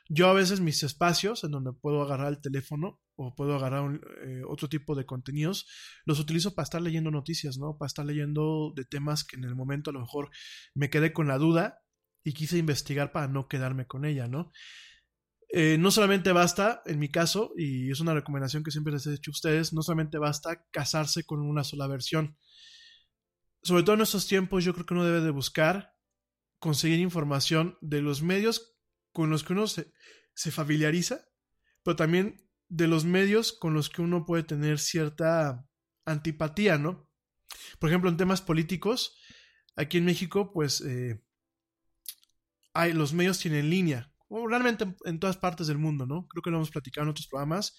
Yo 0.09 0.29
a 0.29 0.35
veces 0.35 0.61
mis 0.61 0.83
espacios 0.83 1.43
en 1.43 1.51
donde 1.51 1.73
puedo 1.73 2.03
agarrar 2.03 2.29
el 2.29 2.41
teléfono 2.41 3.01
o 3.17 3.35
puedo 3.35 3.57
agarrar 3.57 4.01
eh, 4.25 4.43
otro 4.47 4.69
tipo 4.69 4.95
de 4.95 5.05
contenidos, 5.05 5.67
los 6.05 6.21
utilizo 6.21 6.55
para 6.55 6.65
estar 6.65 6.81
leyendo 6.81 7.11
noticias, 7.11 7.59
¿no? 7.59 7.77
Para 7.77 7.89
estar 7.89 8.05
leyendo 8.05 8.73
de 8.77 8.85
temas 8.85 9.25
que 9.25 9.37
en 9.37 9.45
el 9.45 9.57
momento 9.57 9.91
a 9.91 9.93
lo 9.93 10.01
mejor 10.01 10.31
me 10.75 10.91
quedé 10.91 11.13
con 11.13 11.27
la 11.27 11.39
duda 11.39 11.83
y 12.23 12.35
quise 12.35 12.59
investigar 12.59 13.11
para 13.11 13.27
no 13.27 13.49
quedarme 13.49 13.87
con 13.87 14.05
ella, 14.05 14.29
¿no? 14.29 14.53
Eh, 15.49 15.77
no 15.79 15.91
solamente 15.91 16.33
basta, 16.33 16.83
en 16.87 16.99
mi 16.99 17.09
caso, 17.09 17.53
y 17.57 17.91
es 17.91 18.01
una 18.01 18.15
recomendación 18.15 18.63
que 18.63 18.71
siempre 18.71 18.93
les 18.93 19.07
he 19.07 19.15
hecho 19.15 19.31
a 19.31 19.33
ustedes, 19.33 19.73
no 19.73 19.83
solamente 19.83 20.19
basta 20.19 20.67
casarse 20.71 21.25
con 21.25 21.41
una 21.41 21.65
sola 21.65 21.87
versión. 21.87 22.37
Sobre 23.63 23.83
todo 23.83 23.95
en 23.95 24.03
estos 24.03 24.27
tiempos, 24.27 24.65
yo 24.65 24.75
creo 24.75 24.87
que 24.87 24.95
uno 24.95 25.05
debe 25.05 25.21
de 25.21 25.31
buscar 25.31 25.95
conseguir 26.59 27.01
información 27.01 27.79
de 27.81 28.03
los 28.03 28.23
medios 28.23 28.76
con 29.17 29.31
los 29.31 29.45
que 29.45 29.55
uno 29.55 29.67
se, 29.67 29.91
familiariza, 30.51 31.27
pero 31.83 31.97
también 31.97 32.47
de 32.69 32.87
los 32.87 33.07
medios 33.07 33.55
con 33.55 33.73
los 33.73 33.89
que 33.89 34.03
uno 34.03 34.27
puede 34.27 34.43
tener 34.43 34.79
cierta 34.79 35.67
antipatía, 36.05 36.77
¿no? 36.77 37.09
Por 37.79 37.89
ejemplo, 37.89 38.11
en 38.11 38.19
temas 38.19 38.43
políticos, 38.43 39.19
aquí 39.75 39.97
en 39.97 40.05
México, 40.05 40.53
pues 40.53 40.83
eh, 40.83 41.25
los 42.93 43.15
medios 43.15 43.39
tienen 43.39 43.71
línea, 43.71 44.13
realmente 44.29 44.95
en, 45.07 45.19
todas 45.19 45.39
partes 45.39 45.67
del 45.67 45.79
mundo, 45.79 46.05
¿no? 46.05 46.27
Creo 46.27 46.43
que 46.43 46.51
lo 46.51 46.59
hemos 46.59 46.71
platicado 46.71 47.07
en 47.07 47.13
otros 47.13 47.29
programas, 47.29 47.75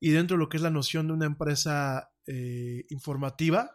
y 0.00 0.10
dentro 0.10 0.36
de 0.36 0.40
lo 0.40 0.48
que 0.48 0.56
es 0.56 0.62
la 0.64 0.70
noción 0.70 1.06
de 1.06 1.12
una 1.12 1.26
empresa 1.26 2.10
eh, 2.26 2.84
informativa, 2.88 3.70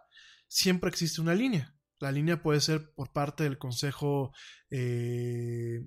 siempre 0.50 0.90
existe 0.90 1.22
una 1.22 1.34
línea. 1.34 1.78
La 2.00 2.12
línea 2.12 2.44
puede 2.44 2.60
ser 2.60 2.94
por 2.94 3.14
parte 3.14 3.46
del 3.46 3.58
consejo 3.58 4.34
eh, 4.70 5.80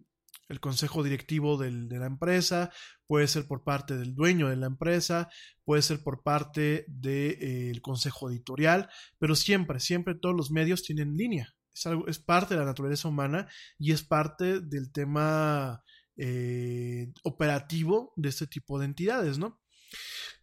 el 0.49 0.61
consejo 0.61 1.03
directivo 1.03 1.57
de 1.59 1.71
la 1.71 2.07
empresa, 2.07 2.71
puede 3.07 3.29
ser 3.29 3.47
por 3.47 3.65
parte 3.65 3.97
del 3.97 4.15
dueño 4.15 4.49
de 4.49 4.57
la 4.57 4.67
empresa, 4.67 5.29
puede 5.65 5.83
ser 5.83 6.03
por 6.03 6.23
parte 6.23 6.85
del 6.89 7.37
eh, 7.41 7.81
consejo 7.83 8.31
editorial, 8.31 8.89
pero 9.19 9.35
siempre, 9.35 9.81
siempre 9.81 10.15
todos 10.15 10.35
los 10.35 10.51
medios 10.51 10.83
tienen 10.83 11.17
línea. 11.17 11.55
Es, 11.73 11.87
algo, 11.87 12.07
es 12.09 12.19
parte 12.19 12.55
de 12.55 12.61
la 12.61 12.67
naturaleza 12.67 13.09
humana 13.09 13.49
y 13.79 13.93
es 13.93 14.03
parte 14.03 14.61
del 14.61 14.91
tema 14.91 15.83
eh, 16.17 17.13
operativo 17.23 18.13
de 18.17 18.31
este 18.31 18.47
tipo 18.47 18.79
de 18.79 18.87
entidades, 18.87 19.39
¿no? 19.39 19.61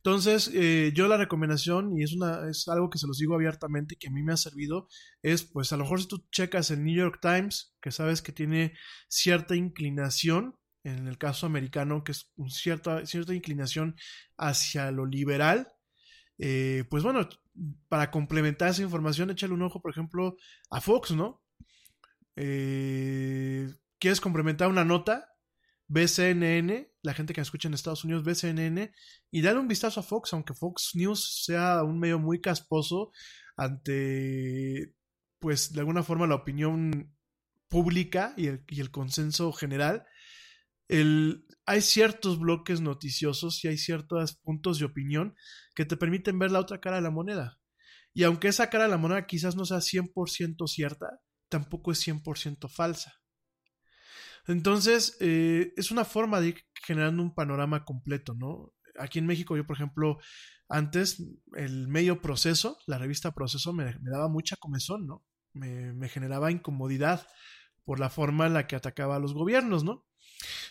Entonces, 0.05 0.51
eh, 0.53 0.91
yo 0.93 1.07
la 1.07 1.17
recomendación, 1.17 1.97
y 1.97 2.03
es, 2.03 2.13
una, 2.13 2.47
es 2.47 2.67
algo 2.67 2.91
que 2.91 2.99
se 2.99 3.07
los 3.07 3.17
digo 3.17 3.33
abiertamente, 3.33 3.95
que 3.95 4.09
a 4.09 4.11
mí 4.11 4.21
me 4.21 4.33
ha 4.33 4.37
servido, 4.37 4.87
es 5.23 5.43
pues 5.43 5.73
a 5.73 5.77
lo 5.77 5.83
mejor 5.83 5.99
si 5.99 6.07
tú 6.07 6.27
checas 6.31 6.69
el 6.69 6.83
New 6.83 6.95
York 6.95 7.17
Times, 7.19 7.75
que 7.81 7.89
sabes 7.89 8.21
que 8.21 8.31
tiene 8.31 8.73
cierta 9.07 9.55
inclinación, 9.55 10.59
en 10.83 11.07
el 11.07 11.17
caso 11.17 11.47
americano, 11.47 12.03
que 12.03 12.11
es 12.11 12.31
cierta, 12.49 13.03
cierta 13.07 13.33
inclinación 13.33 13.95
hacia 14.37 14.91
lo 14.91 15.07
liberal, 15.07 15.73
eh, 16.37 16.83
pues 16.87 17.01
bueno, 17.01 17.27
para 17.89 18.11
complementar 18.11 18.69
esa 18.69 18.83
información, 18.83 19.31
échale 19.31 19.55
un 19.55 19.63
ojo, 19.63 19.81
por 19.81 19.89
ejemplo, 19.89 20.37
a 20.69 20.81
Fox, 20.81 21.15
¿no? 21.15 21.41
Eh, 22.35 23.73
¿Quieres 23.97 24.21
complementar 24.21 24.69
una 24.69 24.85
nota? 24.85 25.34
CNN, 25.93 26.91
la 27.01 27.13
gente 27.13 27.33
que 27.33 27.41
me 27.41 27.43
escucha 27.43 27.67
en 27.67 27.73
Estados 27.73 28.03
Unidos, 28.03 28.23
ve 28.23 28.35
CNN 28.35 28.91
y 29.31 29.41
dale 29.41 29.59
un 29.59 29.67
vistazo 29.67 29.99
a 29.99 30.03
Fox, 30.03 30.33
aunque 30.33 30.53
Fox 30.53 30.91
News 30.95 31.43
sea 31.45 31.83
un 31.83 31.99
medio 31.99 32.19
muy 32.19 32.41
casposo 32.41 33.11
ante, 33.55 34.93
pues 35.39 35.73
de 35.73 35.79
alguna 35.79 36.03
forma, 36.03 36.27
la 36.27 36.35
opinión 36.35 37.15
pública 37.67 38.33
y 38.37 38.47
el, 38.47 38.91
consenso 38.91 39.51
general. 39.51 40.05
El, 40.87 41.45
hay 41.65 41.81
ciertos 41.81 42.39
bloques 42.39 42.81
noticiosos 42.81 43.63
y 43.63 43.67
hay 43.67 43.77
ciertos 43.77 44.37
puntos 44.37 44.79
de 44.79 44.85
opinión 44.85 45.35
que 45.73 45.85
te 45.85 45.97
permiten 45.97 46.39
ver 46.39 46.51
la 46.51 46.59
otra 46.59 46.79
cara 46.79 46.97
de 46.97 47.01
la 47.01 47.11
moneda. 47.11 47.59
Y 48.13 48.23
aunque 48.23 48.47
esa 48.47 48.69
cara 48.69 48.85
de 48.85 48.91
la 48.91 48.97
moneda 48.97 49.25
quizás 49.25 49.55
no 49.55 49.65
sea 49.65 49.79
100% 49.79 50.67
cierta, 50.67 51.19
tampoco 51.49 51.91
es 51.91 52.07
100% 52.07 52.69
falsa. 52.69 53.19
Entonces, 54.47 55.17
eh, 55.19 55.73
es 55.75 55.91
una 55.91 56.05
forma 56.05 56.39
de 56.39 56.49
ir 56.49 56.61
generando 56.85 57.23
un 57.23 57.33
panorama 57.33 57.85
completo, 57.85 58.33
¿no? 58.35 58.73
Aquí 58.99 59.19
en 59.19 59.25
México, 59.25 59.57
yo, 59.57 59.65
por 59.65 59.75
ejemplo, 59.75 60.19
antes 60.69 61.23
el 61.55 61.87
medio 61.87 62.21
proceso, 62.21 62.77
la 62.87 62.97
revista 62.97 63.33
Proceso, 63.33 63.73
me, 63.73 63.95
daba 64.01 64.29
mucha 64.29 64.55
comezón, 64.55 65.05
¿no? 65.05 65.25
me, 65.53 65.93
me 65.93 66.09
generaba 66.09 66.51
incomodidad 66.51 67.27
por 67.83 67.99
la 67.99 68.09
forma 68.09 68.47
en 68.47 68.53
la 68.53 68.67
que 68.67 68.75
atacaba 68.75 69.15
a 69.15 69.19
los 69.19 69.33
gobiernos, 69.33 69.83
¿no? 69.83 70.05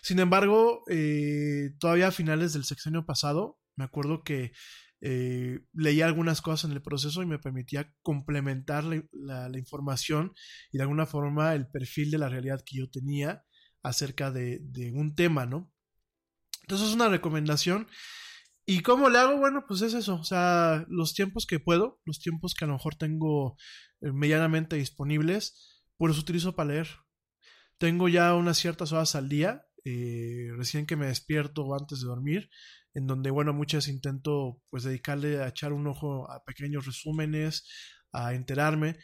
Sin 0.02 0.18
embargo, 0.18 0.82
eh, 0.88 1.70
todavía 1.78 2.08
a 2.08 2.12
finales 2.12 2.52
del 2.52 2.64
sexenio 2.64 3.06
pasado, 3.06 3.58
me 3.76 3.84
acuerdo 3.84 4.22
que 4.22 4.52
eh, 5.00 5.60
leía 5.72 6.06
algunas 6.06 6.40
cosas 6.40 6.70
en 6.70 6.76
el 6.76 6.82
proceso 6.82 7.22
y 7.22 7.26
me 7.26 7.38
permitía 7.38 7.92
complementar 8.02 8.84
la, 8.84 9.48
la, 9.48 9.58
información 9.58 10.32
y 10.72 10.78
de 10.78 10.82
alguna 10.82 11.06
forma 11.06 11.54
el 11.54 11.68
perfil 11.68 12.10
de 12.10 12.18
la 12.18 12.28
realidad 12.28 12.62
que 12.64 12.78
yo 12.78 12.88
tenía 12.88 13.44
acerca 13.84 14.32
de, 14.32 14.92
un 14.94 15.14
tema, 15.14 15.46
¿no? 15.46 15.72
Entonces 16.62 16.88
es 16.88 16.94
una 16.94 17.08
recomendación. 17.08 17.86
¿Y 18.66 18.80
cómo 18.80 19.10
le 19.10 19.18
hago? 19.18 19.36
Bueno, 19.36 19.66
pues 19.68 19.82
es 19.82 19.92
eso, 19.92 20.14
o 20.16 20.24
sea, 20.24 20.86
los 20.88 21.12
tiempos 21.12 21.46
que 21.46 21.60
puedo, 21.60 22.00
los 22.06 22.18
tiempos 22.18 22.54
que 22.54 22.64
a 22.64 22.68
lo 22.68 22.72
mejor 22.74 22.94
tengo 22.96 23.56
eh, 24.00 24.10
medianamente 24.10 24.76
disponibles, 24.76 25.84
pues 25.98 26.08
los 26.08 26.18
utilizo 26.18 26.56
para 26.56 26.70
leer. 26.70 26.88
Tengo 27.76 28.08
ya 28.08 28.34
unas 28.34 28.56
ciertas 28.56 28.92
horas 28.92 29.14
al 29.16 29.28
día, 29.28 29.66
eh, 29.84 30.48
recién 30.56 30.86
que 30.86 30.96
me 30.96 31.06
despierto 31.06 31.62
o 31.66 31.78
antes 31.78 32.00
de 32.00 32.06
dormir, 32.06 32.48
en 32.94 33.06
donde, 33.06 33.30
bueno, 33.30 33.52
muchas 33.52 33.86
intento 33.86 34.62
pues 34.70 34.84
dedicarle 34.84 35.42
a 35.42 35.48
echar 35.48 35.74
un 35.74 35.86
ojo 35.86 36.30
a 36.30 36.42
pequeños 36.44 36.86
resúmenes, 36.86 37.68
a 38.12 38.32
enterarme. 38.32 38.96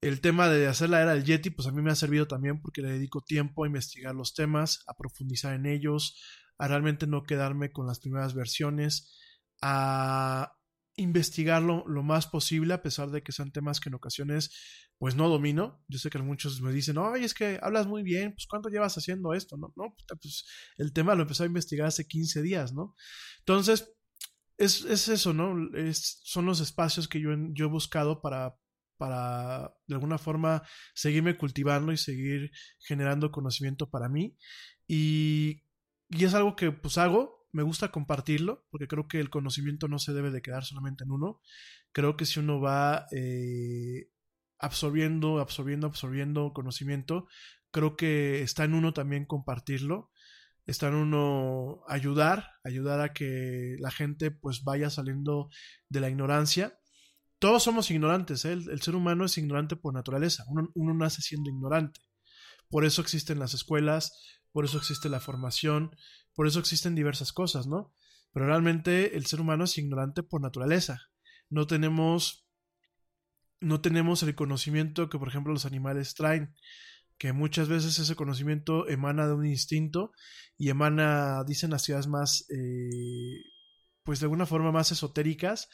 El 0.00 0.22
tema 0.22 0.48
de 0.48 0.66
hacer 0.66 0.88
la 0.88 1.02
era 1.02 1.14
del 1.14 1.24
Yeti, 1.24 1.50
pues 1.50 1.68
a 1.68 1.72
mí 1.72 1.82
me 1.82 1.90
ha 1.90 1.94
servido 1.94 2.26
también 2.26 2.60
porque 2.62 2.80
le 2.80 2.92
dedico 2.92 3.20
tiempo 3.20 3.64
a 3.64 3.66
investigar 3.66 4.14
los 4.14 4.34
temas, 4.34 4.82
a 4.86 4.94
profundizar 4.94 5.54
en 5.54 5.66
ellos, 5.66 6.18
a 6.56 6.68
realmente 6.68 7.06
no 7.06 7.22
quedarme 7.22 7.70
con 7.70 7.86
las 7.86 8.00
primeras 8.00 8.34
versiones, 8.34 9.14
a 9.60 10.52
investigarlo 10.96 11.84
lo 11.86 12.02
más 12.02 12.26
posible, 12.26 12.74
a 12.74 12.82
pesar 12.82 13.10
de 13.10 13.22
que 13.22 13.32
sean 13.32 13.52
temas 13.52 13.78
que 13.80 13.90
en 13.90 13.94
ocasiones 13.94 14.50
pues 14.98 15.16
no 15.16 15.28
domino. 15.28 15.82
Yo 15.88 15.98
sé 15.98 16.10
que 16.10 16.18
muchos 16.18 16.60
me 16.60 16.72
dicen, 16.72 16.98
oye, 16.98 17.24
es 17.24 17.34
que 17.34 17.58
hablas 17.62 17.86
muy 17.86 18.02
bien, 18.02 18.32
pues 18.32 18.46
¿cuánto 18.46 18.68
llevas 18.68 18.96
haciendo 18.96 19.32
esto? 19.34 19.56
No, 19.56 19.72
no, 19.76 19.94
pues 20.20 20.44
el 20.76 20.92
tema 20.92 21.14
lo 21.14 21.22
empecé 21.22 21.42
a 21.42 21.46
investigar 21.46 21.86
hace 21.86 22.06
15 22.06 22.42
días, 22.42 22.72
¿no? 22.72 22.94
Entonces, 23.38 23.92
es, 24.58 24.84
es 24.84 25.08
eso, 25.08 25.32
¿no? 25.32 25.56
Son 25.92 26.44
los 26.44 26.60
espacios 26.60 27.08
que 27.08 27.20
yo, 27.20 27.30
yo 27.52 27.66
he 27.66 27.68
buscado 27.68 28.20
para, 28.20 28.54
para, 29.00 29.74
de 29.86 29.94
alguna 29.94 30.18
forma, 30.18 30.62
seguirme 30.94 31.38
cultivando 31.38 31.90
y 31.90 31.96
seguir 31.96 32.50
generando 32.78 33.32
conocimiento 33.32 33.88
para 33.88 34.10
mí. 34.10 34.36
Y, 34.86 35.62
y 36.10 36.24
es 36.26 36.34
algo 36.34 36.54
que 36.54 36.70
pues 36.70 36.98
hago, 36.98 37.48
me 37.50 37.62
gusta 37.62 37.90
compartirlo, 37.90 38.66
porque 38.70 38.88
creo 38.88 39.08
que 39.08 39.18
el 39.18 39.30
conocimiento 39.30 39.88
no 39.88 39.98
se 39.98 40.12
debe 40.12 40.30
de 40.30 40.42
quedar 40.42 40.64
solamente 40.64 41.04
en 41.04 41.12
uno. 41.12 41.40
Creo 41.92 42.18
que 42.18 42.26
si 42.26 42.40
uno 42.40 42.60
va 42.60 43.06
eh, 43.10 44.10
absorbiendo, 44.58 45.40
absorbiendo, 45.40 45.86
absorbiendo 45.86 46.52
conocimiento, 46.52 47.26
creo 47.70 47.96
que 47.96 48.42
está 48.42 48.64
en 48.64 48.74
uno 48.74 48.92
también 48.92 49.24
compartirlo, 49.24 50.10
está 50.66 50.88
en 50.88 50.96
uno 50.96 51.84
ayudar, 51.88 52.50
ayudar 52.64 53.00
a 53.00 53.14
que 53.14 53.76
la 53.78 53.90
gente 53.90 54.30
pues 54.30 54.62
vaya 54.62 54.90
saliendo 54.90 55.48
de 55.88 56.00
la 56.00 56.10
ignorancia. 56.10 56.79
Todos 57.40 57.62
somos 57.62 57.90
ignorantes, 57.90 58.44
¿eh? 58.44 58.52
el, 58.52 58.82
ser 58.82 58.94
humano 58.94 59.24
es 59.24 59.36
ignorante 59.38 59.74
por 59.74 59.94
naturaleza, 59.94 60.44
uno, 60.46 60.70
uno 60.74 60.94
nace 60.94 61.22
siendo 61.22 61.50
ignorante. 61.50 62.00
Por 62.68 62.84
eso 62.84 63.02
existen 63.02 63.38
las 63.38 63.54
escuelas, 63.54 64.12
por 64.52 64.64
eso 64.64 64.78
existe 64.78 65.08
la 65.08 65.20
formación, 65.20 65.96
por 66.34 66.46
eso 66.46 66.60
existen 66.60 66.94
diversas 66.94 67.32
cosas, 67.32 67.66
¿no? 67.66 67.94
Pero 68.32 68.46
realmente 68.46 69.16
el 69.16 69.24
ser 69.26 69.40
humano 69.40 69.64
es 69.64 69.76
ignorante 69.78 70.22
por 70.22 70.40
naturaleza. 70.40 71.08
No 71.48 71.66
tenemos 71.66 72.46
no 73.60 73.80
tenemos 73.80 74.22
el 74.22 74.34
conocimiento 74.34 75.08
que 75.08 75.18
por 75.18 75.28
ejemplo 75.28 75.52
los 75.52 75.66
animales 75.66 76.14
traen, 76.14 76.54
que 77.18 77.32
muchas 77.32 77.68
veces 77.68 77.98
ese 77.98 78.16
conocimiento 78.16 78.88
emana 78.88 79.26
de 79.26 79.34
un 79.34 79.46
instinto 79.46 80.12
y 80.56 80.70
emana, 80.70 81.44
dicen 81.46 81.70
las 81.70 81.82
ciudades 81.82 82.06
más, 82.06 82.46
eh, 82.50 83.42
pues 84.02 84.20
de 84.20 84.24
alguna 84.24 84.46
forma 84.46 84.72
más 84.72 84.92
esotéricas, 84.92 85.68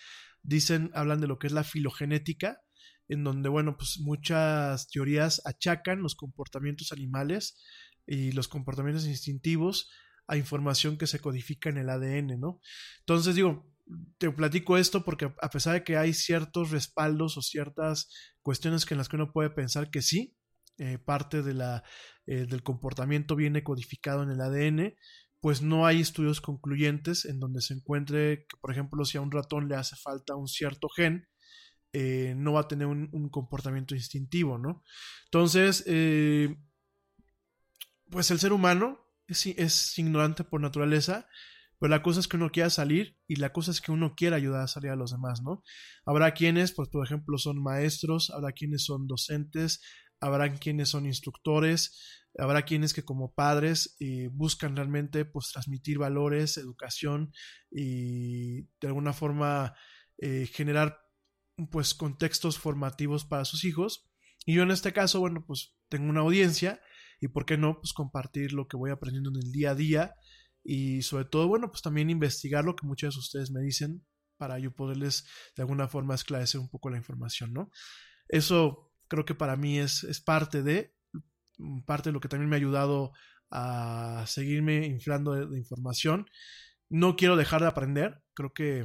dicen, 0.47 0.91
hablan 0.95 1.21
de 1.21 1.27
lo 1.27 1.39
que 1.39 1.49
es 1.49 1.53
la 1.53 1.65
filogenética, 1.65 2.61
en 3.09 3.25
donde, 3.25 3.49
bueno, 3.49 3.77
pues 3.77 3.99
muchas 4.01 4.89
teorías 4.89 5.43
achacan 5.45 6.03
los 6.03 6.15
comportamientos 6.15 6.93
animales 6.93 7.63
y 8.07 8.33
los 8.33 8.49
comportamientos 8.49 9.07
instintivos 9.07 9.91
a 10.29 10.37
información 10.37 10.99
que 10.99 11.07
se 11.07 11.21
codifica 11.21 11.69
en 11.71 11.79
el 11.79 11.89
ADN, 11.89 12.41
¿no? 12.41 12.61
Entonces 13.01 13.35
digo, 13.35 13.73
te 14.19 14.31
platico 14.31 14.77
esto 14.77 15.05
porque 15.05 15.33
a 15.41 15.51
pesar 15.51 15.75
de 15.75 15.85
que 15.85 15.97
hay 15.97 16.13
ciertos 16.15 16.71
respaldos 16.71 17.37
o 17.37 17.43
ciertas 17.43 18.11
cuestiones 18.43 18.85
que 18.85 18.95
en 18.95 18.99
las 18.99 19.09
que 19.09 19.17
uno 19.17 19.33
puede 19.33 19.51
pensar 19.51 19.91
que 19.91 20.03
sí, 20.03 20.37
eh, 20.79 20.99
parte 20.99 21.43
de 21.43 21.55
la, 21.55 21.85
eh, 22.27 22.47
del 22.47 22.63
comportamiento 22.63 23.37
viene 23.37 23.63
codificado 23.63 24.23
en 24.23 24.31
el 24.31 24.41
ADN, 24.41 24.95
pues 25.47 25.63
no 25.63 25.87
hay 25.87 26.01
estudios 26.01 26.41
concluyentes 26.41 27.25
en 27.25 27.39
donde 27.39 27.61
se 27.61 27.73
encuentre 27.73 28.47
que, 28.49 28.57
por 28.61 28.73
ejemplo, 28.73 29.05
si 29.05 29.17
a 29.17 29.21
un 29.21 29.31
ratón 29.31 29.69
le 29.69 29.77
hace 29.77 29.95
falta 29.95 30.35
un 30.35 30.49
cierto 30.49 30.89
gen, 30.89 31.29
eh, 31.93 32.35
no 32.37 32.55
va 32.55 32.63
a 32.63 32.67
tener 32.67 32.89
un, 32.89 33.29
comportamiento 33.31 33.95
instintivo, 33.95 34.59
¿no? 34.59 34.83
Entonces, 35.27 35.85
pues 38.11 38.33
el 38.33 38.41
ser 38.41 38.53
humano 38.53 38.99
es, 39.29 39.97
ignorante 39.97 40.43
por 40.43 40.61
naturaleza, 40.61 41.29
pero 41.79 41.91
la 41.91 42.03
cosa 42.03 42.19
es 42.19 42.27
que 42.27 42.39
uno 42.39 42.51
quiera 42.51 42.69
salir 42.69 43.17
y 43.29 43.37
la 43.37 43.53
cosa 43.53 43.71
es 43.71 43.81
que 43.81 43.93
uno 43.93 44.17
quiera 44.17 44.35
ayudar 44.35 44.63
a 44.63 44.67
salir 44.67 44.91
a 44.91 44.97
los 44.97 45.13
demás, 45.13 45.43
¿no? 45.43 45.63
Habrá 46.05 46.35
quienes, 46.35 46.73
pues 46.73 46.89
por 46.89 47.07
ejemplo, 47.07 47.39
son 47.39 47.63
maestros, 47.63 48.31
habrá 48.31 48.51
quienes 48.51 48.85
son 48.85 49.07
docentes, 49.07 49.81
habrá 50.19 50.53
quienes 50.55 50.89
son 50.89 51.07
instructores, 51.07 52.26
habrá 52.39 52.63
quienes 52.63 52.93
que 52.95 53.05
como 53.05 53.35
padres 53.35 53.97
eh, 54.01 54.29
buscan 54.33 54.77
realmente 54.77 55.25
pues 55.25 55.51
transmitir 55.53 55.99
valores, 55.99 56.57
educación 56.57 57.33
y 57.71 58.63
de 58.81 58.89
alguna 58.89 59.13
forma 59.13 59.75
eh, 60.19 60.47
generar 60.53 61.01
pues 61.71 61.95
contextos 61.95 62.59
formativos 62.59 63.25
para 63.25 63.45
sus 63.45 63.65
hijos. 63.65 64.11
Y 64.45 64.55
yo 64.55 64.63
en 64.63 64.71
este 64.71 64.93
caso, 64.93 65.21
bueno, 65.21 65.45
pues 65.47 65.77
tengo 65.89 66.09
una 66.09 66.21
audiencia 66.21 66.81
y 67.21 67.29
por 67.29 67.47
qué 67.47 67.57
no, 67.57 67.81
pues 67.81 67.93
compartir 67.93 68.53
lo 68.53 68.69
que 68.69 68.77
voy 68.77 68.91
aprendiendo 68.91 69.31
en 69.31 69.37
el 69.37 69.53
día 69.53 69.71
a 69.71 69.75
día 69.75 70.15
y 70.63 71.03
sobre 71.03 71.25
todo, 71.25 71.49
bueno, 71.49 71.71
pues 71.71 71.83
también 71.83 72.11
investigar 72.11 72.65
lo 72.65 72.77
que 72.77 72.87
muchos 72.87 73.15
de 73.15 73.21
ustedes 73.21 73.51
me 73.51 73.61
dicen 73.61 74.05
para 74.37 74.59
yo 74.59 74.75
poderles 74.75 75.27
de 75.57 75.63
alguna 75.63 75.89
forma 75.89 76.15
esclarecer 76.15 76.61
un 76.61 76.69
poco 76.69 76.91
la 76.91 76.99
información, 76.99 77.53
¿no? 77.53 77.71
Eso 78.29 78.93
creo 79.09 79.25
que 79.25 79.35
para 79.35 79.57
mí 79.57 79.79
es, 79.79 80.05
es 80.05 80.21
parte 80.21 80.63
de, 80.63 80.96
parte 81.87 82.09
de 82.09 82.13
lo 82.13 82.21
que 82.21 82.29
también 82.29 82.49
me 82.49 82.57
ha 82.57 82.59
ayudado 82.59 83.13
a 83.51 84.25
seguirme 84.27 84.87
inflando 84.87 85.35
de 85.47 85.59
información. 85.59 86.27
No 86.89 87.17
quiero 87.17 87.37
dejar 87.37 87.63
de 87.63 87.69
aprender, 87.69 88.23
creo 88.35 88.53
que 88.53 88.81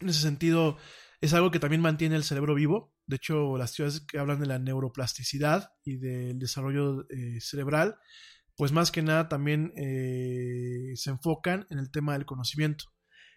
en 0.00 0.08
ese 0.08 0.20
sentido 0.20 0.76
es 1.20 1.32
algo 1.32 1.50
que 1.50 1.58
también 1.58 1.82
mantiene 1.82 2.16
el 2.16 2.24
cerebro 2.24 2.54
vivo. 2.54 2.92
De 3.06 3.16
hecho, 3.16 3.56
las 3.56 3.74
teorías 3.74 4.00
que 4.00 4.18
hablan 4.18 4.40
de 4.40 4.46
la 4.46 4.58
neuroplasticidad 4.58 5.70
y 5.84 5.96
del 5.96 6.38
desarrollo 6.38 7.06
eh, 7.10 7.40
cerebral, 7.40 7.96
pues 8.56 8.72
más 8.72 8.90
que 8.90 9.02
nada 9.02 9.28
también 9.28 9.72
eh, 9.76 10.92
se 10.94 11.10
enfocan 11.10 11.66
en 11.70 11.78
el 11.78 11.90
tema 11.90 12.14
del 12.14 12.26
conocimiento. 12.26 12.86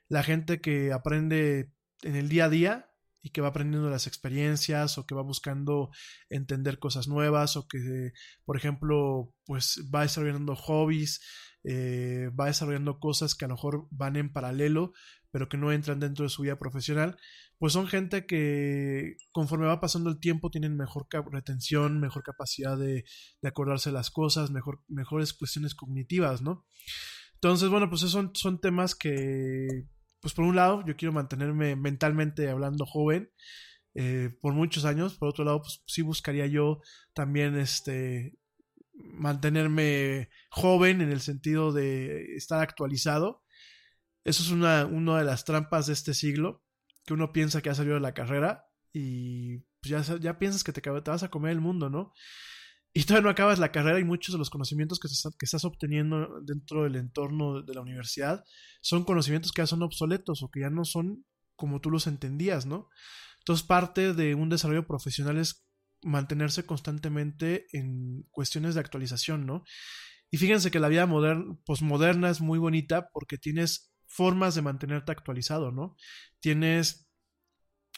La 0.10 0.24
gente 0.24 0.62
que 0.62 0.94
aprende 0.94 1.72
en 2.02 2.16
el 2.16 2.30
día 2.30 2.46
a 2.46 2.50
día 2.50 2.92
y 3.28 3.30
que 3.30 3.42
va 3.42 3.50
aprendiendo 3.50 3.90
las 3.90 4.08
experiencias 4.08 4.98
o 4.98 5.06
que 5.06 5.14
va 5.14 5.22
buscando 5.22 5.90
entender 6.30 6.80
cosas 6.80 7.10
nuevas 7.10 7.58
o 7.58 7.68
que, 7.68 8.14
por 8.46 8.56
ejemplo, 8.56 9.34
pues 9.46 9.84
va 9.94 10.04
desarrollando 10.04 10.56
hobbies, 10.56 11.20
eh, 11.66 12.30
va 12.40 12.46
desarrollando 12.46 13.00
cosas 13.00 13.36
que 13.36 13.44
a 13.44 13.50
lo 13.50 13.56
mejor 13.56 13.88
van 13.92 14.16
en 14.16 14.32
paralelo, 14.32 14.94
pero 15.30 15.50
que 15.50 15.58
no 15.58 15.74
entran 15.74 16.00
dentro 16.00 16.24
de 16.24 16.30
su 16.30 16.44
vida 16.44 16.58
profesional, 16.58 17.18
pues 17.58 17.74
son 17.74 17.88
gente 17.88 18.26
que 18.26 19.18
conforme 19.34 19.68
va 19.68 19.82
pasando 19.82 20.10
el 20.10 20.22
tiempo 20.22 20.50
tienen 20.50 20.78
mejor 20.78 21.08
retención, 21.30 22.00
mejor 22.00 22.24
capacidad 22.24 22.78
de, 22.78 23.04
acordarse 23.44 23.90
de 23.90 23.96
las 23.96 24.10
cosas, 24.10 24.52
mejor, 24.52 24.86
mejores 24.88 25.34
cuestiones 25.34 25.76
cognitivas, 25.76 26.42
¿no? 26.42 26.66
Entonces, 27.34 27.68
bueno, 27.68 27.90
pues 27.90 28.02
son, 28.04 28.32
son 28.36 28.62
temas 28.62 28.96
que, 28.96 29.68
pues 30.20 30.34
por 30.34 30.46
un 30.46 30.56
lado, 30.56 30.84
yo 30.86 30.96
quiero 30.96 31.14
mantenerme 31.14 31.76
mentalmente 31.76 32.50
hablando 32.50 32.86
joven, 32.86 33.30
eh, 33.96 34.30
por 34.42 34.54
muchos 34.54 34.86
años. 34.86 35.16
Por 35.16 35.30
otro 35.30 35.44
lado, 35.44 35.62
pues 35.62 35.84
sí 35.88 36.02
buscaría 36.02 36.46
yo 36.48 36.82
también 37.14 37.58
este 37.58 38.38
mantenerme 38.94 40.30
joven 40.50 41.02
en 41.02 41.12
el 41.12 41.22
sentido 41.22 41.72
de 41.72 42.36
estar 42.36 42.62
actualizado. 42.62 43.44
Eso 44.24 44.44
es 44.44 44.52
una, 44.52 44.86
una 44.86 45.20
de 45.20 45.26
las 45.26 45.46
trampas 45.46 45.88
de 45.88 45.94
este 45.94 46.14
siglo, 46.14 46.64
que 47.06 47.14
uno 47.14 47.32
piensa 47.32 47.62
que 47.62 47.70
ha 47.70 47.76
salido 47.76 47.96
de 47.96 48.02
la 48.02 48.14
carrera 48.14 48.66
y 48.94 49.60
pues 49.82 50.08
ya, 50.08 50.18
ya 50.18 50.40
piensas 50.40 50.64
que 50.64 50.74
te, 50.74 50.82
te, 50.82 50.90
vas 50.90 51.24
a 51.24 51.30
comer 51.30 51.52
el 51.54 51.62
mundo, 51.62 51.90
¿no? 51.90 52.14
Y 52.94 53.04
todavía 53.04 53.26
no 53.26 53.30
acabas 53.30 53.60
la 53.60 53.72
carrera 53.72 54.00
y 54.00 54.04
muchos 54.04 54.34
de 54.34 54.40
los 54.40 54.50
conocimientos 54.50 55.00
que, 55.00 55.08
estás 55.08 55.66
obteniendo 55.66 56.42
dentro 56.42 56.84
del 56.84 56.96
entorno 56.96 57.62
de 57.62 57.74
la 57.74 57.82
universidad 57.82 58.44
son 58.82 59.04
conocimientos 59.04 59.52
que 59.52 59.62
ya 59.62 59.68
son 59.68 59.84
obsoletos 59.84 60.42
o 60.42 60.50
que 60.50 60.62
ya 60.62 60.70
no 60.70 60.84
son 60.84 61.26
como 61.56 61.80
tú 61.80 61.92
los 61.92 62.08
entendías, 62.08 62.66
¿no? 62.66 62.90
Entonces 63.40 63.66
parte 63.66 64.14
de 64.14 64.36
un 64.36 64.50
desarrollo 64.50 64.88
profesional 64.88 65.38
es 65.38 65.68
mantenerse 66.04 66.66
constantemente 66.66 67.66
en 67.72 68.24
cuestiones 68.32 68.76
de 68.76 68.82
actualización, 68.82 69.46
¿no? 69.46 69.64
Y 70.30 70.38
fíjense 70.38 70.72
que 70.72 70.80
la 70.80 70.90
vida 70.90 71.06
moderna, 71.06 71.58
posmoderna 71.66 72.30
es 72.30 72.42
muy 72.42 72.60
bonita 72.60 73.10
porque 73.12 73.38
tienes 73.38 73.94
formas 74.06 74.56
de 74.56 74.62
mantenerte 74.62 75.12
actualizado, 75.12 75.72
¿no? 75.72 75.96
Tienes 76.40 77.08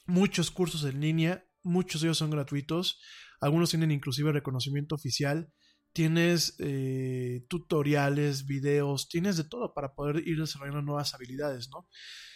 muchos 0.06 0.52
cursos 0.52 0.84
en 0.84 0.99
línea, 0.99 1.45
muchos 1.64 2.02
de 2.02 2.07
ellos 2.07 2.18
son 2.18 2.32
gratuitos, 2.32 3.02
algunos 3.40 3.70
tienen 3.70 3.91
inclusive 3.91 4.32
reconocimiento 4.32 4.95
oficial, 4.95 5.52
tienes 5.94 6.56
eh, 6.60 7.45
tutoriales, 7.49 8.45
videos, 8.45 9.10
tienes 9.10 9.38
de 9.38 9.44
todo 9.44 9.74
para 9.74 9.94
poder 9.94 10.28
ir 10.28 10.40
desarrollando 10.40 10.82
nuevas 10.82 11.14
habilidades, 11.14 11.70
¿no? 11.70 11.88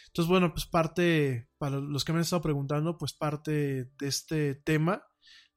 Entonces, 0.08 0.30
bueno, 0.30 0.54
pues 0.54 0.66
parte, 0.68 1.50
para 1.58 1.80
los 1.80 2.06
que 2.06 2.14
me 2.14 2.20
han 2.20 2.24
estado 2.24 2.42
preguntando, 2.44 2.98
pues 2.98 3.14
parte 3.14 3.86
de 3.98 4.08
este 4.08 4.54
tema, 4.54 5.04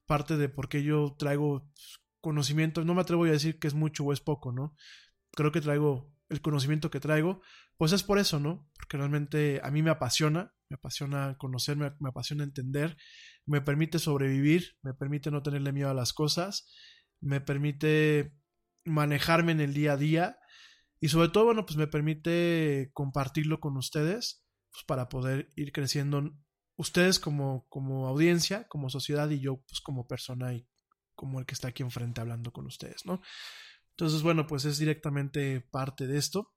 parte 0.07 0.35
de 0.35 0.49
por 0.49 0.67
qué 0.67 0.83
yo 0.83 1.15
traigo 1.17 1.69
conocimiento, 2.21 2.83
no 2.83 2.95
me 2.95 3.01
atrevo 3.01 3.25
a 3.25 3.29
decir 3.29 3.59
que 3.59 3.67
es 3.67 3.75
mucho 3.75 4.03
o 4.03 4.13
es 4.13 4.19
poco, 4.19 4.51
¿no? 4.51 4.75
Creo 5.31 5.51
que 5.51 5.61
traigo 5.61 6.11
el 6.29 6.41
conocimiento 6.41 6.89
que 6.89 6.99
traigo, 6.99 7.41
pues 7.77 7.91
es 7.91 8.03
por 8.03 8.17
eso, 8.17 8.39
¿no? 8.39 8.67
Porque 8.75 8.97
realmente 8.97 9.61
a 9.63 9.69
mí 9.69 9.83
me 9.83 9.91
apasiona, 9.91 10.53
me 10.69 10.75
apasiona 10.75 11.37
conocer, 11.37 11.77
me, 11.77 11.91
me 11.99 12.09
apasiona 12.09 12.43
entender, 12.43 12.97
me 13.47 13.61
permite 13.61 13.97
sobrevivir, 13.97 14.77
me 14.83 14.93
permite 14.93 15.31
no 15.31 15.41
tenerle 15.41 15.71
miedo 15.71 15.89
a 15.89 15.95
las 15.95 16.13
cosas, 16.13 16.69
me 17.19 17.41
permite 17.41 18.33
manejarme 18.83 19.53
en 19.53 19.61
el 19.61 19.73
día 19.73 19.93
a 19.93 19.97
día 19.97 20.37
y 20.99 21.09
sobre 21.09 21.29
todo, 21.29 21.45
bueno, 21.45 21.65
pues 21.65 21.77
me 21.77 21.87
permite 21.87 22.91
compartirlo 22.93 23.59
con 23.59 23.77
ustedes 23.77 24.43
pues 24.69 24.83
para 24.85 25.09
poder 25.09 25.49
ir 25.55 25.71
creciendo 25.71 26.31
ustedes 26.75 27.19
como, 27.19 27.65
como 27.69 28.07
audiencia, 28.07 28.67
como 28.67 28.89
sociedad 28.89 29.29
y 29.29 29.39
yo 29.39 29.63
pues 29.67 29.81
como 29.81 30.07
persona 30.07 30.53
y 30.53 30.67
como 31.15 31.39
el 31.39 31.45
que 31.45 31.55
está 31.55 31.69
aquí 31.69 31.83
enfrente 31.83 32.21
hablando 32.21 32.51
con 32.51 32.67
ustedes, 32.67 33.05
¿no? 33.05 33.21
Entonces, 33.91 34.21
bueno, 34.21 34.45
pues 34.45 34.65
es 34.65 34.77
directamente 34.77 35.61
parte 35.61 36.05
de 36.05 36.19
esto. 36.19 36.53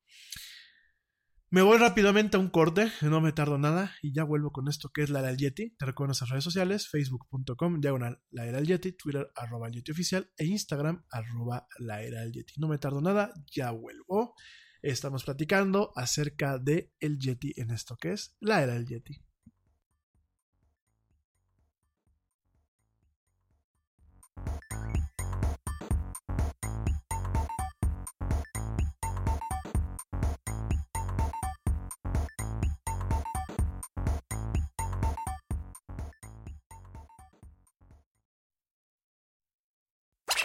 Me 1.52 1.62
voy 1.62 1.78
rápidamente 1.78 2.36
a 2.36 2.40
un 2.40 2.48
corte, 2.48 2.92
no 3.02 3.20
me 3.20 3.32
tardo 3.32 3.58
nada 3.58 3.92
y 4.02 4.12
ya 4.12 4.22
vuelvo 4.22 4.52
con 4.52 4.68
esto 4.68 4.90
que 4.94 5.02
es 5.02 5.10
la 5.10 5.20
del 5.20 5.36
Yeti. 5.36 5.70
Te 5.70 5.84
recuerdo 5.84 6.10
nuestras 6.10 6.30
redes 6.30 6.44
sociales, 6.44 6.88
facebook.com, 6.88 7.80
diagonal 7.80 8.22
la 8.30 8.46
era 8.46 8.58
del 8.58 8.68
Yeti, 8.68 8.92
Twitter 8.92 9.32
arroba 9.34 9.68
Yeti 9.68 9.90
oficial 9.90 10.30
e 10.36 10.44
Instagram 10.44 11.04
arroba 11.10 11.66
la 11.80 12.04
era 12.04 12.20
del 12.20 12.30
Yeti. 12.30 12.54
No 12.58 12.68
me 12.68 12.78
tardo 12.78 13.00
nada, 13.00 13.32
ya 13.50 13.72
vuelvo. 13.72 14.34
Estamos 14.80 15.24
platicando 15.24 15.90
acerca 15.96 16.56
de 16.56 16.92
el 17.00 17.18
Yeti 17.18 17.52
en 17.56 17.72
esto 17.72 17.96
que 17.96 18.12
es 18.12 18.36
la 18.38 18.62
era 18.62 18.74
del 18.74 18.86
Yeti. 18.86 19.20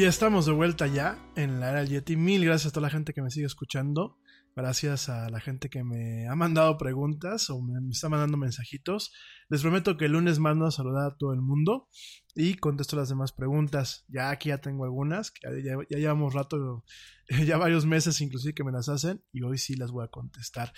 Y 0.00 0.04
estamos 0.04 0.46
de 0.46 0.52
vuelta 0.52 0.86
ya 0.86 1.18
en 1.36 1.60
la 1.60 1.72
era 1.72 1.84
Yeti. 1.84 2.16
Mil 2.16 2.42
gracias 2.42 2.68
a 2.68 2.72
toda 2.72 2.86
la 2.86 2.90
gente 2.90 3.12
que 3.12 3.20
me 3.20 3.30
sigue 3.30 3.44
escuchando. 3.44 4.16
Gracias 4.56 5.10
a 5.10 5.28
la 5.28 5.40
gente 5.40 5.68
que 5.68 5.84
me 5.84 6.26
ha 6.26 6.34
mandado 6.34 6.78
preguntas 6.78 7.50
o 7.50 7.60
me, 7.60 7.74
está 7.90 8.08
mandando 8.08 8.38
mensajitos. 8.38 9.12
Les 9.50 9.60
prometo 9.60 9.98
que 9.98 10.06
el 10.06 10.12
lunes 10.12 10.38
mando 10.38 10.64
a 10.64 10.70
saludar 10.70 11.04
a 11.04 11.16
todo 11.18 11.34
el 11.34 11.42
mundo 11.42 11.90
y 12.34 12.54
contesto 12.54 12.96
las 12.96 13.10
demás 13.10 13.32
preguntas. 13.32 14.06
Ya 14.08 14.30
aquí 14.30 14.48
ya 14.48 14.56
tengo 14.56 14.84
algunas, 14.84 15.32
que 15.32 15.42
ya, 15.62 15.74
ya 15.90 15.98
llevamos 15.98 16.32
rato, 16.32 16.82
ya 17.46 17.58
varios 17.58 17.84
meses 17.84 18.22
inclusive 18.22 18.54
que 18.54 18.64
me 18.64 18.72
las 18.72 18.88
hacen 18.88 19.22
y 19.34 19.42
hoy 19.42 19.58
sí 19.58 19.76
las 19.76 19.90
voy 19.90 20.06
a 20.06 20.08
contestar. 20.08 20.72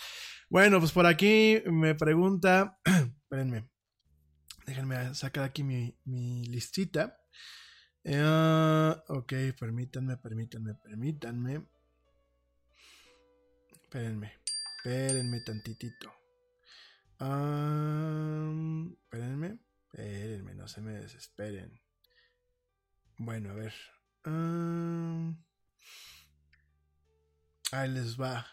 Bueno, 0.51 0.81
pues 0.81 0.91
por 0.91 1.07
aquí 1.07 1.63
me 1.71 1.95
pregunta, 1.95 2.77
espérenme, 3.23 3.71
déjenme 4.67 5.15
sacar 5.15 5.45
aquí 5.45 5.63
mi, 5.63 5.97
mi 6.07 6.45
listita. 6.47 7.22
Uh, 8.05 8.99
ok, 9.09 9.33
permítanme, 9.59 10.17
permítanme, 10.17 10.75
permítanme. 10.75 11.67
Espérenme, 13.71 14.33
espérenme 14.77 15.41
tantitito. 15.41 16.13
Espérenme, 19.03 19.59
espérenme, 19.85 20.55
no 20.55 20.67
se 20.67 20.81
me 20.81 20.93
desesperen. 20.93 21.81
Bueno, 23.19 23.51
a 23.51 23.55
ver. 23.55 23.75
Ahí 27.73 27.89
les 27.91 28.21
va. 28.21 28.47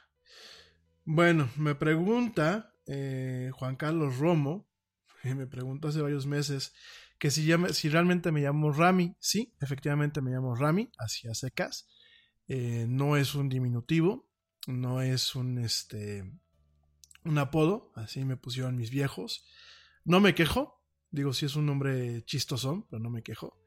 Bueno, 1.06 1.50
me 1.58 1.74
pregunta 1.74 2.76
eh, 2.86 3.50
Juan 3.54 3.76
Carlos 3.76 4.20
Romo, 4.20 4.68
me 5.24 5.48
preguntó 5.48 5.88
hace 5.88 6.02
varios 6.02 6.28
meses 6.28 6.74
que 7.20 7.32
si, 7.32 7.90
realmente 7.90 8.32
me 8.32 8.42
llamo 8.42 8.72
Rami, 8.72 9.16
sí, 9.20 9.54
efectivamente 9.60 10.22
me 10.22 10.32
llamo 10.32 10.56
Rami, 10.56 10.90
hacia 10.98 11.34
secas. 11.34 11.88
Eh, 12.48 12.86
no 12.88 13.18
es 13.18 13.36
un 13.36 13.50
diminutivo, 13.50 14.30
no 14.68 15.02
es 15.02 15.36
un, 15.36 15.60
este, 15.60 16.24
un 17.26 17.38
apodo, 17.38 17.92
así 17.96 18.24
me 18.24 18.38
pusieron 18.38 18.78
mis 18.78 18.90
viejos. 18.90 19.46
No 20.06 20.22
me 20.22 20.34
quejo, 20.34 20.82
digo, 21.12 21.34
si 21.34 21.46
es 21.46 21.56
un 21.56 21.66
nombre 21.66 22.24
chistosón, 22.24 22.88
pero 22.90 23.02
no 23.02 23.10
me 23.10 23.22
quejo. 23.22 23.60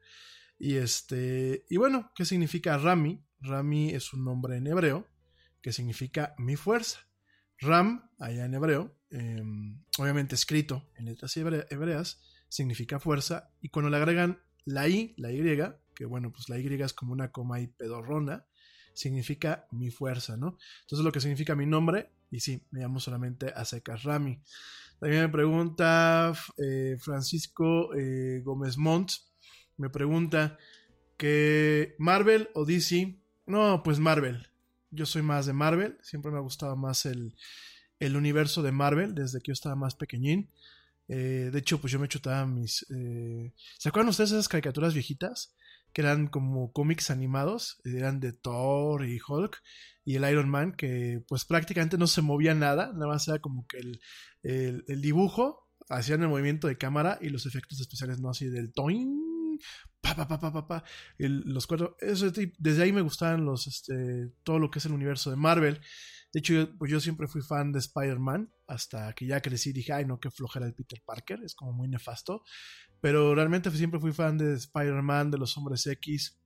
Y 0.57 0.75
este, 0.75 1.65
y 1.69 1.77
bueno, 1.77 2.11
¿qué 2.15 2.25
significa 2.25 2.77
Rami? 2.77 3.23
Rami 3.39 3.91
es 3.91 4.13
un 4.13 4.25
nombre 4.25 4.57
en 4.57 4.67
hebreo 4.67 5.07
que 5.61 5.71
significa 5.71 6.33
mi 6.37 6.55
fuerza. 6.55 7.07
Ram, 7.59 8.09
allá 8.19 8.45
en 8.45 8.53
hebreo, 8.53 8.99
em, 9.09 9.83
obviamente 9.99 10.35
escrito 10.35 10.89
en 10.95 11.05
letras 11.05 11.37
hebreas, 11.37 12.21
significa 12.53 12.99
fuerza, 12.99 13.49
y 13.61 13.69
cuando 13.69 13.89
le 13.89 13.97
agregan 13.97 14.39
la 14.63 14.87
I, 14.87 15.15
la 15.17 15.31
Y, 15.31 15.41
que 15.95 16.05
bueno, 16.05 16.31
pues 16.31 16.49
la 16.49 16.59
Y 16.59 16.67
es 16.67 16.93
como 16.93 17.11
una 17.11 17.31
coma 17.31 17.59
y 17.59 17.65
pedorrona, 17.65 18.45
significa 18.93 19.65
mi 19.71 19.89
fuerza, 19.89 20.37
¿no? 20.37 20.59
Entonces 20.81 21.03
lo 21.03 21.11
que 21.11 21.19
significa 21.19 21.55
mi 21.55 21.65
nombre, 21.65 22.11
y 22.29 22.41
sí, 22.41 22.61
me 22.69 22.81
llamo 22.81 22.99
solamente 22.99 23.51
Secas 23.65 24.03
Rami. 24.03 24.39
También 24.99 25.23
me 25.23 25.29
pregunta 25.29 26.31
eh, 26.57 26.95
Francisco 26.99 27.91
eh, 27.95 28.41
Gómez 28.43 28.77
Montt, 28.77 29.13
me 29.77 29.89
pregunta 29.89 30.59
que 31.17 31.95
Marvel 31.97 32.49
o 32.53 32.65
DC, 32.65 33.19
no, 33.47 33.81
pues 33.81 33.97
Marvel, 33.97 34.47
yo 34.91 35.07
soy 35.07 35.23
más 35.23 35.47
de 35.47 35.53
Marvel, 35.53 35.97
siempre 36.03 36.31
me 36.31 36.37
ha 36.37 36.41
gustado 36.41 36.75
más 36.75 37.07
el, 37.07 37.35
el 37.99 38.15
universo 38.15 38.61
de 38.61 38.71
Marvel 38.71 39.15
desde 39.15 39.39
que 39.39 39.49
yo 39.49 39.53
estaba 39.53 39.75
más 39.75 39.95
pequeñín. 39.95 40.51
Eh, 41.07 41.49
de 41.51 41.59
hecho, 41.59 41.79
pues 41.79 41.91
yo 41.91 41.99
me 41.99 42.07
chutaba 42.07 42.45
mis... 42.45 42.85
Eh, 42.89 43.53
¿Se 43.77 43.89
acuerdan 43.89 44.09
ustedes 44.09 44.31
de 44.31 44.37
esas 44.37 44.49
caricaturas 44.49 44.93
viejitas? 44.93 45.55
Que 45.91 46.01
eran 46.01 46.27
como 46.27 46.71
cómics 46.71 47.11
animados, 47.11 47.79
eran 47.83 48.19
de 48.19 48.33
Thor 48.33 49.05
y 49.05 49.19
Hulk 49.25 49.61
y 50.05 50.15
el 50.15 50.29
Iron 50.29 50.49
Man, 50.49 50.73
que 50.73 51.23
pues 51.27 51.45
prácticamente 51.45 51.97
no 51.97 52.07
se 52.07 52.21
movía 52.21 52.55
nada, 52.55 52.91
nada 52.93 53.07
más 53.07 53.27
era 53.27 53.39
como 53.39 53.67
que 53.67 53.77
el, 53.77 54.01
el, 54.87 55.01
dibujo, 55.01 55.69
hacían 55.89 56.23
el 56.23 56.29
movimiento 56.29 56.67
de 56.67 56.77
cámara 56.77 57.19
y 57.21 57.29
los 57.29 57.45
efectos 57.45 57.79
especiales 57.79 58.19
no 58.19 58.29
así 58.29 58.47
del 58.47 58.73
toing, 58.73 59.59
pa 60.01 60.15
pa 60.15 60.27
pa 60.27 60.39
pa 60.39 60.51
pa, 60.51 60.67
pa 60.67 60.83
los 61.17 61.67
cuatro, 61.67 61.95
eso, 61.99 62.31
desde 62.57 62.83
ahí 62.83 62.91
me 62.91 63.01
gustaban 63.01 63.45
los, 63.45 63.67
este, 63.67 64.31
todo 64.43 64.59
lo 64.59 64.69
que 64.69 64.79
es 64.79 64.85
el 64.85 64.93
universo 64.93 65.29
de 65.29 65.37
Marvel. 65.37 65.79
De 66.33 66.39
hecho, 66.39 66.53
yo, 66.55 66.77
pues 66.77 66.91
yo 66.91 66.99
siempre 66.99 67.27
fui 67.27 67.43
fan 67.43 67.71
de 67.71 67.77
Spider-Man, 67.77 68.51
hasta 68.67 69.13
que 69.13 69.27
ya 69.27 69.39
crecí 69.39 69.69
y 69.69 69.73
dije, 69.73 69.93
ay, 69.93 70.05
no, 70.05 70.19
qué 70.19 70.31
flojera 70.31 70.65
el 70.65 70.73
Peter 70.73 70.99
Parker, 71.05 71.39
es 71.43 71.53
como 71.53 71.73
muy 71.73 71.87
nefasto. 71.87 72.43
Pero 73.01 73.35
realmente 73.35 73.69
siempre 73.71 73.99
fui 73.99 74.13
fan 74.13 74.39
de 74.39 74.55
Spider-Man, 74.55 75.29
de 75.29 75.37
los 75.37 75.55
Hombres 75.55 75.85
X, 75.85 76.39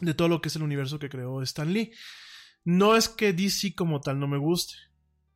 de 0.00 0.14
todo 0.14 0.28
lo 0.28 0.40
que 0.40 0.48
es 0.48 0.56
el 0.56 0.62
universo 0.62 0.98
que 0.98 1.10
creó 1.10 1.42
Stan 1.42 1.70
Lee. 1.70 1.92
No 2.64 2.96
es 2.96 3.10
que 3.10 3.34
DC 3.34 3.74
como 3.74 4.00
tal 4.00 4.18
no 4.18 4.28
me 4.28 4.38
guste, 4.38 4.74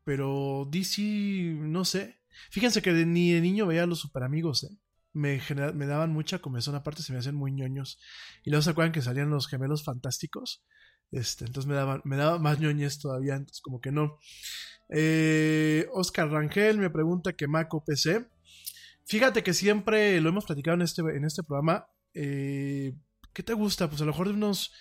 pero 0.05 0.67
DC, 0.71 1.03
no 1.03 1.85
sé. 1.85 2.23
Fíjense 2.51 2.81
que 2.81 2.93
ni 2.93 3.33
de 3.33 3.43
niño 3.43 3.67
veía 3.67 3.83
a 3.83 3.87
los 3.87 4.01
super 4.01 4.23
amigos, 4.23 4.65
¿eh? 4.65 4.75
Me, 5.13 5.41
me 5.75 5.87
daban 5.87 6.13
mucha 6.13 6.41
comezón, 6.41 6.75
aparte 6.75 7.03
se 7.03 7.13
me 7.13 7.19
hacían 7.19 7.35
muy 7.35 7.53
ñoños. 7.53 7.99
Y 8.43 8.51
luego 8.51 8.63
se 8.63 8.71
acuerdan 8.71 8.93
que 8.93 9.03
salían 9.03 9.31
los 9.31 9.49
gemelos 9.49 9.85
fantásticos. 9.85 10.65
Este, 11.11 11.45
entonces 11.45 11.69
me 11.69 11.75
daba, 11.75 12.01
me 12.05 12.17
daba 12.17 12.39
más 12.39 12.59
ñoñez 12.59 12.99
todavía, 12.99 13.35
entonces 13.35 13.61
como 13.61 13.81
que 13.81 13.93
no. 13.93 14.19
Eh, 14.89 15.87
Oscar 15.93 16.31
Rangel 16.31 16.79
me 16.79 16.91
pregunta 16.91 17.35
que 17.35 17.47
Mac 17.49 17.73
o 17.75 17.85
PC. 17.85 18.27
Fíjate 19.05 19.43
que 19.43 19.55
siempre 19.55 20.21
lo 20.21 20.29
hemos 20.29 20.47
platicado 20.47 20.75
en 20.75 20.83
este, 20.83 21.03
en 21.03 21.25
este 21.25 21.43
programa. 21.43 21.87
Eh, 22.15 22.95
¿Qué 23.33 23.43
te 23.43 23.53
gusta? 23.53 23.89
Pues 23.89 24.01
a 24.01 24.05
lo 24.05 24.13
mejor 24.13 24.29
de 24.29 24.35
unos 24.35 24.73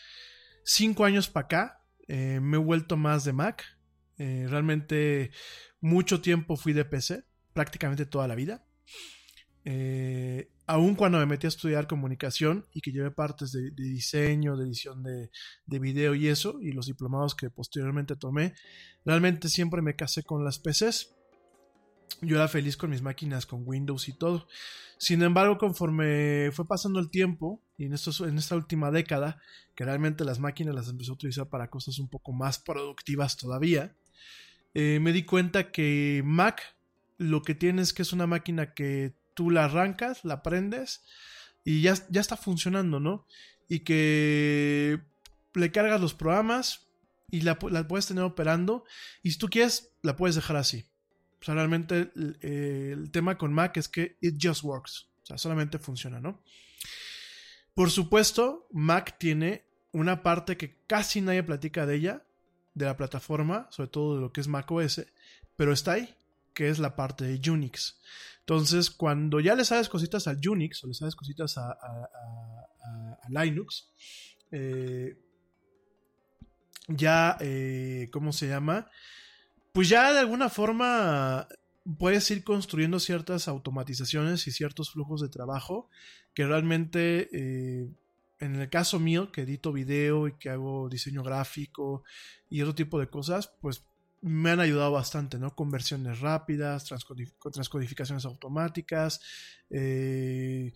5 0.63 1.05
años 1.05 1.29
para 1.29 1.45
acá 1.45 1.81
eh, 2.07 2.39
me 2.41 2.57
he 2.57 2.59
vuelto 2.59 2.97
más 2.97 3.23
de 3.23 3.33
Mac. 3.33 3.63
realmente 4.17 5.31
mucho 5.81 6.21
tiempo 6.21 6.55
fui 6.55 6.73
de 6.73 6.85
PC, 6.85 7.23
prácticamente 7.53 8.05
toda 8.05 8.27
la 8.27 8.35
vida. 8.35 8.65
Eh, 9.65 10.51
aún 10.67 10.95
cuando 10.95 11.19
me 11.19 11.25
metí 11.25 11.47
a 11.47 11.49
estudiar 11.49 11.87
comunicación 11.87 12.65
y 12.73 12.81
que 12.81 12.91
llevé 12.91 13.11
partes 13.11 13.51
de, 13.51 13.71
diseño, 13.71 14.57
de 14.57 14.65
edición 14.65 15.03
de, 15.03 15.29
de, 15.65 15.79
video 15.79 16.15
y 16.15 16.27
eso, 16.27 16.59
y 16.61 16.71
los 16.71 16.87
diplomados 16.87 17.35
que 17.35 17.49
posteriormente 17.49 18.15
tomé, 18.15 18.53
realmente 19.05 19.49
siempre 19.49 19.81
me 19.81 19.95
casé 19.95 20.23
con 20.23 20.43
las 20.43 20.59
PCs. 20.59 21.13
Yo 22.21 22.37
era 22.37 22.47
feliz 22.47 22.77
con 22.77 22.89
mis 22.89 23.01
máquinas, 23.01 23.45
con 23.45 23.63
Windows 23.65 24.07
y 24.07 24.13
todo. 24.13 24.47
Sin 24.97 25.21
embargo, 25.21 25.57
conforme 25.57 26.49
fue 26.53 26.67
pasando 26.67 26.99
el 26.99 27.09
tiempo, 27.09 27.61
y 27.77 27.85
en, 27.85 27.93
en 27.93 28.37
esta 28.37 28.55
última 28.55 28.91
década, 28.91 29.41
que 29.75 29.83
realmente 29.83 30.23
las 30.23 30.39
máquinas 30.39 30.73
las 30.73 30.87
empecé 30.87 31.11
a 31.11 31.15
utilizar 31.15 31.49
para 31.49 31.69
cosas 31.69 31.99
un 31.99 32.09
poco 32.09 32.31
más 32.31 32.59
productivas 32.59 33.35
todavía, 33.35 33.95
eh, 34.73 34.99
me 35.01 35.11
di 35.11 35.23
cuenta 35.23 35.71
que 35.71 36.21
Mac 36.25 36.75
lo 37.17 37.41
que 37.41 37.55
tiene 37.55 37.81
es 37.81 37.93
que 37.93 38.01
es 38.01 38.13
una 38.13 38.27
máquina 38.27 38.73
que 38.73 39.13
tú 39.35 39.51
la 39.51 39.65
arrancas, 39.65 40.25
la 40.25 40.41
prendes 40.41 41.03
y 41.63 41.81
ya, 41.81 41.93
ya 42.09 42.21
está 42.21 42.37
funcionando, 42.37 42.99
¿no? 42.99 43.27
y 43.67 43.79
que 43.79 45.01
le 45.53 45.71
cargas 45.71 46.01
los 46.01 46.13
programas 46.13 46.87
y 47.31 47.41
la, 47.41 47.57
la 47.69 47.87
puedes 47.87 48.07
tener 48.07 48.23
operando. 48.23 48.85
Y 49.23 49.31
si 49.31 49.37
tú 49.37 49.49
quieres, 49.49 49.91
la 50.01 50.15
puedes 50.15 50.35
dejar 50.35 50.57
así. 50.57 50.85
O 51.41 51.45
sea, 51.45 51.55
realmente 51.55 52.11
el, 52.15 52.37
el, 52.41 53.11
tema 53.11 53.37
con 53.37 53.53
Mac 53.53 53.77
es 53.77 53.87
que 53.87 54.17
it 54.21 54.35
just 54.41 54.63
works. 54.63 55.07
O 55.23 55.25
sea, 55.25 55.37
solamente 55.37 55.79
funciona, 55.79 56.19
¿no? 56.19 56.41
Por 57.73 57.91
supuesto, 57.91 58.67
Mac 58.71 59.17
tiene 59.17 59.65
una 59.91 60.23
parte 60.23 60.57
que 60.57 60.77
casi 60.87 61.21
nadie 61.21 61.43
platica 61.43 61.85
de 61.85 61.95
ella, 61.95 62.23
de 62.73 62.85
la 62.85 62.97
plataforma, 62.97 63.67
sobre 63.71 63.89
todo 63.89 64.15
de 64.15 64.21
lo 64.21 64.31
que 64.31 64.41
es 64.41 64.47
Mac 64.47 64.69
OS, 64.71 65.05
pero 65.55 65.73
está 65.73 65.93
ahí, 65.93 66.15
que 66.53 66.69
es 66.69 66.79
la 66.79 66.95
parte 66.95 67.25
de 67.25 67.49
Unix. 67.49 67.99
Entonces, 68.47 68.91
cuando 68.91 69.39
ya 69.39 69.55
le 69.55 69.65
sabes 69.65 69.89
cositas 69.89 70.27
al 70.27 70.39
Unix 70.47 70.83
o 70.83 70.87
le 70.87 70.93
sabes 70.93 71.15
cositas 71.15 71.57
a, 71.57 71.75
Linux, 73.27 73.89
eh, 74.51 75.17
ya, 76.87 77.37
eh, 77.39 78.07
¿cómo 78.11 78.31
se 78.31 78.47
llama? 78.47 78.87
Pues 79.73 79.89
ya 79.89 80.13
de 80.13 80.19
alguna 80.19 80.49
forma 80.49 81.47
puedes 81.97 82.29
ir 82.29 82.43
construyendo 82.43 82.99
ciertas 82.99 83.47
automatizaciones 83.47 84.45
y 84.45 84.51
ciertos 84.51 84.91
flujos 84.91 85.21
de 85.21 85.29
trabajo 85.29 85.89
que 86.35 86.45
realmente, 86.45 87.29
eh, 87.33 87.89
en 88.39 88.55
el 88.61 88.69
caso 88.69 88.99
mío, 88.99 89.31
que 89.31 89.41
edito 89.41 89.73
video 89.73 90.27
y 90.27 90.33
que 90.33 90.51
hago 90.51 90.87
diseño 90.87 91.23
gráfico 91.23 92.03
y 92.47 92.61
otro 92.61 92.75
tipo 92.75 92.99
de 92.99 93.07
cosas, 93.07 93.55
pues 93.59 93.83
me 94.21 94.51
han 94.51 94.59
ayudado 94.59 94.91
bastante, 94.91 95.37
¿no? 95.37 95.55
Conversiones 95.55 96.19
rápidas, 96.19 96.85
transcodificaciones 96.85 98.25
automáticas. 98.25 99.21
Eh, 99.69 100.73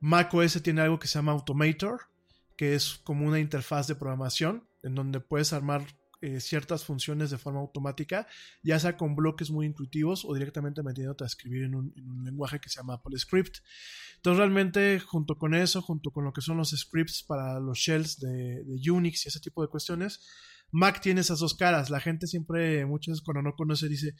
macOS 0.00 0.62
tiene 0.62 0.82
algo 0.82 0.98
que 0.98 1.08
se 1.08 1.18
llama 1.18 1.32
Automator, 1.32 2.02
que 2.56 2.74
es 2.74 3.00
como 3.04 3.26
una 3.26 3.40
interfaz 3.40 3.86
de 3.86 3.96
programación 3.96 4.68
en 4.82 4.94
donde 4.94 5.20
puedes 5.20 5.52
armar 5.52 5.86
eh, 6.20 6.40
ciertas 6.40 6.84
funciones 6.84 7.30
de 7.30 7.36
forma 7.36 7.60
automática, 7.60 8.26
ya 8.62 8.78
sea 8.78 8.96
con 8.96 9.14
bloques 9.14 9.50
muy 9.50 9.66
intuitivos 9.66 10.24
o 10.24 10.32
directamente 10.32 10.82
metiéndote 10.82 11.24
a 11.24 11.26
escribir 11.26 11.64
en 11.64 11.74
un, 11.74 11.92
en 11.96 12.08
un 12.10 12.24
lenguaje 12.24 12.60
que 12.60 12.70
se 12.70 12.76
llama 12.76 12.94
Apple 12.94 13.18
Script. 13.18 13.58
Entonces 14.16 14.38
realmente 14.38 15.00
junto 15.00 15.36
con 15.36 15.54
eso, 15.54 15.82
junto 15.82 16.12
con 16.12 16.24
lo 16.24 16.32
que 16.32 16.40
son 16.40 16.56
los 16.56 16.70
scripts 16.70 17.22
para 17.24 17.60
los 17.60 17.76
shells 17.76 18.20
de 18.20 18.64
Unix 18.90 19.26
y 19.26 19.28
ese 19.28 19.40
tipo 19.40 19.60
de 19.60 19.68
cuestiones, 19.68 20.26
Mac 20.74 21.00
tiene 21.00 21.20
esas 21.20 21.38
dos 21.38 21.54
caras. 21.54 21.88
La 21.88 22.00
gente 22.00 22.26
siempre, 22.26 22.84
muchas 22.84 23.12
veces 23.12 23.24
cuando 23.24 23.42
no 23.42 23.54
conoce, 23.54 23.88
dice, 23.88 24.14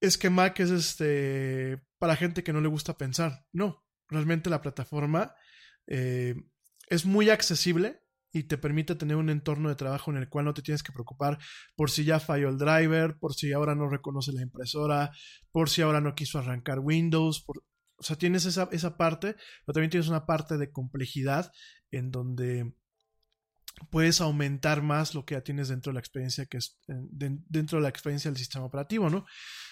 es 0.00 0.16
que 0.16 0.30
Mac 0.30 0.58
es 0.60 0.70
este 0.70 1.82
para 1.98 2.16
gente 2.16 2.42
que 2.42 2.54
no 2.54 2.62
le 2.62 2.68
gusta 2.68 2.96
pensar. 2.96 3.44
No, 3.52 3.84
realmente 4.08 4.48
la 4.48 4.62
plataforma 4.62 5.34
eh, 5.86 6.34
es 6.88 7.04
muy 7.04 7.28
accesible 7.28 8.00
y 8.32 8.44
te 8.44 8.56
permite 8.56 8.94
tener 8.94 9.16
un 9.16 9.28
entorno 9.28 9.68
de 9.68 9.74
trabajo 9.74 10.10
en 10.10 10.16
el 10.16 10.30
cual 10.30 10.46
no 10.46 10.54
te 10.54 10.62
tienes 10.62 10.82
que 10.82 10.92
preocupar 10.92 11.38
por 11.76 11.90
si 11.90 12.04
ya 12.04 12.20
falló 12.20 12.48
el 12.48 12.56
driver, 12.56 13.18
por 13.18 13.34
si 13.34 13.52
ahora 13.52 13.74
no 13.74 13.88
reconoce 13.88 14.32
la 14.32 14.40
impresora, 14.40 15.10
por 15.52 15.68
si 15.68 15.82
ahora 15.82 16.00
no 16.00 16.14
quiso 16.14 16.38
arrancar 16.38 16.78
Windows, 16.78 17.44
o 17.96 18.02
sea, 18.02 18.16
tienes 18.16 18.46
esa, 18.46 18.66
esa 18.72 18.96
parte, 18.96 19.34
pero 19.66 19.74
también 19.74 19.90
tienes 19.90 20.08
una 20.08 20.24
parte 20.24 20.56
de 20.56 20.72
complejidad 20.72 21.52
en 21.90 22.10
donde 22.10 22.72
puedes 23.90 24.20
aumentar 24.20 24.82
más 24.82 25.14
lo 25.14 25.24
que 25.24 25.34
ya 25.34 25.42
tienes 25.42 25.68
dentro 25.68 25.90
de 25.90 25.94
la 25.94 26.00
experiencia 26.00 26.46
que 26.46 26.58
es 26.58 26.78
de, 26.86 27.38
dentro 27.48 27.78
de 27.78 27.82
la 27.82 27.88
experiencia 27.88 28.30
del 28.30 28.38
sistema 28.38 28.64
operativo, 28.64 29.08
¿no? 29.08 29.24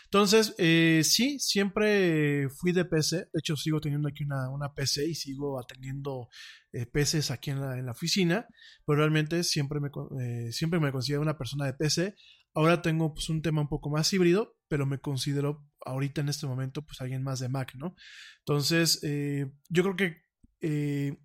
Entonces, 0.05 0.55
eh, 0.57 1.03
sí, 1.05 1.39
siempre 1.39 2.49
fui 2.49 2.73
de 2.73 2.87
PC. 2.87 3.17
De 3.17 3.39
hecho, 3.41 3.57
sigo 3.57 3.79
teniendo 3.79 4.09
aquí 4.09 4.25
una, 4.25 4.49
una 4.49 4.73
PC 4.73 5.07
y 5.07 5.15
sigo 5.15 5.61
atendiendo 5.61 6.29
eh, 6.73 6.87
PCs 6.87 7.31
aquí 7.31 7.51
en 7.51 7.61
la, 7.61 7.79
en 7.79 7.85
la, 7.85 7.93
oficina. 7.93 8.47
Pero 8.87 9.01
realmente 9.01 9.45
siempre 9.45 9.81
me, 9.81 9.91
eh, 10.23 10.51
siempre 10.51 10.81
me 10.81 10.93
considero 10.93 11.21
una 11.21 11.37
persona 11.37 11.67
de 11.67 11.75
PC. 11.75 12.15
Ahora 12.55 12.81
tengo 12.81 13.13
pues, 13.13 13.29
un 13.29 13.43
tema 13.43 13.61
un 13.61 13.69
poco 13.69 13.91
más 13.91 14.11
híbrido, 14.13 14.57
pero 14.69 14.87
me 14.87 14.99
considero 14.99 15.69
ahorita 15.85 16.23
en 16.23 16.29
este 16.29 16.47
momento 16.47 16.85
pues 16.85 17.01
alguien 17.01 17.23
más 17.23 17.41
de 17.41 17.49
Mac, 17.49 17.75
¿no? 17.75 17.95
Entonces, 18.41 19.01
eh, 19.03 19.53
yo 19.69 19.83
creo 19.83 19.97
que 19.97 20.23
eh, 20.61 21.19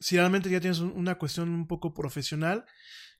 si 0.00 0.16
realmente 0.16 0.50
ya 0.50 0.60
tienes 0.60 0.80
una 0.80 1.16
cuestión 1.16 1.48
un 1.50 1.66
poco 1.66 1.94
profesional, 1.94 2.64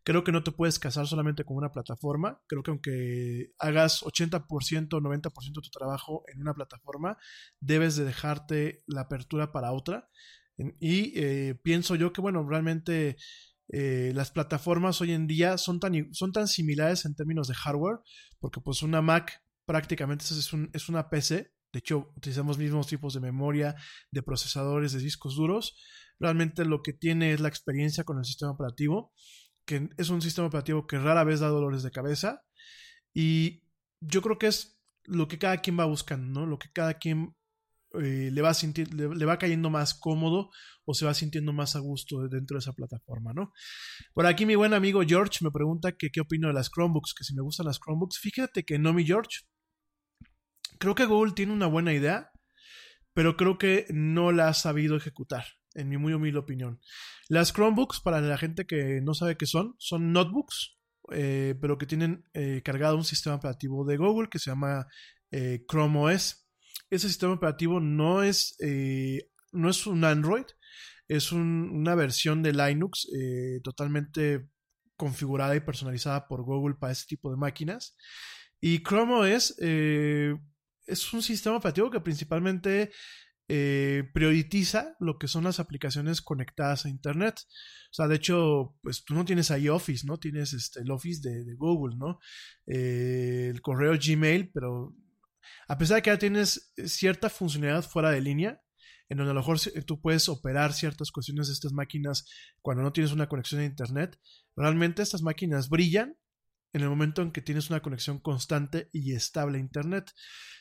creo 0.02 0.24
que 0.24 0.32
no 0.32 0.42
te 0.42 0.52
puedes 0.52 0.78
casar 0.78 1.06
solamente 1.06 1.44
con 1.44 1.56
una 1.56 1.72
plataforma. 1.72 2.40
Creo 2.46 2.62
que 2.62 2.70
aunque 2.70 3.52
hagas 3.59 4.02
80%, 4.02 4.88
90% 4.88 5.44
de 5.46 5.52
tu 5.52 5.70
trabajo 5.70 6.24
en 6.32 6.40
una 6.40 6.55
plataforma, 6.55 7.18
debes 7.60 7.96
de 7.96 8.05
dejarte 8.05 8.82
la 8.86 9.02
apertura 9.02 9.52
para 9.52 9.72
otra. 9.72 10.09
Y 10.80 11.12
eh, 11.14 11.55
pienso 11.62 11.94
yo 11.94 12.12
que, 12.12 12.20
bueno, 12.20 12.46
realmente 12.48 13.16
eh, 13.70 14.12
las 14.14 14.30
plataformas 14.30 15.00
hoy 15.00 15.12
en 15.12 15.26
día 15.26 15.59
son 15.59 15.78
tan, 15.78 16.12
son 16.14 16.32
tan 16.32 16.48
similares 16.48 17.05
en 17.05 17.14
términos 17.14 17.48
de 17.48 17.55
hardware, 17.55 17.98
porque 18.40 18.60
pues 18.60 18.82
una 18.82 19.02
Mac 19.02 19.42
prácticamente 19.66 20.24
es, 20.24 20.52
un, 20.52 20.70
es 20.72 20.88
una 20.88 21.10
PC. 21.10 21.52
De 21.70 21.80
hecho, 21.80 22.12
utilizamos 22.16 22.56
mismos 22.56 22.86
tipos 22.86 23.12
de 23.12 23.20
memoria, 23.20 23.76
de 24.10 24.22
procesadores, 24.22 24.92
de 24.92 25.00
discos 25.00 25.36
duros. 25.36 25.76
Realmente 26.20 26.64
lo 26.64 26.82
que 26.82 26.92
tiene 26.92 27.32
es 27.32 27.40
la 27.40 27.48
experiencia 27.48 28.04
con 28.04 28.18
el 28.18 28.24
sistema 28.24 28.52
operativo 28.52 29.12
que 29.68 29.90
es 29.98 30.08
un 30.08 30.22
sistema 30.22 30.48
operativo 30.48 30.86
que 30.86 30.98
rara 30.98 31.24
vez 31.24 31.40
da 31.40 31.48
dolores 31.48 31.82
de 31.82 31.90
cabeza. 31.90 32.42
Y 33.12 33.62
yo 34.00 34.22
creo 34.22 34.38
que 34.38 34.46
es 34.46 34.80
lo 35.04 35.28
que 35.28 35.38
cada 35.38 35.58
quien 35.58 35.78
va 35.78 35.84
buscando, 35.84 36.40
¿no? 36.40 36.46
Lo 36.46 36.58
que 36.58 36.70
cada 36.72 36.94
quien 36.94 37.36
eh, 38.00 38.30
le, 38.32 38.40
va 38.40 38.52
le, 38.62 39.26
va 39.26 39.38
cayendo 39.38 39.68
más 39.68 39.92
cómodo 39.92 40.48
o 40.86 40.94
se 40.94 41.04
va 41.04 41.12
sintiendo 41.12 41.52
más 41.52 41.76
a 41.76 41.80
gusto 41.80 42.28
dentro 42.28 42.54
de 42.54 42.60
esa 42.60 42.72
plataforma, 42.72 43.34
¿no? 43.34 43.52
Por 44.14 44.24
aquí 44.24 44.46
mi 44.46 44.54
buen 44.54 44.72
amigo 44.72 45.02
George 45.06 45.44
me 45.44 45.50
pregunta 45.50 45.92
que 45.92 46.08
qué 46.10 46.22
opino 46.22 46.48
de 46.48 46.54
las 46.54 46.70
Chromebooks, 46.70 47.12
que 47.12 47.24
si 47.24 47.34
me 47.34 47.42
gustan 47.42 47.66
las 47.66 47.78
Chromebooks. 47.78 48.18
Fíjate 48.18 48.64
que 48.64 48.78
no, 48.78 48.94
mi 48.94 49.04
George. 49.04 49.40
Creo 50.78 50.94
que 50.94 51.04
Google 51.04 51.32
tiene 51.32 51.52
una 51.52 51.66
buena 51.66 51.92
idea, 51.92 52.30
pero 53.12 53.36
creo 53.36 53.58
que 53.58 53.86
no 53.90 54.32
la 54.32 54.48
ha 54.48 54.54
sabido 54.54 54.96
ejecutar 54.96 55.44
en 55.78 55.88
mi 55.88 55.96
muy 55.96 56.12
humilde 56.12 56.38
opinión. 56.38 56.80
Las 57.28 57.52
Chromebooks, 57.52 58.00
para 58.00 58.20
la 58.20 58.36
gente 58.36 58.66
que 58.66 59.00
no 59.02 59.14
sabe 59.14 59.36
qué 59.36 59.46
son, 59.46 59.74
son 59.78 60.12
notebooks, 60.12 60.78
eh, 61.12 61.55
pero 61.60 61.78
que 61.78 61.86
tienen 61.86 62.24
eh, 62.34 62.62
cargado 62.64 62.96
un 62.96 63.05
sistema 63.05 63.36
operativo 63.36 63.84
de 63.84 63.96
Google 63.96 64.28
que 64.28 64.38
se 64.38 64.50
llama 64.50 64.86
eh, 65.30 65.64
Chrome 65.68 65.98
OS. 65.98 66.46
Ese 66.90 67.09
sistema 67.09 67.34
operativo 67.34 67.80
no 67.80 68.22
es, 68.22 68.56
no 69.52 69.68
es 69.68 69.86
un 69.86 70.05
Android, 70.05 70.46
es 71.06 71.32
un, 71.32 71.70
una 71.70 71.94
versión 71.94 72.42
de 72.42 72.52
Linux 72.55 73.06
totalmente 73.62 74.48
configurada 74.96 75.55
y 75.55 75.60
personalizada 75.60 76.26
por 76.26 76.42
Google 76.44 76.76
para 76.80 76.92
este 76.92 77.09
tipo 77.09 77.30
de 77.30 77.36
máquinas. 77.36 77.94
Y 78.59 78.82
Chrome 78.82 79.12
OS 79.16 79.55
es 79.59 81.12
un 81.12 81.20
sistema 81.20 81.56
operativo 81.56 81.90
que 81.90 82.00
principalmente 82.00 82.90
eh, 83.48 84.04
prioritiza 84.12 84.94
lo 85.00 85.18
que 85.18 85.26
son 85.26 85.44
las 85.44 85.58
aplicaciones 85.58 86.20
conectadas 86.20 86.84
a 86.84 86.90
Internet. 86.90 87.40
O 87.90 87.94
sea, 87.94 88.06
de 88.06 88.16
hecho, 88.16 88.76
pues 88.82 89.04
tú 89.04 89.14
no 89.14 89.24
tienes 89.24 89.50
ahí 89.50 89.68
Office, 89.68 90.06
¿no? 90.06 90.18
Tienes 90.18 90.52
este, 90.52 90.80
el 90.80 90.90
Office 90.90 91.26
de, 91.26 91.54
Google, 91.54 91.96
¿no? 91.96 92.20
Eh, 92.66 93.48
el 93.50 93.62
correo 93.62 93.98
Gmail, 93.98 94.50
pero 94.52 94.94
a 95.66 95.78
pesar 95.78 95.96
de 95.96 96.02
que 96.02 96.10
ya 96.10 96.18
tienes 96.18 96.72
cierta 96.86 97.30
funcionalidad 97.30 97.84
fuera 97.84 98.10
de 98.10 98.20
línea, 98.20 98.60
en 99.08 99.16
donde 99.16 99.30
a 99.30 99.34
lo 99.34 99.40
mejor 99.40 99.58
tú 99.86 100.00
puedes 100.00 100.28
operar 100.28 100.74
ciertas 100.74 101.10
cuestiones 101.10 101.46
de 101.46 101.54
estas 101.54 101.72
máquinas 101.72 102.26
cuando 102.60 102.82
no 102.82 102.92
tienes 102.92 103.12
una 103.12 103.28
conexión 103.28 103.62
a 103.62 103.64
Internet, 103.64 104.20
realmente 104.56 105.02
estas 105.02 105.22
máquinas 105.22 105.70
brillan 105.70 106.16
en 106.72 106.82
el 106.82 106.88
momento 106.88 107.22
en 107.22 107.32
que 107.32 107.42
tienes 107.42 107.70
una 107.70 107.80
conexión 107.80 108.18
constante 108.18 108.88
y 108.92 109.12
estable 109.12 109.58
a 109.58 109.60
Internet. 109.60 110.12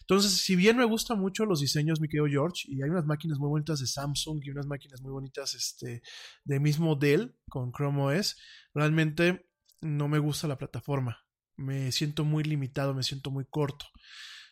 Entonces, 0.01 0.31
si 0.33 0.55
bien 0.55 0.77
me 0.77 0.85
gustan 0.85 1.19
mucho 1.19 1.45
los 1.45 1.59
diseños, 1.59 1.99
mi 1.99 2.07
querido 2.07 2.27
George, 2.27 2.63
y 2.67 2.81
hay 2.81 2.89
unas 2.89 3.05
máquinas 3.05 3.39
muy 3.39 3.49
bonitas 3.49 3.79
de 3.79 3.87
Samsung 3.87 4.39
y 4.41 4.51
unas 4.51 4.65
máquinas 4.65 5.01
muy 5.01 5.11
bonitas 5.11 5.53
este, 5.53 6.01
de 6.45 6.59
mismo 6.59 6.95
Dell 6.95 7.35
con 7.49 7.73
Chrome 7.73 8.01
OS, 8.01 8.37
realmente 8.73 9.49
no 9.81 10.07
me 10.07 10.19
gusta 10.19 10.47
la 10.47 10.57
plataforma. 10.57 11.25
Me 11.57 11.91
siento 11.91 12.23
muy 12.23 12.43
limitado, 12.43 12.93
me 12.93 13.03
siento 13.03 13.31
muy 13.31 13.45
corto. 13.45 13.85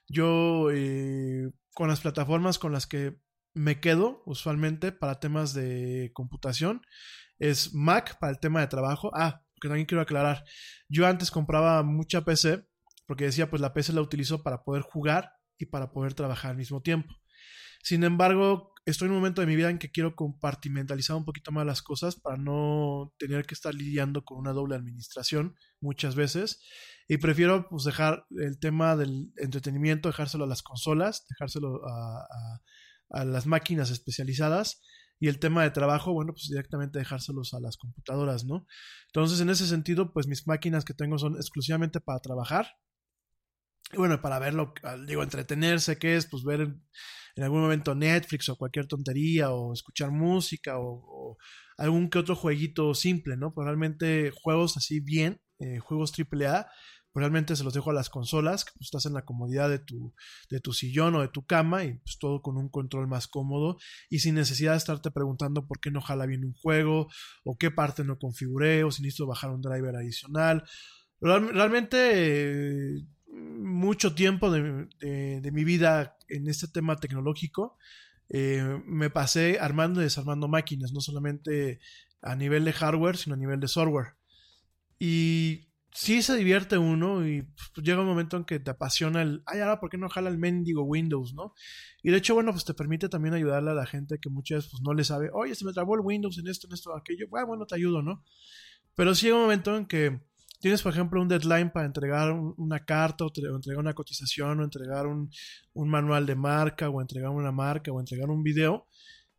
Yo, 0.10 0.72
eh, 0.72 1.50
con 1.74 1.88
las 1.88 2.02
plataformas 2.02 2.60
con 2.60 2.74
las 2.74 2.86
que 2.86 3.18
me 3.54 3.80
quedo 3.80 4.24
usualmente 4.26 4.92
para 4.92 5.20
temas 5.22 5.54
de 5.54 6.12
computación, 6.14 6.82
es 7.40 7.74
Mac 7.74 8.20
para 8.20 8.32
el 8.32 8.40
tema 8.40 8.60
de 8.60 8.68
trabajo. 8.68 9.12
Ah, 9.14 9.45
que 9.60 9.68
también 9.68 9.86
quiero 9.86 10.02
aclarar. 10.02 10.44
Yo 10.90 11.08
antes 11.08 11.32
compraba 11.32 11.84
mucha 11.84 12.26
PC 12.26 12.66
porque 13.06 13.26
decía, 13.26 13.50
pues 13.50 13.62
la 13.62 13.74
PC 13.74 13.94
la 13.94 14.02
utilizo 14.02 14.44
para 14.44 14.64
poder 14.64 14.82
jugar 14.82 15.34
y 15.58 15.68
para 15.68 15.92
poder 15.92 16.14
trabajar 16.14 16.52
al 16.52 16.58
mismo 16.58 16.82
tiempo. 16.82 17.14
Sin 17.84 18.04
embargo, 18.04 18.74
estoy 18.86 19.08
en 19.08 19.12
un 19.12 19.18
momento 19.18 19.42
de 19.42 19.48
mi 19.48 19.56
vida 19.56 19.70
en 19.70 19.78
que 19.78 19.92
quiero 19.92 20.16
compartimentalizar 20.16 21.16
un 21.16 21.26
poquito 21.26 21.52
más 21.52 21.66
las 21.66 21.82
cosas 21.82 22.16
para 22.16 22.38
no 22.38 23.14
tener 23.18 23.46
que 23.46 23.54
estar 23.54 23.74
lidiando 23.74 24.24
con 24.26 24.38
una 24.38 24.54
doble 24.54 24.76
administración 24.76 25.56
muchas 25.80 26.16
veces 26.16 26.64
y 27.08 27.18
prefiero 27.18 27.68
pues 27.70 27.84
dejar 27.84 28.26
el 28.32 28.60
tema 28.60 28.96
del 28.96 29.32
entretenimiento, 29.38 30.10
dejárselo 30.10 30.46
a 30.46 30.48
las 30.48 30.64
consolas, 30.64 31.26
dejárselo 31.30 31.82
a, 31.88 32.62
las 33.24 33.46
máquinas 33.46 33.92
especializadas 33.92 34.82
y 35.20 35.28
el 35.28 35.40
tema 35.40 35.64
de 35.64 35.72
trabajo, 35.72 36.14
bueno, 36.14 36.34
pues 36.34 36.48
directamente 36.50 37.00
dejárselos 37.00 37.54
a 37.54 37.60
las 37.60 37.78
computadoras, 37.78 38.46
¿no? 38.46 38.66
Entonces, 39.08 39.40
en 39.40 39.50
ese 39.50 39.68
sentido, 39.68 40.12
pues 40.14 40.28
mis 40.28 40.46
máquinas 40.48 40.84
que 40.84 40.94
tengo 40.94 41.18
son 41.18 41.36
exclusivamente 41.36 42.02
para 42.02 42.20
trabajar. 42.20 42.68
Y 43.94 43.98
bueno, 43.98 44.22
para 44.22 44.40
verlo, 44.40 44.74
digo, 45.08 45.24
entretenerse, 45.24 45.98
¿qué 45.98 46.18
es? 46.18 46.28
Pues 46.28 46.44
ver 46.44 46.62
en, 47.36 47.44
algún 47.44 47.62
momento 47.62 47.96
Netflix 47.96 48.50
o 48.50 48.58
cualquier 48.58 48.88
tontería 48.88 49.52
o 49.52 49.74
escuchar 49.74 50.12
música 50.12 50.80
o, 50.80 51.38
algún 51.78 52.10
que 52.10 52.20
otro 52.20 52.36
jueguito 52.36 52.94
simple, 52.94 53.38
¿no? 53.38 53.54
Pero 53.54 53.66
realmente 53.66 54.32
juegos 54.34 54.78
así 54.78 55.00
bien, 55.02 55.42
eh, 55.60 55.80
juegos 55.80 56.14
AAA, 56.18 56.68
realmente 57.22 57.56
se 57.56 57.64
los 57.64 57.74
dejo 57.74 57.92
a 57.92 57.94
las 57.94 58.10
consolas, 58.10 58.66
que 58.66 58.72
pues 58.74 58.88
estás 58.88 59.06
en 59.06 59.14
la 59.14 59.24
comodidad 59.24 59.70
de 59.70 59.80
tu, 59.80 60.14
de 60.50 60.60
tu 60.60 60.74
sillón 60.74 61.16
o 61.16 61.22
de 61.22 61.30
tu 61.30 61.46
cama 61.46 61.84
y 61.84 61.94
pues 61.94 62.18
todo 62.20 62.42
con 62.42 62.58
un 62.58 62.70
control 62.70 63.08
más 63.08 63.28
cómodo 63.28 63.78
y 64.10 64.20
sin 64.20 64.36
necesidad 64.36 64.72
de 64.72 64.78
estarte 64.78 65.12
preguntando 65.12 65.66
por 65.66 65.80
qué 65.80 65.92
no 65.92 66.02
jala 66.02 66.26
bien 66.26 66.44
un 66.44 66.54
juego 66.54 67.08
o 67.44 67.58
qué 67.58 67.72
parte 67.72 68.04
no 68.04 68.20
configuré 68.20 68.84
o 68.84 68.92
si 68.92 69.02
necesito 69.02 69.28
bajar 69.28 69.52
un 69.52 69.62
driver 69.62 69.96
adicional. 69.96 70.64
Realmente 71.22 73.06
mucho 73.28 74.14
tiempo 74.14 74.52
de, 74.52 75.52
mi 75.52 75.64
vida 75.64 76.18
en 76.30 76.48
este 76.48 76.68
tema 76.68 76.98
tecnológico 76.98 77.78
eh, 78.30 78.82
me 78.86 79.10
pasé 79.10 79.60
armando 79.60 80.02
y 80.02 80.06
desarmando 80.06 80.48
máquinas, 80.48 80.92
no 80.92 81.00
solamente 81.00 81.80
a 82.22 82.36
nivel 82.36 82.66
de 82.66 82.74
hardware, 82.74 83.18
sino 83.18 83.36
a 83.36 83.38
nivel 83.38 83.60
de 83.60 83.68
software. 83.68 84.16
Y 85.00 85.70
sí 85.96 86.22
se 86.22 86.36
divierte 86.36 86.78
uno 86.78 87.26
y 87.26 87.42
pues, 87.42 87.86
llega 87.86 88.02
un 88.02 88.08
momento 88.08 88.36
en 88.36 88.44
que 88.44 88.60
te 88.60 88.70
apasiona 88.70 89.22
el, 89.22 89.42
ay, 89.46 89.62
ahora, 89.62 89.80
¿por 89.80 89.90
qué 89.90 89.98
no 89.98 90.10
jala 90.10 90.30
el 90.30 90.38
mendigo 90.38 90.84
Windows, 90.84 91.34
no? 91.34 91.54
Y 92.04 92.12
de 92.12 92.18
hecho, 92.18 92.34
bueno, 92.34 92.52
pues 92.52 92.66
te 92.66 92.74
permite 92.74 93.08
también 93.08 93.34
ayudarle 93.34 93.72
a 93.72 93.76
la 93.76 93.86
gente 93.86 94.20
que 94.20 94.30
muchas 94.30 94.58
veces 94.58 94.72
pues, 94.72 94.84
no 94.84 94.94
le 94.94 95.06
sabe, 95.06 95.30
oye, 95.34 95.56
se 95.56 95.64
me 95.64 95.72
trabó 95.72 95.96
el 95.96 96.02
Windows 96.02 96.38
en 96.38 96.48
esto, 96.48 96.68
en 96.68 96.74
esto, 96.74 96.94
aquello, 96.96 97.28
bueno, 97.30 97.48
bueno, 97.48 97.66
te 97.66 97.76
ayudo, 97.76 98.02
¿no? 98.02 98.24
Pero 98.94 99.16
sí 99.16 99.28
llega 99.28 99.38
un 99.38 99.44
momento 99.44 99.78
en 99.78 99.86
que 99.86 100.22
tienes, 100.60 100.82
por 100.82 100.92
ejemplo, 100.92 101.22
un 101.22 101.30
deadline 101.30 101.72
para 101.72 101.86
entregar 101.86 102.32
una 102.34 102.84
carta 102.84 103.24
o, 103.26 103.32
entregar 103.56 103.80
una 103.80 103.94
cotización 103.94 104.60
o 104.60 104.64
entregar 104.66 105.08
un, 105.08 105.30
un 105.74 105.90
manual 105.90 106.26
de 106.26 106.36
marca 106.36 106.90
o 106.90 107.02
entregar 107.02 107.30
una 107.30 107.54
marca 107.54 107.92
o 107.92 108.00
entregar 108.02 108.30
un 108.30 108.44
video 108.44 108.88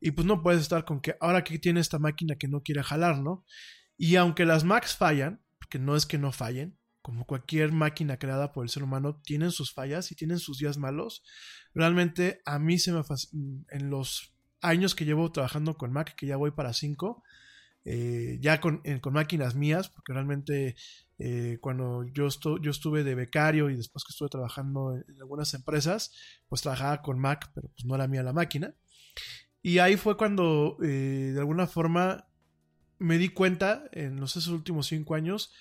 y 0.00 0.12
pues 0.12 0.26
no 0.26 0.42
puedes 0.42 0.62
estar 0.62 0.86
con 0.86 1.00
que 1.00 1.16
ahora 1.20 1.44
que 1.44 1.58
tiene 1.58 1.80
esta 1.80 1.98
máquina 1.98 2.36
que 2.36 2.48
no 2.48 2.62
quiere 2.62 2.82
jalar, 2.82 3.20
¿no? 3.20 3.44
Y 3.98 4.16
aunque 4.16 4.44
las 4.44 4.64
Macs 4.64 4.96
fallan, 4.96 5.42
que 5.68 5.78
no 5.78 5.96
es 5.96 6.06
que 6.06 6.18
no 6.18 6.32
fallen, 6.32 6.78
como 7.02 7.24
cualquier 7.24 7.70
máquina 7.70 8.18
creada 8.18 8.52
por 8.52 8.64
el 8.64 8.68
ser 8.68 8.82
humano, 8.82 9.20
tienen 9.22 9.52
sus 9.52 9.72
fallas 9.72 10.10
y 10.10 10.16
tienen 10.16 10.38
sus 10.38 10.58
días 10.58 10.76
malos. 10.76 11.22
Realmente 11.72 12.42
a 12.44 12.58
mí 12.58 12.78
se 12.78 12.92
me 12.92 13.02
en 13.70 13.90
los 13.90 14.34
años 14.60 14.94
que 14.94 15.04
llevo 15.04 15.30
trabajando 15.30 15.76
con 15.76 15.92
Mac, 15.92 16.16
que 16.16 16.26
ya 16.26 16.36
voy 16.36 16.50
para 16.50 16.72
cinco, 16.72 17.22
eh, 17.84 18.38
ya 18.40 18.60
con, 18.60 18.82
con, 19.00 19.12
máquinas 19.12 19.54
mías, 19.54 19.88
porque 19.88 20.12
realmente 20.12 20.74
eh, 21.18 21.58
cuando 21.60 22.04
yo, 22.12 22.26
yo 22.60 22.70
estuve 22.72 23.04
de 23.04 23.14
becario 23.14 23.70
y 23.70 23.76
después 23.76 24.02
que 24.02 24.10
estuve 24.10 24.28
trabajando 24.28 24.96
en, 24.96 25.04
algunas 25.20 25.54
empresas, 25.54 26.12
pues 26.48 26.62
trabajaba 26.62 27.02
con 27.02 27.20
Mac, 27.20 27.52
pero 27.54 27.68
pues 27.68 27.84
no 27.84 27.94
era 27.94 28.08
mía 28.08 28.24
la 28.24 28.32
máquina. 28.32 28.74
Y 29.62 29.78
ahí 29.78 29.96
fue 29.96 30.16
cuando 30.16 30.76
eh, 30.82 31.30
de 31.34 31.38
alguna 31.38 31.68
forma 31.68 32.26
me 32.98 33.18
di 33.18 33.28
cuenta 33.28 33.84
en 33.92 34.20
los 34.20 34.36
esos 34.36 34.48
últimos 34.48 34.86
cinco 34.86 35.14
años 35.14 35.52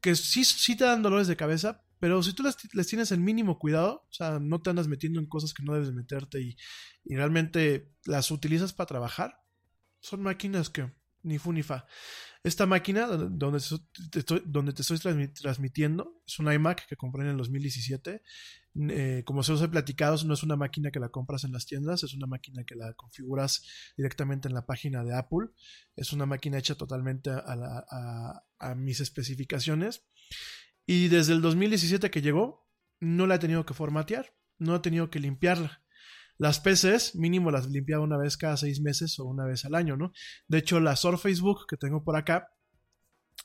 que 0.00 0.14
sí, 0.16 0.44
sí 0.44 0.76
te 0.76 0.84
dan 0.84 1.02
dolores 1.02 1.26
de 1.26 1.36
cabeza, 1.36 1.82
pero 1.98 2.22
si 2.22 2.34
tú 2.34 2.42
les, 2.42 2.86
tienes 2.86 3.10
el 3.10 3.20
mínimo 3.20 3.58
cuidado, 3.58 4.06
o 4.10 4.12
sea, 4.12 4.38
no 4.38 4.60
te 4.60 4.68
andas 4.68 4.86
metiendo 4.86 5.18
en 5.18 5.26
cosas 5.26 5.54
que 5.54 5.62
no 5.62 5.72
debes 5.72 5.92
meterte 5.92 6.42
y, 6.42 6.56
y 7.04 7.16
realmente 7.16 7.90
las 8.04 8.30
utilizas 8.30 8.74
para 8.74 8.86
trabajar, 8.86 9.40
son 10.00 10.22
máquinas 10.22 10.68
que 10.68 10.92
ni 11.22 11.38
fu 11.38 11.52
ni 11.52 11.62
fa. 11.62 11.86
Esta 12.44 12.66
máquina 12.66 13.06
donde 13.06 13.58
te 14.10 14.18
estoy, 14.18 14.42
donde 14.44 14.74
te 14.74 14.82
estoy 14.82 14.98
transmitiendo 14.98 16.22
es 16.26 16.38
un 16.38 16.52
iMac 16.52 16.86
que 16.86 16.94
compré 16.94 17.22
en 17.22 17.30
el 17.30 17.36
2017. 17.38 18.20
Eh, 18.90 19.22
como 19.24 19.42
se 19.42 19.52
os 19.52 19.62
he 19.62 19.68
platicado, 19.68 20.22
no 20.26 20.34
es 20.34 20.42
una 20.42 20.54
máquina 20.54 20.90
que 20.90 21.00
la 21.00 21.08
compras 21.08 21.44
en 21.44 21.52
las 21.52 21.64
tiendas, 21.64 22.02
es 22.02 22.12
una 22.12 22.26
máquina 22.26 22.64
que 22.64 22.74
la 22.74 22.92
configuras 22.92 23.64
directamente 23.96 24.46
en 24.46 24.52
la 24.52 24.66
página 24.66 25.02
de 25.02 25.16
Apple. 25.16 25.48
Es 25.96 26.12
una 26.12 26.26
máquina 26.26 26.58
hecha 26.58 26.74
totalmente 26.74 27.30
a, 27.30 28.42
a 28.58 28.74
mis 28.74 29.00
especificaciones. 29.00 30.04
Y 30.84 31.08
desde 31.08 31.32
el 31.32 31.40
2017 31.40 32.10
que 32.10 32.20
llegó, 32.20 32.68
no 33.00 33.26
la 33.26 33.36
he 33.36 33.38
tenido 33.38 33.64
que 33.64 33.72
formatear, 33.72 34.34
no 34.58 34.76
he 34.76 34.80
tenido 34.80 35.08
que 35.08 35.18
limpiarla. 35.18 35.83
Las 36.36 36.60
PCs, 36.60 37.14
mínimo 37.14 37.50
las 37.50 37.68
limpiaba 37.68 38.02
una 38.02 38.18
vez 38.18 38.36
cada 38.36 38.56
seis 38.56 38.80
meses 38.80 39.18
o 39.18 39.24
una 39.24 39.44
vez 39.44 39.64
al 39.64 39.74
año, 39.74 39.96
¿no? 39.96 40.12
De 40.48 40.58
hecho, 40.58 40.80
la 40.80 40.96
Surface 40.96 41.40
Book 41.40 41.66
que 41.68 41.76
tengo 41.76 42.02
por 42.02 42.16
acá, 42.16 42.48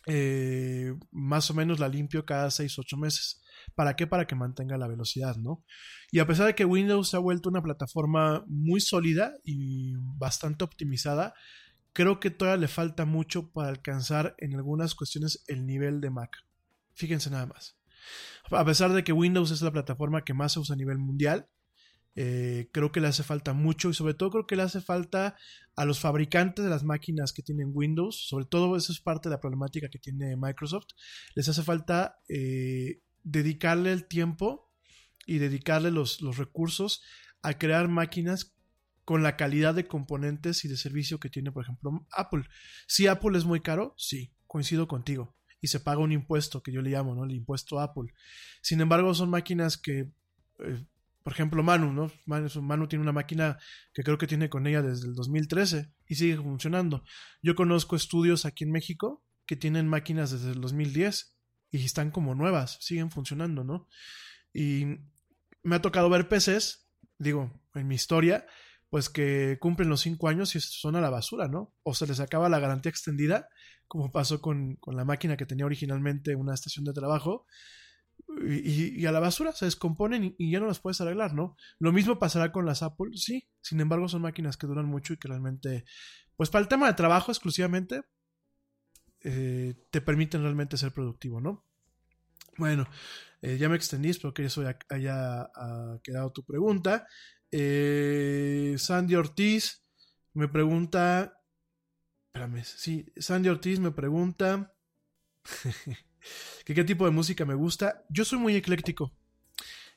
eh, 0.07 0.95
más 1.11 1.51
o 1.51 1.53
menos 1.53 1.79
la 1.79 1.87
limpio 1.87 2.25
cada 2.25 2.49
seis 2.49 2.77
ocho 2.79 2.97
meses. 2.97 3.43
¿Para 3.75 3.95
qué? 3.95 4.07
Para 4.07 4.25
que 4.25 4.35
mantenga 4.35 4.77
la 4.77 4.87
velocidad, 4.87 5.35
¿no? 5.35 5.63
Y 6.11 6.19
a 6.19 6.25
pesar 6.25 6.47
de 6.47 6.55
que 6.55 6.65
Windows 6.65 7.09
se 7.09 7.17
ha 7.17 7.19
vuelto 7.19 7.49
una 7.49 7.61
plataforma 7.61 8.43
muy 8.47 8.81
sólida 8.81 9.33
y 9.43 9.93
bastante 10.17 10.63
optimizada, 10.63 11.33
creo 11.93 12.19
que 12.19 12.31
todavía 12.31 12.61
le 12.61 12.67
falta 12.67 13.05
mucho 13.05 13.51
para 13.51 13.69
alcanzar 13.69 14.35
en 14.39 14.55
algunas 14.55 14.95
cuestiones 14.95 15.43
el 15.47 15.65
nivel 15.65 16.01
de 16.01 16.09
Mac. 16.09 16.31
Fíjense 16.93 17.29
nada 17.29 17.45
más. 17.45 17.77
A 18.51 18.65
pesar 18.65 18.93
de 18.93 19.03
que 19.03 19.13
Windows 19.13 19.51
es 19.51 19.61
la 19.61 19.71
plataforma 19.71 20.23
que 20.23 20.33
más 20.33 20.53
se 20.53 20.59
usa 20.59 20.73
a 20.73 20.77
nivel 20.77 20.97
mundial, 20.97 21.47
eh, 22.15 22.69
creo 22.71 22.91
que 22.91 22.99
le 22.99 23.07
hace 23.07 23.23
falta 23.23 23.53
mucho 23.53 23.89
y 23.89 23.93
sobre 23.93 24.13
todo 24.13 24.31
creo 24.31 24.47
que 24.47 24.55
le 24.55 24.63
hace 24.63 24.81
falta 24.81 25.37
a 25.75 25.85
los 25.85 25.99
fabricantes 25.99 26.65
de 26.65 26.71
las 26.71 26.83
máquinas 26.83 27.31
que 27.31 27.43
tienen 27.43 27.71
Windows, 27.73 28.27
sobre 28.27 28.45
todo 28.45 28.75
eso 28.75 28.91
es 28.91 28.99
parte 28.99 29.29
de 29.29 29.35
la 29.35 29.41
problemática 29.41 29.89
que 29.89 29.99
tiene 29.99 30.35
Microsoft, 30.35 30.87
les 31.35 31.47
hace 31.47 31.63
falta 31.63 32.19
eh, 32.27 33.01
dedicarle 33.23 33.93
el 33.93 34.07
tiempo 34.07 34.71
y 35.25 35.37
dedicarle 35.37 35.91
los, 35.91 36.21
los 36.21 36.37
recursos 36.37 37.03
a 37.41 37.57
crear 37.57 37.87
máquinas 37.87 38.53
con 39.09 39.23
la 39.23 39.37
calidad 39.37 39.73
de 39.73 39.87
componentes 39.87 40.65
y 40.65 40.67
de 40.67 40.77
servicio 40.77 41.19
que 41.19 41.31
tiene, 41.31 41.51
por 41.51 41.63
ejemplo, 41.63 42.05
Apple. 42.11 42.43
Si 42.87 43.07
Apple 43.07 43.37
es 43.37 43.43
muy 43.43 43.59
caro, 43.59 43.95
sí, 43.97 44.33
coincido 44.45 44.87
contigo. 44.87 45.35
Y 45.61 45.67
se 45.69 45.79
paga 45.79 45.99
un 45.99 46.11
impuesto 46.11 46.61
que 46.61 46.71
yo 46.71 46.83
le 46.83 46.91
llamo, 46.91 47.15
¿no? 47.15 47.23
El 47.23 47.31
impuesto 47.31 47.79
Apple. 47.79 48.13
Sin 48.61 48.81
embargo, 48.81 49.13
son 49.15 49.31
máquinas 49.31 49.77
que 49.77 50.11
eh, 50.59 50.85
por 51.29 51.35
ejemplo, 51.35 51.61
Manu, 51.61 51.93
¿no? 51.93 52.11
Manu, 52.25 52.87
tiene 52.87 53.03
una 53.03 53.11
máquina 53.11 53.59
que 53.93 54.01
creo 54.01 54.17
que 54.17 54.25
tiene 54.25 54.49
con 54.49 54.65
ella 54.65 54.81
desde 54.81 55.05
el 55.05 55.13
2013 55.13 55.93
y 56.07 56.15
sigue 56.15 56.37
funcionando. 56.37 57.03
Yo 57.43 57.53
conozco 57.53 57.95
estudios 57.95 58.45
aquí 58.45 58.63
en 58.63 58.71
México 58.71 59.23
que 59.45 59.55
tienen 59.55 59.87
máquinas 59.87 60.31
desde 60.31 60.53
el 60.53 60.59
2010 60.59 61.35
y 61.69 61.85
están 61.85 62.09
como 62.09 62.33
nuevas, 62.33 62.79
siguen 62.81 63.11
funcionando, 63.11 63.63
¿no? 63.63 63.87
Y 64.55 64.85
me 65.61 65.75
ha 65.75 65.83
tocado 65.83 66.09
ver 66.09 66.29
PCs, 66.29 66.87
digo, 67.19 67.61
en 67.75 67.87
mi 67.87 67.93
historia, 67.93 68.47
pues 68.89 69.07
que 69.07 69.59
cumplen 69.61 69.87
los 69.87 70.01
cinco 70.01 70.29
años 70.29 70.55
y 70.55 70.59
son 70.61 70.95
a 70.95 71.01
la 71.01 71.11
basura, 71.11 71.47
¿no? 71.47 71.75
O 71.83 71.93
se 71.93 72.07
les 72.07 72.19
acaba 72.21 72.49
la 72.49 72.57
garantía 72.57 72.89
extendida, 72.89 73.49
como 73.87 74.11
pasó 74.11 74.41
con, 74.41 74.77
con 74.77 74.95
la 74.95 75.05
máquina 75.05 75.37
que 75.37 75.45
tenía 75.45 75.67
originalmente 75.67 76.33
una 76.33 76.55
estación 76.55 76.85
de 76.85 76.93
trabajo, 76.93 77.45
y, 78.41 79.05
a 79.05 79.11
la 79.11 79.19
basura 79.19 79.51
se 79.51 79.65
descomponen 79.65 80.35
y, 80.37 80.51
ya 80.51 80.59
no 80.59 80.67
las 80.67 80.79
puedes 80.79 81.01
arreglar, 81.01 81.33
¿no? 81.33 81.55
Lo 81.79 81.91
mismo 81.91 82.19
pasará 82.19 82.51
con 82.51 82.65
las 82.65 82.83
Apple, 82.83 83.11
sí, 83.15 83.47
sin 83.61 83.79
embargo 83.79 84.07
son 84.07 84.21
máquinas 84.21 84.57
que 84.57 84.67
duran 84.67 84.85
mucho 84.85 85.13
y 85.13 85.17
que 85.17 85.27
realmente, 85.27 85.85
pues 86.35 86.49
para 86.49 86.61
el 86.61 86.67
tema 86.67 86.87
de 86.87 86.93
trabajo 86.93 87.31
exclusivamente, 87.31 88.01
eh, 89.21 89.75
te 89.91 90.01
permiten 90.01 90.41
realmente 90.41 90.77
ser 90.77 90.93
productivo, 90.93 91.41
¿no? 91.41 91.65
Bueno, 92.57 92.87
eh, 93.41 93.57
ya 93.57 93.69
me 93.69 93.75
extendí, 93.75 94.09
espero 94.09 94.33
que 94.33 94.45
eso 94.45 94.63
haya, 94.89 95.49
ah, 95.55 95.97
quedado 96.03 96.31
tu 96.31 96.43
pregunta. 96.43 97.07
Eh, 97.51 98.75
Sandy 98.77 99.15
Ortiz 99.15 99.83
me 100.33 100.47
pregunta, 100.47 101.41
espérame, 102.27 102.63
sí, 102.63 103.11
Sandy 103.17 103.49
Ortiz 103.49 103.79
me 103.79 103.91
pregunta... 103.91 104.73
qué 106.65 106.83
tipo 106.83 107.05
de 107.05 107.11
música 107.11 107.45
me 107.45 107.55
gusta. 107.55 108.05
Yo 108.09 108.25
soy 108.25 108.39
muy 108.39 108.55
ecléctico. 108.55 109.11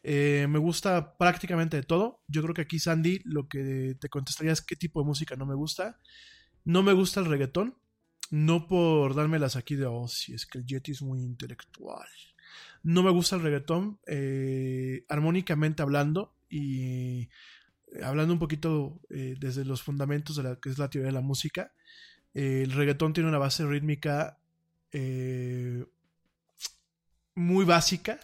Eh, 0.04 0.46
me 0.48 0.58
gusta 0.58 1.16
prácticamente 1.16 1.76
de 1.76 1.82
todo. 1.82 2.20
Yo 2.26 2.42
creo 2.42 2.54
que 2.54 2.62
aquí, 2.62 2.78
Sandy, 2.78 3.20
lo 3.24 3.48
que 3.48 3.96
te 4.00 4.08
contestaría 4.08 4.52
es 4.52 4.60
qué 4.60 4.76
tipo 4.76 5.00
de 5.00 5.06
música 5.06 5.36
no 5.36 5.46
me 5.46 5.54
gusta. 5.54 5.98
No 6.64 6.82
me 6.82 6.92
gusta 6.92 7.20
el 7.20 7.26
reggaetón. 7.26 7.76
No 8.30 8.66
por 8.66 9.14
dármelas 9.14 9.56
aquí 9.56 9.76
de, 9.76 9.86
oh, 9.86 10.08
si 10.08 10.34
es 10.34 10.46
que 10.46 10.58
el 10.58 10.66
Yeti 10.66 10.92
es 10.92 11.02
muy 11.02 11.20
intelectual. 11.20 12.08
No 12.82 13.02
me 13.02 13.10
gusta 13.10 13.36
el 13.36 13.42
reggaetón, 13.42 14.00
eh, 14.06 15.04
armónicamente 15.08 15.82
hablando 15.82 16.34
y 16.48 17.28
hablando 18.02 18.32
un 18.32 18.40
poquito 18.40 19.00
eh, 19.10 19.36
desde 19.38 19.64
los 19.64 19.82
fundamentos 19.82 20.36
de 20.36 20.42
lo 20.42 20.60
que 20.60 20.70
es 20.70 20.78
la 20.78 20.88
teoría 20.88 21.08
de 21.08 21.12
la 21.12 21.20
música. 21.20 21.72
el 22.34 22.72
reggaetón 22.72 23.12
tiene 23.12 23.28
una 23.28 23.38
base 23.38 23.66
rítmica 23.66 24.38
muy 27.34 27.64
básica. 27.64 28.20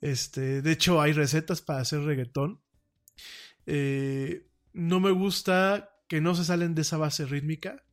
Este, 0.00 0.62
de 0.62 0.72
hecho, 0.72 1.00
hay 1.00 1.12
recetas 1.12 1.62
para 1.62 1.80
hacer 1.80 2.00
reggaetón. 2.00 2.60
Eh, 3.66 4.48
no 4.72 5.00
me 5.00 5.10
gusta 5.10 5.90
que 6.08 6.20
no 6.20 6.34
se 6.34 6.44
salen 6.44 6.74
de 6.74 6.82
esa 6.82 6.96
base 6.96 7.24
rítmica. 7.24 7.84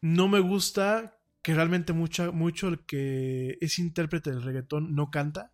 No 0.00 0.28
me 0.28 0.40
gusta 0.40 1.20
que 1.42 1.54
realmente 1.54 1.92
mucho, 1.92 2.32
mucho 2.32 2.68
el 2.68 2.86
que 2.86 3.58
es 3.60 3.78
intérprete 3.78 4.30
del 4.30 4.42
reggaetón 4.42 4.94
no 4.94 5.10
canta. 5.10 5.52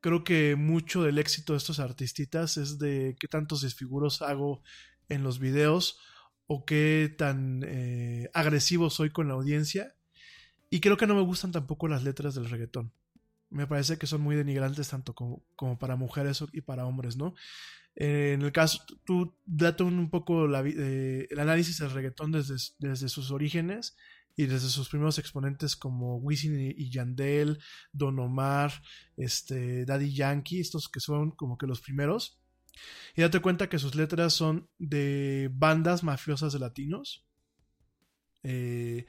Creo 0.00 0.24
que 0.24 0.56
mucho 0.56 1.02
del 1.02 1.18
éxito 1.18 1.52
de 1.52 1.58
estos 1.58 1.80
artistitas 1.80 2.56
es 2.56 2.78
de 2.78 3.16
qué 3.18 3.28
tantos 3.28 3.62
desfiguros 3.62 4.22
hago 4.22 4.62
en 5.08 5.22
los 5.22 5.38
videos 5.38 5.98
o 6.46 6.64
qué 6.64 7.14
tan 7.16 7.62
eh, 7.66 8.30
agresivo 8.34 8.90
soy 8.90 9.10
con 9.10 9.28
la 9.28 9.34
audiencia. 9.34 9.93
Y 10.70 10.80
creo 10.80 10.96
que 10.96 11.06
no 11.06 11.14
me 11.14 11.22
gustan 11.22 11.52
tampoco 11.52 11.88
las 11.88 12.02
letras 12.02 12.34
del 12.34 12.50
reggaetón. 12.50 12.92
Me 13.50 13.66
parece 13.66 13.98
que 13.98 14.06
son 14.06 14.20
muy 14.20 14.34
denigrantes 14.34 14.88
tanto 14.88 15.14
como, 15.14 15.44
como 15.54 15.78
para 15.78 15.96
mujeres 15.96 16.44
y 16.52 16.62
para 16.62 16.86
hombres, 16.86 17.16
¿no? 17.16 17.34
Eh, 17.96 18.32
en 18.34 18.42
el 18.42 18.52
caso, 18.52 18.84
tú 19.04 19.36
date 19.46 19.82
un, 19.84 20.10
poco 20.10 20.46
eh, 20.64 21.28
el 21.30 21.38
análisis 21.38 21.78
del 21.78 21.90
reggaetón 21.90 22.32
desde, 22.32 22.56
desde, 22.78 23.08
sus 23.08 23.30
orígenes 23.30 23.96
y 24.36 24.46
desde 24.46 24.68
sus 24.68 24.88
primeros 24.88 25.18
exponentes 25.18 25.76
como 25.76 26.16
Wisin 26.16 26.74
y, 26.76 26.90
Yandel, 26.90 27.60
Don 27.92 28.18
Omar, 28.18 28.72
este, 29.16 29.84
Daddy 29.84 30.12
Yankee, 30.12 30.60
estos 30.60 30.88
que 30.88 31.00
son 31.00 31.30
como 31.30 31.56
que 31.56 31.66
los 31.66 31.80
primeros. 31.80 32.40
Y 33.14 33.22
date 33.22 33.40
cuenta 33.40 33.68
que 33.68 33.78
sus 33.78 33.94
letras 33.94 34.32
son 34.32 34.68
de 34.78 35.48
bandas 35.52 36.02
mafiosas 36.02 36.52
de 36.52 36.58
latinos. 36.58 37.23
Eh, 38.44 39.06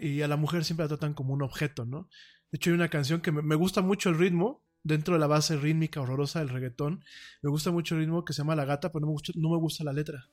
y 0.00 0.22
a 0.22 0.28
la 0.28 0.36
mujer 0.36 0.64
siempre 0.64 0.84
la 0.84 0.88
tratan 0.88 1.14
como 1.14 1.34
un 1.34 1.42
objeto, 1.42 1.84
¿no? 1.84 2.08
De 2.50 2.56
hecho, 2.56 2.70
hay 2.70 2.74
una 2.74 2.88
canción 2.88 3.20
que 3.20 3.32
me, 3.32 3.54
gusta 3.54 3.82
mucho 3.82 4.10
el 4.10 4.18
ritmo, 4.18 4.62
dentro 4.82 5.14
de 5.14 5.20
la 5.20 5.26
base 5.26 5.56
rítmica 5.56 6.00
horrorosa 6.00 6.38
del 6.38 6.48
reggaetón. 6.48 7.04
Me 7.42 7.50
gusta 7.50 7.70
mucho 7.70 7.94
el 7.94 8.02
ritmo 8.02 8.24
que 8.24 8.32
se 8.32 8.38
llama 8.38 8.54
La 8.54 8.64
Gata, 8.64 8.92
pero 8.92 9.00
no 9.00 9.06
me 9.08 9.12
gusta, 9.12 9.32
no 9.34 9.50
me 9.50 9.58
gusta 9.58 9.84
la 9.84 9.92
letra. 9.92 10.28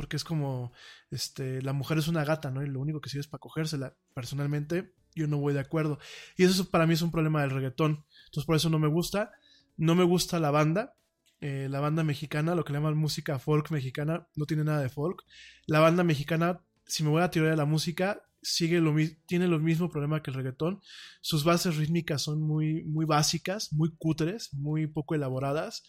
Porque 0.00 0.16
es 0.16 0.24
como, 0.24 0.72
este, 1.10 1.60
la 1.60 1.74
mujer 1.74 1.98
es 1.98 2.08
una 2.08 2.24
gata, 2.24 2.50
¿no? 2.50 2.62
Y 2.62 2.66
lo 2.66 2.80
único 2.80 3.02
que 3.02 3.10
sirve 3.10 3.20
es 3.20 3.28
para 3.28 3.40
cogérsela. 3.40 3.94
Personalmente, 4.14 4.94
yo 5.14 5.26
no 5.26 5.36
voy 5.36 5.52
de 5.52 5.60
acuerdo. 5.60 5.98
Y 6.38 6.44
eso 6.44 6.70
para 6.70 6.86
mí 6.86 6.94
es 6.94 7.02
un 7.02 7.10
problema 7.10 7.42
del 7.42 7.50
reggaetón. 7.50 8.06
Entonces, 8.24 8.46
por 8.46 8.56
eso 8.56 8.70
no 8.70 8.78
me 8.78 8.88
gusta. 8.88 9.32
No 9.76 9.94
me 9.94 10.04
gusta 10.04 10.40
la 10.40 10.50
banda. 10.50 10.94
Eh, 11.42 11.68
la 11.70 11.80
banda 11.80 12.02
mexicana, 12.02 12.54
lo 12.54 12.64
que 12.64 12.72
le 12.72 12.78
llaman 12.78 12.96
música 12.96 13.38
folk 13.38 13.70
mexicana, 13.70 14.26
no 14.36 14.46
tiene 14.46 14.64
nada 14.64 14.80
de 14.80 14.88
folk. 14.88 15.22
La 15.66 15.80
banda 15.80 16.02
mexicana, 16.02 16.62
si 16.90 17.04
me 17.04 17.10
voy 17.10 17.22
a 17.22 17.30
tirar 17.30 17.50
de 17.50 17.56
la 17.56 17.64
música, 17.64 18.22
sigue 18.42 18.82
tiene 19.26 19.46
lo 19.46 19.58
mismo 19.58 19.88
problema 19.88 20.22
que 20.22 20.30
el 20.30 20.36
reggaetón. 20.36 20.80
Sus 21.20 21.44
bases 21.44 21.76
rítmicas 21.76 22.22
son 22.22 22.42
muy, 22.42 22.84
muy 22.84 23.06
básicas, 23.06 23.72
muy 23.72 23.90
cutres, 23.96 24.52
muy 24.54 24.86
poco 24.86 25.14
elaboradas. 25.14 25.84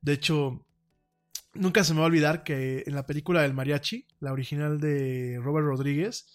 De 0.00 0.12
hecho, 0.12 0.66
nunca 1.54 1.82
se 1.82 1.92
me 1.92 2.00
va 2.00 2.04
a 2.04 2.08
olvidar 2.08 2.44
que 2.44 2.84
en 2.86 2.94
la 2.94 3.06
película 3.06 3.42
del 3.42 3.54
mariachi, 3.54 4.06
la 4.20 4.32
original 4.32 4.80
de 4.80 5.40
Robert 5.42 5.66
Rodríguez, 5.66 6.26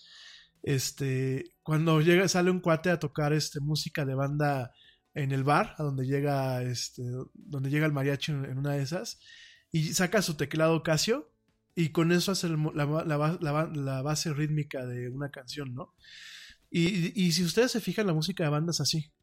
este, 0.64 1.56
cuando 1.64 2.02
llega, 2.02 2.28
sale 2.28 2.52
un 2.52 2.60
cuate 2.60 2.90
a 2.90 3.00
tocar 3.00 3.32
este, 3.32 3.62
música 3.62 4.06
de 4.06 4.16
banda 4.16 4.74
en 5.14 5.32
el 5.32 5.44
bar, 5.46 5.76
a 5.78 5.84
donde 5.84 6.06
llega, 6.06 6.62
este, 6.64 7.04
donde 7.34 7.70
llega 7.70 7.86
el 7.86 7.94
mariachi 7.94 8.34
en 8.34 8.58
una 8.58 8.74
de 8.74 8.84
esas, 8.84 9.20
y 9.72 9.94
saca 9.94 10.22
su 10.22 10.36
teclado 10.36 10.84
Casio 10.84 11.32
y 11.80 11.94
con 11.94 12.12
eso 12.12 12.34
hace 12.34 12.50
la, 12.50 14.02
base 14.04 14.34
rítmica 14.34 14.86
de 14.86 15.10
una 15.10 15.32
canción, 15.32 15.74
¿no? 15.74 15.96
Y, 16.70 17.32
si 17.32 17.42
ustedes 17.42 17.72
se 17.72 17.80
fijan, 17.80 18.06
la 18.06 18.14
música 18.14 18.44
de 18.44 18.50
bandas 18.50 18.82
así. 18.82 19.14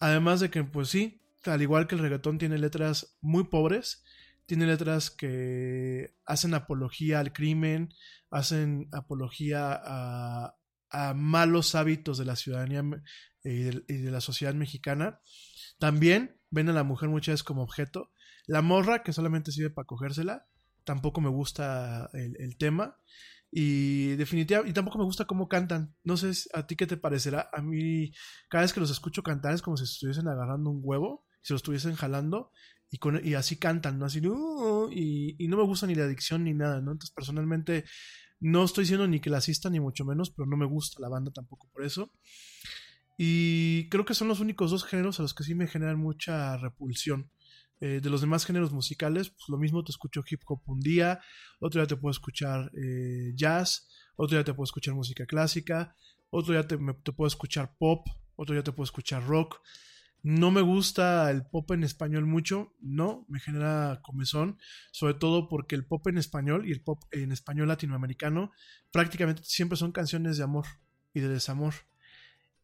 Además 0.00 0.40
de 0.40 0.50
que, 0.50 0.64
pues 0.64 0.88
sí, 0.88 1.22
al 1.44 1.62
igual 1.62 1.86
que 1.86 1.94
el 1.94 2.00
reggaetón 2.00 2.38
tiene 2.38 2.58
letras 2.58 3.16
muy 3.20 3.44
pobres, 3.44 4.02
tiene 4.46 4.66
letras 4.66 5.12
que 5.12 6.16
hacen 6.24 6.54
apología 6.54 7.20
al 7.20 7.32
crimen, 7.32 7.94
hacen 8.30 8.88
apología 8.92 9.80
a, 9.80 10.56
malos 11.14 11.76
hábitos 11.76 12.18
de 12.18 12.24
la 12.24 12.34
ciudadanía 12.34 12.82
y 13.44 13.62
de, 13.62 13.84
y 13.86 13.98
de, 13.98 14.10
la 14.10 14.20
sociedad 14.20 14.54
mexicana. 14.54 15.20
También 15.78 16.40
ven 16.50 16.68
a 16.68 16.72
la 16.72 16.82
mujer 16.82 17.10
muchas 17.10 17.34
veces 17.34 17.44
como 17.44 17.62
objeto. 17.62 18.10
La 18.46 18.60
morra, 18.60 19.04
que 19.04 19.12
solamente 19.12 19.52
sirve 19.52 19.70
para 19.70 19.86
cogérsela, 19.86 20.48
tampoco 20.86 21.20
me 21.20 21.28
gusta 21.28 22.08
el, 22.14 22.56
tema. 22.56 22.96
Y 23.50 24.16
definitivamente, 24.16 24.70
y 24.70 24.74
tampoco 24.74 24.98
me 24.98 25.04
gusta 25.04 25.26
cómo 25.26 25.48
cantan. 25.48 25.94
No 26.04 26.16
sé 26.16 26.32
a 26.54 26.66
ti 26.66 26.76
qué 26.76 26.86
te 26.86 26.96
parecerá. 26.96 27.50
A 27.52 27.60
mí, 27.60 28.12
cada 28.48 28.62
vez 28.62 28.72
que 28.72 28.80
los 28.80 28.90
escucho 28.90 29.22
cantar 29.22 29.52
es 29.52 29.62
como 29.62 29.76
si 29.76 29.84
estuviesen 29.84 30.28
agarrando 30.28 30.70
un 30.70 30.80
huevo, 30.82 31.26
si 31.42 31.52
lo 31.52 31.58
estuviesen 31.58 31.94
jalando, 31.94 32.52
y, 32.88 33.34
así 33.34 33.56
cantan, 33.56 33.98
¿no? 33.98 34.06
Así, 34.06 34.26
uh", 34.26 34.88
y, 34.90 35.36
y, 35.38 35.48
no 35.48 35.56
me 35.56 35.64
gusta 35.64 35.86
ni 35.86 35.94
la 35.94 36.04
adicción 36.04 36.44
ni 36.44 36.54
nada, 36.54 36.80
¿no? 36.80 36.92
Entonces, 36.92 37.10
personalmente, 37.10 37.84
no 38.40 38.64
estoy 38.64 38.86
siendo 38.86 39.06
ni 39.08 39.20
clasista 39.20 39.68
ni 39.68 39.80
mucho 39.80 40.04
menos, 40.04 40.30
pero 40.30 40.46
no 40.46 40.56
me 40.56 40.66
gusta 40.66 41.00
la 41.00 41.08
banda 41.08 41.32
tampoco 41.32 41.68
por 41.72 41.84
eso. 41.84 42.12
Y 43.18 43.88
creo 43.88 44.04
que 44.04 44.14
son 44.14 44.28
los 44.28 44.40
únicos 44.40 44.70
dos 44.70 44.84
géneros 44.84 45.18
a 45.18 45.22
los 45.22 45.34
que 45.34 45.44
sí 45.44 45.54
me 45.54 45.66
generan 45.66 45.98
mucha 45.98 46.56
repulsión. 46.58 47.30
Eh, 47.80 48.00
de 48.02 48.08
los 48.08 48.22
demás 48.22 48.46
géneros 48.46 48.72
musicales, 48.72 49.28
pues 49.28 49.48
lo 49.48 49.58
mismo 49.58 49.84
te 49.84 49.92
escucho 49.92 50.24
hip 50.28 50.40
hop 50.46 50.62
un 50.64 50.80
día, 50.80 51.20
otro 51.60 51.80
día 51.80 51.86
te 51.86 51.96
puedo 51.96 52.10
escuchar 52.10 52.70
eh, 52.74 53.32
jazz, 53.34 53.88
otro 54.16 54.38
día 54.38 54.44
te 54.44 54.54
puedo 54.54 54.64
escuchar 54.64 54.94
música 54.94 55.26
clásica, 55.26 55.94
otro 56.30 56.54
día 56.54 56.66
te, 56.66 56.78
puedo 56.78 57.26
escuchar 57.26 57.76
pop, 57.76 58.06
otro 58.34 58.54
día 58.54 58.64
te 58.64 58.72
puedo 58.72 58.84
escuchar 58.84 59.26
rock. 59.26 59.60
No 60.22 60.50
me 60.50 60.62
gusta 60.62 61.30
el 61.30 61.46
pop 61.46 61.70
en 61.72 61.84
español 61.84 62.24
mucho, 62.24 62.74
no, 62.80 63.26
me 63.28 63.40
genera 63.40 64.00
comezón, 64.02 64.58
sobre 64.90 65.14
todo 65.14 65.46
porque 65.48 65.76
el 65.76 65.84
pop 65.84 66.06
en 66.08 66.16
español 66.16 66.66
y 66.66 66.72
el 66.72 66.82
pop 66.82 67.04
en 67.12 67.30
español 67.30 67.68
latinoamericano 67.68 68.52
prácticamente 68.90 69.42
siempre 69.44 69.76
son 69.76 69.92
canciones 69.92 70.38
de 70.38 70.44
amor 70.44 70.64
y 71.12 71.20
de 71.20 71.28
desamor. 71.28 71.74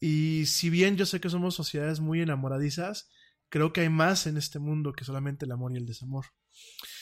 Y 0.01 0.47
si 0.47 0.70
bien 0.70 0.97
yo 0.97 1.05
sé 1.05 1.20
que 1.20 1.30
somos 1.30 1.55
sociedades 1.55 2.01
muy 2.01 2.22
enamoradizas, 2.22 3.10
creo 3.52 3.70
que 3.70 3.82
hay 3.82 3.90
más 3.90 4.26
en 4.26 4.38
este 4.38 4.58
mundo 4.58 4.94
que 4.94 5.04
solamente 5.04 5.44
el 5.44 5.52
amor 5.52 5.74
y 5.74 5.76
el 5.76 5.84
desamor. 5.84 6.24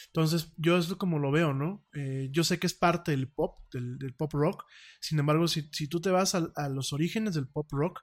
Entonces, 0.06 0.52
yo 0.56 0.76
es 0.76 0.92
como 0.94 1.20
lo 1.20 1.30
veo, 1.30 1.54
¿no? 1.54 1.86
Eh, 1.94 2.28
yo 2.32 2.42
sé 2.42 2.58
que 2.58 2.66
es 2.66 2.74
parte 2.74 3.12
del 3.12 3.30
pop, 3.30 3.60
del, 3.72 4.12
pop 4.18 4.32
rock. 4.32 4.64
Sin 5.00 5.20
embargo, 5.20 5.46
si, 5.46 5.62
tú 5.88 6.00
te 6.00 6.10
vas 6.10 6.34
a, 6.34 6.68
los 6.68 6.92
orígenes 6.92 7.34
del 7.34 7.46
pop 7.46 7.70
rock, 7.70 8.00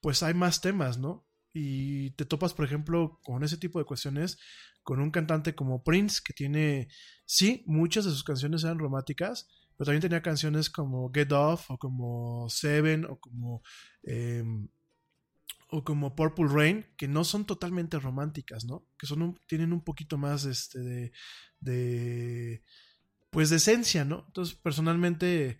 pues 0.00 0.24
hay 0.24 0.34
más 0.34 0.60
temas, 0.60 0.98
¿no? 0.98 1.24
Y 1.52 2.10
te 2.16 2.24
topas, 2.24 2.52
por 2.52 2.64
ejemplo, 2.64 3.20
con 3.22 3.44
ese 3.44 3.58
tipo 3.58 3.78
de 3.78 3.84
cuestiones, 3.84 4.38
con 4.82 5.00
un 5.00 5.12
cantante 5.12 5.54
como 5.54 5.84
Prince, 5.84 6.20
que 6.24 6.32
tiene, 6.32 6.88
sí, 7.26 7.62
muchas 7.68 8.06
de 8.06 8.10
sus 8.10 8.24
canciones 8.24 8.64
eran 8.64 8.80
románticas, 8.80 9.48
pero 9.76 9.86
también 9.86 10.02
tenía 10.02 10.20
canciones 10.20 10.68
como 10.68 11.12
Get 11.14 11.30
Off, 11.30 11.70
o 11.70 11.78
como 11.78 12.48
Seven, 12.50 13.04
o 13.04 13.20
como 13.20 13.62
em, 14.02 14.68
o 15.68 15.84
como 15.84 16.14
Purple 16.14 16.48
Rain, 16.48 16.86
que 16.96 17.08
no 17.08 17.24
son 17.24 17.44
totalmente 17.44 17.98
románticas, 17.98 18.64
¿no? 18.64 18.86
Que 18.98 19.06
son 19.06 19.38
tienen 19.46 19.72
un 19.72 19.82
poquito 19.82 20.18
más 20.18 20.44
este, 20.44 20.78
de, 20.80 21.12
de, 21.60 22.62
pues 23.30 23.50
de 23.50 23.56
esencia, 23.56 24.04
¿no? 24.04 24.24
Entonces, 24.26 24.54
personalmente, 24.54 25.58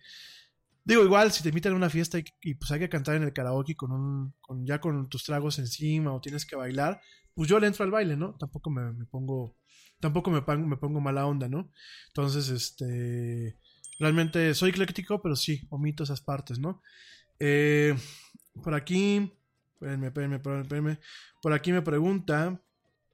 digo, 0.83 1.03
igual, 1.03 1.31
si 1.31 1.43
te 1.43 1.49
invitan 1.49 1.73
a 1.73 1.77
una 1.77 1.89
fiesta 1.89 2.19
y, 2.19 2.53
pues 2.55 2.71
hay 2.71 2.79
que 2.79 2.89
cantar 2.89 3.15
en 3.15 3.23
el 3.23 3.33
karaoke 3.33 3.75
con 3.75 3.91
un, 3.91 4.33
con, 4.41 4.65
ya 4.65 4.79
con 4.79 5.09
tus 5.09 5.23
tragos 5.23 5.59
encima 5.59 6.13
o 6.13 6.21
tienes 6.21 6.45
que 6.45 6.55
bailar, 6.55 7.01
pues 7.33 7.49
yo 7.49 7.59
le 7.59 7.67
entro 7.67 7.83
al 7.83 7.91
baile, 7.91 8.15
¿no? 8.15 8.35
Tampoco 8.35 8.69
me, 8.69 9.05
pongo, 9.05 9.57
tampoco 9.99 10.31
me, 10.31 10.41
me 10.57 10.77
pongo 10.77 11.01
mala 11.01 11.25
onda, 11.25 11.49
¿no? 11.49 11.71
Entonces, 12.07 12.49
este, 12.49 13.57
realmente 13.99 14.53
soy 14.53 14.69
ecléctico, 14.69 15.21
pero 15.21 15.35
sí, 15.35 15.67
omito 15.69 16.03
esas 16.03 16.21
partes, 16.21 16.59
¿no? 16.59 16.81
Eh, 17.39 17.95
por 18.63 18.73
aquí... 18.75 19.31
Espérenme, 19.75 20.07
espérenme, 20.07 20.37
espérenme. 20.37 20.99
Por 21.41 21.53
aquí 21.53 21.73
me 21.73 21.81
pregunta. 21.81 22.61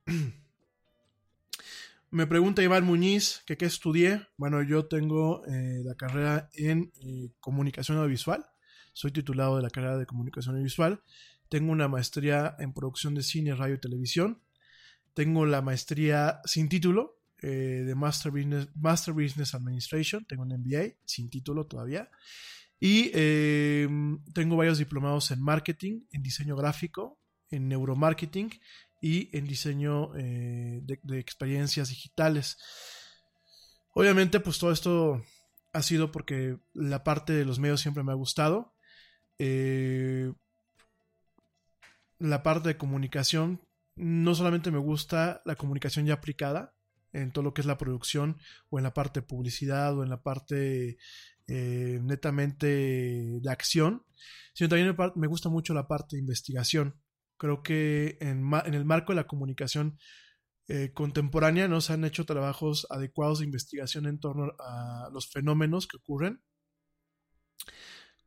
me 2.12 2.28
pregunta 2.28 2.62
Iván 2.62 2.86
Muñiz 2.86 3.42
que 3.48 3.58
qué 3.58 3.66
estudié. 3.66 4.28
Bueno, 4.38 4.62
yo 4.62 4.86
tengo 4.86 5.44
eh, 5.48 5.82
la 5.84 5.96
carrera 5.96 6.50
en 6.54 6.92
eh, 7.02 7.32
comunicación 7.40 7.98
audiovisual. 7.98 8.46
Soy 8.94 9.12
titulado 9.12 9.58
de 9.58 9.64
la 9.64 9.72
carrera 9.72 9.98
de 9.98 10.06
comunicación 10.06 10.54
audiovisual. 10.54 11.02
Tengo 11.50 11.72
una 11.72 11.88
maestría 11.88 12.56
en 12.60 12.74
producción 12.74 13.16
de 13.16 13.24
cine, 13.24 13.56
radio 13.56 13.76
y 13.76 13.80
televisión. 13.80 14.42
Tengo 15.16 15.46
la 15.46 15.62
maestría 15.62 16.42
sin 16.46 16.70
título 16.70 17.20
eh, 17.42 17.84
de 17.86 17.96
Master 17.96 18.32
Business, 18.32 18.70
Master 18.76 19.16
Business 19.16 19.56
Administration. 19.56 20.26
Tengo 20.26 20.44
un 20.44 20.50
MBA 20.50 20.94
sin 21.06 21.30
título 21.30 21.66
todavía. 21.66 22.10
Y 22.84 23.12
em, 23.14 24.24
tengo 24.34 24.58
varios 24.58 24.80
diplomados 24.80 25.30
en 25.30 25.40
marketing, 25.40 26.02
en 26.12 26.24
diseño 26.24 26.56
gráfico, 26.56 27.20
en 27.52 27.68
neuromarketing 27.68 28.49
y 28.99 29.30
en 29.38 29.45
diseño 29.45 30.16
eh, 30.18 30.82
de, 30.82 31.20
experiencias 31.20 31.90
digitales. 31.90 32.58
Obviamente, 33.94 34.40
pues 34.40 34.58
todo 34.58 34.72
esto 34.72 35.24
ha 35.74 35.84
sido 35.84 36.12
porque 36.12 36.58
la 36.74 37.03
parte 37.03 37.34
de 37.34 37.45
los 37.45 37.60
medios 37.60 37.82
siempre 37.82 38.02
me 38.02 38.14
ha 38.14 38.16
gustado. 38.16 38.74
Eh, 39.38 40.34
la 42.18 42.41
parte 42.41 42.70
de 42.70 42.78
comunicación, 42.78 43.62
no 43.95 44.34
solamente 44.34 44.72
me 44.72 44.80
gusta 44.80 45.44
la 45.45 45.56
comunicación 45.56 46.08
ya 46.08 46.16
aplicada, 46.16 46.74
en 47.14 47.32
todo 47.32 47.44
lo 47.44 47.53
que 47.53 47.62
es 47.62 47.68
la 47.68 47.78
producción 47.78 48.38
o 48.70 48.80
en 48.80 48.84
la 48.84 48.94
parte 48.94 49.20
de 49.20 49.28
publicidad 49.28 49.98
o 49.98 50.03
en 50.03 50.10
la 50.10 50.22
parte 50.24 50.98
eh, 51.53 51.99
netamente 52.02 52.65
de 53.41 53.52
acción, 53.52 54.06
sino 54.53 54.69
también 54.69 54.95
me 55.15 55.28
gusta 55.28 55.49
mucho 55.49 55.73
la 55.73 55.86
parte 55.86 56.15
de 56.15 56.22
investigación. 56.22 57.02
Creo 57.36 57.61
que 57.61 58.18
en, 58.22 58.53
el 58.73 58.86
marco 58.86 59.11
de 59.11 59.18
la 59.18 59.28
comunicación 59.28 59.98
eh, 60.69 60.94
contemporánea 60.94 61.68
nos 61.68 61.90
han 61.90 62.06
hecho 62.06 62.26
trabajos 62.26 62.88
adecuados 62.90 63.40
de 63.40 63.45
investigación 63.48 64.06
en 64.06 64.22
torno 64.22 64.53
a 64.60 65.10
los 65.11 65.30
fenómenos 65.30 65.88
que 65.88 65.98
ocurren. 65.98 66.41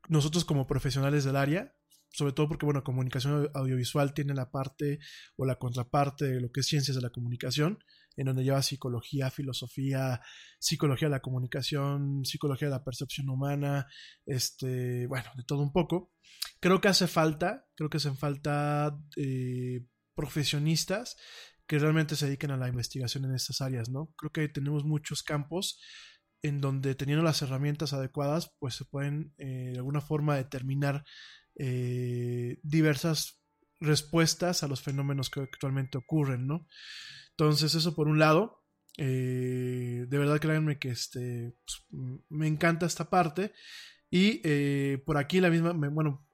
Nosotros 0.06 0.44
como 0.44 0.66
profesionales 0.66 1.24
del 1.24 1.36
área, 1.36 1.74
sobre 2.10 2.34
todo 2.34 2.46
porque, 2.46 2.66
bueno, 2.66 2.84
comunicación 2.84 3.48
audiovisual 3.55 4.12
tiene 4.12 4.34
la 4.34 4.51
parte 4.51 4.98
o 5.36 5.46
la 5.46 5.59
contraparte 5.59 6.26
de 6.26 6.42
lo 6.42 6.52
que 6.52 6.60
es 6.60 6.66
ciencias 6.66 6.94
de 6.94 7.02
la 7.02 7.09
comunicación, 7.09 7.78
en 8.16 8.27
donde 8.27 8.45
lleva 8.45 8.62
psicología, 8.62 9.31
filosofía, 9.31 10.20
psicología 10.59 11.09
de 11.09 11.12
la 11.12 11.23
comunicación, 11.23 12.24
psicología 12.24 12.69
de 12.69 12.74
la 12.74 12.85
percepción 12.85 13.28
humana, 13.28 13.86
este, 14.27 15.07
bueno, 15.07 15.31
de 15.36 15.45
todo 15.45 15.62
un 15.62 15.73
poco. 15.73 16.12
Creo 16.61 16.81
que 16.81 16.89
hace 16.89 17.07
falta, 17.07 17.66
creo 17.74 17.91
que 17.91 17.99
hacen 17.99 18.16
falta 18.16 18.99
eh, 19.16 19.86
profesionistas 20.15 21.16
que 21.66 21.78
realmente 21.78 22.16
se 22.16 22.27
dediquen 22.27 22.51
a 22.51 22.57
la 22.57 22.69
investigación 22.69 23.24
en 23.24 23.35
estas 23.35 23.61
áreas, 23.61 23.89
¿no? 23.89 24.12
Creo 24.16 24.32
que 24.32 24.49
tenemos 24.49 24.85
muchos 24.85 25.23
campos 25.23 25.81
en 26.43 26.61
donde 26.61 26.95
teniendo 26.95 27.24
las 27.24 27.41
herramientas 27.41 27.95
adecuadas, 27.95 28.55
pues 28.59 28.74
se 28.74 28.85
pueden 28.85 29.32
eh, 29.39 29.70
de 29.73 29.78
alguna 29.78 30.03
forma 30.03 30.36
determinar 30.36 31.05
eh, 31.57 32.59
diversas 32.62 33.43
respuestas 33.80 34.62
a 34.62 34.68
los 34.68 34.82
fenómenos 34.82 35.30
que 35.30 35.40
actualmente 35.40 35.98
ocurren, 35.98 36.46
¿no? 36.46 36.66
Entonces, 37.30 37.74
eso 37.74 37.94
por 37.94 38.09
un 38.09 38.18
lado. 38.18 38.64
Eh, 38.96 40.06
de 40.09 40.18
verdad, 40.18 40.40
créanme 40.40 40.78
que 40.78 40.90
este, 40.90 41.56
pues, 41.66 41.84
me 42.28 42.46
encanta 42.46 42.86
esta 42.86 43.10
parte. 43.10 43.52
Y 44.10 44.40
eh, 44.44 45.02
por 45.05 45.16
aquí 45.18 45.40
la 45.40 45.51
misma, 45.51 45.72
bueno, 45.72 46.28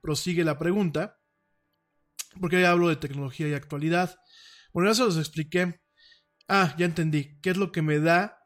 prosigue 0.00 0.44
la 0.44 0.58
pregunta. 0.58 1.20
Porque 2.40 2.64
hablo 2.64 2.88
de 2.88 2.96
tecnología 2.96 3.48
y 3.48 3.54
actualidad. 3.54 4.18
Bueno, 4.72 4.90
ya 4.90 4.94
se 4.94 5.04
los 5.04 5.18
expliqué. 5.18 5.80
Ah, 6.48 6.74
ya 6.78 6.86
entendí. 6.86 7.38
¿Qué 7.40 7.50
es 7.50 7.56
lo 7.56 7.72
que 7.72 7.82
me 7.82 7.98
da 7.98 8.38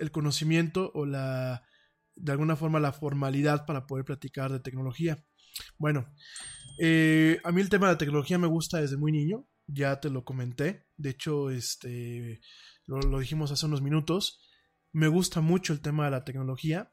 el 0.00 0.10
conocimiento 0.10 0.90
o 0.94 1.06
la, 1.06 1.62
de 2.16 2.32
alguna 2.32 2.56
forma 2.56 2.80
la 2.80 2.92
formalidad 2.92 3.66
para 3.66 3.86
poder 3.86 4.04
platicar 4.04 4.50
de 4.50 4.60
tecnología. 4.60 5.24
Bueno, 5.78 6.12
eh, 6.82 7.38
a 7.44 7.52
mí 7.52 7.60
el 7.60 7.68
tema 7.68 7.88
de 7.88 7.92
la 7.92 7.98
tecnología 7.98 8.38
me 8.38 8.46
gusta 8.46 8.80
desde 8.80 8.96
muy 8.96 9.12
niño, 9.12 9.46
ya 9.66 10.00
te 10.00 10.08
lo 10.08 10.24
comenté, 10.24 10.86
de 10.96 11.10
hecho, 11.10 11.50
este, 11.50 12.40
lo, 12.86 13.18
dijimos 13.18 13.52
hace 13.52 13.66
unos 13.66 13.82
minutos, 13.82 14.40
me 14.90 15.06
gusta 15.06 15.42
mucho 15.42 15.74
el 15.74 15.82
tema 15.82 16.06
de 16.06 16.12
la 16.12 16.24
tecnología, 16.24 16.90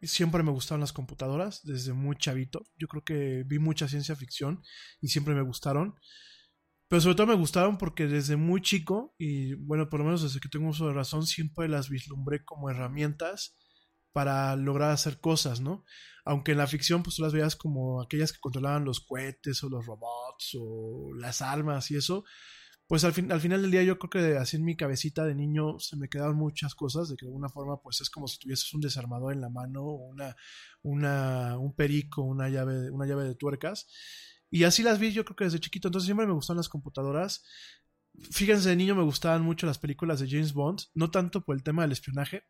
siempre 0.00 0.44
me 0.44 0.52
gustaron 0.52 0.80
las 0.80 0.92
computadoras 0.92 1.62
desde 1.64 1.92
muy 1.92 2.16
chavito, 2.16 2.62
yo 2.76 2.86
creo 2.86 3.02
que 3.02 3.42
vi 3.44 3.58
mucha 3.58 3.88
ciencia 3.88 4.14
ficción 4.14 4.62
y 5.00 5.08
siempre 5.08 5.34
me 5.34 5.42
gustaron, 5.42 5.96
pero 6.86 7.00
sobre 7.00 7.16
todo 7.16 7.26
me 7.26 7.34
gustaron 7.34 7.78
porque 7.78 8.06
desde 8.06 8.36
muy 8.36 8.62
chico, 8.62 9.16
y 9.18 9.54
bueno, 9.54 9.88
por 9.88 9.98
lo 9.98 10.06
menos 10.06 10.22
desde 10.22 10.38
que 10.38 10.48
tengo 10.48 10.68
uso 10.68 10.86
de 10.86 10.94
razón, 10.94 11.26
siempre 11.26 11.68
las 11.68 11.88
vislumbré 11.88 12.44
como 12.44 12.70
herramientas 12.70 13.56
para 14.16 14.56
lograr 14.56 14.92
hacer 14.92 15.20
cosas, 15.20 15.60
¿no? 15.60 15.84
Aunque 16.24 16.52
en 16.52 16.56
la 16.56 16.66
ficción 16.66 17.02
pues 17.02 17.16
tú 17.16 17.22
las 17.22 17.34
veías 17.34 17.54
como 17.54 18.00
aquellas 18.00 18.32
que 18.32 18.40
controlaban 18.40 18.82
los 18.82 19.00
cohetes 19.00 19.62
o 19.62 19.68
los 19.68 19.84
robots 19.84 20.56
o 20.58 21.12
las 21.18 21.42
armas 21.42 21.90
y 21.90 21.96
eso, 21.96 22.24
pues 22.86 23.04
al, 23.04 23.12
fin, 23.12 23.30
al 23.30 23.42
final 23.42 23.60
del 23.60 23.70
día 23.70 23.82
yo 23.82 23.98
creo 23.98 24.08
que 24.08 24.38
así 24.38 24.56
en 24.56 24.64
mi 24.64 24.74
cabecita 24.74 25.26
de 25.26 25.34
niño 25.34 25.78
se 25.80 25.98
me 25.98 26.08
quedaron 26.08 26.34
muchas 26.34 26.74
cosas, 26.74 27.10
de 27.10 27.16
que 27.16 27.26
de 27.26 27.28
alguna 27.28 27.50
forma 27.50 27.82
pues 27.82 28.00
es 28.00 28.08
como 28.08 28.26
si 28.26 28.38
tuvieses 28.38 28.72
un 28.72 28.80
desarmador 28.80 29.34
en 29.34 29.42
la 29.42 29.50
mano 29.50 29.84
una, 29.84 30.34
una, 30.80 31.58
un 31.58 31.74
perico, 31.74 32.22
una 32.22 32.48
llave, 32.48 32.90
una 32.90 33.04
llave 33.04 33.24
de 33.24 33.34
tuercas. 33.34 33.86
Y 34.48 34.64
así 34.64 34.82
las 34.82 34.98
vi 34.98 35.12
yo 35.12 35.26
creo 35.26 35.36
que 35.36 35.44
desde 35.44 35.60
chiquito, 35.60 35.88
entonces 35.88 36.06
siempre 36.06 36.26
me 36.26 36.32
gustaron 36.32 36.56
las 36.56 36.70
computadoras. 36.70 37.44
Fíjense, 38.30 38.70
de 38.70 38.76
niño 38.76 38.94
me 38.94 39.02
gustaban 39.02 39.42
mucho 39.42 39.66
las 39.66 39.78
películas 39.78 40.20
de 40.20 40.30
James 40.30 40.54
Bond, 40.54 40.84
no 40.94 41.10
tanto 41.10 41.44
por 41.44 41.54
el 41.54 41.62
tema 41.62 41.82
del 41.82 41.92
espionaje, 41.92 42.44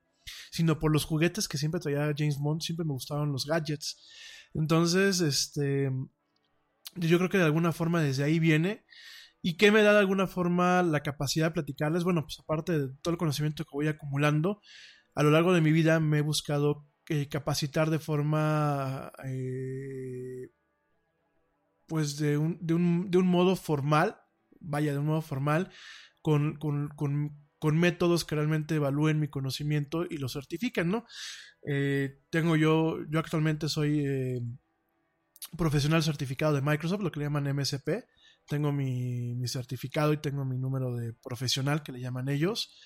sino 0.51 0.79
por 0.79 0.93
los 0.93 1.05
juguetes 1.05 1.49
que 1.49 1.59
siempre 1.59 1.81
traía 1.81 2.15
James 2.17 2.39
Bond, 2.39 2.63
siempre 2.63 2.85
me 2.85 2.93
gustaban 2.93 3.33
los 3.33 3.47
gadgets. 3.47 4.03
Entonces, 4.55 5.21
este, 5.21 5.91
yo 6.95 7.19
creo 7.19 7.31
que 7.31 7.39
de 7.39 7.45
alguna 7.45 7.73
forma 7.73 8.03
desde 8.03 8.25
ahí 8.25 8.39
viene. 8.39 8.85
¿Y 9.43 9.57
qué 9.57 9.71
me 9.71 9.83
da 9.83 9.93
de 9.93 10.01
alguna 10.01 10.27
forma 10.27 10.83
la 10.83 11.03
capacidad 11.03 11.47
de 11.47 11.53
platicarles? 11.53 12.05
Bueno, 12.05 12.23
pues 12.23 12.39
aparte 12.41 12.79
de 12.79 12.89
todo 13.03 13.13
el 13.13 13.19
conocimiento 13.19 13.65
que 13.65 13.71
voy 13.73 13.87
acumulando, 13.89 14.61
a 15.15 15.23
lo 15.23 15.31
largo 15.31 15.53
de 15.53 15.61
mi 15.61 15.73
vida 15.73 16.01
me 16.01 16.19
he 16.19 16.23
buscado 16.23 16.87
eh, 17.09 17.29
capacitar 17.29 17.91
de 17.91 18.01
forma, 18.01 19.13
eh, 19.25 20.51
pues 21.87 22.17
de 22.19 22.37
un, 22.39 22.59
de, 22.61 22.75
un, 22.75 23.11
de 23.11 23.19
un, 23.19 23.27
modo 23.29 23.55
formal, 23.55 24.19
vaya, 24.59 24.93
de 24.93 24.99
un 24.99 25.07
modo 25.07 25.23
formal, 25.23 25.71
con, 26.23 26.57
con, 26.57 26.89
con 26.89 27.46
con 27.59 27.79
métodos 27.79 28.25
que 28.25 28.35
realmente 28.35 28.75
evalúen 28.75 29.21
mi 29.21 29.29
conocimiento 29.29 30.05
y 30.09 30.19
lo 30.19 30.29
certifiquen, 30.29 30.91
¿no? 30.91 31.07
Eh, 31.67 32.21
tengo 32.31 32.57
yo, 32.57 32.99
yo 33.09 33.19
actualmente 33.19 33.69
soy 33.69 34.05
eh, 34.07 34.41
profesional 35.57 36.03
certificado 36.03 36.55
de 36.55 36.63
Microsoft, 36.63 37.03
lo 37.03 37.11
que 37.11 37.21
le 37.21 37.27
llaman 37.27 37.55
MSP. 37.55 38.05
Tengo 38.49 38.73
mi, 38.73 39.35
mi, 39.35 39.49
certificado 39.49 40.13
y 40.13 40.19
tengo 40.19 40.45
mi 40.45 40.59
número 40.59 40.95
de 40.95 41.13
profesional 41.15 41.83
que 41.83 41.93
le 41.93 42.01
llaman 42.01 42.29
ellos. 42.29 42.79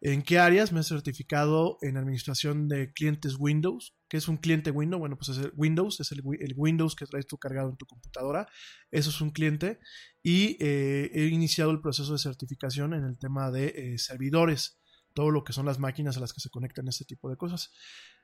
¿En 0.00 0.22
qué 0.22 0.38
áreas? 0.38 0.72
Me 0.72 0.80
he 0.80 0.82
certificado 0.82 1.78
en 1.80 1.96
administración 1.96 2.68
de 2.68 2.92
clientes 2.92 3.36
Windows. 3.38 3.96
¿Qué 4.08 4.18
es 4.18 4.28
un 4.28 4.36
cliente 4.36 4.70
Windows? 4.70 5.00
Bueno, 5.00 5.16
pues 5.16 5.30
es 5.30 5.50
Windows, 5.54 5.98
es 6.00 6.12
el, 6.12 6.22
Windows 6.56 6.94
que 6.94 7.06
traes 7.06 7.26
tú 7.26 7.38
cargado 7.38 7.70
en 7.70 7.76
tu 7.76 7.86
computadora. 7.86 8.46
Eso 8.90 9.10
es 9.10 9.20
un 9.20 9.30
cliente. 9.30 9.78
Y 10.22 10.58
eh, 10.60 11.10
he 11.14 11.26
iniciado 11.28 11.70
el 11.70 11.80
proceso 11.80 12.12
de 12.12 12.18
certificación 12.18 12.92
en 12.92 13.04
el 13.04 13.18
tema 13.18 13.50
de 13.50 13.72
eh, 13.74 13.98
servidores. 13.98 14.78
Todo 15.14 15.30
lo 15.30 15.42
que 15.42 15.52
son 15.52 15.64
las 15.64 15.78
máquinas 15.78 16.16
a 16.16 16.20
las 16.20 16.32
que 16.32 16.40
se 16.40 16.50
conectan 16.50 16.88
este 16.88 17.04
tipo 17.04 17.30
de 17.30 17.36
cosas. 17.36 17.72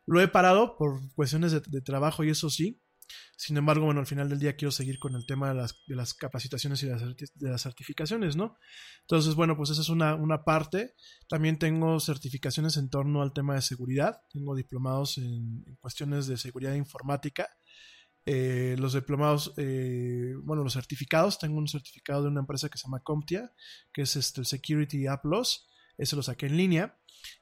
Lo 0.07 0.21
he 0.21 0.29
parado 0.29 0.77
por 0.77 1.01
cuestiones 1.15 1.53
de 1.53 1.81
trabajo 1.81 2.25
y 2.25 2.31
eso 2.31 2.51
sí. 2.51 2.83
Sin 3.37 3.57
embargo, 3.57 3.87
bueno, 3.87 4.01
al 4.01 4.07
final 4.07 4.29
del 4.29 4.39
día 4.39 4.57
quiero 4.57 4.71
seguir 4.71 4.99
con 4.99 5.15
el 5.15 5.27
tema 5.27 5.49
de 5.49 5.55
las, 5.55 5.83
de 5.87 5.97
las 5.97 6.15
capacitaciones 6.15 6.83
y 6.83 6.87
de 6.87 7.51
las, 7.51 7.63
certificaciones, 7.63 8.37
¿no? 8.37 8.57
Entonces, 9.03 9.35
bueno, 9.35 9.57
pues 9.57 9.71
esa 9.71 9.81
es 9.81 9.89
una, 9.89 10.15
una, 10.15 10.45
parte. 10.45 10.95
También 11.29 11.59
tengo 11.59 12.01
certificaciones 12.01 12.77
en 12.77 12.91
torno 12.91 13.23
al 13.23 13.33
tema 13.33 13.55
de 13.55 13.63
seguridad. 13.63 14.21
Tengo 14.31 14.55
diplomados 14.55 15.19
en, 15.19 15.65
cuestiones 15.81 16.27
de 16.27 16.37
seguridad 16.37 16.75
informática. 16.75 17.49
Eh, 18.27 18.77
los 18.79 18.93
diplomados, 18.93 19.55
eh, 19.57 20.35
bueno, 20.43 20.63
los 20.63 20.75
certificados. 20.75 21.39
Tengo 21.39 21.59
un 21.59 21.69
certificado 21.69 22.23
de 22.23 22.29
una 22.29 22.41
empresa 22.41 22.69
que 22.69 22.79
se 22.79 22.85
llama 22.85 23.01
Comptia, 23.01 23.53
que 23.93 24.03
es 24.03 24.17
este, 24.17 24.41
el 24.41 24.47
Security 24.47 25.07
Plus. 25.23 25.67
Ese 25.97 26.17
lo 26.17 26.23
saqué 26.23 26.47
en 26.47 26.57
línea 26.57 26.97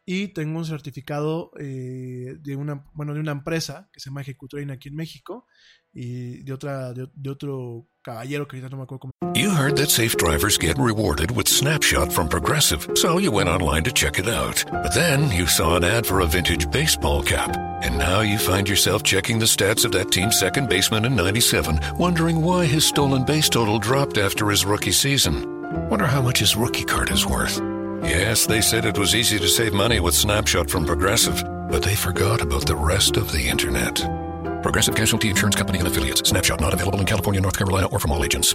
y 0.05 0.29
tengo 0.29 0.59
un 0.59 0.65
certificado 0.65 1.51
eh, 1.61 2.37
de 2.41 2.57
una 2.57 2.85
bueno 2.95 3.15
de 3.15 3.21
una 3.21 3.33
empresa 3.33 3.89
que 3.93 4.01
se 4.01 4.11
llama 4.11 4.23
Ejecutrain 4.23 4.71
aquí 4.71 4.89
en 4.89 4.97
México 4.97 5.47
y 5.93 6.43
de 6.43 6.53
otra 6.53 6.93
de, 6.93 7.09
de 7.15 7.31
otro 7.31 7.89
caballero 8.03 8.47
que 8.47 8.57
ahorita 8.57 8.71
no 8.71 8.79
me 8.79 8.83
acuerdo 8.85 9.01
cómo. 9.01 9.13
You 9.35 9.51
heard 9.51 9.77
that 9.77 9.91
safe 9.91 10.17
drivers 10.17 10.59
get 10.59 10.79
rewarded 10.79 11.31
with 11.31 11.47
Snapshot 11.47 12.13
from 12.13 12.29
Progressive, 12.29 12.87
so 12.95 13.19
you 13.19 13.31
went 13.31 13.49
online 13.49 13.85
to 13.85 13.93
check 13.93 14.19
it 14.19 14.29
out. 14.29 14.65
But 14.71 14.95
then 14.95 15.31
you 15.31 15.47
saw 15.47 15.77
an 15.77 15.85
ad 15.85 16.07
for 16.07 16.21
a 16.21 16.27
vintage 16.27 16.71
baseball 16.71 17.23
cap, 17.23 17.57
and 17.83 17.99
now 17.99 18.21
you 18.23 18.39
find 18.39 18.69
yourself 18.69 19.03
checking 19.03 19.39
the 19.39 19.47
stats 19.47 19.85
of 19.85 19.93
that 19.93 20.11
team's 20.11 20.39
second 20.39 20.69
baseman 20.69 21.05
in 21.05 21.15
97, 21.15 21.79
wondering 21.99 22.41
why 22.43 22.65
his 22.65 22.87
stolen 22.87 23.25
base 23.25 23.49
total 23.49 23.79
dropped 23.79 24.19
after 24.19 24.49
his 24.49 24.65
rookie 24.65 24.93
season. 24.93 25.45
Wonder 25.89 26.07
how 26.07 26.23
much 26.23 26.39
his 26.39 26.57
rookie 26.57 26.85
card 26.85 27.11
is 27.11 27.27
worth. 27.27 27.61
Yes, 28.09 28.47
they 28.47 28.63
said 28.63 28.87
it 28.87 28.99
was 28.99 29.15
easy 29.15 29.39
to 29.39 29.47
save 29.47 29.75
money 29.75 30.01
with 30.01 30.15
Snapshot 30.15 30.71
from 30.71 30.87
Progressive, 30.87 31.45
but 31.71 31.83
they 31.83 31.95
forgot 31.95 32.41
about 32.41 32.67
the 32.67 32.75
rest 32.75 33.19
of 33.19 33.31
the 33.31 33.49
Internet. 33.49 33.97
Progressive 34.63 34.95
Casualty 34.95 35.29
Insurance 35.29 35.57
Company 35.57 35.79
and 35.79 35.87
Affiliates. 35.87 36.27
Snapshot 36.29 36.61
not 36.61 36.73
available 36.73 37.01
in 37.01 37.07
California, 37.07 37.41
North 37.41 37.59
Carolina, 37.59 37.87
or 37.89 37.99
from 37.99 38.13
all 38.13 38.25
agents. 38.25 38.55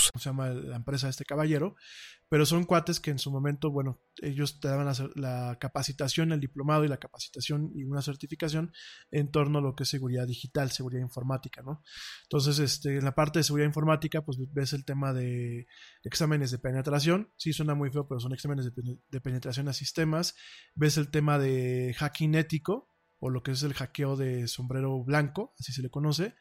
Se 0.13 0.19
llama 0.19 0.49
la 0.49 0.75
empresa 0.77 1.07
de 1.07 1.11
este 1.11 1.25
caballero. 1.25 1.75
pero 2.29 2.45
son 2.45 2.63
cuates 2.63 2.99
que 3.01 3.11
en 3.11 3.19
su 3.19 3.29
momento, 3.29 3.71
bueno, 3.71 3.99
ellos 4.21 4.59
te 4.61 4.69
daban 4.69 4.85
la, 4.85 5.09
la, 5.15 5.59
capacitación, 5.59 6.31
el 6.31 6.39
diplomado 6.39 6.85
y 6.85 6.87
la 6.87 6.97
capacitación 6.97 7.71
y 7.75 7.83
una 7.83 8.01
certificación 8.01 8.71
en 9.11 9.31
torno 9.31 9.59
a 9.59 9.61
lo 9.61 9.75
que 9.75 9.83
es 9.83 9.89
seguridad 9.89 10.25
digital, 10.25 10.71
seguridad 10.71 11.01
informática, 11.01 11.61
¿no? 11.61 11.83
Entonces, 12.23 12.59
este, 12.59 12.97
en 12.97 13.03
la 13.03 13.15
parte 13.15 13.39
de 13.39 13.43
seguridad 13.43 13.67
informática, 13.67 14.23
pues 14.23 14.37
ves 14.53 14.71
el 14.73 14.85
tema 14.85 15.11
de 15.13 15.67
exámenes 16.03 16.51
de 16.51 16.59
penetración, 16.59 17.33
sí 17.35 17.51
suena 17.51 17.75
muy 17.75 17.89
feo, 17.91 18.07
pero 18.07 18.21
son 18.21 18.33
exámenes 18.33 18.73
de, 18.73 18.97
de 19.09 19.21
penetración 19.21 19.67
a 19.67 19.73
sistemas, 19.73 20.35
ves 20.73 20.97
el 20.97 21.11
tema 21.11 21.37
de 21.37 21.93
hacking 21.97 22.35
ético, 22.35 22.91
o 23.21 23.29
lo 23.29 23.43
que 23.43 23.51
es 23.51 23.63
el 23.63 23.73
hackeo 23.73 24.15
de 24.17 24.47
sombrero 24.47 25.03
blanco, 25.03 25.53
así 25.59 25.71
se 25.71 25.83
le 25.83 25.89
conoce, 25.89 26.35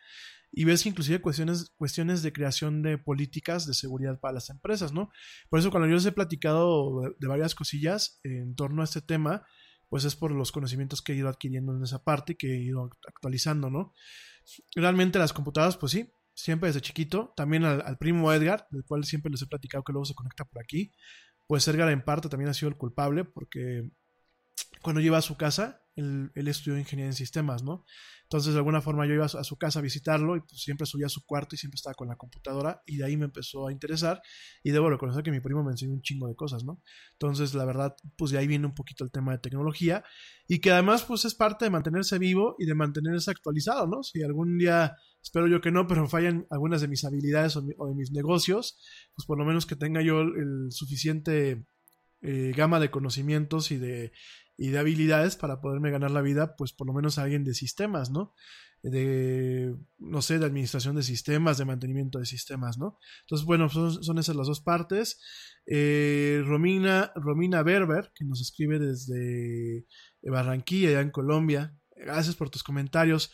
y 0.53 0.65
ves 0.65 0.85
inclusive 0.87 1.21
cuestiones, 1.21 1.71
cuestiones 1.77 2.23
de 2.23 2.33
creación 2.33 2.83
de 2.83 2.99
políticas 2.99 3.67
de 3.67 3.75
seguridad 3.75 4.19
para 4.19 4.35
las 4.35 4.51
empresas, 4.51 4.93
¿no? 4.93 5.11
Por 5.49 5.61
eso 5.61 5.71
cuando 5.71 5.89
yo 5.89 5.95
les 5.95 6.07
he 6.07 6.13
platicado 6.13 7.03
de, 7.19 7.29
varias 7.29 7.55
cosillas 7.55 8.21
en 8.25 8.55
torno 8.55 8.83
a 8.83 8.85
este 8.85 9.01
tema, 9.01 9.47
pues 9.89 10.05
es 10.05 10.17
por 10.17 10.33
los 10.33 10.53
conocimientos 10.53 11.03
que 11.03 11.13
he 11.13 11.17
ido 11.17 11.29
adquiriendo 11.29 11.75
en 11.75 11.83
esa 11.83 12.03
parte 12.03 12.33
y 12.33 12.37
que 12.37 12.55
he 12.55 12.63
ido 12.63 12.91
actualizando, 13.07 13.71
¿no? 13.71 13.93
Realmente 14.75 15.19
las 15.19 15.33
computadoras, 15.33 15.77
pues 15.77 15.93
sí, 15.93 16.11
siempre 16.35 16.69
desde 16.69 16.81
chiquito, 16.81 17.33
también 17.37 17.65
al, 17.65 17.99
primo 17.99 18.33
Edgar, 18.33 18.67
del 18.71 18.85
cual 18.85 19.05
siempre 19.05 19.31
les 19.31 19.43
he 19.43 19.47
platicado 19.47 19.85
que 19.85 19.93
luego 19.93 20.05
se 20.05 20.15
conecta 20.15 20.45
por 20.45 20.63
aquí, 20.63 20.93
pues 21.47 21.67
Edgar 21.69 21.91
en 21.91 22.03
parte 22.03 22.29
también 22.29 22.51
ha 22.51 22.55
sido 22.55 22.69
el 22.69 22.77
culpable 22.77 23.25
porque 23.25 23.89
cuando 24.83 25.01
lleva 25.01 25.19
a 25.19 25.23
su 25.23 25.37
casa, 25.37 25.83
él, 25.97 26.31
estudió 26.35 26.79
ingeniería 26.79 27.11
en 27.11 27.17
sistemas, 27.17 27.63
¿no? 27.63 27.85
Entonces, 28.31 28.53
de 28.53 28.59
alguna 28.61 28.81
forma, 28.81 29.09
yo 29.09 29.15
iba 29.15 29.25
a 29.25 29.29
su, 29.29 29.57
casa 29.57 29.81
a 29.81 29.83
visitarlo 29.83 30.37
y 30.37 30.41
pues, 30.41 30.63
siempre 30.63 30.87
subía 30.87 31.07
a 31.07 31.09
su 31.09 31.27
cuarto 31.27 31.57
y 31.57 31.59
siempre 31.59 31.75
estaba 31.75 31.95
con 31.95 32.07
la 32.07 32.15
computadora 32.15 32.81
y 32.87 32.97
de 32.97 33.05
ahí 33.05 33.17
me 33.17 33.25
empezó 33.25 33.67
a 33.67 33.73
interesar 33.73 34.23
y 34.63 34.71
debo 34.71 34.89
reconocer 34.89 35.25
que 35.25 35.33
mi 35.33 35.41
primo 35.41 35.65
me 35.65 35.73
enseñó 35.73 35.95
un 35.95 36.01
chingo 36.01 36.29
de 36.29 36.37
cosas, 36.37 36.63
¿no? 36.63 36.81
Entonces, 37.15 37.55
la 37.55 37.65
verdad, 37.65 37.97
pues 38.17 38.31
de 38.31 38.39
ahí 38.39 38.47
viene 38.47 38.67
un 38.67 38.75
poquito 38.75 39.03
el 39.03 39.11
tema 39.11 39.33
de 39.33 39.39
tecnología 39.39 40.05
y 40.47 40.61
que 40.61 40.71
además, 40.71 41.03
pues 41.03 41.25
es 41.25 41.35
parte 41.35 41.65
de 41.65 41.73
mantenerse 41.73 42.21
vivo 42.21 42.55
y 42.61 42.67
de 42.67 42.77
mantenerse 42.77 43.33
actualizado, 43.33 43.89
¿no? 43.89 44.05
Si 44.05 44.23
algún 44.23 44.59
día, 44.59 44.95
espero 45.21 45.49
yo 45.49 45.61
que 45.61 45.73
no, 45.73 45.89
pero 45.89 46.07
fallan 46.07 46.47
algunas 46.51 46.81
de 46.83 46.87
mis 46.87 47.05
habilidades 47.05 47.57
o, 47.57 47.63
mi, 47.63 47.75
o 47.79 47.89
de 47.89 47.97
mis 47.97 48.13
negocios, 48.13 48.79
pues 49.17 49.27
por 49.27 49.39
lo 49.39 49.45
menos 49.45 49.67
que 49.67 49.75
tenga 49.75 50.03
yo 50.03 50.21
el, 50.21 50.37
el 50.37 50.67
suficiente... 50.71 51.67
Eh, 52.23 52.53
gama 52.55 52.79
de 52.81 52.91
conocimientos 52.91 53.71
y 53.71 53.79
de, 53.79 54.13
y 54.61 54.69
de 54.69 54.79
habilidades 54.79 55.37
para 55.37 55.63
poderme 55.63 55.91
ganar 55.91 56.11
la 56.11 56.21
vida, 56.21 56.55
pues 56.55 56.75
por 56.75 56.87
lo 56.87 56.93
menos 56.93 57.17
alguien 57.17 57.45
de 57.45 57.55
sistemas, 57.55 58.11
¿no? 58.11 58.35
De, 58.83 59.75
no 59.99 60.21
sé, 60.21 60.39
de 60.39 60.45
administración 60.45 60.97
de 60.97 61.03
sistemas, 61.03 61.57
de 61.57 61.65
mantenimiento 61.65 62.19
de 62.19 62.27
sistemas, 62.27 62.77
¿no? 62.77 62.99
Entonces, 63.23 63.47
bueno, 63.47 63.71
son, 63.71 64.05
son 64.05 64.19
esas 64.19 64.37
las 64.37 64.49
dos 64.49 64.61
partes. 64.61 65.19
Eh, 65.65 66.43
Romina, 66.45 67.11
Romina 67.15 67.63
Berber, 67.63 68.13
que 68.15 68.27
nos 68.27 68.43
escribe 68.43 68.79
desde 68.79 69.87
Barranquilla, 70.23 70.91
allá 70.91 71.01
en 71.01 71.11
Colombia. 71.11 71.75
Gracias 71.97 72.37
por 72.37 72.51
tus 72.51 72.63
comentarios. 72.63 73.33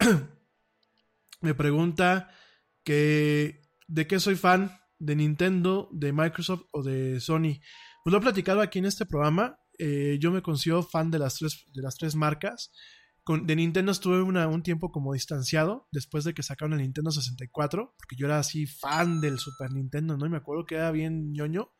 Me 1.42 1.54
pregunta 1.54 2.28
que 2.82 3.62
de 3.86 4.08
qué 4.08 4.18
soy 4.18 4.34
fan, 4.34 4.76
de 4.98 5.14
Nintendo, 5.14 5.88
de 5.92 6.12
Microsoft 6.12 6.64
o 6.72 6.82
de 6.82 7.20
Sony. 7.20 7.60
Pues 8.02 8.12
lo 8.12 8.18
he 8.18 8.22
platicado 8.22 8.62
aquí 8.62 8.80
en 8.80 8.86
este 8.86 9.06
programa 9.06 9.60
eh, 9.78 10.18
yo 10.20 10.30
me 10.30 10.42
considero 10.42 10.82
fan 10.82 11.10
de 11.10 11.18
las 11.18 11.36
tres, 11.36 11.64
de 11.72 11.82
las 11.82 11.96
tres 11.96 12.14
marcas. 12.14 12.72
Con, 13.24 13.46
de 13.46 13.56
Nintendo 13.56 13.90
estuve 13.90 14.22
una, 14.22 14.46
un 14.46 14.62
tiempo 14.62 14.92
como 14.92 15.12
distanciado 15.12 15.88
después 15.90 16.22
de 16.24 16.32
que 16.32 16.44
sacaron 16.44 16.74
el 16.74 16.82
Nintendo 16.82 17.10
64, 17.10 17.94
porque 17.98 18.16
yo 18.16 18.26
era 18.26 18.38
así 18.38 18.66
fan 18.66 19.20
del 19.20 19.38
Super 19.38 19.72
Nintendo, 19.72 20.16
¿no? 20.16 20.26
Y 20.26 20.30
me 20.30 20.36
acuerdo 20.36 20.64
que 20.64 20.76
era 20.76 20.92
bien 20.92 21.32
ñoño. 21.32 21.72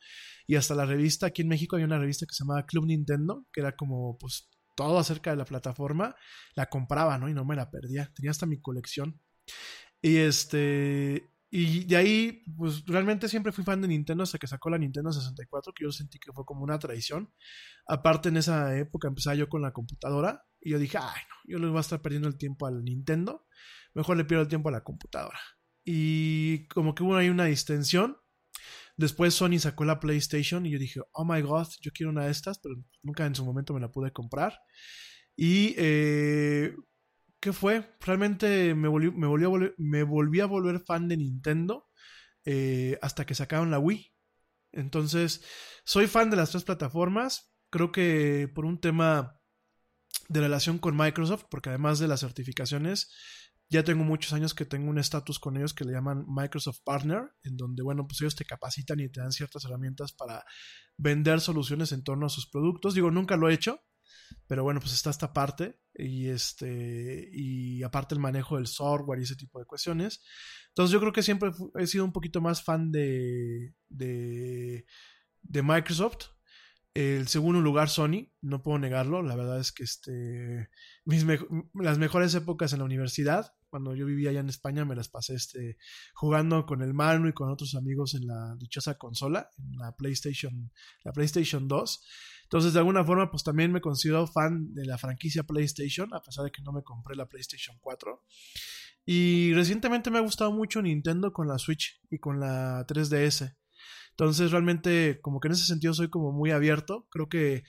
Y 0.49 0.57
hasta 0.57 0.75
la 0.75 0.87
revista, 0.87 1.27
aquí 1.27 1.43
en 1.43 1.49
México 1.49 1.77
hay 1.77 1.85
una 1.85 1.99
revista 1.99 2.27
que 2.27 2.35
se 2.35 2.45
llamaba 2.45 2.67
Club 2.67 2.87
Nintendo, 2.87 3.47
que 3.53 3.61
era 3.61 3.77
como, 3.77 4.19
pues, 4.19 4.49
todo 4.77 4.99
acerca 4.99 5.31
de 5.31 5.37
la 5.37 5.45
plataforma. 5.45 6.15
La 6.55 6.67
compraba, 6.67 7.19
¿no? 7.19 7.29
Y 7.29 7.35
no 7.35 7.45
me 7.45 7.57
la 7.57 7.71
perdía. 7.71 8.13
Tenía 8.15 8.31
hasta 8.31 8.47
mi 8.47 8.61
colección. 8.61 9.21
Y 10.03 10.17
este. 10.17 11.31
Y 11.59 11.85
de 11.85 11.97
ahí, 11.97 12.43
pues 12.55 12.85
realmente 12.85 13.31
siempre 13.31 13.51
fui 13.51 13.65
fan 13.65 13.81
de 13.81 13.89
Nintendo 13.89 14.23
hasta 14.23 14.37
que 14.37 14.47
sacó 14.47 14.69
la 14.69 14.77
Nintendo 14.77 15.11
64, 15.11 15.73
que 15.73 15.85
yo 15.85 15.91
sentí 15.91 16.19
que 16.19 16.31
fue 16.31 16.45
como 16.45 16.63
una 16.63 16.79
traición. 16.79 17.33
Aparte, 17.89 18.29
en 18.29 18.37
esa 18.37 18.77
época 18.77 19.09
empezaba 19.09 19.37
yo 19.37 19.49
con 19.49 19.63
la 19.63 19.73
computadora 19.73 20.45
y 20.61 20.73
yo 20.73 20.79
dije, 20.79 20.99
ay, 20.99 21.23
no, 21.31 21.51
yo 21.51 21.59
le 21.59 21.69
voy 21.69 21.79
a 21.79 21.81
estar 21.81 22.03
perdiendo 22.03 22.29
el 22.29 22.37
tiempo 22.37 22.67
al 22.67 22.85
Nintendo, 22.85 23.47
mejor 23.95 24.19
le 24.19 24.27
pierdo 24.27 24.43
el 24.43 24.49
tiempo 24.49 24.69
a 24.69 24.73
la 24.73 24.85
computadora. 24.85 25.41
Y 25.83 26.69
como 26.69 26.95
que 26.95 27.03
hubo 27.03 27.17
ahí 27.17 27.31
una 27.31 27.47
distensión. 27.47 28.19
Después 28.99 29.33
Sony 29.33 29.59
sacó 29.59 29.87
la 29.87 29.99
PlayStation 29.99 30.67
y 30.67 30.73
yo 30.73 30.79
dije, 30.79 31.01
oh 31.13 31.25
my 31.25 31.41
god, 31.41 31.69
yo 31.81 31.91
quiero 31.91 32.11
una 32.11 32.27
de 32.27 32.33
estas, 32.33 32.59
pero 32.59 32.75
nunca 33.03 33.25
en 33.25 33.35
su 33.35 33.47
momento 33.47 33.73
me 33.73 33.81
la 33.81 33.91
pude 33.91 34.13
comprar. 34.13 34.61
Y 35.35 35.75
eh, 35.79 36.77
¿qué 37.47 37.53
fue? 37.53 37.95
Realmente 38.01 38.75
me 38.75 38.89
volví, 38.89 39.09
me 39.13 39.29
volví, 39.29 39.45
a, 39.45 39.49
volver, 39.49 39.75
me 39.79 40.03
volví 40.03 40.41
a 40.41 40.47
volver 40.47 40.81
fan 40.81 41.07
de 41.07 41.17
Nintendo 41.17 41.89
eh, 42.45 42.99
hasta 43.03 43.25
que 43.25 43.37
sacaron 43.37 43.71
la 43.71 43.79
Wii. 43.79 44.13
Entonces, 44.73 45.45
soy 45.85 46.09
fan 46.09 46.29
de 46.29 46.37
las 46.37 46.51
tres 46.51 46.65
plataformas. 46.65 47.55
Creo 47.71 47.93
que 47.93 48.51
por 48.53 48.65
un 48.65 48.81
tema 48.81 49.39
de 50.29 50.41
relación 50.41 50.81
con 50.81 50.97
Microsoft, 50.97 51.45
porque 51.49 51.69
además 51.69 52.01
de 52.01 52.09
las 52.09 52.19
certificaciones, 52.19 53.15
ya 53.69 53.85
tengo 53.85 54.03
muchos 54.03 54.33
años 54.33 54.53
que 54.53 54.65
tengo 54.65 54.91
un 54.91 54.99
estatus 54.99 55.39
con 55.39 55.57
ellos 55.57 55.73
que 55.73 55.85
le 55.85 55.93
llaman 55.93 56.25
Microsoft 56.27 56.81
Partner, 56.85 57.31
en 57.45 57.57
donde, 57.57 57.85
bueno, 57.85 58.09
pues 58.09 58.21
ellos 58.23 58.35
te 58.35 58.45
capacitan 58.45 58.99
y 58.99 59.09
te 59.09 59.21
dan 59.21 59.31
ciertas 59.31 59.65
herramientas 59.67 60.13
para 60.13 60.45
vender 60.97 61.41
soluciones 61.41 61.93
en 61.93 62.03
torno 62.03 62.27
a 62.27 62.29
sus 62.29 62.51
productos. 62.51 62.95
Digo, 62.95 63.13
nunca 63.13 63.37
lo 63.37 63.49
he 63.49 63.55
hecho, 63.55 63.79
pero 64.47 64.63
bueno, 64.63 64.81
pues 64.81 64.93
está 64.93 65.11
esta 65.11 65.33
parte 65.33 65.81
y 65.95 66.29
este 66.29 67.29
y 67.33 67.83
aparte 67.83 68.15
el 68.15 68.21
manejo 68.21 68.57
del 68.57 68.67
software 68.67 69.21
y 69.21 69.25
ese 69.25 69.37
tipo 69.37 69.59
de 69.59 69.67
cuestiones. 69.67 70.23
Entonces 70.69 70.93
yo 70.93 71.01
creo 71.01 71.13
que 71.13 71.23
siempre 71.23 71.51
he 71.79 71.87
sido 71.87 72.05
un 72.05 72.13
poquito 72.13 72.41
más 72.41 72.63
fan 72.63 72.93
de, 72.93 73.75
de, 73.89 74.87
de 75.43 75.63
Microsoft. 75.63 76.27
El 76.95 77.29
segundo 77.29 77.61
lugar 77.61 77.91
Sony, 77.91 78.33
no 78.41 78.63
puedo 78.63 78.79
negarlo, 78.79 79.23
la 79.23 79.37
verdad 79.37 79.61
es 79.61 79.71
que 79.71 79.85
este, 79.85 80.71
mis 81.05 81.27
las 81.75 81.99
mejores 81.99 82.35
épocas 82.35 82.73
en 82.73 82.79
la 82.79 82.87
universidad, 82.87 83.53
cuando 83.77 83.95
yo 83.95 84.07
vivía 84.07 84.31
allá 84.31 84.41
en 84.41 84.49
España, 84.49 84.87
me 84.87 84.97
las 84.97 85.11
pasé 85.11 85.35
este, 85.35 85.77
jugando 86.15 86.65
con 86.65 86.81
el 86.81 86.95
Manu 86.95 87.29
y 87.29 87.35
con 87.35 87.51
otros 87.51 87.75
amigos 87.75 88.15
en 88.15 88.27
la 88.27 88.57
dichosa 88.59 88.97
consola, 88.97 89.51
en 89.59 89.77
la 89.77 89.95
PlayStation, 89.95 90.73
la 91.05 91.13
PlayStation 91.13 91.69
2. 91.69 92.05
Entonces, 92.45 92.73
de 92.73 92.79
alguna 92.79 93.05
forma, 93.05 93.31
pues 93.31 93.45
también 93.45 93.73
me 93.73 93.83
considero 93.83 94.27
fan 94.27 94.73
de 94.73 94.87
la 94.87 94.97
franquicia 94.97 95.43
PlayStation, 95.43 96.09
a 96.15 96.23
pesar 96.23 96.47
de 96.47 96.51
que 96.51 96.63
no 96.63 96.73
me 96.73 96.83
compré 96.83 97.17
la 97.17 97.27
PlayStation 97.27 97.77
4. 97.83 98.25
Y 99.05 99.53
recientemente 99.53 100.11
me 100.11 100.17
ha 100.17 100.23
gustado 100.23 100.53
mucho 100.53 100.81
Nintendo 100.81 101.35
con 101.35 101.47
la 101.47 101.59
Switch 101.59 102.01
y 102.11 102.19
con 102.19 102.41
la 102.41 102.87
3DS. 102.87 103.55
Entonces, 104.13 104.53
realmente, 104.53 105.21
como 105.21 105.39
que 105.39 105.49
en 105.49 105.53
ese 105.53 105.67
sentido 105.67 105.93
soy 105.93 106.09
como 106.09 106.33
muy 106.33 106.51
abierto. 106.51 107.07
Creo 107.11 107.29
que 107.29 107.65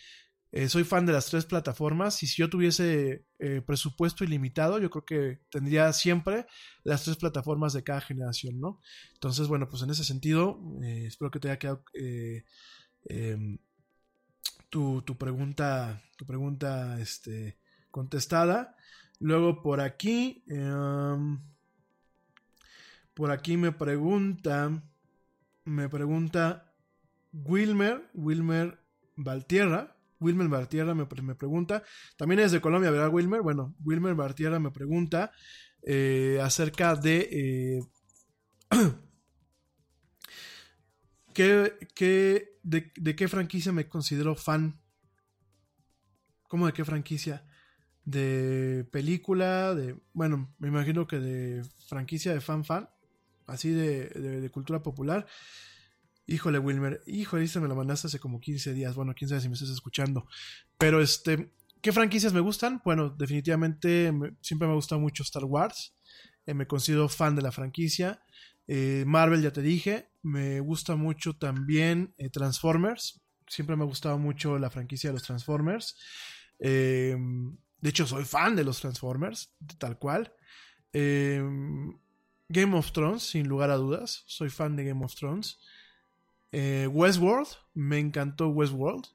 eh, 0.51 0.69
soy 0.69 0.83
fan 0.83 1.05
de 1.05 1.13
las 1.13 1.25
tres 1.25 1.45
plataformas 1.45 2.23
y 2.23 2.27
si 2.27 2.41
yo 2.41 2.49
tuviese 2.49 3.25
eh, 3.39 3.61
presupuesto 3.65 4.23
ilimitado, 4.23 4.79
yo 4.79 4.89
creo 4.89 5.05
que 5.05 5.41
tendría 5.49 5.91
siempre 5.91 6.45
las 6.83 7.03
tres 7.03 7.17
plataformas 7.17 7.73
de 7.73 7.83
cada 7.83 8.01
generación, 8.01 8.59
¿no? 8.59 8.79
Entonces, 9.13 9.47
bueno, 9.47 9.67
pues 9.67 9.83
en 9.83 9.89
ese 9.89 10.05
sentido, 10.05 10.59
eh, 10.83 11.05
espero 11.07 11.31
que 11.31 11.39
te 11.39 11.49
haya 11.49 11.59
quedado 11.59 11.83
em, 13.05 13.57
tu, 14.69 15.01
tu, 15.01 15.17
pregunta, 15.17 16.01
tu 16.17 16.25
pregunta 16.25 16.99
este, 16.99 17.59
contestada. 17.91 18.75
Luego 19.19 19.61
por 19.61 19.81
aquí, 19.81 20.43
um, 20.47 21.41
por 23.13 23.31
aquí 23.31 23.57
me 23.57 23.71
pregunta, 23.71 24.83
me 25.65 25.89
pregunta 25.89 26.73
Wilmer, 27.33 28.09
Wilmer 28.13 28.79
Valtierra. 29.15 29.96
Wilmer 30.19 30.47
Bartierra 30.47 30.95
me, 30.95 31.07
me, 31.21 31.35
pregunta, 31.35 31.83
también 32.17 32.39
es 32.39 32.51
de 32.51 32.61
Colombia, 32.61 32.91
¿verdad, 32.91 33.09
Wilmer? 33.13 33.41
Bueno, 33.41 33.75
Wilmer 33.83 34.15
Bartierra 34.15 34.59
me 34.59 34.71
pregunta 34.71 35.31
eh, 35.83 36.39
acerca 36.41 36.95
de 36.95 37.29
eh, 37.31 37.81
¿qué, 41.33 41.73
qué, 41.95 42.59
de, 42.63 42.91
de, 42.95 43.15
qué 43.15 43.27
franquicia 43.27 43.71
me 43.71 43.87
considero 43.87 44.35
fan. 44.35 44.81
¿Cómo 46.47 46.65
de 46.65 46.73
qué 46.73 46.83
franquicia? 46.83 47.45
De 48.03 48.87
película, 48.91 49.75
de. 49.75 49.99
Bueno, 50.13 50.53
me 50.59 50.67
imagino 50.69 51.07
que 51.07 51.19
de 51.19 51.63
franquicia 51.87 52.33
de 52.33 52.41
fan 52.41 52.65
fan. 52.65 52.89
Así 53.45 53.69
de, 53.69 54.09
de, 54.09 54.41
de 54.41 54.49
cultura 54.49 54.81
popular. 54.81 55.27
Híjole, 56.27 56.59
Wilmer. 56.59 57.01
Híjole, 57.07 57.47
se 57.47 57.59
me 57.59 57.67
lo 57.67 57.75
mandaste 57.75 58.07
hace 58.07 58.19
como 58.19 58.39
15 58.39 58.73
días. 58.73 58.95
Bueno, 58.95 59.13
quién 59.15 59.29
sabe 59.29 59.41
si 59.41 59.47
me 59.47 59.55
estás 59.55 59.69
escuchando. 59.69 60.27
Pero 60.77 61.01
este. 61.01 61.51
¿Qué 61.81 61.91
franquicias 61.91 62.33
me 62.33 62.39
gustan? 62.39 62.81
Bueno, 62.83 63.09
definitivamente 63.09 64.11
me, 64.11 64.35
siempre 64.41 64.67
me 64.67 64.73
ha 64.73 64.75
gustado 64.75 64.99
mucho 64.99 65.23
Star 65.23 65.45
Wars. 65.45 65.95
Eh, 66.45 66.53
me 66.53 66.67
considero 66.67 67.07
fan 67.07 67.35
de 67.35 67.41
la 67.41 67.51
franquicia. 67.51 68.21
Eh, 68.67 69.03
Marvel, 69.07 69.41
ya 69.41 69.51
te 69.51 69.61
dije. 69.61 70.09
Me 70.21 70.59
gusta 70.59 70.95
mucho 70.95 71.37
también 71.37 72.13
eh, 72.17 72.29
Transformers. 72.29 73.21
Siempre 73.47 73.75
me 73.75 73.83
ha 73.83 73.87
gustado 73.87 74.17
mucho 74.17 74.59
la 74.59 74.69
franquicia 74.69 75.09
de 75.09 75.13
los 75.13 75.23
Transformers. 75.23 75.95
Eh, 76.59 77.15
de 77.79 77.89
hecho, 77.89 78.07
soy 78.07 78.25
fan 78.25 78.55
de 78.55 78.63
los 78.63 78.81
Transformers, 78.81 79.53
tal 79.77 79.97
cual. 79.99 80.33
Eh, 80.93 81.43
Game 82.49 82.77
of 82.77 82.91
Thrones, 82.91 83.23
sin 83.23 83.47
lugar 83.47 83.69
a 83.69 83.75
dudas. 83.75 84.23
Soy 84.25 84.49
fan 84.49 84.75
de 84.75 84.85
Game 84.85 85.03
of 85.03 85.15
Thrones. 85.15 85.59
Eh, 86.59 86.87
Westworld, 86.87 87.49
me 87.75 87.99
encantó 87.99 88.47
Westworld. 88.47 89.05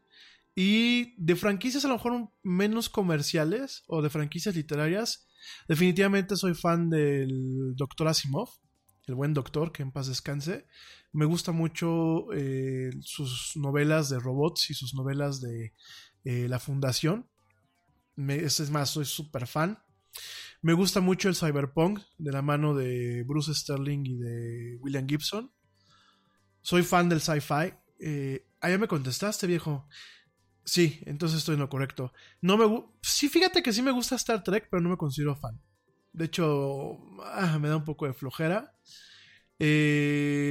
Y 0.55 1.21
de 1.21 1.35
franquicias 1.35 1.85
a 1.85 1.89
lo 1.89 1.95
mejor 1.95 2.31
menos 2.45 2.89
comerciales 2.89 3.83
o 3.89 4.01
de 4.01 4.11
franquicias 4.11 4.55
literarias, 4.55 5.27
definitivamente 5.67 6.37
soy 6.37 6.55
fan 6.55 6.89
del 6.89 7.75
Doctor 7.75 8.07
Asimov, 8.07 8.49
el 9.09 9.17
buen 9.17 9.35
doctor, 9.35 9.73
que 9.73 9.83
en 9.83 9.91
paz 9.91 10.07
descanse. 10.07 10.67
Me 11.11 11.25
gusta 11.25 11.51
mucho 11.51 12.33
eh, 12.33 12.91
sus 13.01 13.57
novelas 13.57 14.09
de 14.09 14.21
robots 14.21 14.71
y 14.71 14.75
sus 14.75 14.95
novelas 14.95 15.41
de 15.41 15.75
eh, 16.23 16.47
La 16.49 16.61
Fundación. 16.61 17.29
Me, 18.15 18.37
es 18.37 18.71
más, 18.71 18.91
soy 18.91 19.05
súper 19.05 19.49
fan. 19.49 19.83
Me 20.61 20.75
gusta 20.75 21.01
mucho 21.01 21.29
el 21.29 21.35
cyberpunk 21.35 22.03
de 22.19 22.31
la 22.31 22.43
mano 22.43 22.73
de 22.73 23.25
Bruce 23.25 23.53
Sterling 23.53 24.07
y 24.07 24.15
de 24.15 24.77
William 24.81 25.09
Gibson. 25.09 25.51
Soy 26.63 26.83
fan 26.83 27.09
del 27.09 27.21
sci-fi. 27.21 27.75
Eh, 27.99 28.47
ah, 28.61 28.71
ya 28.71 28.79
me 28.79 28.89
contestaste, 28.89 29.47
viejo. 29.47 29.87
Sí, 30.65 31.01
entonces 31.07 31.39
estoy 31.39 31.55
en 31.55 31.61
lo 31.61 31.69
correcto. 31.69 32.13
No 32.41 32.57
me 32.57 32.85
sí, 33.03 33.29
fíjate 33.29 33.63
que 33.63 33.73
sí 33.73 33.83
me 33.83 33.91
gusta 33.91 34.15
Star 34.17 34.43
Trek, 34.45 34.69
pero 34.71 34.81
no 34.81 34.91
me 34.91 34.97
considero 34.97 35.37
fan. 35.37 35.61
De 36.13 36.27
hecho, 36.27 36.99
ah, 37.25 37.59
me 37.61 37.69
da 37.69 37.77
un 37.77 37.85
poco 37.85 38.07
de 38.07 38.15
flojera. 38.15 38.75
Eh, 39.59 40.43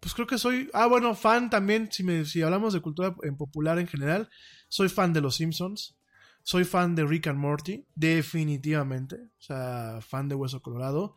pues 0.00 0.14
creo 0.14 0.26
que 0.26 0.38
soy. 0.38 0.70
Ah, 0.74 0.86
bueno, 0.86 1.14
fan 1.14 1.50
también. 1.50 1.90
Si, 1.90 2.04
me, 2.04 2.24
si 2.24 2.42
hablamos 2.42 2.74
de 2.74 2.80
cultura 2.80 3.16
en 3.22 3.36
popular 3.36 3.78
en 3.78 3.86
general, 3.86 4.28
soy 4.68 4.88
fan 4.88 5.12
de 5.12 5.20
Los 5.20 5.36
Simpsons. 5.36 5.96
Soy 6.42 6.64
fan 6.64 6.94
de 6.94 7.04
Rick 7.06 7.26
and 7.26 7.38
Morty, 7.38 7.86
definitivamente. 7.94 9.16
O 9.16 9.42
sea, 9.42 10.00
fan 10.00 10.28
de 10.28 10.34
Hueso 10.34 10.62
Colorado. 10.62 11.14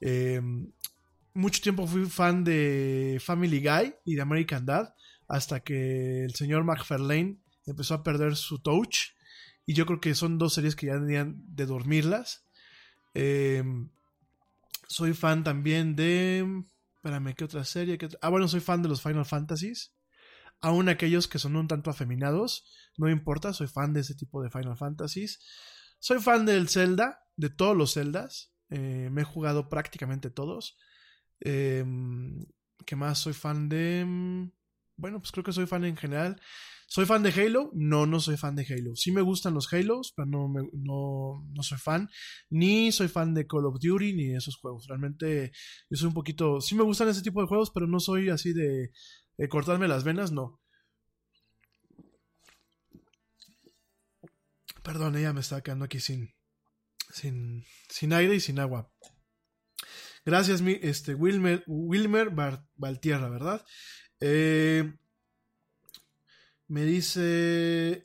Eh, 0.00 0.40
mucho 1.34 1.60
tiempo 1.60 1.86
fui 1.86 2.06
fan 2.06 2.44
de 2.44 3.20
Family 3.20 3.60
Guy 3.60 3.94
y 4.04 4.14
de 4.14 4.22
American 4.22 4.66
Dad, 4.66 4.94
hasta 5.28 5.60
que 5.60 6.24
el 6.24 6.34
señor 6.34 6.64
McFarlane 6.64 7.38
empezó 7.66 7.94
a 7.94 8.02
perder 8.02 8.36
su 8.36 8.58
touch. 8.58 9.12
Y 9.66 9.74
yo 9.74 9.86
creo 9.86 10.00
que 10.00 10.14
son 10.14 10.38
dos 10.38 10.54
series 10.54 10.74
que 10.74 10.86
ya 10.86 10.94
tenían 10.94 11.36
de 11.46 11.66
dormirlas. 11.66 12.44
Eh, 13.14 13.62
soy 14.88 15.14
fan 15.14 15.44
también 15.44 15.94
de. 15.94 16.64
Espérame, 16.96 17.34
¿qué 17.34 17.44
otra 17.44 17.64
serie? 17.64 17.96
Ah, 18.20 18.28
bueno, 18.28 18.48
soy 18.48 18.60
fan 18.60 18.82
de 18.82 18.88
los 18.88 19.02
Final 19.02 19.24
Fantasies. 19.24 19.92
Aún 20.60 20.88
aquellos 20.88 21.28
que 21.28 21.38
son 21.38 21.56
un 21.56 21.68
tanto 21.68 21.88
afeminados, 21.88 22.66
no 22.98 23.08
importa, 23.08 23.54
soy 23.54 23.68
fan 23.68 23.94
de 23.94 24.00
ese 24.00 24.14
tipo 24.14 24.42
de 24.42 24.50
Final 24.50 24.76
Fantasies. 24.76 25.40
Soy 26.00 26.20
fan 26.20 26.44
del 26.44 26.68
Zelda, 26.68 27.24
de 27.36 27.48
todos 27.48 27.76
los 27.76 27.94
Zeldas. 27.94 28.52
Eh, 28.68 29.08
me 29.10 29.22
he 29.22 29.24
jugado 29.24 29.68
prácticamente 29.68 30.28
todos. 30.28 30.76
Eh, 31.40 31.84
¿Qué 32.86 32.96
más? 32.96 33.18
Soy 33.18 33.32
fan 33.32 33.68
de... 33.68 34.04
Mm, 34.06 34.50
bueno, 34.96 35.20
pues 35.20 35.32
creo 35.32 35.44
que 35.44 35.52
soy 35.52 35.66
fan 35.66 35.84
en 35.84 35.96
general. 35.96 36.40
¿Soy 36.86 37.06
fan 37.06 37.22
de 37.22 37.30
Halo? 37.30 37.70
No, 37.72 38.04
no 38.04 38.18
soy 38.18 38.36
fan 38.36 38.56
de 38.56 38.66
Halo. 38.68 38.96
Sí 38.96 39.12
me 39.12 39.22
gustan 39.22 39.54
los 39.54 39.72
Halos, 39.72 40.12
pero 40.16 40.26
no, 40.26 40.52
no, 40.72 41.46
no 41.54 41.62
soy 41.62 41.78
fan. 41.78 42.08
Ni 42.50 42.90
soy 42.90 43.08
fan 43.08 43.32
de 43.32 43.46
Call 43.46 43.66
of 43.66 43.78
Duty 43.80 44.12
ni 44.12 44.26
de 44.26 44.38
esos 44.38 44.56
juegos. 44.56 44.86
Realmente 44.88 45.52
yo 45.88 45.96
soy 45.96 46.08
un 46.08 46.14
poquito... 46.14 46.60
Sí 46.60 46.74
me 46.74 46.82
gustan 46.82 47.08
ese 47.08 47.22
tipo 47.22 47.40
de 47.40 47.46
juegos, 47.46 47.70
pero 47.70 47.86
no 47.86 48.00
soy 48.00 48.28
así 48.28 48.52
de, 48.52 48.90
de 49.38 49.48
cortarme 49.48 49.86
las 49.88 50.02
venas, 50.04 50.32
no. 50.32 50.60
Perdón, 54.82 55.16
ella 55.16 55.32
me 55.32 55.40
está 55.40 55.62
quedando 55.62 55.84
aquí 55.84 56.00
sin, 56.00 56.34
sin, 57.12 57.64
sin 57.88 58.12
aire 58.12 58.34
y 58.34 58.40
sin 58.40 58.58
agua. 58.58 58.90
Gracias, 60.24 60.62
este, 60.82 61.14
Wilmer, 61.14 61.64
Wilmer 61.66 62.30
Valtierra, 62.76 63.28
¿verdad? 63.28 63.64
Eh, 64.20 64.92
me 66.68 66.84
dice 66.84 68.04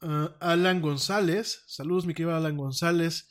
uh, 0.00 0.28
Alan 0.40 0.80
González. 0.80 1.64
Saludos, 1.66 2.06
mi 2.06 2.14
querido 2.14 2.34
Alan 2.34 2.56
González. 2.56 3.28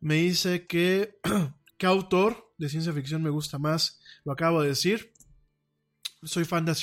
Me 0.00 0.16
dice 0.16 0.66
que 0.66 1.18
qué 1.78 1.86
autor 1.86 2.52
de 2.58 2.68
ciencia 2.68 2.92
ficción 2.92 3.22
me 3.22 3.30
gusta 3.30 3.58
más. 3.58 4.00
Lo 4.24 4.32
acabo 4.32 4.62
de 4.62 4.68
decir. 4.68 5.12
Soy 6.22 6.44
fan 6.44 6.64
de 6.64 6.74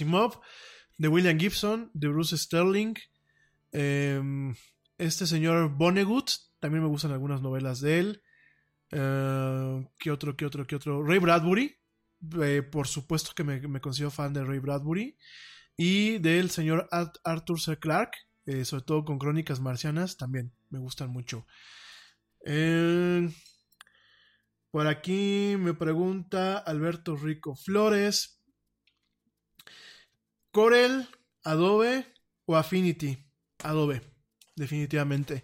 de 0.98 1.08
William 1.08 1.38
Gibson, 1.38 1.92
de 1.94 2.08
Bruce 2.08 2.38
Sterling. 2.38 2.96
Em, 3.72 4.56
este 4.98 5.28
señor 5.28 5.70
Vonnegut, 5.78 6.32
también 6.60 6.84
me 6.84 6.90
gustan 6.90 7.12
algunas 7.12 7.42
novelas 7.42 7.82
de 7.82 8.00
él. 8.00 8.22
Eh, 8.92 9.88
¿Qué 9.98 10.12
otro, 10.12 10.36
qué 10.36 10.46
otro, 10.46 10.66
qué 10.66 10.76
otro? 10.76 11.04
Ray 11.04 11.20
Bradbury. 11.20 11.76
Eh, 12.42 12.62
por 12.62 12.88
supuesto 12.88 13.34
que 13.36 13.44
me, 13.44 13.60
me, 13.68 13.82
considero 13.82 14.12
fan 14.12 14.34
de 14.34 14.44
Ray 14.44 14.60
Bradbury. 14.60 15.18
Y 15.78 16.20
del 16.20 16.50
señor 16.52 16.88
Arthur 16.92 17.60
C. 17.60 17.78
Clarke, 17.78 18.18
eh, 18.46 18.64
sobre 18.64 18.84
todo 18.84 19.04
con 19.04 19.20
Crónicas 19.20 19.60
Marcianas, 19.60 20.16
también 20.18 20.54
me 20.70 20.80
gustan 20.80 21.10
mucho. 21.10 21.46
por 24.72 24.88
aquí 24.88 25.56
me 25.58 25.74
pregunta 25.74 26.58
Alberto 26.58 27.16
Rico 27.18 27.56
Flores. 27.56 28.42
Corel, 30.52 31.10
Adobe 31.44 32.14
o 32.46 32.56
Affinity. 32.56 33.18
Adobe, 33.64 34.02
definitivamente. 34.56 35.44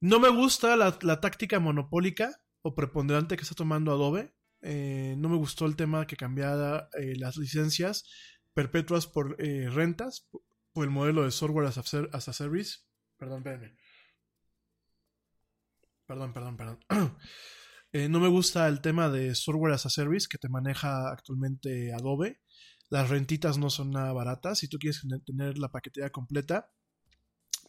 No 0.00 0.20
me 0.20 0.28
gusta 0.28 0.76
la, 0.76 0.98
la 1.00 1.20
táctica 1.20 1.58
monopólica 1.58 2.38
o 2.66 2.74
preponderante 2.74 3.36
que 3.36 3.42
está 3.42 3.54
tomando 3.54 3.92
Adobe. 3.92 4.34
Eh, 4.62 5.14
no 5.18 5.28
me 5.28 5.36
gustó 5.36 5.66
el 5.66 5.76
tema 5.76 6.06
que 6.06 6.16
cambiara 6.16 6.88
eh, 6.98 7.14
las 7.16 7.36
licencias 7.36 8.04
perpetuas 8.54 9.06
por 9.06 9.36
eh, 9.38 9.68
rentas, 9.70 10.28
por 10.72 10.84
el 10.84 10.90
modelo 10.90 11.22
de 11.22 11.30
software 11.30 11.66
as 11.66 11.78
a, 12.28 12.32
service. 12.32 12.78
Perdón, 13.16 13.38
espérenme. 13.38 13.76
Perdón, 16.06 16.32
perdón, 16.32 16.56
perdón. 16.56 16.78
no 18.10 18.20
me 18.20 18.28
gusta 18.28 18.66
el 18.66 18.80
tema 18.80 19.08
de 19.08 19.34
software 19.34 19.74
as 19.74 19.86
a 19.86 19.90
service 19.90 20.26
que 20.28 20.38
te 20.38 20.48
maneja 20.48 21.10
actualmente 21.12 21.92
Adobe. 21.92 22.40
Las 22.88 23.10
rentitas 23.10 23.58
no 23.58 23.70
son 23.70 23.90
nada 23.90 24.12
baratas. 24.12 24.58
Si 24.58 24.68
tú 24.68 24.78
quieres 24.78 25.02
tener 25.24 25.58
la 25.58 25.70
paquetería 25.70 26.10
completa, 26.10 26.70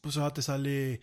pues 0.02 0.18
ahora 0.18 0.34
te 0.34 0.42
sale 0.42 1.02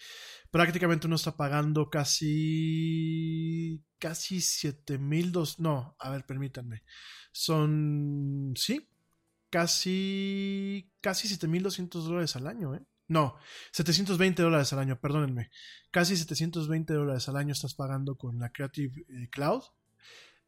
prácticamente 0.50 1.06
uno 1.06 1.16
está 1.16 1.36
pagando 1.36 1.90
casi 1.90 3.82
casi 3.98 4.40
7200 4.40 5.60
no 5.60 5.96
a 5.98 6.10
ver 6.10 6.24
permítanme. 6.26 6.84
Son 7.32 8.54
sí 8.56 8.88
casi 9.50 10.92
casi 11.00 11.28
7200 11.28 12.04
dólares 12.04 12.36
al 12.36 12.46
año 12.46 12.74
eh 12.74 12.86
no 13.08 13.36
720 13.72 14.42
dólares 14.42 14.72
al 14.72 14.78
año 14.80 15.00
perdónenme. 15.00 15.50
Casi 15.90 16.16
720 16.16 16.94
dólares 16.94 17.28
al 17.28 17.36
año 17.36 17.52
estás 17.52 17.74
pagando 17.74 18.16
con 18.16 18.38
la 18.38 18.50
Creative 18.50 19.04
eh, 19.08 19.28
Cloud. 19.30 19.62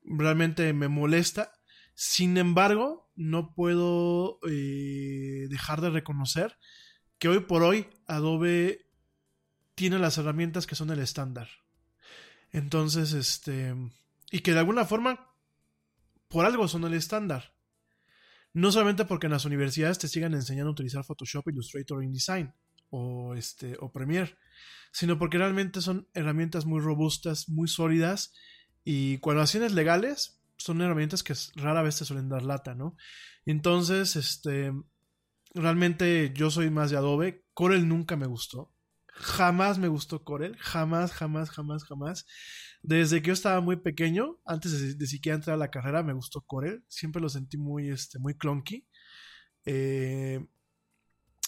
Realmente 0.02 0.72
me 0.72 0.88
molesta. 0.88 1.52
Sin 1.94 2.36
embargo 2.36 3.10
no 3.14 3.54
puedo 3.54 4.38
eh, 4.48 5.46
dejar 5.48 5.80
de 5.80 5.90
reconocer 5.90 6.58
que 7.18 7.28
hoy 7.28 7.40
por 7.40 7.62
hoy 7.62 7.86
Adobe 8.06 8.86
tiene 9.74 9.98
las 9.98 10.18
herramientas 10.18 10.66
que 10.66 10.74
son 10.74 10.90
el 10.90 11.00
estándar. 11.00 11.48
Entonces, 12.52 13.12
este, 13.12 13.74
y 14.30 14.40
que 14.40 14.52
de 14.52 14.60
alguna 14.60 14.84
forma, 14.84 15.30
por 16.28 16.46
algo 16.46 16.68
son 16.68 16.84
el 16.84 16.94
estándar. 16.94 17.54
No 18.52 18.72
solamente 18.72 19.04
porque 19.04 19.26
en 19.26 19.32
las 19.32 19.44
universidades 19.44 19.98
te 19.98 20.08
sigan 20.08 20.34
enseñando 20.34 20.70
a 20.70 20.72
utilizar 20.72 21.04
Photoshop, 21.04 21.48
Illustrator, 21.48 22.02
InDesign 22.02 22.54
o, 22.88 23.34
este, 23.34 23.76
o 23.80 23.92
Premiere, 23.92 24.38
sino 24.92 25.18
porque 25.18 25.36
realmente 25.36 25.82
son 25.82 26.08
herramientas 26.14 26.64
muy 26.64 26.80
robustas, 26.80 27.50
muy 27.50 27.68
sólidas 27.68 28.32
y 28.82 29.18
cuando 29.18 29.42
hacen 29.42 29.74
legales 29.74 30.40
son 30.56 30.80
herramientas 30.80 31.22
que 31.22 31.34
rara 31.56 31.82
vez 31.82 31.98
te 31.98 32.06
suelen 32.06 32.30
dar 32.30 32.42
lata, 32.42 32.74
¿no? 32.74 32.96
Entonces, 33.44 34.16
este, 34.16 34.72
Realmente 35.56 36.32
yo 36.34 36.50
soy 36.50 36.70
más 36.70 36.90
de 36.90 36.98
Adobe. 36.98 37.44
Corel 37.54 37.88
nunca 37.88 38.14
me 38.16 38.26
gustó. 38.26 38.74
Jamás 39.08 39.78
me 39.78 39.88
gustó 39.88 40.22
Corel. 40.22 40.56
Jamás, 40.58 41.12
jamás, 41.12 41.50
jamás, 41.50 41.84
jamás. 41.84 42.26
Desde 42.82 43.22
que 43.22 43.28
yo 43.28 43.32
estaba 43.32 43.62
muy 43.62 43.76
pequeño, 43.76 44.38
antes 44.44 44.98
de, 44.98 45.06
siquiera 45.06 45.36
entrar 45.36 45.54
a 45.54 45.58
la 45.58 45.70
carrera, 45.70 46.02
me 46.02 46.12
gustó 46.12 46.42
Corel. 46.42 46.84
Siempre 46.88 47.22
lo 47.22 47.30
sentí 47.30 47.56
muy, 47.56 47.88
este, 47.88 48.18
muy 48.18 48.34
clunky. 48.34 48.86
Eh, 49.64 50.46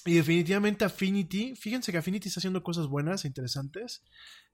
y 0.07 0.15
definitivamente 0.15 0.87
Affinity, 0.87 1.55
fíjense 1.55 1.93
que 1.93 1.99
Affinity 1.99 2.29
está 2.29 2.41
haciendo 2.41 2.63
cosas 2.63 2.87
buenas 2.87 3.25
e 3.25 3.29
interesantes. 3.29 4.03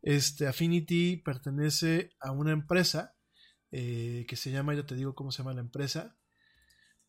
Este, 0.03 0.49
Affinity 0.49 1.19
pertenece 1.19 2.11
a 2.21 2.33
una 2.33 2.51
empresa 2.51 3.15
eh, 3.71 4.27
que 4.29 4.35
se 4.35 4.51
llama, 4.51 4.75
ya 4.75 4.85
te 4.85 4.97
digo 4.97 5.15
cómo 5.15 5.31
se 5.31 5.39
llama 5.39 5.55
la 5.55 5.61
empresa. 5.61 6.17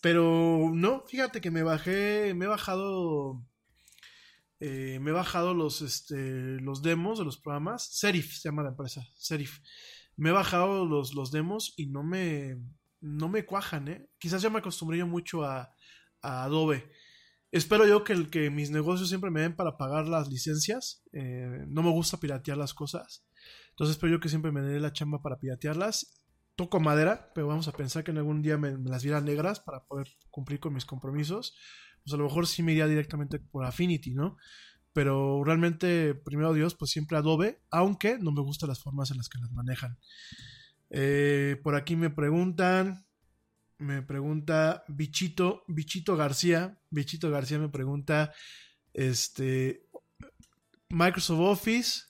Pero 0.06 0.70
no, 0.72 1.04
fíjate 1.08 1.42
que 1.42 1.50
me 1.50 1.64
bajé, 1.64 2.36
me 2.36 2.46
he 2.46 2.48
bajado, 2.48 3.44
eh, 4.60 5.00
me 5.02 5.10
he 5.10 5.14
bajado 5.14 5.56
los, 5.56 5.82
este, 5.82 6.62
los 6.62 6.84
demos 6.84 7.18
de 7.18 7.26
los 7.26 7.38
programas. 7.40 7.88
Serif 7.88 8.38
se 8.38 8.50
llama 8.50 8.62
la 8.62 8.70
empresa, 8.70 9.04
Serif. 9.16 9.62
Me 10.16 10.30
he 10.30 10.32
bajado 10.32 10.86
los, 10.86 11.16
los 11.16 11.32
demos 11.32 11.74
y 11.76 11.88
no 11.88 12.04
me, 12.04 12.56
no 13.02 13.30
me 13.30 13.48
cuajan, 13.48 13.88
¿eh? 13.88 14.08
Quizás 14.20 14.44
ya 14.44 14.52
me 14.52 14.60
acostumbré 14.60 15.00
yo 15.00 15.08
mucho 15.08 15.44
a, 15.44 15.74
Adobe. 16.22 16.88
Espero 17.52 17.88
yo 17.88 18.04
que, 18.04 18.14
el, 18.14 18.30
que 18.30 18.52
mis 18.52 18.70
negocios 18.70 19.10
siempre 19.10 19.32
me 19.32 19.42
den 19.42 19.56
para 19.56 19.76
pagar 19.76 20.08
las 20.08 20.30
licencias. 20.30 21.02
Eh, 21.14 21.66
no 21.68 21.82
me 21.82 21.90
gusta 21.90 22.20
piratear 22.20 22.60
las 22.60 22.76
cosas. 22.76 23.26
Entonces 23.72 23.96
espero 23.96 24.14
yo 24.14 24.20
que 24.20 24.30
siempre 24.30 24.52
me 24.52 24.62
dé 24.62 24.80
la 24.80 24.94
chamba 24.94 25.24
para 25.24 25.40
piratearlas. 25.40 26.25
Toco 26.56 26.80
madera, 26.80 27.32
pero 27.34 27.48
vamos 27.48 27.68
a 27.68 27.74
pensar 27.74 28.04
que 28.04 28.12
en 28.12 28.18
algún 28.18 28.42
día 28.42 28.58
me, 28.58 28.78
las 28.78 29.04
viera 29.04 29.20
negras 29.22 29.60
para 29.60 29.84
poder 29.86 30.08
cumplir 30.32 30.60
con 30.60 30.74
mis 30.74 30.86
compromisos. 30.86 31.56
Pues 32.04 32.14
a 32.14 32.18
lo 32.18 32.24
mejor 32.26 32.48
sí 32.48 32.64
me 32.64 32.72
iría 32.72 32.88
directamente 32.88 33.40
por 33.40 33.66
Affinity, 33.66 34.14
¿no? 34.14 34.38
Pero 34.94 35.44
realmente, 35.44 36.16
primero 36.16 36.54
Dios, 36.54 36.76
pues 36.76 36.92
siempre 36.92 37.18
Adobe, 37.18 37.60
aunque 37.70 38.18
no 38.18 38.32
me 38.32 38.42
gustan 38.42 38.70
las 38.70 38.82
formas 38.82 39.12
en 39.12 39.18
las 39.18 39.28
que 39.28 39.40
las 39.40 39.52
manejan. 39.52 39.98
Eh, 40.90 41.60
por 41.64 41.76
aquí 41.76 41.98
me 41.98 42.10
preguntan, 42.10 43.06
me 43.78 44.02
pregunta 44.02 44.86
Bichito, 44.88 45.64
Bichito 45.68 46.16
García, 46.16 46.80
Bichito 46.90 47.30
García 47.30 47.60
me 47.60 47.68
pregunta, 47.68 48.34
este, 48.94 49.86
Microsoft 50.90 51.42
Office, 51.42 52.04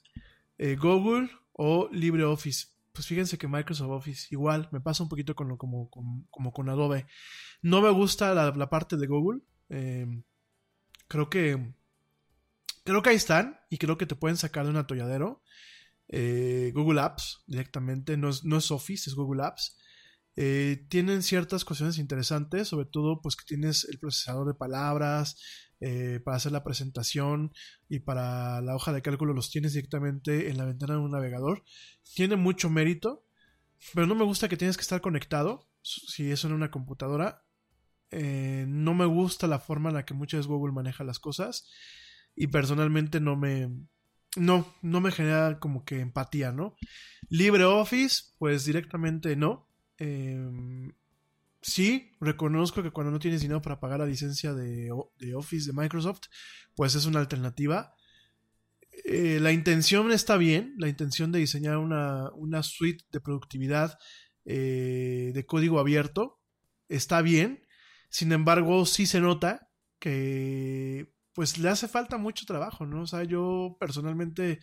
eh, 0.60 0.76
Google 0.76 1.32
o 1.54 1.90
LibreOffice. 1.92 2.75
Pues 2.96 3.08
fíjense 3.08 3.38
que 3.38 3.48
Microsoft 3.48 3.92
Office 3.92 4.28
igual 4.32 4.70
me 4.72 4.80
pasa 4.80 5.04
un 5.04 5.10
poquito 5.10 5.36
con 5.36 5.50
lo, 5.50 5.58
como, 5.58 5.90
como, 5.90 6.26
como 6.32 6.54
con 6.54 6.70
Adobe. 6.70 7.06
No 7.62 7.82
me 7.82 7.92
gusta 7.92 8.34
la, 8.34 8.52
la 8.52 8.70
parte 8.70 8.96
de 8.96 9.06
Google. 9.06 9.42
Eh, 9.70 10.08
creo 11.08 11.30
que 11.30 11.76
creo 12.86 13.02
que 13.02 13.10
ahí 13.10 13.18
están 13.18 13.60
y 13.70 13.78
creo 13.78 13.98
que 13.98 14.06
te 14.06 14.16
pueden 14.16 14.38
sacar 14.38 14.64
de 14.64 14.72
un 14.72 14.78
atolladero. 14.78 15.44
Eh, 16.08 16.72
Google 16.74 17.02
Apps 17.02 17.44
directamente, 17.48 18.16
no 18.16 18.30
es, 18.30 18.46
no 18.46 18.58
es, 18.58 18.72
Office, 18.72 19.10
es 19.10 19.16
Google 19.16 19.44
Apps. 19.44 19.78
Eh, 20.38 20.86
tienen 20.90 21.22
ciertas 21.22 21.66
cuestiones 21.66 21.98
interesantes, 21.98 22.70
sobre 22.70 22.86
todo 22.86 23.22
pues 23.22 23.36
que 23.36 23.46
tienes 23.46 23.86
el 23.86 24.00
procesador 24.00 24.48
de 24.48 24.54
palabras 24.54 25.38
eh, 25.82 26.20
para 26.24 26.38
hacer 26.38 26.52
la 26.52 26.64
presentación 26.64 27.54
y 27.90 28.00
para 28.00 28.62
la 28.62 28.76
hoja 28.76 28.94
de 28.94 29.02
cálculo 29.02 29.34
los 29.34 29.52
tienes 29.52 29.74
directamente 29.74 30.50
en 30.50 30.58
la 30.58 30.66
ventana 30.66 30.94
de 30.94 31.00
un 31.00 31.12
navegador. 31.12 31.64
Tiene 32.14 32.36
mucho 32.36 32.70
mérito, 32.70 33.26
pero 33.94 34.08
no 34.08 34.16
me 34.16 34.24
gusta 34.24 34.48
que 34.48 34.58
tienes 34.58 34.78
que 34.78 34.82
estar 34.82 35.02
conectado, 35.02 35.68
si 35.82 36.32
eso 36.32 36.48
en 36.48 36.54
una 36.54 36.72
computadora. 36.72 37.44
Eh, 38.12 38.66
no 38.68 38.94
me 38.94 39.06
gusta 39.06 39.48
la 39.48 39.60
forma 39.60 39.90
en 39.90 39.96
la 39.96 40.06
que 40.06 40.14
muchas 40.14 40.40
veces 40.40 40.48
Google 40.48 40.74
maneja 40.74 41.04
las 41.04 41.20
cosas 41.20 41.68
y 42.36 42.48
personalmente 42.48 43.20
no 43.20 43.36
me 43.36 43.70
no 44.38 44.76
no 44.82 45.02
me 45.02 45.12
genera 45.12 45.60
como 45.60 45.86
que 45.86 46.02
empatía 46.02 46.52
no 46.52 46.76
LibreOffice 47.30 48.34
pues 48.38 48.66
directamente 48.66 49.36
no 49.36 49.68
eh, 49.98 50.38
sí 51.66 52.12
reconozco 52.20 52.84
que 52.84 52.92
cuando 52.92 53.12
no 53.12 53.20
tienes 53.20 53.42
dinero 53.42 53.62
para 53.62 53.80
pagar 53.80 54.00
la 54.00 54.06
licencia 54.06 54.54
de, 54.54 54.92
de 55.18 55.36
Office 55.36 55.72
de 55.72 55.82
Microsoft 55.82 56.28
pues 56.76 56.94
es 56.94 57.06
una 57.06 57.20
alternativa 57.20 57.96
eh, 59.04 59.40
la 59.42 59.52
intención 59.52 60.12
está 60.12 60.38
bien 60.38 60.76
la 60.78 60.88
intención 60.88 61.32
de 61.32 61.40
diseñar 61.40 61.78
una, 61.78 62.30
una 62.34 62.62
suite 62.62 63.04
de 63.12 63.20
productividad 63.20 63.98
eh, 64.46 65.32
de 65.34 65.46
código 65.46 65.80
abierto 65.80 66.40
está 66.88 67.22
bien 67.24 67.66
sin 68.10 68.32
embargo 68.32 68.86
sí 68.86 69.08
se 69.08 69.20
nota 69.20 69.70
que 70.00 71.16
pues 71.34 71.58
le 71.58 71.70
hace 71.70 71.88
falta 71.90 72.18
mucho 72.18 72.46
trabajo, 72.46 72.86
¿no? 72.86 73.02
O 73.02 73.08
sea, 73.08 73.24
yo 73.24 73.76
personalmente 73.78 74.62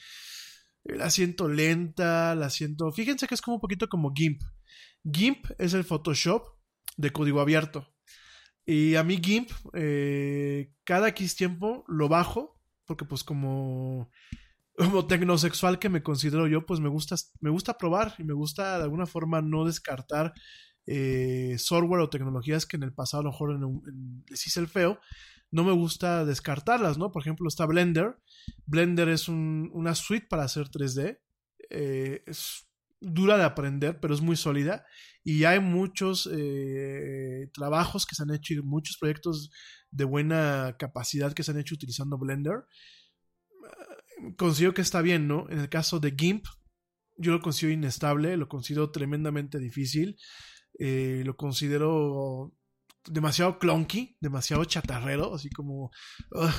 la 0.84 1.10
siento 1.10 1.46
lenta, 1.48 2.34
la 2.34 2.48
siento... 2.48 2.90
Fíjense 2.92 3.28
que 3.28 3.34
es 3.34 3.42
como 3.42 3.56
un 3.56 3.60
poquito 3.60 3.88
como 3.88 4.12
GIMP. 4.12 4.42
GIMP 5.04 5.50
es 5.58 5.74
el 5.74 5.84
Photoshop 5.84 6.48
de 7.02 7.10
código 7.10 7.40
abierto. 7.40 7.88
Y 8.64 8.94
a 8.94 9.02
mí 9.02 9.20
GIMP, 9.20 9.50
eh, 9.74 10.72
cada 10.84 11.08
X 11.08 11.34
tiempo 11.34 11.84
lo 11.88 12.08
bajo, 12.08 12.60
porque 12.86 13.04
pues 13.04 13.24
como, 13.24 14.08
como 14.78 15.06
tecnosexual 15.06 15.80
que 15.80 15.88
me 15.88 16.02
considero 16.02 16.46
yo, 16.46 16.64
pues 16.64 16.78
me 16.78 16.88
gusta, 16.88 17.16
me 17.40 17.50
gusta 17.50 17.76
probar 17.76 18.14
y 18.18 18.24
me 18.24 18.34
gusta 18.34 18.78
de 18.78 18.84
alguna 18.84 19.06
forma 19.06 19.42
no 19.42 19.64
descartar 19.64 20.32
eh, 20.86 21.56
software 21.58 22.02
o 22.02 22.10
tecnologías 22.10 22.64
que 22.64 22.76
en 22.76 22.84
el 22.84 22.94
pasado 22.94 23.22
a 23.22 23.24
lo 23.24 23.30
mejor 23.32 23.82
les 24.28 24.46
hice 24.46 24.60
el 24.60 24.68
feo, 24.68 25.00
no 25.50 25.64
me 25.64 25.72
gusta 25.72 26.24
descartarlas, 26.24 26.98
¿no? 26.98 27.10
Por 27.10 27.22
ejemplo, 27.22 27.48
está 27.48 27.66
Blender. 27.66 28.16
Blender 28.64 29.08
es 29.08 29.28
un, 29.28 29.70
una 29.74 29.94
suite 29.94 30.26
para 30.28 30.44
hacer 30.44 30.68
3D. 30.68 31.18
Eh, 31.68 32.22
es 32.26 32.71
dura 33.02 33.36
de 33.36 33.44
aprender, 33.44 34.00
pero 34.00 34.14
es 34.14 34.20
muy 34.20 34.36
sólida. 34.36 34.84
Y 35.24 35.44
hay 35.44 35.60
muchos 35.60 36.28
eh, 36.32 37.48
trabajos 37.52 38.06
que 38.06 38.14
se 38.14 38.22
han 38.22 38.34
hecho 38.34 38.54
y 38.54 38.62
muchos 38.62 38.96
proyectos 38.98 39.50
de 39.90 40.04
buena 40.04 40.76
capacidad 40.78 41.32
que 41.32 41.42
se 41.42 41.50
han 41.50 41.58
hecho 41.58 41.74
utilizando 41.74 42.18
Blender. 42.18 42.64
Considero 44.36 44.74
que 44.74 44.82
está 44.82 45.02
bien, 45.02 45.28
¿no? 45.28 45.46
En 45.50 45.58
el 45.58 45.68
caso 45.68 46.00
de 46.00 46.14
GIMP, 46.16 46.46
yo 47.16 47.32
lo 47.32 47.40
considero 47.40 47.74
inestable, 47.74 48.36
lo 48.36 48.48
considero 48.48 48.90
tremendamente 48.90 49.58
difícil. 49.58 50.16
Eh, 50.78 51.22
lo 51.24 51.36
considero 51.36 52.54
demasiado 53.06 53.58
clunky, 53.58 54.16
demasiado 54.20 54.64
chatarrero, 54.64 55.34
así 55.34 55.50
como 55.50 55.90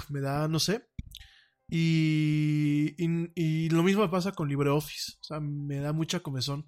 me 0.10 0.22
da, 0.22 0.48
no 0.48 0.60
sé. 0.60 0.86
Y, 1.70 2.96
lo 3.70 3.84
mismo 3.84 4.10
pasa 4.12 4.32
con 4.34 4.50
LibreOffice, 4.50 5.14
o 5.22 5.24
sea, 5.24 5.40
me 5.40 5.78
da 5.78 5.94
mucha 5.94 6.20
comezón. 6.22 6.66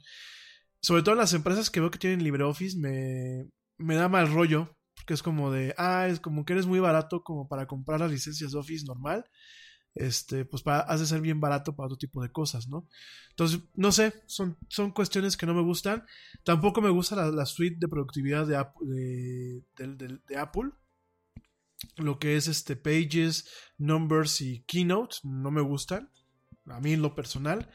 Sobre 0.82 1.04
todo 1.04 1.14
en 1.14 1.20
las 1.20 1.34
empresas 1.34 1.70
que 1.70 1.80
veo 1.80 1.92
que 1.92 2.00
tienen 2.00 2.24
LibreOffice, 2.24 2.78
me, 2.78 3.48
me 3.78 3.96
da 3.96 4.10
mal 4.10 4.32
rollo, 4.32 4.76
porque 4.96 5.14
es 5.14 5.24
como 5.24 5.52
de, 5.52 5.76
ah, 5.78 6.08
es 6.08 6.20
como 6.20 6.46
que 6.46 6.54
eres 6.54 6.66
muy 6.66 6.80
barato 6.80 7.24
como 7.24 7.48
para 7.48 7.68
comprar 7.68 8.00
las 8.00 8.12
licencias 8.12 8.52
de 8.52 8.60
Office 8.60 8.86
normal 8.86 9.26
este, 9.96 10.44
pues 10.44 10.62
para, 10.62 10.82
has 10.82 11.00
de 11.00 11.06
ser 11.06 11.22
bien 11.22 11.40
barato 11.40 11.76
para 11.76 11.88
otro 11.88 11.98
tipo 11.98 12.22
de 12.22 12.32
cosas, 12.32 12.68
¿no? 12.68 12.88
Entonces, 13.30 13.62
no 13.76 13.92
sé, 13.94 14.14
son, 14.28 14.58
son 14.68 14.92
cuestiones 14.92 15.38
que 15.38 15.46
no 15.46 15.54
me 15.54 15.62
gustan. 15.62 16.06
Tampoco 16.44 16.82
me 16.82 16.90
gusta 16.90 17.32
la, 17.32 17.46
suite 17.46 17.78
de 17.80 17.88
productividad 17.88 18.46
de, 18.46 18.58
Apple. 20.38 20.72
Lo 21.98 22.20
que 22.20 22.36
es 22.36 22.48
este 22.48 22.76
Pages, 22.76 23.50
Numbers 23.78 24.42
y 24.42 24.64
Keynote, 24.64 25.18
no 25.24 25.52
me 25.52 25.62
gustan. 25.62 26.12
A 26.68 26.80
mí 26.80 26.94
en 26.94 27.02
lo 27.02 27.16
personal. 27.16 27.70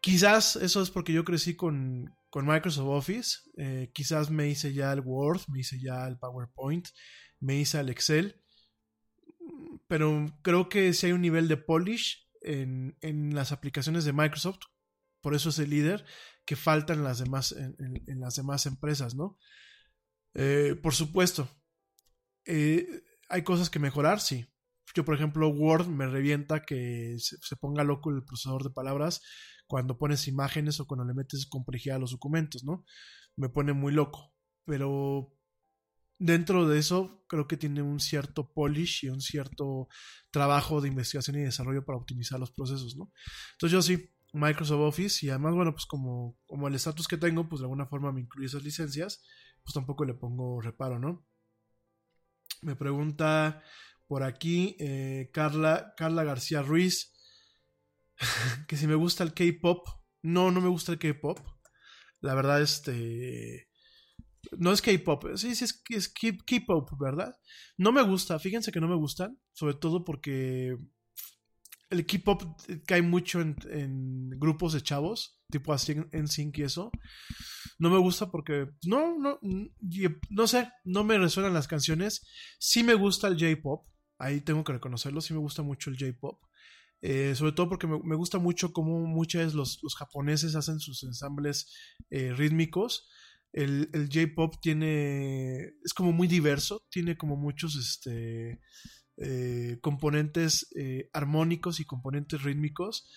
Quizás 0.00 0.56
eso 0.56 0.82
es 0.82 0.90
porque 0.90 1.12
yo 1.12 1.24
crecí 1.24 1.56
con, 1.56 2.14
con 2.30 2.46
Microsoft 2.46 2.88
Office. 2.88 3.38
Eh, 3.56 3.90
quizás 3.92 4.30
me 4.30 4.48
hice 4.48 4.72
ya 4.72 4.92
el 4.92 5.00
Word, 5.00 5.42
me 5.48 5.60
hice 5.60 5.80
ya 5.80 6.06
el 6.06 6.18
PowerPoint, 6.18 6.88
me 7.40 7.56
hice 7.56 7.80
el 7.80 7.90
Excel 7.90 8.40
pero 9.88 10.26
creo 10.42 10.68
que 10.68 10.92
si 10.92 11.06
hay 11.06 11.12
un 11.12 11.20
nivel 11.20 11.48
de 11.48 11.56
polish 11.56 12.28
en, 12.42 12.96
en, 13.00 13.34
las 13.34 13.52
aplicaciones 13.52 14.04
de 14.04 14.12
Microsoft, 14.12 14.60
por 15.20 15.34
eso 15.34 15.50
es 15.50 15.58
el 15.58 15.70
líder, 15.70 16.04
que 16.44 16.56
faltan 16.56 17.04
las 17.04 17.18
demás, 17.18 17.52
en, 17.52 17.76
en 18.06 18.20
las 18.20 18.36
demás 18.36 18.66
empresas, 18.66 19.14
¿no? 19.14 19.38
Eh, 20.34 20.76
por 20.82 20.94
supuesto, 20.94 21.48
eh, 22.46 22.86
hay 23.28 23.42
cosas 23.42 23.70
que 23.70 23.78
mejorar, 23.78 24.20
sí. 24.20 24.46
Yo, 24.94 25.04
por 25.04 25.14
ejemplo, 25.14 25.48
Word 25.48 25.88
me 25.88 26.06
revienta 26.06 26.62
que 26.64 27.16
se, 27.18 27.56
ponga 27.56 27.84
loco 27.84 28.10
el 28.10 28.24
procesador 28.24 28.62
de 28.62 28.70
palabras 28.70 29.20
cuando 29.66 29.98
pones 29.98 30.28
imágenes 30.28 30.80
o 30.80 30.86
cuando 30.86 31.04
le 31.04 31.12
metes 31.12 31.46
complejidad 31.46 31.96
a 31.96 32.00
los 32.00 32.12
documentos, 32.12 32.64
¿no? 32.64 32.84
Me 33.36 33.48
pone 33.48 33.72
muy 33.72 33.92
loco. 33.92 34.32
Pero 34.64 35.36
dentro 36.18 36.66
de 36.66 36.78
eso 36.78 37.24
creo 37.28 37.46
que 37.46 37.56
tiene 37.56 37.82
un 37.82 38.00
cierto 38.00 38.52
polish 38.52 39.04
y 39.04 39.08
un 39.08 39.20
cierto 39.20 39.88
trabajo 40.30 40.80
de 40.80 40.88
investigación 40.88 41.36
y 41.36 41.42
desarrollo 41.42 41.84
para 41.84 41.98
optimizar 41.98 42.40
los 42.40 42.52
procesos, 42.52 42.96
¿no? 42.96 43.12
Entonces 43.52 43.72
yo 43.72 43.82
sí, 43.82 44.10
Microsoft 44.32 44.80
Office 44.80 45.26
y 45.26 45.30
además, 45.30 45.54
bueno, 45.54 45.72
pues 45.72 45.86
como, 45.86 46.38
como 46.46 46.68
el 46.68 46.74
estatus 46.74 47.08
que 47.08 47.18
tengo, 47.18 47.48
pues 47.48 47.60
de 47.60 47.64
alguna 47.64 47.86
forma 47.86 48.12
me 48.12 48.20
incluye 48.20 48.46
esas 48.46 48.62
licencias, 48.62 49.22
pues 49.62 49.74
tampoco 49.74 50.04
le 50.04 50.14
pongo 50.14 50.60
reparo, 50.60 50.98
¿no? 50.98 51.26
Me 52.62 52.76
pregunta 52.76 53.62
por 54.06 54.22
aquí 54.22 54.76
eh, 54.78 55.30
Carla, 55.32 55.94
Carla 55.96 56.24
García 56.24 56.62
Ruiz 56.62 57.12
que 58.68 58.76
si 58.76 58.86
me 58.86 58.94
gusta 58.94 59.24
el 59.24 59.34
K-Pop. 59.34 59.86
No, 60.22 60.50
no 60.50 60.60
me 60.60 60.68
gusta 60.68 60.92
el 60.92 60.98
K-Pop. 60.98 61.38
La 62.20 62.34
verdad, 62.34 62.62
este 62.62 63.68
no 64.58 64.72
es 64.72 64.82
K-pop, 64.82 65.36
sí, 65.36 65.54
sí, 65.54 65.64
es, 65.64 65.82
es 65.90 66.08
K-pop, 66.08 66.90
¿verdad? 67.00 67.34
No 67.76 67.92
me 67.92 68.02
gusta, 68.02 68.38
fíjense 68.38 68.72
que 68.72 68.80
no 68.80 68.88
me 68.88 68.96
gustan, 68.96 69.38
sobre 69.52 69.74
todo 69.74 70.04
porque 70.04 70.76
el 71.90 72.06
K-pop 72.06 72.42
cae 72.86 73.02
mucho 73.02 73.40
en, 73.40 73.56
en, 73.70 74.30
grupos 74.30 74.72
de 74.72 74.82
chavos, 74.82 75.40
tipo 75.50 75.72
así 75.72 75.96
en 76.12 76.28
Sync 76.28 76.58
y 76.58 76.62
eso. 76.62 76.90
No 77.78 77.90
me 77.90 77.98
gusta 77.98 78.30
porque 78.30 78.68
no, 78.84 79.18
no, 79.18 79.38
no 80.30 80.46
sé, 80.46 80.70
no 80.84 81.04
me 81.04 81.18
resuenan 81.18 81.54
las 81.54 81.68
canciones. 81.68 82.26
Sí 82.58 82.82
me 82.82 82.94
gusta 82.94 83.28
el 83.28 83.38
J-pop, 83.38 83.86
ahí 84.18 84.40
tengo 84.40 84.64
que 84.64 84.72
reconocerlo, 84.72 85.20
sí 85.20 85.34
me 85.34 85.40
gusta 85.40 85.62
mucho 85.62 85.90
el 85.90 85.98
J-pop. 85.98 86.40
Eh, 87.02 87.34
sobre 87.34 87.52
todo 87.52 87.68
porque 87.68 87.86
me, 87.86 88.16
gusta 88.16 88.38
mucho 88.38 88.72
cómo 88.72 89.06
muchas 89.06 89.54
los, 89.54 89.80
los 89.82 89.94
japoneses 89.94 90.56
hacen 90.56 90.80
sus 90.80 91.04
ensambles 91.04 91.72
eh, 92.10 92.32
rítmicos. 92.34 93.08
El, 93.52 93.90
el 93.92 94.08
J-pop 94.12 94.54
tiene. 94.60 95.74
es 95.84 95.94
como 95.94 96.12
muy 96.12 96.28
diverso, 96.28 96.84
tiene 96.90 97.16
como 97.16 97.36
muchos 97.36 97.76
este, 97.76 98.60
eh, 99.18 99.78
componentes 99.80 100.68
armónicos 101.12 101.80
y 101.80 101.84
componentes 101.84 102.42
rítmicos. 102.42 103.08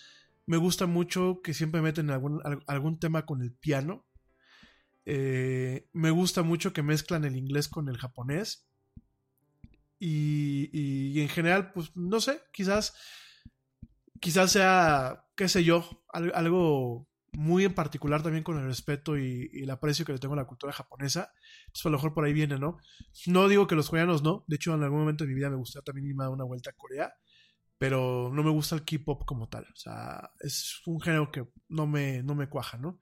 Me 0.46 0.56
gusta 0.56 0.86
mucho 0.86 1.40
que 1.42 1.54
siempre 1.54 1.82
meten 1.82 2.10
algún, 2.10 2.40
algún 2.66 2.98
tema 2.98 3.26
con 3.26 3.42
el 3.42 3.52
piano. 3.52 4.06
Me 5.92 6.10
gusta 6.10 6.42
mucho 6.42 6.72
que 6.72 6.82
mezclan 6.82 7.24
el 7.24 7.36
inglés 7.36 7.68
con 7.68 7.88
el 7.88 7.98
japonés. 7.98 8.66
Y, 9.98 10.70
y, 10.72 11.20
en 11.20 11.28
general, 11.28 11.72
pues 11.72 11.94
no 11.94 12.20
sé, 12.20 12.40
quizás 12.52 12.94
quizás 14.20 14.52
sea, 14.52 15.24
qué 15.34 15.48
sé 15.48 15.64
yo, 15.64 16.04
algo 16.12 17.08
muy 17.32 17.64
en 17.64 17.74
particular 17.74 18.22
también 18.22 18.44
con 18.44 18.58
el 18.58 18.66
respeto 18.66 19.16
y, 19.18 19.50
el 19.54 19.70
aprecio 19.70 20.04
que 20.04 20.12
le 20.12 20.18
tengo 20.18 20.34
a 20.34 20.38
la 20.38 20.46
cultura 20.46 20.72
japonesa. 20.72 21.32
Entonces, 21.66 21.86
a 21.86 21.88
lo 21.88 21.96
mejor 21.96 22.14
por 22.14 22.24
ahí 22.24 22.32
viene, 22.32 22.58
¿no? 22.58 22.78
No 23.26 23.48
digo 23.48 23.66
que 23.66 23.74
los 23.74 23.88
coreanos 23.88 24.22
no. 24.22 24.44
De 24.46 24.56
hecho, 24.56 24.74
en 24.74 24.82
algún 24.82 25.00
momento 25.00 25.24
de 25.24 25.28
mi 25.28 25.34
vida 25.34 25.50
me 25.50 25.56
gustaría 25.56 25.84
también 25.84 26.08
irme 26.08 26.22
a 26.22 26.26
dar 26.26 26.34
una 26.34 26.44
vuelta 26.44 26.70
a 26.70 26.74
Corea. 26.74 27.12
Pero 27.78 28.30
no 28.34 28.42
me 28.42 28.50
gusta 28.50 28.74
el 28.74 28.84
K-pop 28.84 29.24
como 29.24 29.48
tal. 29.48 29.64
O 29.64 29.76
sea, 29.76 30.30
es 30.40 30.82
un 30.84 31.00
género 31.00 31.30
que 31.30 31.48
no 31.68 31.86
me, 31.86 32.22
no 32.22 32.34
me 32.34 32.48
cuaja, 32.48 32.76
¿no? 32.76 33.00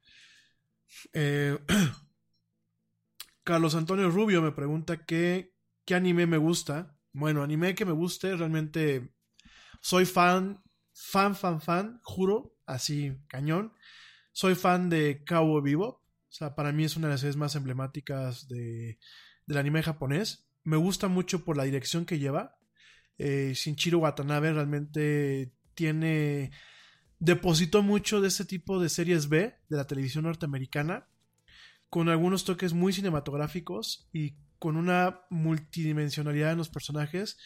Eh, 1.13 1.59
Carlos 3.45 3.75
Antonio 3.75 4.11
Rubio 4.11 4.43
me 4.43 4.53
pregunta 4.53 5.05
qué, 5.05 5.55
qué 5.85 5.95
anime 5.95 6.27
me 6.27 6.39
gusta. 6.39 6.97
Bueno, 7.13 7.43
anime 7.43 7.75
que 7.75 7.85
me 7.85 7.93
guste, 7.93 8.37
realmente 8.37 9.15
soy 9.81 10.05
fan 10.05 10.63
fan, 10.99 11.37
fan, 11.37 11.61
fan, 11.61 12.01
juro, 12.03 12.57
así 12.67 13.17
cañón. 13.29 13.73
Soy 14.33 14.55
fan 14.55 14.91
de 14.91 15.25
Cowboy 15.25 15.63
Bebop. 15.63 15.97
O 15.97 16.31
sea, 16.31 16.55
para 16.55 16.73
mí 16.73 16.85
es 16.85 16.97
una 16.97 17.07
de 17.07 17.15
las 17.15 17.21
series 17.21 17.37
más 17.37 17.55
emblemáticas 17.55 18.49
de, 18.49 18.99
del 19.47 19.59
anime 19.59 19.83
japonés. 19.83 20.49
Me 20.65 20.77
gusta 20.77 21.09
mucho 21.09 21.45
por 21.45 21.57
la 21.57 21.65
dirección 21.65 22.05
que 22.05 22.19
lleva. 22.19 22.59
Eh, 23.17 23.53
Shinjiro 23.55 23.99
Watanabe 23.99 24.53
realmente 24.53 25.53
tiene. 25.75 26.51
Depositó 27.21 27.83
mucho 27.83 28.21
de 28.21 28.29
ese 28.29 28.45
tipo 28.45 28.81
de 28.81 28.89
series 28.89 29.29
B 29.29 29.55
de 29.69 29.77
la 29.77 29.87
televisión 29.87 30.25
norteamericana. 30.25 31.07
Con 31.91 32.09
algunos 32.09 32.45
toques 32.45 32.75
muy 32.75 32.93
cinematográficos 32.93 34.09
y 34.13 34.35
con 34.59 34.77
una 34.77 35.21
multidimensionalidad 35.31 36.53
en 36.53 36.59
los 36.59 36.69
personajes. 36.69 37.39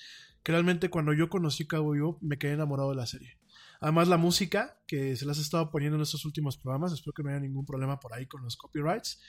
Que 0.42 0.52
realmente 0.52 0.90
cuando 0.90 1.12
yo 1.12 1.28
conocí 1.28 1.66
Bebop 1.70 2.20
me 2.22 2.38
quedé 2.38 2.52
enamorado 2.52 2.90
de 2.90 2.96
la 2.96 3.06
serie. 3.06 3.38
Además, 3.82 4.06
la 4.06 4.16
música 4.16 4.80
que 4.86 5.16
se 5.16 5.26
las 5.26 5.38
he 5.38 5.40
estado 5.40 5.70
poniendo 5.72 5.96
en 5.96 6.02
estos 6.02 6.24
últimos 6.24 6.56
programas, 6.56 6.92
espero 6.92 7.14
que 7.14 7.24
no 7.24 7.30
haya 7.30 7.40
ningún 7.40 7.66
problema 7.66 7.98
por 7.98 8.14
ahí 8.14 8.26
con 8.26 8.40
los 8.44 8.56
copyrights. 8.56 9.20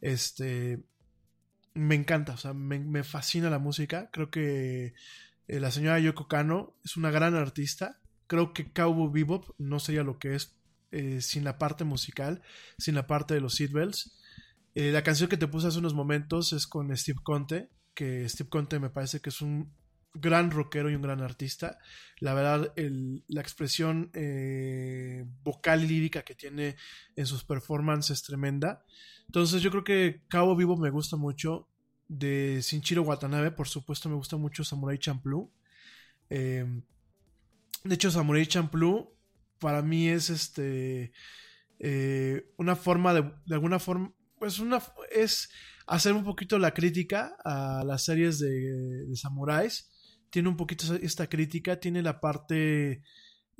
Este, 0.00 0.82
me 1.74 1.94
encanta, 1.94 2.32
o 2.32 2.36
sea, 2.36 2.52
me, 2.52 3.04
fascina 3.04 3.50
la 3.50 3.60
música. 3.60 4.10
Creo 4.12 4.28
que 4.28 4.94
eh, 5.46 5.60
la 5.60 5.70
señora 5.70 6.00
Yoko 6.00 6.26
Kano 6.26 6.74
es 6.84 6.96
una 6.96 7.12
gran 7.12 7.36
artista. 7.36 8.00
Creo 8.30 8.52
que 8.52 8.70
Cowboy 8.70 9.10
Bebop 9.12 9.56
no 9.58 9.80
sería 9.80 10.04
lo 10.04 10.20
que 10.20 10.36
es 10.36 10.54
eh, 10.92 11.20
sin 11.20 11.42
la 11.42 11.58
parte 11.58 11.82
musical, 11.82 12.42
sin 12.78 12.94
la 12.94 13.08
parte 13.08 13.34
de 13.34 13.40
los 13.40 13.56
seatbelts. 13.56 14.16
Eh, 14.76 14.92
la 14.92 15.02
canción 15.02 15.28
que 15.28 15.36
te 15.36 15.48
puse 15.48 15.66
hace 15.66 15.80
unos 15.80 15.94
momentos 15.94 16.52
es 16.52 16.68
con 16.68 16.96
Steve 16.96 17.18
Conte, 17.24 17.70
que 17.92 18.28
Steve 18.28 18.48
Conte 18.48 18.78
me 18.78 18.88
parece 18.88 19.18
que 19.18 19.30
es 19.30 19.40
un 19.40 19.74
gran 20.14 20.52
rockero 20.52 20.88
y 20.88 20.94
un 20.94 21.02
gran 21.02 21.22
artista. 21.22 21.78
La 22.20 22.32
verdad, 22.32 22.72
la 22.76 23.40
expresión 23.40 24.12
eh, 24.14 25.24
vocal 25.42 25.88
lírica 25.88 26.22
que 26.22 26.36
tiene 26.36 26.76
en 27.16 27.26
sus 27.26 27.42
performances 27.42 28.18
es 28.18 28.22
tremenda. 28.22 28.84
Entonces 29.26 29.60
yo 29.60 29.72
creo 29.72 29.82
que 29.82 30.22
Cabo 30.28 30.54
Vivo 30.54 30.76
me 30.76 30.90
gusta 30.90 31.16
mucho. 31.16 31.66
De 32.06 32.60
Shinjiro 32.62 33.02
Watanabe, 33.02 33.50
por 33.50 33.66
supuesto, 33.66 34.08
me 34.08 34.14
gusta 34.14 34.36
mucho 34.36 34.62
Samurai 34.62 34.98
Champloo. 34.98 35.50
Eh, 36.28 36.64
de 37.84 37.94
hecho, 37.94 38.10
Samurai 38.10 38.46
Champloo 38.46 39.16
para 39.58 39.82
mí 39.82 40.08
es 40.08 40.30
este 40.30 41.12
eh, 41.78 42.50
una 42.56 42.76
forma 42.76 43.14
de, 43.14 43.22
de 43.46 43.54
alguna 43.54 43.78
forma, 43.78 44.12
pues 44.38 44.58
una 44.58 44.82
es 45.10 45.50
hacer 45.86 46.12
un 46.12 46.24
poquito 46.24 46.58
la 46.58 46.72
crítica 46.72 47.36
a 47.44 47.82
las 47.84 48.04
series 48.04 48.38
de, 48.38 49.06
de 49.06 49.16
samuráis. 49.16 49.90
Tiene 50.30 50.48
un 50.48 50.56
poquito 50.56 50.94
esta 50.94 51.26
crítica, 51.26 51.80
tiene 51.80 52.02
la 52.02 52.20
parte 52.20 53.02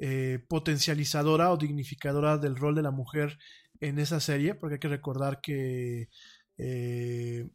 eh, 0.03 0.39
potencializadora 0.49 1.53
o 1.53 1.59
dignificadora 1.59 2.39
del 2.39 2.57
rol 2.57 2.75
de 2.75 2.81
la 2.83 2.91
mujer 2.91 3.39
en 3.81 3.99
esa 3.99 4.19
serie, 4.19 4.55
porque 4.55 4.75
hay 4.75 4.81
que 4.81 4.89
recordar 4.89 5.43
que 5.43 6.09
eh, 6.57 7.51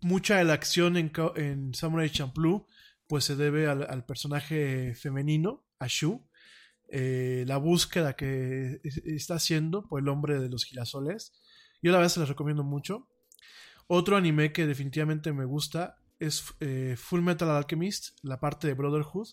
mucha 0.00 0.38
de 0.38 0.44
la 0.44 0.54
acción 0.54 0.96
en, 0.96 1.74
Samurai 1.74 2.10
Champloo 2.10 2.66
pues 3.12 3.24
se 3.24 3.36
debe 3.36 3.66
al, 3.66 4.06
personaje 4.06 4.94
femenino, 4.94 5.66
a 5.78 5.86
Shu, 5.86 6.26
eh, 6.88 7.44
la 7.46 7.58
búsqueda 7.58 8.16
que 8.16 8.80
está 9.04 9.34
haciendo 9.34 9.86
por 9.86 10.00
el 10.00 10.08
hombre 10.08 10.40
de 10.40 10.48
los 10.48 10.64
girasoles. 10.64 11.34
Yo 11.82 11.92
la 11.92 11.98
verdad 11.98 12.10
se 12.10 12.20
las 12.20 12.30
recomiendo 12.30 12.64
mucho. 12.64 13.10
Otro 13.86 14.16
anime 14.16 14.54
que 14.54 14.66
definitivamente 14.66 15.30
me 15.34 15.44
gusta 15.44 15.98
es 16.20 16.42
eh, 16.60 16.94
Full 16.96 17.20
Metal 17.20 17.50
Alchemist, 17.50 18.16
la 18.22 18.40
parte 18.40 18.66
de 18.66 18.72
Brotherhood. 18.72 19.28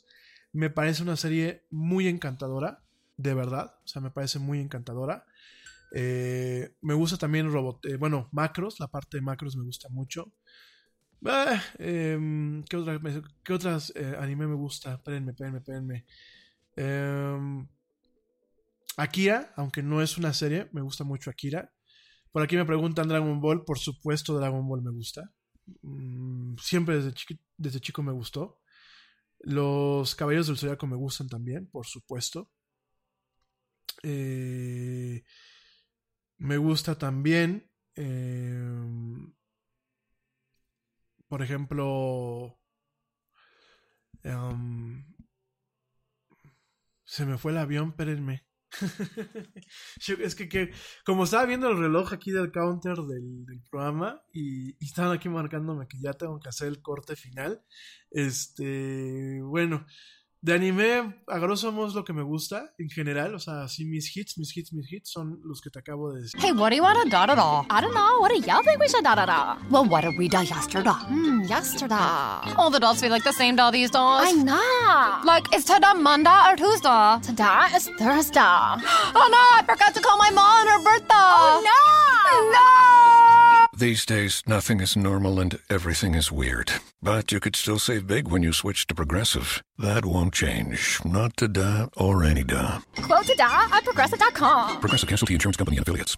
Me 0.51 0.69
parece 0.69 1.01
una 1.01 1.15
serie 1.15 1.65
muy 1.69 2.09
encantadora, 2.09 2.83
de 3.15 3.33
verdad. 3.33 3.77
O 3.85 3.87
sea, 3.87 4.01
me 4.01 4.11
parece 4.11 4.39
muy 4.39 4.59
encantadora. 4.59 5.25
Eh, 5.95 6.75
me 6.81 6.95
gusta 6.95 7.15
también 7.15 7.49
Robot, 7.49 7.97
bueno, 7.97 8.27
Macros, 8.33 8.81
la 8.81 8.89
parte 8.89 9.15
de 9.15 9.21
Macros 9.21 9.55
me 9.55 9.63
gusta 9.63 9.87
mucho. 9.87 10.33
Em, 11.77 12.63
¿Qué, 12.63 13.21
qué 13.43 13.53
otras 13.53 13.93
anime 14.19 14.47
me 14.47 14.55
gusta? 14.55 14.93
Espérenme, 14.93 15.31
espérenme, 15.31 15.59
espérenme. 15.59 16.05
Em, 16.75 17.67
Akira, 18.97 19.53
aunque 19.55 19.81
no 19.83 20.01
es 20.01 20.17
una 20.17 20.33
serie, 20.33 20.69
me 20.71 20.81
gusta 20.81 21.03
mucho 21.03 21.29
Akira. 21.29 21.71
Por 22.31 22.43
aquí 22.43 22.55
me 22.55 22.65
preguntan 22.65 23.07
Dragon 23.07 23.39
Ball, 23.41 23.63
por 23.65 23.79
supuesto 23.79 24.37
Dragon 24.37 24.67
Ball 24.67 24.81
me 24.81 24.91
gusta. 24.91 25.31
Mm, 25.81 26.55
siempre 26.57 27.01
desde, 27.01 27.13
desde 27.57 27.79
chico 27.79 28.03
me 28.03 28.11
gustó. 28.11 28.59
Los 29.39 30.15
Caballeros 30.15 30.47
del 30.47 30.57
Zodiaco 30.57 30.85
me 30.87 30.97
gustan 30.97 31.27
también, 31.29 31.67
por 31.67 31.85
supuesto. 31.85 32.49
Eh, 34.03 35.23
me 36.37 36.57
gusta 36.57 36.97
también, 36.97 37.69
em, 37.95 39.33
por 41.29 41.43
ejemplo, 41.43 42.59
em, 44.23 45.05
se 47.05 47.25
me 47.25 47.37
fue 47.37 47.51
el 47.51 47.59
avión, 47.59 47.89
espérenme. 47.89 48.45
es 50.19 50.35
que, 50.35 50.71
como 51.05 51.23
estaba 51.23 51.45
viendo 51.45 51.69
el 51.69 51.77
reloj 51.79 52.13
aquí 52.13 52.31
del 52.31 52.51
counter 52.51 52.97
del, 52.97 53.61
programa 53.69 54.21
y, 54.31 54.75
estaban 54.83 55.11
aquí 55.11 55.29
marcándome 55.29 55.87
que 55.87 55.99
ya 55.99 56.13
tengo 56.13 56.39
que 56.39 56.49
hacer 56.49 56.67
el 56.67 56.81
corte 56.81 57.15
final, 57.15 57.63
este, 58.11 59.39
bueno, 59.43 59.85
de 60.41 60.53
anime, 60.53 61.15
a 61.27 61.37
grosso 61.37 61.71
modo 61.71 61.87
es 61.87 61.93
lo 61.93 62.05
que 62.05 62.13
me 62.13 62.23
gusta 62.23 62.71
en 62.77 62.89
general. 62.89 63.35
O 63.35 63.39
sea, 63.39 63.67
sí, 63.67 63.83
mis 63.85 64.15
hits, 64.15 64.37
mis 64.37 64.55
hits, 64.55 64.71
mis 64.71 64.91
hits 64.91 65.11
son 65.11 65.39
los 65.43 65.59
que 65.59 65.69
te 65.69 65.79
acabo 65.79 66.13
de 66.13 66.21
decir. 66.21 66.39
Hey, 66.41 66.51
what 66.53 66.69
do 66.69 66.77
you 66.77 66.83
want 66.83 66.97
to 67.03 67.09
da 67.09 67.25
da 67.25 67.35
da? 67.35 67.65
I 67.69 67.81
don't 67.81 67.93
know. 67.93 68.19
What 68.21 68.29
do 68.29 68.37
y'all 68.39 68.63
think 68.63 68.79
we 68.79 68.87
should 68.87 69.03
da 69.03 69.15
da 69.15 69.25
da? 69.25 69.57
Well, 69.69 69.85
what 69.85 70.03
did 70.03 70.17
we 70.17 70.29
da 70.29 70.41
yesterday? 70.41 70.91
Hmm, 70.91 71.41
yesterday. 71.43 72.55
All 72.57 72.69
the 72.69 72.79
dolls 72.79 73.01
feel 73.01 73.11
like 73.11 73.23
the 73.23 73.33
same 73.33 73.57
doll 73.57 73.71
these 73.71 73.91
days. 73.91 73.99
I 73.99 74.31
know. 74.31 75.21
Like, 75.25 75.53
is 75.53 75.65
today 75.65 75.93
Monday 75.97 76.39
or 76.47 76.55
Tuesday? 76.55 77.19
Today 77.21 77.67
is 77.75 77.89
Thursday. 77.99 78.39
oh 78.39 79.27
no, 79.31 79.43
I 79.57 79.63
forgot 79.67 79.93
to 79.93 80.01
call 80.01 80.17
my 80.17 80.29
mom 80.31 80.49
on 80.49 80.67
her 80.67 80.83
birthday. 80.83 81.15
Oh 81.15 81.61
no! 81.63 82.51
No! 82.51 83.08
These 83.79 84.05
days, 84.05 84.43
nothing 84.45 84.81
is 84.81 84.97
normal 84.97 85.39
and 85.39 85.57
everything 85.69 86.13
is 86.13 86.33
weird. 86.33 86.69
But 87.01 87.31
you 87.31 87.39
could 87.39 87.55
still 87.55 87.79
save 87.79 88.07
big 88.07 88.27
when 88.27 88.43
you 88.43 88.51
switch 88.51 88.85
to 88.87 88.93
Progressive. 88.93 89.63
That 89.77 90.03
won't 90.03 90.33
change. 90.33 90.99
Not 91.05 91.37
to 91.37 91.47
da 91.47 91.87
or 91.95 92.25
any 92.25 92.43
da. 92.43 92.81
Quote 93.01 93.27
to 93.27 93.35
da 93.35 93.69
at 93.71 93.85
progressive.com. 93.85 94.81
Progressive 94.81 95.07
Casualty 95.07 95.35
Insurance 95.35 95.55
Company 95.55 95.77
and 95.77 95.83
Affiliates. 95.87 96.17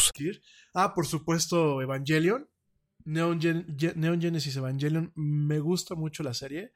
Ah, 0.73 0.93
por 0.93 1.05
supuesto, 1.05 1.81
Evangelion. 1.81 2.47
Neon, 3.05 3.39
Genesis 3.39 4.55
Evangelion. 4.55 5.11
Me 5.15 5.59
gusta 5.59 5.95
mucho 5.95 6.23
la 6.23 6.33
serie. 6.33 6.73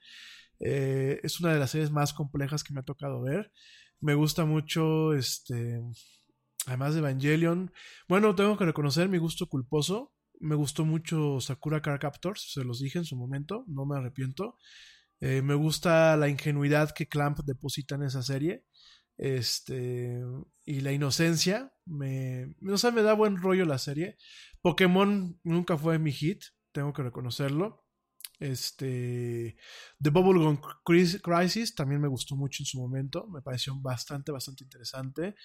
Eh, 0.60 1.20
es 1.24 1.40
una 1.40 1.54
de 1.54 1.60
las 1.60 1.72
series 1.72 1.92
más 1.92 2.14
complejas 2.14 2.64
que 2.64 2.74
me 2.74 2.80
ha 2.80 2.84
tocado 2.84 3.22
ver. 3.22 3.52
Me 4.00 4.14
gusta 4.14 4.46
mucho, 4.46 5.14
este, 5.14 5.82
además 6.66 6.94
de 6.94 7.00
Evangelion. 7.00 7.72
Bueno, 8.08 8.36
tengo 8.36 8.58
que 8.58 8.66
reconocer 8.66 9.10
mi 9.10 9.18
gusto 9.18 9.48
culposo. 9.48 10.14
Me 10.40 10.56
gustó 10.56 10.86
mucho 10.86 11.40
Sakura 11.40 11.82
Car 11.82 12.00
Captors, 12.00 12.52
se 12.54 12.64
los 12.66 12.80
dije 12.80 12.98
en 12.98 13.06
su 13.06 13.16
momento, 13.16 13.64
no 13.68 13.86
me 13.86 13.98
arrepiento. 13.98 14.58
Eh, 15.22 15.42
me 15.42 15.56
gusta 15.56 16.18
la 16.18 16.28
ingenuidad 16.28 16.92
que 16.92 17.08
Clamp 17.08 17.40
deposita 17.40 17.96
en 17.96 18.04
esa 18.04 18.22
serie. 18.22 18.66
Este, 19.18 20.22
y 20.66 20.82
la 20.82 20.92
inocencia, 20.92 21.74
me, 21.86 22.56
no 22.60 22.78
sé, 22.78 22.92
me 22.92 23.02
da 23.02 23.14
buen 23.14 23.38
rollo 23.38 23.66
la 23.66 23.78
serie. 23.78 24.18
Pokémon 24.62 25.40
nunca 25.44 25.78
fue 25.78 26.00
mi 26.00 26.12
hit, 26.12 26.44
tengo 26.72 26.94
que 26.94 27.04
reconocerlo. 27.04 27.86
Este, 28.40 29.56
The 30.02 30.10
Bubblegum 30.10 30.60
Crisis 30.84 31.74
también 31.74 32.02
me 32.02 32.08
gustó 32.08 32.36
mucho 32.36 32.64
en 32.64 32.66
su 32.66 32.80
momento, 32.80 33.28
me 33.28 33.42
pareció 33.42 33.76
bastante, 33.80 34.32
bastante 34.32 34.64
interesante. 34.64 35.36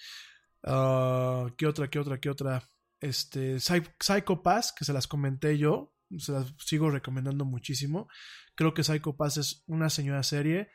Uh, 0.63 1.49
¿Qué 1.57 1.65
otra, 1.67 1.89
qué 1.89 1.99
otra, 1.99 2.19
qué 2.19 2.29
otra? 2.29 2.69
Este, 2.99 3.59
Psycho 3.59 4.43
Pass, 4.43 4.73
que 4.73 4.85
se 4.85 4.93
las 4.93 5.07
comenté 5.07 5.57
yo, 5.57 5.95
se 6.17 6.33
las 6.33 6.53
sigo 6.59 6.91
recomendando 6.91 7.45
muchísimo. 7.45 8.07
Creo 8.55 8.73
que 8.73 8.83
Psycho 8.83 9.15
Pass 9.15 9.37
es 9.37 9.63
una 9.67 9.89
señora 9.89 10.23
serie. 10.23 10.69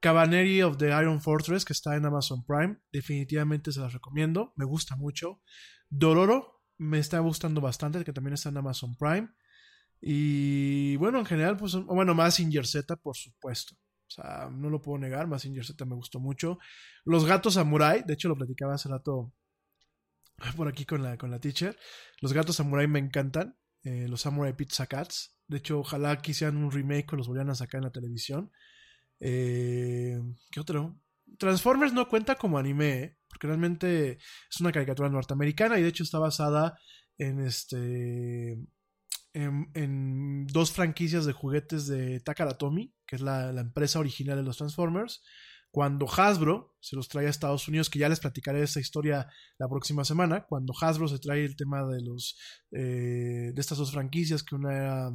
Cabaneri 0.00 0.62
of 0.62 0.76
the 0.76 0.88
Iron 0.88 1.20
Fortress, 1.20 1.64
que 1.64 1.72
está 1.72 1.96
en 1.96 2.04
Amazon 2.04 2.44
Prime, 2.44 2.78
definitivamente 2.92 3.72
se 3.72 3.80
las 3.80 3.92
recomiendo, 3.92 4.52
me 4.56 4.64
gusta 4.64 4.96
mucho. 4.96 5.40
Dororo, 5.88 6.62
me 6.78 6.98
está 6.98 7.18
gustando 7.20 7.60
bastante, 7.60 8.04
que 8.04 8.12
también 8.12 8.34
está 8.34 8.50
en 8.50 8.58
Amazon 8.58 8.96
Prime. 8.96 9.28
Y 10.00 10.96
bueno, 10.96 11.18
en 11.18 11.26
general, 11.26 11.56
pues, 11.56 11.74
bueno, 11.74 12.14
Massinger 12.14 12.66
Z, 12.66 12.96
por 12.96 13.16
supuesto. 13.16 13.74
O 13.74 14.10
sea, 14.10 14.48
no 14.52 14.70
lo 14.70 14.80
puedo 14.80 14.98
negar, 14.98 15.26
Massinger 15.26 15.64
Z 15.64 15.84
me 15.84 15.96
gustó 15.96 16.20
mucho. 16.20 16.58
Los 17.04 17.24
gatos 17.24 17.54
samurai, 17.54 18.02
de 18.06 18.14
hecho 18.14 18.28
lo 18.28 18.36
platicaba 18.36 18.74
hace 18.74 18.88
rato 18.88 19.32
por 20.56 20.68
aquí 20.68 20.84
con 20.84 21.02
la, 21.02 21.16
con 21.16 21.30
la 21.30 21.40
teacher. 21.40 21.76
Los 22.20 22.32
gatos 22.32 22.56
samurai 22.56 22.86
me 22.86 22.98
encantan. 22.98 23.56
Eh, 23.86 24.08
los 24.08 24.22
Samurai 24.22 24.52
Pizza 24.56 24.86
Cats. 24.88 25.38
De 25.46 25.58
hecho, 25.58 25.78
ojalá 25.78 26.20
quisieran 26.20 26.56
un 26.56 26.72
remake 26.72 27.12
o 27.12 27.16
los 27.16 27.28
volvieran 27.28 27.50
a 27.50 27.54
sacar 27.54 27.78
en 27.78 27.84
la 27.84 27.92
televisión. 27.92 28.50
Eh, 29.20 30.20
¿Qué 30.50 30.60
otro? 30.60 31.00
Transformers 31.38 31.92
no 31.92 32.08
cuenta 32.08 32.36
como 32.36 32.58
anime, 32.58 32.98
¿eh? 32.98 33.18
porque 33.28 33.46
realmente 33.46 34.12
es 34.12 34.60
una 34.60 34.72
caricatura 34.72 35.08
norteamericana 35.08 35.78
y 35.78 35.82
de 35.82 35.88
hecho 35.88 36.02
está 36.02 36.18
basada 36.18 36.78
en 37.18 37.40
este. 37.40 38.58
En, 39.34 40.46
dos 40.46 40.72
franquicias 40.72 41.26
de 41.26 41.34
juguetes 41.34 41.86
de 41.86 42.20
Takara 42.20 42.56
Tomy, 42.56 42.94
que 43.06 43.16
es 43.16 43.22
la, 43.22 43.50
empresa 43.50 43.98
original 43.98 44.38
de 44.38 44.42
los 44.42 44.56
Transformers. 44.56 45.22
Cuando 45.70 46.06
Hasbro 46.06 46.74
se 46.80 46.96
los 46.96 47.08
trae 47.08 47.26
a 47.26 47.30
Estados 47.30 47.68
Unidos, 47.68 47.90
que 47.90 47.98
ya 47.98 48.08
les 48.08 48.20
platicaré 48.20 48.62
esa 48.62 48.80
historia 48.80 49.28
la 49.58 49.68
próxima 49.68 50.06
semana, 50.06 50.46
cuando 50.46 50.72
Hasbro 50.80 51.06
se 51.06 51.18
trae 51.18 51.44
el 51.44 51.54
tema 51.54 51.84
de 51.86 52.00
los 52.00 52.38
eh, 52.70 53.52
de 53.52 53.60
estas 53.60 53.76
dos 53.76 53.92
franquicias, 53.92 54.42
que 54.42 54.54
una 54.54 54.74
era 54.74 55.10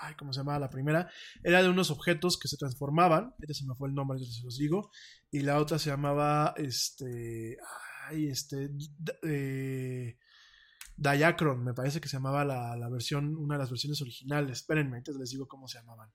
ay, 0.00 0.14
¿cómo 0.14 0.32
se 0.32 0.40
llamaba 0.40 0.58
la 0.58 0.70
primera? 0.70 1.10
Era 1.42 1.62
de 1.62 1.68
unos 1.68 1.90
objetos 1.90 2.38
que 2.38 2.48
se 2.48 2.56
transformaban, 2.56 3.34
este 3.40 3.54
se 3.54 3.66
me 3.66 3.74
fue 3.74 3.88
el 3.88 3.94
nombre, 3.94 4.18
ya 4.18 4.26
se 4.26 4.42
los 4.42 4.56
digo, 4.58 4.90
y 5.30 5.40
la 5.40 5.58
otra 5.58 5.78
se 5.78 5.90
llamaba, 5.90 6.54
este, 6.56 7.58
ay, 8.08 8.28
este, 8.28 8.70
eh, 9.22 10.16
Diacron, 10.96 11.64
me 11.64 11.74
parece 11.74 12.00
que 12.00 12.08
se 12.08 12.16
llamaba 12.16 12.44
la, 12.44 12.88
versión, 12.90 13.36
una 13.36 13.54
de 13.54 13.60
las 13.60 13.70
versiones 13.70 14.00
originales, 14.02 14.58
espérenme, 14.58 14.98
entonces 14.98 15.20
les 15.20 15.30
digo 15.30 15.46
cómo 15.46 15.66
se 15.68 15.78
llamaban. 15.78 16.10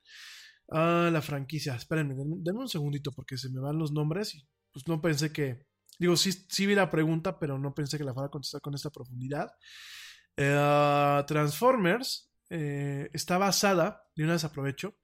Ah, 0.69 1.09
la 1.11 1.22
franquicia, 1.22 1.75
espérenme, 1.75 2.15
denme, 2.15 2.59
un 2.59 2.67
segundito 2.67 3.11
porque 3.11 3.38
se 3.38 3.49
me 3.49 3.59
van 3.59 3.77
los 3.77 3.91
nombres 3.91 4.35
y 4.35 4.47
pues 4.72 4.88
no 4.88 5.01
pensé 5.01 5.31
que, 5.31 5.65
digo, 5.97 6.15
sí, 6.17 6.31
sí 6.49 6.65
vi 6.65 6.75
la 6.75 6.89
pregunta, 6.89 7.39
pero 7.39 7.57
no 7.57 7.73
pensé 7.73 7.97
que 7.97 8.03
la 8.03 8.14
fuera 8.14 8.27
a 8.27 8.31
contestar 8.31 8.61
con 8.61 8.75
esta 8.75 8.89
profundidad. 8.89 9.49
Eh, 10.35 11.23
Transformers, 11.25 12.26
eh, 12.50 13.09
está 13.14 13.38
basada, 13.38 14.03
de 14.16 14.24
una 14.24 14.34
vez 14.34 14.43
aprovecho, 14.43 14.95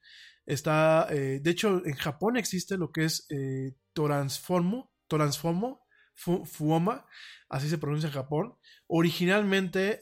está, 0.45 1.07
eh, 1.09 1.39
de 1.41 1.51
hecho, 1.51 1.85
en 1.85 1.95
Japón 1.95 2.37
existe 2.37 2.77
lo 2.77 2.91
que 2.91 3.05
es 3.05 3.25
eh, 3.29 3.75
Transformo, 3.93 4.93
Transformo, 5.07 5.81
Fuoma, 6.15 7.05
así 7.49 7.67
se 7.69 7.79
pronuncia 7.79 8.07
en 8.07 8.13
Japón. 8.13 8.55
Originalmente, 8.87 9.99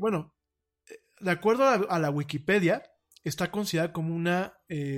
bueno, 0.00 0.32
de 1.20 1.30
acuerdo 1.30 1.64
a 1.66 1.98
la, 1.98 2.10
Wikipedia, 2.10 2.84
está 3.24 3.50
considerada 3.50 3.92
como 3.92 4.14
una 4.14 4.54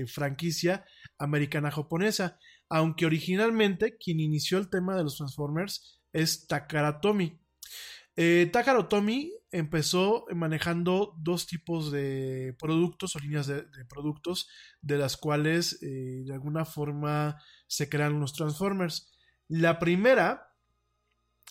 franquicia 0.06 0.84
americana-japonesa, 1.18 2.38
aunque 2.68 3.06
originalmente 3.06 3.96
quien 3.96 4.20
inició 4.20 4.58
el 4.58 4.68
tema 4.68 4.94
de 4.94 5.04
los 5.04 5.16
Transformers 5.16 6.02
es 6.12 6.46
Takara 6.46 7.00
Takara 8.52 8.88
Tomy 8.88 9.32
empezó 9.50 10.26
manejando 10.34 11.14
dos 11.18 11.46
tipos 11.46 11.90
de 11.90 12.54
productos 12.58 13.16
o 13.16 13.18
líneas 13.18 13.46
de, 13.46 13.64
productos 13.88 14.48
de 14.80 14.98
las 14.98 15.16
cuales 15.16 15.82
eh, 15.82 16.22
de 16.24 16.32
alguna 16.34 16.64
forma 16.64 17.42
se 17.66 17.88
crean 17.88 18.20
los 18.20 18.34
Transformers. 18.34 19.10
La 19.48 19.78
primera, 19.78 20.54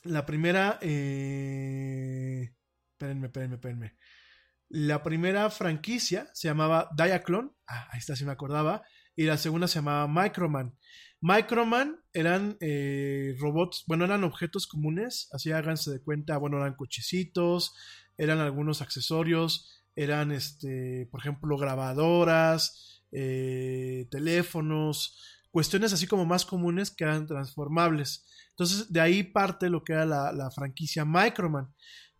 la 0.04 0.26
primera, 0.26 0.80
eh, 0.82 2.54
espérenme, 2.92 3.28
espérenme, 3.28 3.56
espérenme. 3.56 3.98
La 4.70 5.02
primera 5.02 5.50
franquicia 5.50 6.30
se 6.34 6.48
llamaba 6.48 6.90
Diaclone, 6.96 7.50
ah, 7.68 7.88
ahí 7.92 8.00
está, 8.00 8.16
si 8.16 8.24
me 8.24 8.32
acordaba, 8.32 8.84
y 9.20 9.26
la 9.26 9.38
segunda 9.38 9.68
se 9.68 9.80
llamaba 9.80 10.08
Microman. 10.08 10.78
Microman 11.20 12.00
eran 12.14 12.56
eh, 12.62 13.36
robots, 13.38 13.84
bueno, 13.86 14.06
eran 14.06 14.24
objetos 14.24 14.66
comunes, 14.66 15.28
así 15.34 15.52
háganse 15.52 15.92
de 15.92 16.02
cuenta, 16.02 16.38
bueno, 16.38 16.56
eran 16.56 16.76
cochecitos, 16.76 17.76
eran 18.18 18.40
algunos 18.40 18.82
accesorios, 18.82 19.84
eran, 19.94 20.32
este, 20.32 21.10
por 21.12 21.20
ejemplo, 21.20 21.58
grabadoras, 21.58 23.04
eh, 23.12 24.08
teléfonos, 24.10 25.22
cuestiones 25.52 25.92
así 25.92 26.08
como 26.08 26.26
más 26.26 26.46
comunes 26.46 26.90
que 26.90 27.04
eran 27.04 27.28
transformables. 27.28 28.26
Entonces, 28.52 28.90
de 28.90 29.02
ahí 29.02 29.24
parte 29.24 29.70
lo 29.70 29.84
que 29.84 29.92
era 29.92 30.06
la, 30.06 30.32
la 30.32 30.50
franquicia 30.50 31.04
Microman, 31.04 31.74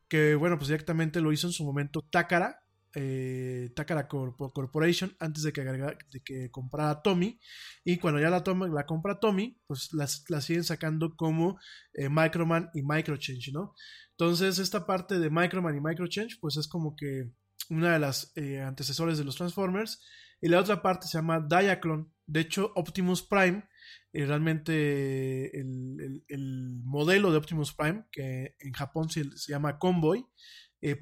que, 0.10 0.36
bueno, 0.36 0.58
pues 0.58 0.68
directamente 0.68 1.22
lo 1.22 1.32
hizo 1.32 1.48
en 1.48 1.54
su 1.54 1.64
momento 1.64 2.02
Takara, 2.02 2.59
eh, 2.96 3.72
Takara 3.76 4.08
Corporation 4.08 5.16
antes 5.20 5.44
de 5.44 5.54
que, 5.54 5.62
de 5.64 6.22
que 6.24 6.50
comprara 6.50 7.02
Tommy. 7.02 7.40
Y 7.84 7.98
cuando 7.98 8.20
ya 8.20 8.30
la, 8.30 8.44
toma, 8.44 8.68
la 8.68 8.86
compra 8.86 9.20
Tommy 9.20 9.60
pues 9.68 9.94
las, 9.94 10.26
siguen 10.42 10.64
sacando 10.64 11.16
como 11.16 11.60
eh, 11.94 12.10
Microman 12.10 12.70
y 12.74 12.82
Microchange 12.84 13.52
¿no? 13.52 13.76
entonces 14.12 14.60
esta 14.60 14.86
parte 14.86 15.20
de 15.20 15.30
Microman 15.30 15.76
y 15.76 15.82
Microchange 15.82 16.38
pues 16.42 16.58
es 16.58 16.68
como 16.68 16.96
que 16.96 17.32
una 17.70 17.94
de 17.94 18.00
las 18.00 18.32
eh, 18.36 18.62
antecesores 18.62 19.18
de 19.18 19.24
los 19.24 19.36
Transformers. 19.36 20.02
Y 20.42 20.48
la 20.48 20.60
otra 20.60 20.82
parte 20.82 21.08
se 21.08 21.18
llama 21.18 21.46
Diaclone. 21.48 22.06
De 22.26 22.40
hecho 22.40 22.72
Optimus 22.76 23.22
Prime 23.22 23.68
eh, 24.14 24.26
realmente 24.26 25.60
el, 25.60 26.82
modelo 26.84 27.32
de 27.32 27.38
Optimus 27.38 27.74
Prime 27.74 28.06
que 28.12 28.56
en 28.60 28.74
Japón 28.74 29.10
se, 29.10 29.26
llama 29.48 29.78
Convoy 29.78 30.26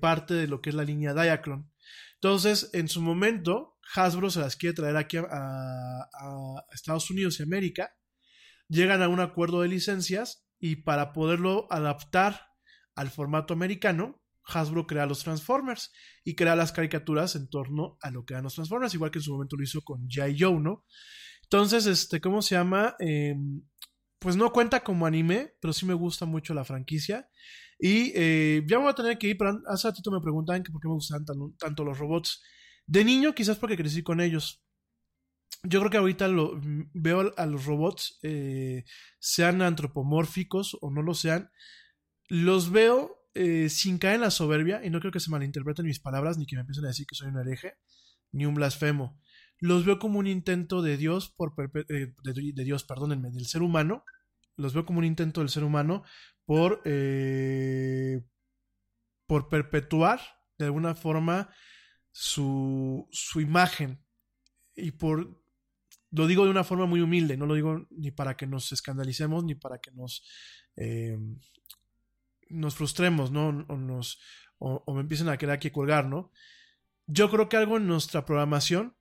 parte 0.02 0.34
de 0.34 0.48
lo 0.48 0.60
que 0.60 0.72
es 0.72 0.76
la 0.76 0.84
línea 0.84 1.14
Diaclone 1.14 1.66
entonces, 2.16 2.72
en 2.74 2.88
su 2.88 3.02
momento, 3.02 3.78
Hasbro 3.96 4.30
se 4.30 4.40
las 4.40 4.56
quiere 4.56 4.76
traer 4.76 4.98
aquí 4.98 5.18
a, 5.18 6.10
Estados 6.74 7.10
Unidos 7.12 7.40
y 7.40 7.44
América. 7.44 7.96
Llegan 8.68 9.02
a 9.02 9.08
un 9.08 9.20
acuerdo 9.20 9.62
de 9.62 9.68
licencias 9.68 10.46
y 10.60 10.78
para 10.78 11.14
poderlo 11.14 11.68
adaptar 11.70 12.48
al 12.96 13.12
formato 13.12 13.54
americano, 13.54 14.24
Hasbro 14.44 14.88
crea 14.88 15.06
los 15.06 15.24
Transformers 15.24 15.92
y 16.24 16.36
crea 16.36 16.56
las 16.56 16.72
caricaturas 16.72 17.36
en 17.36 17.50
torno 17.50 17.98
a 18.02 18.10
lo 18.10 18.26
que 18.26 18.34
eran 18.34 18.46
los 18.46 18.56
Transformers, 18.56 18.94
igual 18.94 19.12
que 19.12 19.20
en 19.20 19.24
su 19.24 19.34
momento 19.34 19.56
lo 19.56 19.64
hizo 19.64 19.82
con 19.82 20.08
G.I. 20.08 20.38
Joe, 20.40 20.60
¿no? 20.60 20.86
Entonces, 21.44 21.86
este, 21.86 22.20
¿cómo 22.20 22.42
se 22.42 22.56
llama? 22.56 22.96
Em, 23.00 23.62
pues 24.20 24.36
no 24.36 24.52
cuenta 24.52 24.84
como 24.84 25.06
anime, 25.06 25.54
pero 25.62 25.74
sí 25.74 25.86
me 25.86 25.94
gusta 25.94 26.26
mucho 26.26 26.54
la 26.54 26.66
franquicia. 26.66 27.30
Y 27.80 28.12
eh, 28.16 28.64
ya 28.68 28.78
me 28.78 28.84
voy 28.84 28.92
a 28.92 28.96
tener 28.96 29.18
que 29.18 29.28
ir, 29.28 29.38
pero 29.38 29.62
hace 29.68 29.88
ratito 29.88 30.12
me 30.12 30.22
preguntaban 30.22 30.64
que 30.64 30.72
por 30.72 30.82
qué 30.82 30.88
me 30.88 30.96
gustan 30.96 31.26
tanto 31.58 31.84
los 31.84 31.98
robots. 31.98 32.42
De 32.88 33.04
niño, 33.04 33.36
quizás 33.36 33.58
porque 33.58 33.78
crecí 33.78 34.02
con 34.02 34.20
ellos. 34.20 34.64
Yo 35.64 35.80
creo 35.80 35.92
que 35.92 35.98
ahorita 35.98 36.28
lo, 36.28 36.60
veo 36.94 37.34
a 37.36 37.46
los 37.46 37.66
robots, 37.66 38.20
eh, 38.24 38.86
sean 39.20 39.62
antropomórficos 39.62 40.78
o 40.82 40.92
no 40.92 41.02
lo 41.02 41.14
sean, 41.14 41.52
los 42.30 42.72
veo 42.72 43.28
eh, 43.34 43.70
sin 43.70 43.98
caer 43.98 44.16
en 44.16 44.22
la 44.22 44.32
soberbia, 44.32 44.84
y 44.84 44.90
no 44.90 45.00
creo 45.00 45.12
que 45.12 45.20
se 45.20 45.32
malinterpreten 45.32 45.86
mis 45.86 46.00
palabras, 46.00 46.38
ni 46.38 46.46
que 46.46 46.56
me 46.56 46.62
empiecen 46.62 46.86
a 46.86 46.90
decir 46.90 47.06
que 47.06 47.16
soy 47.16 47.30
un 47.30 47.40
hereje, 47.40 47.76
ni 48.32 48.46
un 48.46 48.56
blasfemo. 48.56 49.20
Los 49.60 49.86
veo 49.86 50.00
como 50.00 50.20
un 50.20 50.28
intento 50.28 50.82
de 50.82 50.98
Dios, 50.98 51.30
por 51.30 51.56
de, 51.56 52.14
de, 52.24 52.64
Dios, 52.64 52.84
perdónenme, 52.84 53.32
del 53.32 53.48
ser 53.48 53.62
humano. 53.62 54.04
Los 54.56 54.74
veo 54.74 54.86
como 54.86 55.00
un 55.00 55.06
intento 55.06 55.42
del 55.42 55.50
ser 55.50 55.64
humano 55.64 56.04
por, 56.46 56.82
eh, 56.86 58.22
por 59.26 59.50
perpetuar 59.50 60.20
de 60.58 60.66
alguna 60.66 60.96
forma 60.96 61.50
su, 62.12 63.08
su 63.12 63.42
imagen 63.42 64.04
y 64.76 64.92
por 64.92 65.40
lo 66.12 66.26
digo 66.26 66.46
de 66.46 66.52
una 66.52 66.64
forma 66.64 66.86
muy 66.86 67.02
humilde, 67.02 67.38
no 67.38 67.46
lo 67.46 67.54
digo 67.54 67.86
ni 67.92 68.12
para 68.12 68.38
que 68.38 68.48
nos 68.48 68.72
escandalicemos 68.72 69.44
ni 69.44 69.56
para 69.56 69.80
que 69.80 69.92
nos 69.92 70.24
eh, 70.78 71.18
nos 72.50 72.76
frustremos, 72.76 73.32
¿no? 73.32 73.50
O, 73.68 73.78
nos, 73.78 74.20
o, 74.58 74.94
me 74.94 75.02
empiecen 75.02 75.30
a 75.30 75.38
quedar 75.38 75.56
aquí 75.56 75.70
colgar, 75.70 76.06
¿no? 76.06 76.32
Yo 77.06 77.30
creo 77.30 77.50
que 77.50 77.58
algo 77.58 77.78
en 77.78 77.88
nuestra 77.88 78.26
programación 78.26 78.97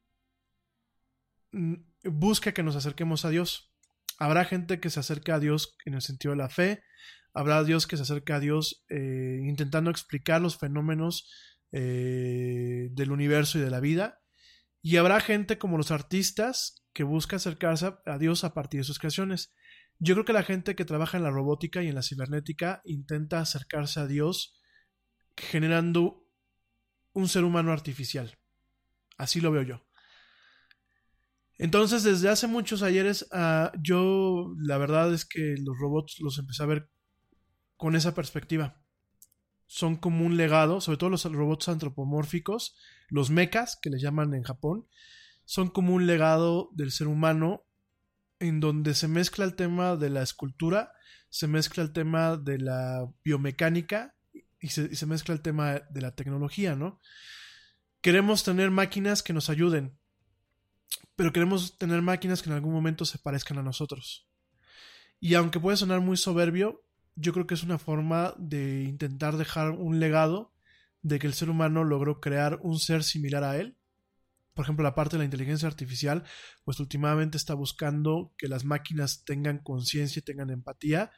busca 2.05 2.52
que 2.52 2.62
nos 2.62 2.76
acerquemos 2.76 3.25
a 3.25 3.31
Dios. 3.31 3.73
Habrá 4.18 4.44
gente 4.44 4.81
que 4.81 4.91
se 4.91 5.01
acerca 5.01 5.36
a 5.36 5.41
Dios 5.41 5.76
en 5.85 5.94
el 5.94 6.02
sentido 6.02 6.33
de 6.33 6.39
la 6.39 6.49
fe, 6.49 6.83
habrá 7.35 7.62
Dios 7.65 7.86
que 7.86 7.97
se 7.97 8.02
acerca 8.02 8.36
a 8.36 8.41
Dios 8.41 8.85
eh, 8.89 9.41
intentando 9.43 9.91
explicar 9.91 10.41
los 10.41 10.57
fenómenos 10.57 11.31
eh, 11.73 12.89
del 12.93 13.10
universo 13.10 13.59
y 13.59 13.62
de 13.62 13.70
la 13.70 13.81
vida. 13.81 14.20
Y 14.81 14.97
habrá 14.97 15.20
gente 15.20 15.59
como 15.59 15.76
los 15.76 15.91
artistas 15.91 16.85
que 16.93 17.02
busca 17.02 17.36
acercarse 17.36 17.93
a 18.07 18.18
Dios 18.18 18.44
a 18.44 18.55
partir 18.55 18.81
de 18.81 18.85
sus 18.85 18.99
creaciones. 18.99 19.52
Yo 19.99 20.15
creo 20.15 20.25
que 20.25 20.33
la 20.33 20.44
gente 20.44 20.76
que 20.76 20.85
trabaja 20.85 21.17
en 21.17 21.25
la 21.25 21.31
robótica 21.31 21.83
y 21.83 21.89
en 21.89 21.94
la 21.94 22.02
cibernética 22.02 22.83
intenta 22.85 23.41
acercarse 23.41 24.01
a 24.01 24.07
Dios 24.07 24.60
generando 25.36 26.25
un 27.12 27.28
ser 27.28 27.44
humano 27.44 27.73
artificial. 27.73 28.39
Así 29.18 29.41
lo 29.41 29.51
veo 29.51 29.62
yo. 29.62 29.85
Entonces, 31.59 32.02
desde 32.02 32.28
hace 32.28 32.47
muchos 32.47 32.83
ayeres, 32.83 33.26
uh, 33.33 33.70
yo 33.83 34.55
la 34.59 34.76
verdad 34.76 35.12
es 35.15 35.25
que 35.25 35.57
los 35.59 35.78
robots 35.78 36.20
los 36.20 36.39
empecé 36.39 36.62
a 36.62 36.67
ver 36.67 36.91
con 37.76 37.97
esa 37.97 38.15
perspectiva. 38.15 38.83
Son 39.67 39.97
como 39.97 40.25
un 40.25 40.36
legado, 40.36 40.81
sobre 40.81 40.99
todo 40.99 41.10
los 41.10 41.25
robots 41.25 41.68
antropomórficos, 41.68 42.76
los 43.09 43.31
mechas, 43.31 43.78
que 43.81 43.91
les 43.91 44.02
llaman 44.02 44.35
en 44.35 44.43
Japón, 44.43 44.86
son 45.44 45.70
como 45.70 45.94
un 45.94 46.07
legado 46.07 46.70
del 46.73 46.91
ser 46.91 47.09
humano 47.09 47.65
en 48.39 48.60
donde 48.60 48.94
se 48.94 49.09
mezcla 49.09 49.44
el 49.44 49.55
tema 49.55 49.97
de 49.97 50.10
la 50.10 50.23
escultura, 50.23 50.93
se 51.31 51.47
mezcla 51.47 51.83
el 51.83 51.93
tema 51.93 52.36
de 52.36 52.59
la 52.59 53.09
biomecánica 53.25 54.15
y 54.60 54.68
se, 54.68 54.89
y 54.91 54.97
se 54.97 55.07
mezcla 55.07 55.35
el 55.35 55.41
tema 55.41 55.81
de 55.91 56.01
la 56.01 56.15
tecnología, 56.15 56.76
¿no? 56.76 57.01
Queremos 58.02 58.44
tener 58.44 58.70
máquinas 58.70 59.23
que 59.23 59.33
nos 59.33 59.49
ayuden, 59.49 59.99
pero 61.16 61.32
queremos 61.32 61.78
tener 61.78 62.02
máquinas 62.02 62.42
que 62.42 62.50
en 62.50 62.56
algún 62.56 62.73
momento 62.73 63.05
se 63.05 63.18
parezcan 63.18 63.58
a 63.58 63.62
nosotros. 63.62 64.28
Y 65.18 65.34
aunque 65.34 65.60
puede 65.60 65.76
sonar 65.76 66.00
muy 66.00 66.16
soberbio, 66.16 66.84
yo 67.15 67.32
creo 67.32 67.47
que 67.47 67.55
es 67.55 67.62
una 67.62 67.78
forma 67.78 68.34
de 68.39 68.84
intentar 68.84 69.36
dejar 69.36 69.70
un 69.70 69.98
legado 69.98 70.55
de 71.02 71.18
que 71.18 71.26
el 71.26 71.34
ser 71.34 71.48
humano 71.48 71.84
logró 71.84 72.20
crear 72.20 72.58
un 72.62 72.78
ser 72.78 73.02
similar 73.02 73.42
a 73.44 73.56
él. 73.56 73.78
Por 74.55 74.65
ejemplo, 74.65 74.82
la 74.82 74.94
parte 74.94 75.16
de 75.16 75.18
la 75.18 75.24
inteligencia 75.24 75.68
artificial, 75.68 76.24
pues 76.65 76.81
últimamente 76.81 77.36
está 77.36 77.55
buscando 77.55 78.34
que 78.36 78.48
las 78.48 78.65
máquinas 78.65 79.24
tengan 79.24 79.58
conciencia 79.58 80.20
y 80.20 80.24
tengan 80.24 80.50
empatía. 80.50 81.10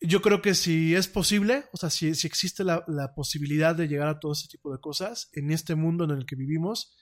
Yo 0.00 0.20
creo 0.20 0.42
que 0.42 0.54
si 0.54 0.94
es 0.94 1.08
posible, 1.08 1.64
o 1.72 1.76
sea, 1.76 1.90
si, 1.90 2.08
existe 2.08 2.64
la, 2.64 2.84
la, 2.88 3.14
posibilidad 3.14 3.74
de 3.74 3.86
llegar 3.86 4.08
a 4.08 4.18
todo 4.18 4.32
ese 4.32 4.48
tipo 4.48 4.72
de 4.72 4.80
cosas 4.80 5.30
en 5.32 5.52
este 5.52 5.76
mundo 5.76 6.04
en 6.04 6.10
el 6.10 6.26
que 6.26 6.34
vivimos, 6.34 6.96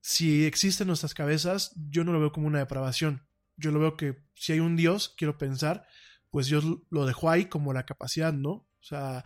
si 0.00 0.44
existe 0.44 0.84
en 0.84 0.88
nuestras 0.88 1.14
cabezas, 1.14 1.72
yo 1.90 2.04
no 2.04 2.12
lo 2.12 2.20
veo 2.20 2.32
como 2.32 2.46
una 2.46 2.60
depravación 2.60 3.28
yo 3.58 3.72
lo 3.72 3.80
veo 3.80 3.96
que 3.96 4.16
si 4.34 4.52
hay 4.52 4.60
un 4.60 4.76
Dios, 4.76 5.14
quiero 5.16 5.36
pensar, 5.36 5.86
pues 6.30 6.46
Dios 6.46 6.64
lo 6.90 7.06
dejó 7.06 7.28
ahí 7.28 7.46
como 7.46 7.72
la 7.72 7.84
capacidad, 7.84 8.32
¿no? 8.32 8.50
O 8.50 8.82
sea, 8.82 9.24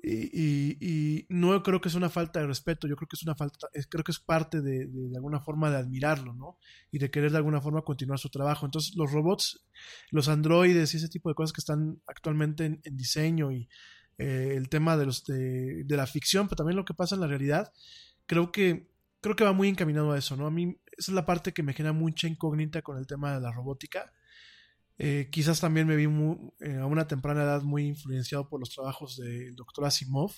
y, 0.00 1.26
no 1.28 1.60
creo 1.64 1.80
que 1.80 1.88
es 1.88 1.96
una 1.96 2.08
falta 2.08 2.38
de 2.38 2.46
respeto, 2.46 2.86
yo 2.86 2.94
creo 2.94 3.08
que 3.08 3.16
es 3.16 3.24
una 3.24 3.34
falta, 3.34 3.66
creo 3.90 4.04
que 4.04 4.12
es 4.12 4.20
parte 4.20 4.60
de, 4.62 4.86
de, 4.86 5.16
alguna 5.16 5.40
forma 5.40 5.70
de 5.70 5.78
admirarlo, 5.78 6.34
¿no? 6.34 6.58
Y 6.92 6.98
de 6.98 7.10
querer 7.10 7.32
de 7.32 7.38
alguna 7.38 7.60
forma 7.60 7.82
continuar 7.82 8.20
su 8.20 8.30
trabajo. 8.30 8.64
Entonces, 8.64 8.94
los 8.96 9.10
robots, 9.10 9.66
los 10.10 10.28
androides 10.28 10.94
y 10.94 10.98
ese 10.98 11.08
tipo 11.08 11.28
de 11.28 11.34
cosas 11.34 11.52
que 11.52 11.60
están 11.60 12.00
actualmente 12.06 12.64
en, 12.66 12.80
diseño 12.92 13.50
y 13.50 13.68
eh, 14.18 14.54
el 14.56 14.68
tema 14.68 14.96
de, 14.96 15.06
los, 15.06 15.24
de, 15.24 15.82
de 15.84 15.96
la 15.96 16.06
ficción, 16.06 16.46
pero 16.46 16.58
también 16.58 16.76
lo 16.76 16.84
que 16.84 16.94
pasa 16.94 17.16
en 17.16 17.20
la 17.22 17.26
realidad, 17.26 17.72
creo 18.26 18.52
que 18.52 18.88
creo 19.20 19.36
que 19.36 19.44
va 19.44 19.52
muy 19.52 19.68
encaminado 19.68 20.12
a 20.12 20.18
eso, 20.18 20.36
¿no? 20.36 20.46
A 20.46 20.50
mí 20.50 20.76
esa 20.96 21.12
es 21.12 21.14
la 21.14 21.26
parte 21.26 21.52
que 21.52 21.62
me 21.62 21.74
genera 21.74 21.92
mucha 21.92 22.26
incógnita 22.26 22.82
con 22.82 22.98
el 22.98 23.06
tema 23.06 23.34
de 23.34 23.40
la 23.40 23.52
robótica. 23.52 24.12
Eh, 24.98 25.28
quizás 25.30 25.60
también 25.60 25.86
me 25.86 25.94
vi 25.94 26.08
eh, 26.60 26.76
a 26.76 26.86
una 26.86 27.06
temprana 27.06 27.44
edad 27.44 27.62
muy 27.62 27.86
influenciado 27.86 28.48
por 28.48 28.58
los 28.58 28.70
trabajos 28.70 29.16
del 29.16 29.54
doctor 29.54 29.84
Asimov. 29.84 30.32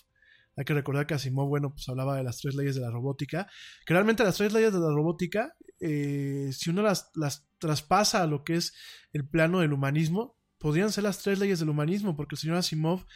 Hay 0.57 0.65
que 0.65 0.75
recordar 0.75 1.07
que 1.07 1.15
Asimov, 1.15 1.49
bueno, 1.49 1.73
pues 1.73 1.89
hablaba 1.89 2.17
de 2.17 2.25
las 2.25 2.39
tres 2.39 2.55
leyes 2.55 2.75
de 2.75 2.83
la 2.83 2.91
robótica. 2.91 3.47
Que 3.86 3.94
realmente 3.94 4.23
las 4.23 4.36
tres 4.36 4.52
leyes 4.52 4.73
de 4.73 4.78
la 4.78 4.91
robótica, 4.91 5.57
eh, 5.81 6.50
si 6.52 6.68
uno 6.68 6.83
las, 6.83 7.10
las 7.15 7.49
traspasa 7.59 8.23
a 8.23 8.26
lo 8.26 8.44
que 8.44 8.57
es 8.57 8.75
el 9.12 9.26
plano 9.26 9.60
del 9.60 9.73
humanismo, 9.73 10.36
podrían 10.59 10.92
ser 10.92 11.05
las 11.05 11.18
tres 11.18 11.39
leyes 11.39 11.59
del 11.59 11.70
humanismo, 11.70 12.17
porque 12.17 12.34
el 12.34 12.39
señor 12.39 12.57
Asimov 12.59 13.07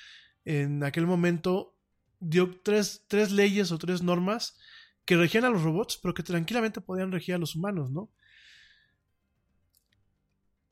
en 0.46 0.82
aquel 0.82 1.06
momento 1.06 1.76
dio 2.20 2.58
tres, 2.62 3.04
tres 3.06 3.30
leyes 3.30 3.70
o 3.70 3.78
tres 3.78 4.02
normas 4.02 4.56
que 5.04 5.16
regían 5.16 5.44
a 5.44 5.50
los 5.50 5.62
robots, 5.62 5.98
pero 6.02 6.14
que 6.14 6.22
tranquilamente 6.22 6.80
podían 6.80 7.12
regir 7.12 7.34
a 7.34 7.38
los 7.38 7.56
humanos, 7.56 7.90
¿no? 7.90 8.10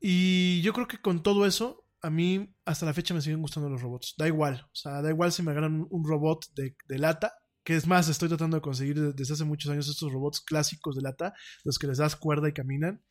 Y 0.01 0.63
yo 0.63 0.73
creo 0.73 0.89
que 0.89 0.99
con 0.99 1.23
todo 1.23 1.47
eso, 1.47 1.87
a 2.01 2.11
mí 2.11 2.53
hasta 2.65 2.87
la 2.87 2.95
fecha 2.95 3.15
me 3.15 3.21
siguen 3.21 3.41
gustando 3.41 3.69
los 3.69 3.81
robots. 3.81 4.15
Da 4.19 4.27
igual, 4.27 4.67
o 4.67 4.75
sea, 4.75 5.01
da 5.01 5.11
igual 5.11 5.33
si 5.33 5.43
me 5.43 5.53
agarran 5.53 5.87
un 5.89 6.05
robot 6.05 6.47
de, 6.55 6.75
lata, 6.99 7.33
que 7.63 7.77
es 7.77 7.87
más, 7.87 8.09
estoy 8.09 8.29
tratando 8.29 8.57
de 8.57 8.63
conseguir 8.63 9.15
desde 9.15 9.35
hace 9.35 9.45
muchos 9.45 9.71
años 9.71 9.89
estos 9.89 10.13
robots 10.13 10.41
clásicos 10.41 10.97
de 10.97 11.03
lata, 11.03 11.35
los 11.63 11.79
que 11.79 11.87
les 11.87 11.99
das 11.99 12.17
cuerda 12.17 12.49
y 12.49 12.53
caminan. 12.53 13.05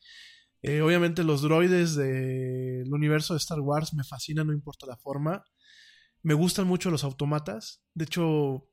Eh, 0.64 0.82
obviamente 0.82 1.24
los 1.24 1.41
droides 1.41 1.95
del 1.95 2.91
universo 2.93 3.33
de 3.33 3.38
Star 3.38 3.61
Wars 3.61 3.93
me 3.93 4.03
fascinan, 4.03 4.48
no 4.48 4.53
importa 4.53 4.85
la 4.85 4.98
forma. 4.98 5.45
Me 6.24 6.33
gustan 6.33 6.67
mucho 6.67 6.91
los 6.91 7.03
automatas. 7.03 7.82
De 7.93 8.03
hecho, 8.03 8.70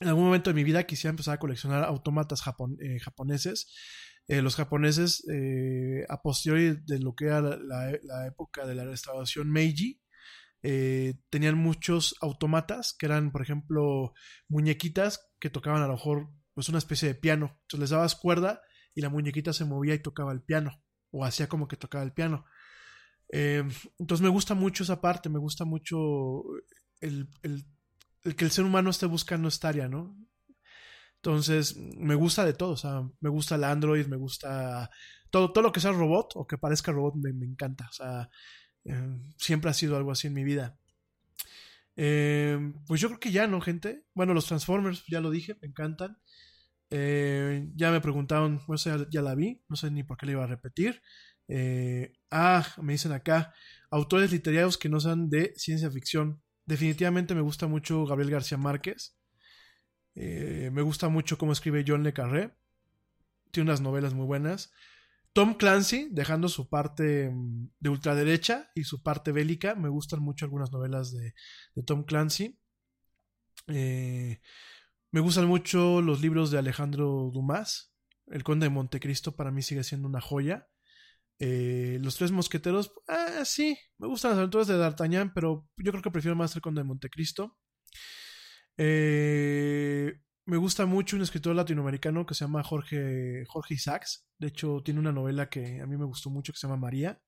en 0.00 0.08
algún 0.08 0.24
momento 0.24 0.50
de 0.50 0.54
mi 0.54 0.64
vida 0.64 0.84
quisiera 0.84 1.10
empezar 1.10 1.34
a 1.34 1.38
coleccionar 1.38 1.84
autómatas 1.84 2.42
eh, 2.80 2.98
japoneses. 3.00 3.72
Eh, 4.28 4.42
los 4.42 4.56
japoneses, 4.56 5.26
eh, 5.28 6.04
a 6.08 6.20
posteriori 6.20 6.80
de 6.86 6.98
lo 6.98 7.14
que 7.14 7.26
era 7.26 7.40
la, 7.40 8.26
época 8.26 8.66
de 8.66 8.74
la 8.74 8.84
restauración 8.84 9.50
Meiji, 9.50 10.00
tenían 10.60 11.56
muchos 11.56 12.16
automatas 12.20 12.94
que 12.98 13.06
eran, 13.06 13.30
por 13.30 13.42
ejemplo, 13.42 14.12
muñequitas 14.48 15.30
que 15.38 15.50
tocaban 15.50 15.82
a 15.82 15.86
lo 15.86 15.94
mejor 15.94 16.28
pues 16.52 16.68
una 16.68 16.78
especie 16.78 17.08
de 17.08 17.14
piano. 17.14 17.58
Entonces 17.62 17.80
les 17.80 17.90
dabas 17.90 18.16
cuerda 18.16 18.60
y 18.94 19.00
la 19.00 19.08
muñequita 19.08 19.52
se 19.52 19.64
movía 19.64 19.94
y 19.94 20.02
tocaba 20.02 20.32
el 20.32 20.42
piano, 20.42 20.82
o 21.10 21.24
hacía 21.24 21.48
como 21.48 21.68
que 21.68 21.76
tocaba 21.76 22.04
el 22.04 22.12
piano. 22.12 22.44
entonces 23.30 24.20
me 24.20 24.28
gusta 24.28 24.54
mucho 24.54 24.82
esa 24.82 25.00
parte, 25.00 25.28
me 25.28 25.38
gusta 25.38 25.64
mucho 25.64 26.42
el, 27.00 27.28
el 27.42 27.64
el 28.24 28.36
que 28.36 28.44
el 28.44 28.50
ser 28.50 28.64
humano 28.64 28.90
esté 28.90 29.06
buscando 29.06 29.48
esta 29.48 29.68
área, 29.68 29.88
¿no? 29.88 30.16
Entonces, 31.16 31.76
me 31.76 32.14
gusta 32.14 32.44
de 32.44 32.52
todo, 32.52 32.70
o 32.70 32.76
sea, 32.76 33.02
me 33.20 33.28
gusta 33.28 33.56
el 33.56 33.64
Android, 33.64 34.06
me 34.06 34.16
gusta 34.16 34.90
todo, 35.30 35.52
todo 35.52 35.62
lo 35.62 35.72
que 35.72 35.80
sea 35.80 35.92
robot 35.92 36.32
o 36.36 36.46
que 36.46 36.58
parezca 36.58 36.92
robot 36.92 37.16
me, 37.16 37.30
encanta, 37.44 37.88
o 37.90 37.92
sea, 37.92 38.30
eh, 38.84 39.18
siempre 39.36 39.70
ha 39.70 39.74
sido 39.74 39.96
algo 39.96 40.12
así 40.12 40.28
en 40.28 40.34
mi 40.34 40.44
vida. 40.44 40.78
Eh, 41.96 42.72
pues 42.86 43.00
yo 43.00 43.08
creo 43.08 43.20
que 43.20 43.32
ya, 43.32 43.46
¿no, 43.48 43.60
gente? 43.60 44.04
Bueno, 44.14 44.32
los 44.32 44.46
Transformers, 44.46 45.04
ya 45.08 45.20
lo 45.20 45.30
dije, 45.30 45.56
me 45.60 45.68
encantan. 45.68 46.18
Eh, 46.90 47.68
ya 47.74 47.90
me 47.90 48.00
preguntaron, 48.00 48.62
no 48.66 48.78
sé, 48.78 48.92
ya 49.10 49.20
la 49.22 49.34
vi, 49.34 49.62
no 49.68 49.76
sé 49.76 49.90
ni 49.90 50.04
por 50.04 50.16
qué 50.16 50.26
le 50.26 50.32
iba 50.32 50.44
a 50.44 50.46
repetir. 50.46 51.02
ah, 52.30 52.66
me 52.80 52.92
dicen 52.92 53.12
acá, 53.12 53.52
autores 53.90 54.32
literarios 54.32 54.78
que 54.78 54.88
no 54.88 55.00
sean 55.00 55.28
de 55.30 55.52
ciencia 55.56 55.90
ficción. 55.90 56.40
Definitivamente 56.68 57.34
me 57.34 57.40
gusta 57.40 57.66
mucho 57.66 58.04
Gabriel 58.04 58.30
García 58.30 58.58
Márquez. 58.58 59.16
Eh, 60.14 60.68
me 60.70 60.82
gusta 60.82 61.08
mucho 61.08 61.38
cómo 61.38 61.52
escribe 61.52 61.82
John 61.88 62.02
Le 62.02 62.12
Carré. 62.12 62.54
Tiene 63.50 63.70
unas 63.70 63.80
novelas 63.80 64.12
muy 64.12 64.26
buenas. 64.26 64.70
Tom 65.32 65.54
Clancy, 65.54 66.08
dejando 66.10 66.50
su 66.50 66.68
parte 66.68 67.30
mm, 67.30 67.70
de 67.80 67.88
ultraderecha 67.88 68.70
y 68.74 68.84
su 68.84 69.02
parte 69.02 69.32
bélica, 69.32 69.76
me 69.76 69.88
gustan 69.88 70.20
mucho 70.20 70.44
algunas 70.44 70.70
novelas 70.70 71.10
de, 71.10 71.32
Tom 71.86 72.04
Clancy. 72.04 72.60
Eh, 73.68 74.42
me 75.10 75.20
gustan 75.20 75.46
mucho 75.46 76.02
los 76.02 76.20
libros 76.20 76.50
de 76.50 76.58
Alejandro 76.58 77.30
Dumas. 77.32 77.94
El 78.26 78.44
Conde 78.44 78.66
de 78.66 78.70
Montecristo 78.70 79.34
para 79.34 79.50
mí 79.50 79.62
sigue 79.62 79.84
siendo 79.84 80.06
una 80.06 80.20
joya. 80.20 80.68
Eh, 81.38 81.98
los 82.00 82.16
tres 82.16 82.32
mosqueteros, 82.32 82.92
ah, 83.06 83.44
sí, 83.44 83.78
me 83.98 84.08
gustan 84.08 84.32
las 84.32 84.38
aventuras 84.38 84.66
de 84.66 84.76
D'Artagnan, 84.76 85.32
pero 85.32 85.68
yo 85.76 85.92
creo 85.92 86.02
que 86.02 86.10
prefiero 86.10 86.34
más 86.36 86.54
el 86.56 86.62
Conde 86.62 86.80
de 86.80 86.88
Montecristo. 86.88 87.56
Eh, 88.76 90.14
me 90.46 90.56
gusta 90.56 90.86
mucho 90.86 91.16
un 91.16 91.22
escritor 91.22 91.54
latinoamericano 91.54 92.24
que 92.24 92.34
se 92.34 92.44
llama 92.44 92.62
Jorge, 92.62 93.44
Jorge 93.46 93.74
Isaacs. 93.74 94.26
De 94.38 94.48
hecho, 94.48 94.82
tiene 94.84 95.00
una 95.00 95.12
novela 95.12 95.48
que 95.48 95.80
a 95.80 95.86
mí 95.86 95.96
me 95.96 96.06
gustó 96.06 96.30
mucho 96.30 96.52
que 96.52 96.58
se 96.58 96.66
llama 96.66 96.80
María. 96.80 97.20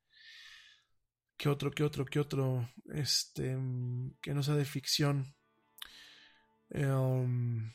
¿Qué 1.36 1.48
otro, 1.48 1.70
qué 1.70 1.84
otro, 1.84 2.04
qué 2.04 2.20
otro? 2.20 2.68
Este, 2.92 3.56
que 4.20 4.34
no 4.34 4.42
sea 4.42 4.54
de 4.54 4.64
ficción. 4.64 5.34
Um, 6.70 7.72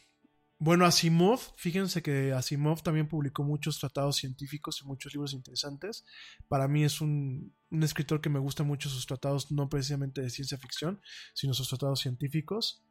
bueno, 0.66 0.88
Asimov, 0.88 1.40
fíjense 1.58 2.02
que 2.02 2.34
Asimov 2.34 2.82
también 2.82 3.08
publicó 3.08 3.44
muchos 3.44 3.80
tratados 3.80 4.16
científicos 4.16 4.82
y 4.82 4.88
muchos 4.88 5.14
libros 5.14 5.34
interesantes. 5.34 6.04
Para 6.48 6.68
mí 6.68 6.84
es 6.84 7.02
un, 7.02 7.54
escritor 7.70 8.20
que 8.20 8.32
me 8.32 8.40
gusta 8.40 8.64
mucho 8.64 8.90
sus 8.90 9.06
tratados, 9.06 9.52
no 9.52 9.70
precisamente 9.70 10.22
de 10.22 10.32
ciencia 10.32 10.58
ficción, 10.58 11.00
sino 11.36 11.54
sus 11.54 11.70
tratados 11.70 12.00
científicos. 12.00 12.84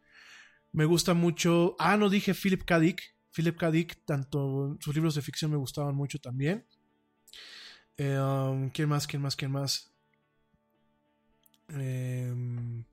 Me 0.70 0.84
gusta 0.84 1.14
mucho. 1.14 1.74
Ah, 1.80 1.96
no 1.96 2.10
dije 2.10 2.32
Philip 2.32 2.62
K. 2.64 2.78
Dick. 2.78 3.02
Philip 3.32 3.56
K. 3.56 3.72
Dick, 3.72 4.04
tanto 4.04 4.76
sus 4.78 4.94
libros 4.94 5.16
de 5.16 5.22
ficción 5.22 5.50
me 5.50 5.56
gustaban 5.56 5.96
mucho 5.96 6.20
también. 6.20 6.64
Eh, 7.96 8.16
um, 8.20 8.70
¿Quién 8.70 8.88
más? 8.88 9.08
¿Quién 9.08 9.20
más? 9.20 9.34
¿Quién 9.34 9.50
más? 9.50 9.92
Em, 11.70 12.84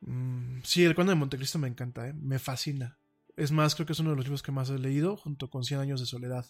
mm, 0.00 0.60
sí, 0.62 0.84
El 0.84 0.94
Conde 0.94 1.12
de 1.12 1.16
Montecristo 1.16 1.58
me 1.58 1.68
encanta, 1.68 2.06
¿eh? 2.06 2.12
me 2.12 2.38
fascina. 2.38 2.98
Es 3.36 3.52
más, 3.52 3.74
creo 3.74 3.86
que 3.86 3.92
es 3.92 4.00
uno 4.00 4.10
de 4.10 4.16
los 4.16 4.24
libros 4.24 4.42
que 4.42 4.52
más 4.52 4.70
he 4.70 4.78
leído, 4.78 5.16
junto 5.16 5.50
con 5.50 5.64
Cien 5.64 5.80
años 5.80 6.00
de 6.00 6.06
soledad. 6.06 6.46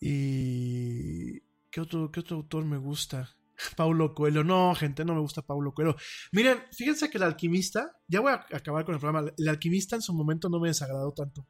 Y... 0.00 1.40
¿Qué 1.70 1.80
otro, 1.80 2.10
qué 2.10 2.20
otro 2.20 2.38
autor 2.38 2.64
me 2.64 2.78
gusta? 2.78 3.36
Paulo 3.76 4.14
Coelho. 4.14 4.44
No, 4.44 4.74
gente, 4.74 5.04
no 5.04 5.14
me 5.14 5.20
gusta 5.20 5.42
Paulo 5.42 5.72
Coelho. 5.72 5.96
Miren, 6.32 6.58
fíjense 6.72 7.10
que 7.10 7.18
el 7.18 7.24
alquimista, 7.24 7.96
ya 8.08 8.20
voy 8.20 8.32
a 8.32 8.46
acabar 8.52 8.84
con 8.84 8.94
el 8.94 9.00
programa. 9.00 9.30
El 9.36 9.48
alquimista 9.48 9.96
en 9.96 10.02
su 10.02 10.12
momento 10.12 10.48
no 10.48 10.60
me 10.60 10.68
desagradó 10.68 11.12
tanto. 11.12 11.46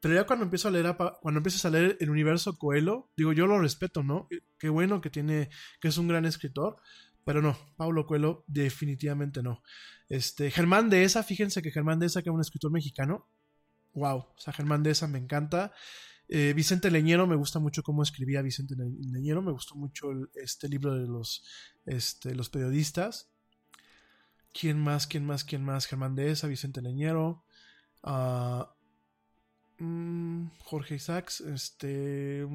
Pero 0.00 0.14
ya 0.14 0.26
cuando 0.26 0.44
empiezo 0.44 0.68
a 0.68 0.70
leer, 0.70 0.96
cuando 1.20 1.38
empiezas 1.38 1.64
a 1.64 1.70
leer 1.70 1.96
el 2.00 2.10
universo 2.10 2.56
Coelho, 2.56 3.10
digo, 3.16 3.32
yo 3.32 3.46
lo 3.46 3.58
respeto, 3.58 4.02
¿no? 4.02 4.28
Qué 4.58 4.68
bueno 4.68 5.00
que 5.00 5.10
tiene, 5.10 5.50
que 5.80 5.88
es 5.88 5.98
un 5.98 6.06
gran 6.06 6.24
escritor. 6.24 6.76
Pero 7.24 7.42
no, 7.42 7.58
Paulo 7.76 8.06
Coelho 8.06 8.44
definitivamente 8.46 9.42
no. 9.42 9.62
Este, 10.08 10.50
Germán 10.50 10.88
de 10.88 11.04
esa, 11.04 11.22
fíjense 11.22 11.60
que 11.62 11.70
Germán 11.70 11.98
de 11.98 12.06
esa, 12.06 12.22
que 12.22 12.30
es 12.30 12.34
un 12.34 12.40
escritor 12.40 12.70
mexicano. 12.70 13.28
Wow, 13.98 14.18
o 14.18 14.34
sea, 14.38 14.52
Germán 14.52 14.82
de 14.82 14.90
esa 14.90 15.06
me 15.08 15.18
encanta. 15.18 15.72
Eh, 16.28 16.52
Vicente 16.54 16.90
Leñero, 16.90 17.26
me 17.26 17.36
gusta 17.36 17.58
mucho 17.58 17.82
cómo 17.82 18.02
escribía 18.02 18.42
Vicente 18.42 18.74
Leñero, 18.76 19.40
me 19.40 19.52
gustó 19.52 19.74
mucho 19.76 20.08
este 20.34 20.68
libro 20.68 20.94
de 20.94 21.06
los, 21.06 21.42
este, 21.86 22.34
los 22.34 22.50
periodistas. 22.50 23.30
¿Quién 24.52 24.78
más? 24.78 25.06
¿Quién 25.06 25.24
más? 25.24 25.44
¿Quién 25.44 25.64
más? 25.64 25.86
Germán 25.86 26.14
Dehesa, 26.14 26.46
Vicente 26.46 26.82
Leñero, 26.82 27.44
uh, 28.02 28.64
Jorge 30.64 30.96
Isaacs, 30.96 31.40
este, 31.40 32.46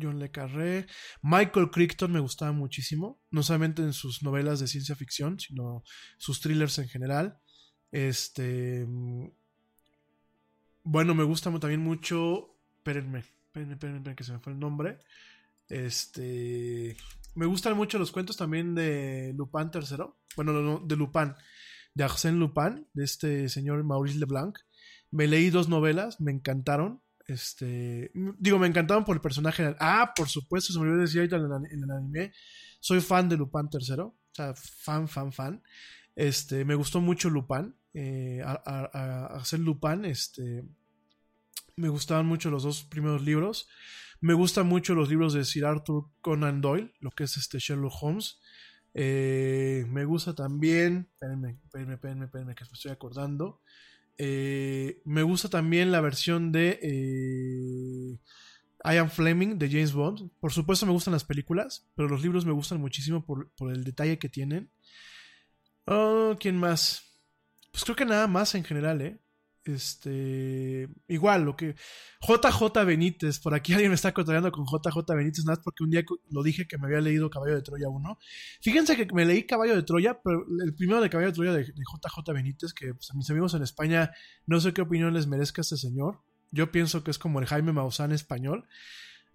John 0.00 0.18
Le 0.18 0.30
Carré, 0.30 0.86
Michael 1.22 1.70
Crichton 1.70 2.12
me 2.12 2.20
gustaba 2.20 2.52
muchísimo, 2.52 3.20
no 3.30 3.42
solamente 3.42 3.82
en 3.82 3.92
sus 3.92 4.22
novelas 4.22 4.60
de 4.60 4.68
ciencia 4.68 4.94
ficción, 4.94 5.38
sino 5.40 5.82
sus 6.18 6.40
thrillers 6.40 6.78
en 6.78 6.88
general. 6.88 7.38
Este, 7.90 8.86
bueno, 10.90 11.14
me 11.14 11.24
gusta 11.24 11.50
también 11.58 11.82
mucho 11.82 12.54
espérenme, 12.78 13.18
espérenme, 13.18 13.74
espérenme, 13.74 14.16
que 14.16 14.24
se 14.24 14.32
me 14.32 14.38
fue 14.38 14.54
el 14.54 14.58
nombre. 14.58 14.98
Este. 15.68 16.96
Me 17.34 17.44
gustan 17.44 17.76
mucho 17.76 17.98
los 17.98 18.10
cuentos 18.10 18.38
también 18.38 18.74
de 18.74 19.34
Lupin 19.36 19.70
III. 19.72 20.04
Bueno, 20.34 20.52
no, 20.52 20.78
de 20.78 20.96
Lupin. 20.96 21.34
De 21.94 22.04
Arsène 22.04 22.38
Lupin, 22.38 22.86
de 22.94 23.04
este 23.04 23.48
señor 23.50 23.84
Maurice 23.84 24.18
Leblanc. 24.18 24.58
Me 25.10 25.26
leí 25.26 25.50
dos 25.50 25.68
novelas, 25.68 26.20
me 26.20 26.32
encantaron. 26.32 27.02
Este. 27.26 28.10
Digo, 28.38 28.58
me 28.58 28.66
encantaron 28.66 29.04
por 29.04 29.14
el 29.14 29.20
personaje. 29.20 29.76
Ah, 29.78 30.14
por 30.16 30.28
supuesto, 30.28 30.72
se 30.72 30.78
me 30.78 30.86
olvidó 30.86 31.02
decir 31.02 31.20
ahorita 31.20 31.36
en 31.36 31.82
el, 31.82 31.90
anime. 31.90 32.32
Soy 32.80 33.02
fan 33.02 33.28
de 33.28 33.36
Lupin 33.36 33.68
III. 33.70 34.00
O 34.00 34.14
sea, 34.32 34.54
fan, 34.54 35.06
fan, 35.08 35.32
fan. 35.32 35.62
Este. 36.16 36.64
Me 36.64 36.74
gustó 36.74 37.02
mucho 37.02 37.28
Lupin. 37.28 37.74
Eh, 37.94 38.42
Arsène 38.44 39.64
Lupin, 39.64 40.04
este 40.04 40.64
me 41.78 41.88
gustaban 41.88 42.26
mucho 42.26 42.50
los 42.50 42.64
dos 42.64 42.82
primeros 42.82 43.22
libros. 43.22 43.68
Me 44.20 44.34
gustan 44.34 44.66
mucho 44.66 44.94
los 44.94 45.08
libros 45.08 45.32
de 45.32 45.44
Sir 45.44 45.64
Arthur 45.64 46.06
Conan 46.20 46.60
Doyle, 46.60 46.92
lo 47.00 47.10
que 47.10 47.24
es 47.24 47.36
este 47.36 47.58
Sherlock 47.58 48.02
Holmes. 48.02 48.40
Eh, 48.94 49.86
me 49.88 50.04
gusta 50.04 50.34
también. 50.34 51.08
Espérenme, 51.14 51.58
espérenme, 51.64 51.94
espérenme, 51.94 52.24
espérenme, 52.24 52.54
que 52.56 52.64
me 52.64 52.72
estoy 52.72 52.90
acordando. 52.90 53.60
Eh, 54.18 55.00
me 55.04 55.22
gusta 55.22 55.48
también 55.48 55.92
la 55.92 56.00
versión 56.00 56.50
de 56.50 56.80
eh, 56.82 58.18
I 58.84 58.96
Am 58.96 59.08
Fleming 59.08 59.56
de 59.56 59.70
James 59.70 59.92
Bond. 59.92 60.30
Por 60.40 60.52
supuesto, 60.52 60.84
me 60.84 60.92
gustan 60.92 61.12
las 61.12 61.24
películas, 61.24 61.86
pero 61.94 62.08
los 62.08 62.22
libros 62.22 62.44
me 62.44 62.52
gustan 62.52 62.80
muchísimo 62.80 63.24
por, 63.24 63.50
por 63.52 63.72
el 63.72 63.84
detalle 63.84 64.18
que 64.18 64.28
tienen. 64.28 64.68
Oh, 65.86 66.36
¿Quién 66.40 66.56
más? 66.56 67.07
Pues 67.70 67.84
creo 67.84 67.96
que 67.96 68.04
nada 68.04 68.26
más 68.26 68.54
en 68.54 68.64
general, 68.64 69.00
¿eh? 69.02 69.18
Este, 69.68 70.88
igual, 71.08 71.44
lo 71.44 71.54
que 71.54 71.74
JJ 72.22 72.86
Benítez, 72.86 73.38
por 73.38 73.52
aquí 73.52 73.74
alguien 73.74 73.90
me 73.90 73.96
está 73.96 74.14
contando 74.14 74.50
con 74.50 74.64
JJ 74.64 75.14
Benítez, 75.14 75.44
nada 75.44 75.56
más 75.56 75.64
porque 75.64 75.84
un 75.84 75.90
día 75.90 76.02
lo 76.30 76.42
dije 76.42 76.66
que 76.66 76.78
me 76.78 76.86
había 76.86 77.02
leído 77.02 77.28
Caballo 77.28 77.54
de 77.54 77.60
Troya 77.60 77.88
1. 77.88 78.18
Fíjense 78.62 78.96
que 78.96 79.12
me 79.12 79.26
leí 79.26 79.44
Caballo 79.44 79.76
de 79.76 79.82
Troya, 79.82 80.22
pero 80.22 80.46
el 80.64 80.74
primero 80.74 81.02
de 81.02 81.10
Caballo 81.10 81.28
de 81.28 81.34
Troya 81.34 81.52
de, 81.52 81.64
JJ 81.64 82.32
Benítez, 82.32 82.72
que 82.72 82.94
pues, 82.94 83.10
a 83.10 83.14
mis 83.14 83.28
amigos 83.28 83.52
en 83.52 83.62
España 83.62 84.12
no 84.46 84.58
sé 84.58 84.72
qué 84.72 84.80
opinión 84.80 85.12
les 85.12 85.26
merezca 85.26 85.60
este 85.60 85.76
señor. 85.76 86.22
Yo 86.50 86.72
pienso 86.72 87.04
que 87.04 87.10
es 87.10 87.18
como 87.18 87.38
el 87.38 87.46
Jaime 87.46 87.72
Maussan 87.72 88.12
español. 88.12 88.66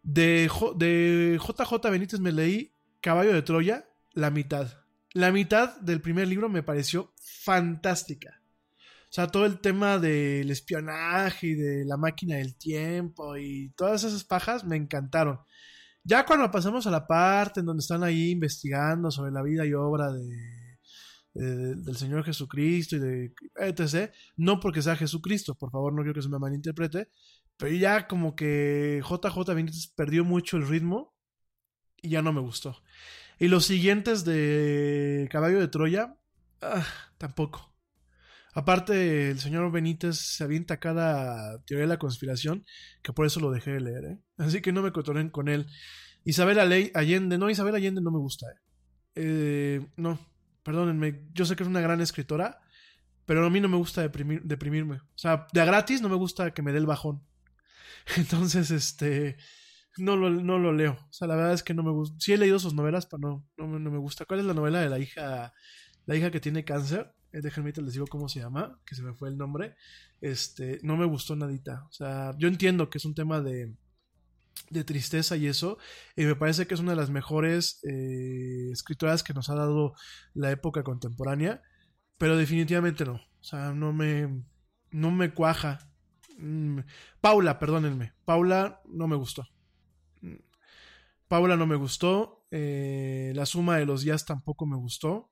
De, 0.01 0.49
de 0.77 1.39
JJ 1.39 1.91
Benítez 1.91 2.19
me 2.19 2.31
leí 2.31 2.73
Caballo 3.01 3.33
de 3.33 3.43
Troya, 3.43 3.85
la 4.13 4.31
mitad. 4.31 4.82
La 5.14 5.32
mitad 5.32 5.80
del 5.80 6.01
primer 6.01 6.27
libro 6.27 6.50
me 6.50 6.64
pareció 6.64 7.14
fantástica 7.19 8.43
o 9.14 9.16
sea, 9.16 9.27
todo 9.27 9.45
el 9.45 9.59
tema 9.59 10.00
del 10.00 10.50
espionaje 10.50 11.45
y 11.45 11.53
de 11.53 11.85
la 11.85 11.98
máquina 11.98 12.38
del 12.38 12.56
tiempo 12.56 13.38
y 13.38 13.69
todas 13.77 14.03
esas 14.03 14.24
pajas 14.24 14.64
me 14.64 14.75
encantaron. 14.75 15.40
Ya 16.03 16.25
cuando 16.25 16.50
pasamos 16.50 16.88
a 16.88 16.92
la 16.92 17.06
parte 17.06 17.59
en 17.59 17.67
donde 17.67 17.82
están 17.82 18.03
ahí 18.03 18.32
investigando 18.32 19.11
sobre 19.11 19.32
la 19.32 19.43
vida 19.43 19.67
y 19.67 19.74
obra 19.75 20.11
de, 20.11 20.80
del 21.35 21.95
Señor 21.95 22.24
Jesucristo 22.24 22.95
y 22.95 23.00
de 23.00 23.33
etc. 23.58 24.11
No 24.35 24.59
porque 24.59 24.82
sea 24.82 24.95
Jesucristo, 24.95 25.53
por 25.53 25.69
favor, 25.69 25.93
no 25.93 26.01
quiero 26.01 26.16
que 26.16 26.24
se 26.24 26.30
me 26.30 26.40
malinterprete. 26.40 27.09
Pero 27.56 27.75
ya 27.75 28.08
como 28.08 28.35
que 28.35 29.03
JJ 29.08 29.53
Benítez 29.53 29.93
perdió 29.95 30.25
mucho 30.25 30.58
el 30.58 30.67
ritmo 30.67 31.14
y 32.01 32.09
ya 32.09 32.24
no 32.24 32.33
me 32.33 32.42
gustó. 32.42 32.82
Y 33.43 33.49
los 33.49 33.65
siguientes 33.65 34.23
de 34.23 35.27
Caballo 35.30 35.59
de 35.59 35.67
Troya, 35.67 36.15
ah, 36.61 36.88
tampoco. 37.17 37.75
Aparte, 38.53 39.31
el 39.31 39.39
señor 39.41 39.69
Benítez 39.69 40.15
se 40.15 40.45
avienta 40.45 40.80
cada 40.80 41.61
teoría 41.65 41.83
de 41.83 41.89
la 41.89 41.99
conspiración, 41.99 42.65
que 43.01 43.11
por 43.11 43.25
eso 43.25 43.41
lo 43.41 43.51
dejé 43.51 43.72
de 43.72 43.81
leer, 43.81 44.05
¿eh? 44.05 44.19
Así 44.38 44.61
que 44.61 44.72
no 44.72 44.81
me 44.81 44.93
cotoren 44.93 45.30
con 45.30 45.49
él. 45.49 45.67
Isabel 46.23 46.57
Allende, 46.57 47.38
no, 47.38 47.49
Isabel 47.49 47.75
Allende 47.75 47.99
no 47.99 48.11
me 48.11 48.19
gusta, 48.19 48.47
¿eh? 48.49 48.59
¿eh? 49.15 49.88
no, 49.97 50.17
perdónenme, 50.63 51.25
yo 51.33 51.45
sé 51.45 51.57
que 51.57 51.63
es 51.63 51.69
una 51.69 51.81
gran 51.81 51.99
escritora, 51.99 52.61
pero 53.25 53.45
a 53.45 53.49
mí 53.49 53.59
no 53.59 53.67
me 53.67 53.75
gusta 53.75 54.03
deprimirme. 54.07 54.95
O 54.95 55.17
sea, 55.17 55.47
de 55.51 55.59
a 55.59 55.65
gratis 55.65 56.01
no 56.01 56.07
me 56.07 56.15
gusta 56.15 56.53
que 56.53 56.61
me 56.61 56.72
dé 56.72 56.77
el 56.77 56.85
bajón. 56.85 57.22
Entonces, 58.15 58.72
este, 58.72 59.35
no 59.97 60.15
lo, 60.17 60.30
no 60.30 60.59
lo 60.59 60.73
leo. 60.73 60.93
O 60.93 61.13
sea, 61.13 61.27
la 61.27 61.35
verdad 61.35 61.53
es 61.53 61.63
que 61.63 61.73
no 61.73 61.83
me 61.83 61.91
gusta. 61.91 62.15
Sí 62.19 62.33
he 62.33 62.38
leído 62.38 62.59
sus 62.59 62.73
novelas, 62.73 63.05
pero 63.05 63.19
no, 63.19 63.47
no, 63.57 63.80
no 63.80 63.91
me 63.91 63.97
gusta. 63.99 64.25
¿Cuál 64.25 64.41
es 64.41 64.45
la 64.45 64.53
novela 64.53 64.81
de 64.81 64.89
la 64.89 64.99
hija, 64.99 65.53
la 66.05 66.15
hija 66.15 66.31
que 66.31 66.39
tiene 66.39 66.65
cáncer? 66.65 67.13
eh, 67.33 67.41
déjenme 67.41 67.73
les 67.75 67.93
digo 67.93 68.07
cómo 68.07 68.30
se 68.30 68.39
llama, 68.39 68.80
que 68.85 68.95
se 68.95 69.01
me 69.03 69.13
fue 69.13 69.30
el 69.30 69.38
nombre, 69.38 69.75
este, 70.22 70.80
no 70.83 70.95
me 70.95 71.05
gustó 71.05 71.35
nadita. 71.35 71.85
O 71.89 71.91
sea, 71.91 72.33
yo 72.38 72.47
entiendo 72.47 72.89
que 72.89 72.99
es 72.99 73.05
un 73.05 73.15
tema 73.15 73.41
de, 73.41 73.75
de 74.69 74.83
tristeza 74.83 75.35
y 75.35 75.47
eso, 75.47 75.77
y 76.15 76.25
me 76.25 76.35
parece 76.35 76.67
que 76.67 76.75
es 76.75 76.80
una 76.80 76.91
de 76.91 76.97
las 76.97 77.09
mejores 77.09 77.80
eh, 77.89 78.69
escritoras 78.72 79.23
que 79.23 79.33
nos 79.33 79.49
ha 79.49 79.55
dado 79.55 79.95
la 80.35 80.51
época 80.51 80.83
contemporánea, 80.83 81.61
pero 82.17 82.38
definitivamente 82.38 83.03
no. 83.05 83.15
O 83.15 83.43
sea, 83.43 83.73
no 83.73 83.91
me, 83.93 84.43
no 84.91 85.11
me 85.11 85.33
cuaja. 85.33 85.80
Mm, 86.38 86.80
Paula, 87.19 87.59
perdónenme. 87.59 88.13
Paula 88.25 88.81
no 88.85 89.07
me 89.07 89.15
gustó. 89.15 89.43
Paula 91.27 91.55
no 91.57 91.65
me 91.65 91.75
gustó. 91.75 92.45
eh, 92.51 93.31
la 93.35 93.45
suma 93.47 93.77
de 93.77 93.85
los 93.85 94.03
días 94.03 94.25
tampoco 94.25 94.65
me 94.65 94.77
gustó. 94.77 95.31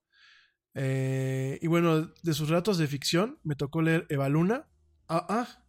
Eh, 0.73 1.59
y 1.61 1.67
bueno, 1.67 2.13
de 2.23 2.33
sus 2.33 2.49
relatos 2.49 2.77
de 2.77 2.87
ficción, 2.87 3.39
me 3.43 3.55
tocó 3.55 3.81
leer 3.81 4.07
Eva 4.09 4.29
Luna. 4.29 4.67
Ah, 5.07 5.25
ah. 5.29 5.65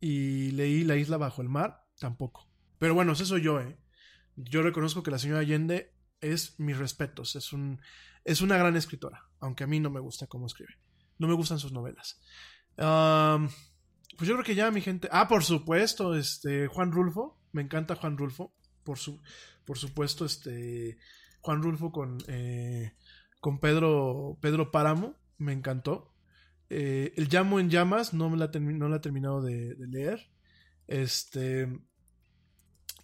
Y 0.00 0.50
leí 0.52 0.84
La 0.84 0.96
isla 0.96 1.16
bajo 1.16 1.42
el 1.42 1.48
mar. 1.48 1.86
Tampoco. 1.98 2.48
Pero 2.78 2.94
bueno, 2.94 3.12
eso 3.12 3.24
soy 3.24 3.42
yo, 3.42 3.60
¿eh? 3.60 3.78
Yo 4.36 4.62
reconozco 4.62 5.02
que 5.02 5.10
la 5.10 5.18
señora 5.18 5.40
Allende 5.40 5.94
es 6.20 6.58
mis 6.60 6.78
respetos. 6.78 7.34
Es, 7.36 7.52
un, 7.52 7.80
es 8.24 8.40
una 8.40 8.56
gran 8.56 8.76
escritora. 8.76 9.28
Aunque 9.40 9.64
a 9.64 9.66
mí 9.66 9.80
no 9.80 9.90
me 9.90 10.00
gusta 10.00 10.26
cómo 10.26 10.46
escribe. 10.46 10.78
No 11.18 11.28
me 11.28 11.34
gustan 11.34 11.58
sus 11.58 11.72
novelas. 11.72 12.20
Pues 12.76 14.28
yo 14.28 14.34
creo 14.34 14.44
que 14.44 14.54
ya, 14.54 14.70
mi 14.70 14.80
gente. 14.80 15.08
Ah, 15.10 15.26
por 15.28 15.42
supuesto, 15.44 16.14
este. 16.14 16.68
Juan 16.68 16.92
Rulfo. 16.92 17.40
Me 17.52 17.62
encanta 17.62 17.96
Juan 17.96 18.16
Rulfo. 18.16 18.54
Por, 18.84 18.98
su, 18.98 19.20
por 19.64 19.78
supuesto, 19.78 20.24
este. 20.24 20.98
Juan 21.40 21.62
Rulfo 21.62 21.92
con. 21.92 22.18
eh, 22.28 22.92
con 23.42 23.58
Pedro, 23.58 24.38
Pedro 24.40 24.70
Páramo, 24.70 25.16
me 25.36 25.52
encantó. 25.52 26.14
Eh, 26.70 27.12
el 27.16 27.28
Llamo 27.28 27.58
en 27.58 27.70
Llamas 27.70 28.14
no 28.14 28.30
me 28.30 28.36
la, 28.36 28.50
no 28.54 28.88
la 28.88 28.96
he 28.96 29.00
terminado 29.00 29.42
de, 29.42 29.74
leer. 29.88 30.30
Este. 30.86 31.68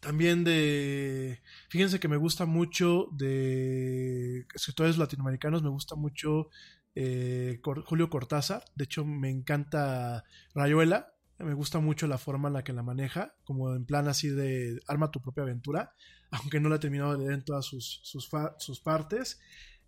También 0.01 0.45
de. 0.45 1.43
Fíjense 1.71 1.99
que 1.99 2.07
me 2.07 2.17
gusta 2.17 2.47
mucho 2.47 3.09
de 3.11 4.47
escritores 4.55 4.97
latinoamericanos, 4.97 5.65
me 5.65 5.71
gusta 5.71 5.97
mucho 5.97 6.51
eh, 6.95 7.61
Julio 7.85 8.09
Cortázar. 8.09 8.65
De 8.77 8.85
hecho, 8.85 9.05
me 9.05 9.31
encanta 9.31 10.23
Rayuela. 10.55 11.15
Me 11.39 11.55
gusta 11.55 11.79
mucho 11.79 12.07
la 12.07 12.19
forma 12.19 12.49
en 12.49 12.55
la 12.55 12.65
que 12.65 12.73
la 12.73 12.83
maneja, 12.83 13.35
como 13.45 13.75
en 13.75 13.85
plan 13.85 14.09
así 14.09 14.29
de 14.29 14.81
arma 14.89 15.11
tu 15.11 15.21
propia 15.21 15.45
aventura, 15.45 15.93
aunque 16.31 16.61
no 16.61 16.69
la 16.69 16.77
he 16.77 16.81
terminado 16.81 17.13
de 17.13 17.19
leer 17.19 17.33
en 17.33 17.45
todas 17.45 17.65
sus, 17.65 18.01
sus, 18.03 18.81
partes. 18.81 19.41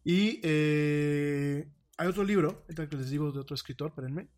Y 0.05 0.41
eh, 0.43 1.69
hay 1.99 2.09
otro 2.09 2.25
libro, 2.25 2.65
que 2.67 2.97
les 2.97 3.11
digo 3.11 3.33
de 3.33 3.41
otro 3.41 3.55
escritor, 3.55 3.89
espérenme, 3.89 4.29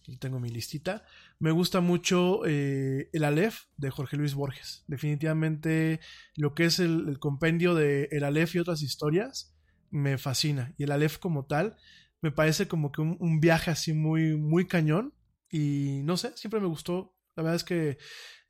aquí 0.00 0.16
tengo 0.16 0.40
mi 0.40 0.48
listita. 0.48 1.04
Me 1.38 1.50
gusta 1.50 1.80
mucho 1.80 2.44
eh, 2.46 3.08
El 3.12 3.24
Aleph 3.24 3.64
de 3.76 3.90
Jorge 3.90 4.16
Luis 4.16 4.34
Borges. 4.34 4.84
Definitivamente 4.86 6.00
lo 6.36 6.54
que 6.54 6.64
es 6.64 6.78
el, 6.78 7.08
el 7.08 7.18
compendio 7.18 7.74
de 7.74 8.08
El 8.10 8.24
Aleph 8.24 8.54
y 8.54 8.58
otras 8.58 8.82
historias 8.82 9.54
me 9.90 10.18
fascina. 10.18 10.74
Y 10.78 10.84
El 10.84 10.92
Aleph 10.92 11.18
como 11.18 11.44
tal 11.44 11.76
me 12.20 12.30
parece 12.30 12.68
como 12.68 12.92
que 12.92 13.00
un, 13.00 13.16
un 13.20 13.40
viaje 13.40 13.70
así 13.70 13.92
muy, 13.92 14.36
muy 14.36 14.66
cañón. 14.66 15.12
Y 15.52 16.02
no 16.04 16.16
sé, 16.16 16.36
siempre 16.36 16.60
me 16.60 16.66
gustó. 16.66 17.14
La 17.36 17.44
verdad 17.44 17.56
es 17.56 17.64
que 17.64 17.98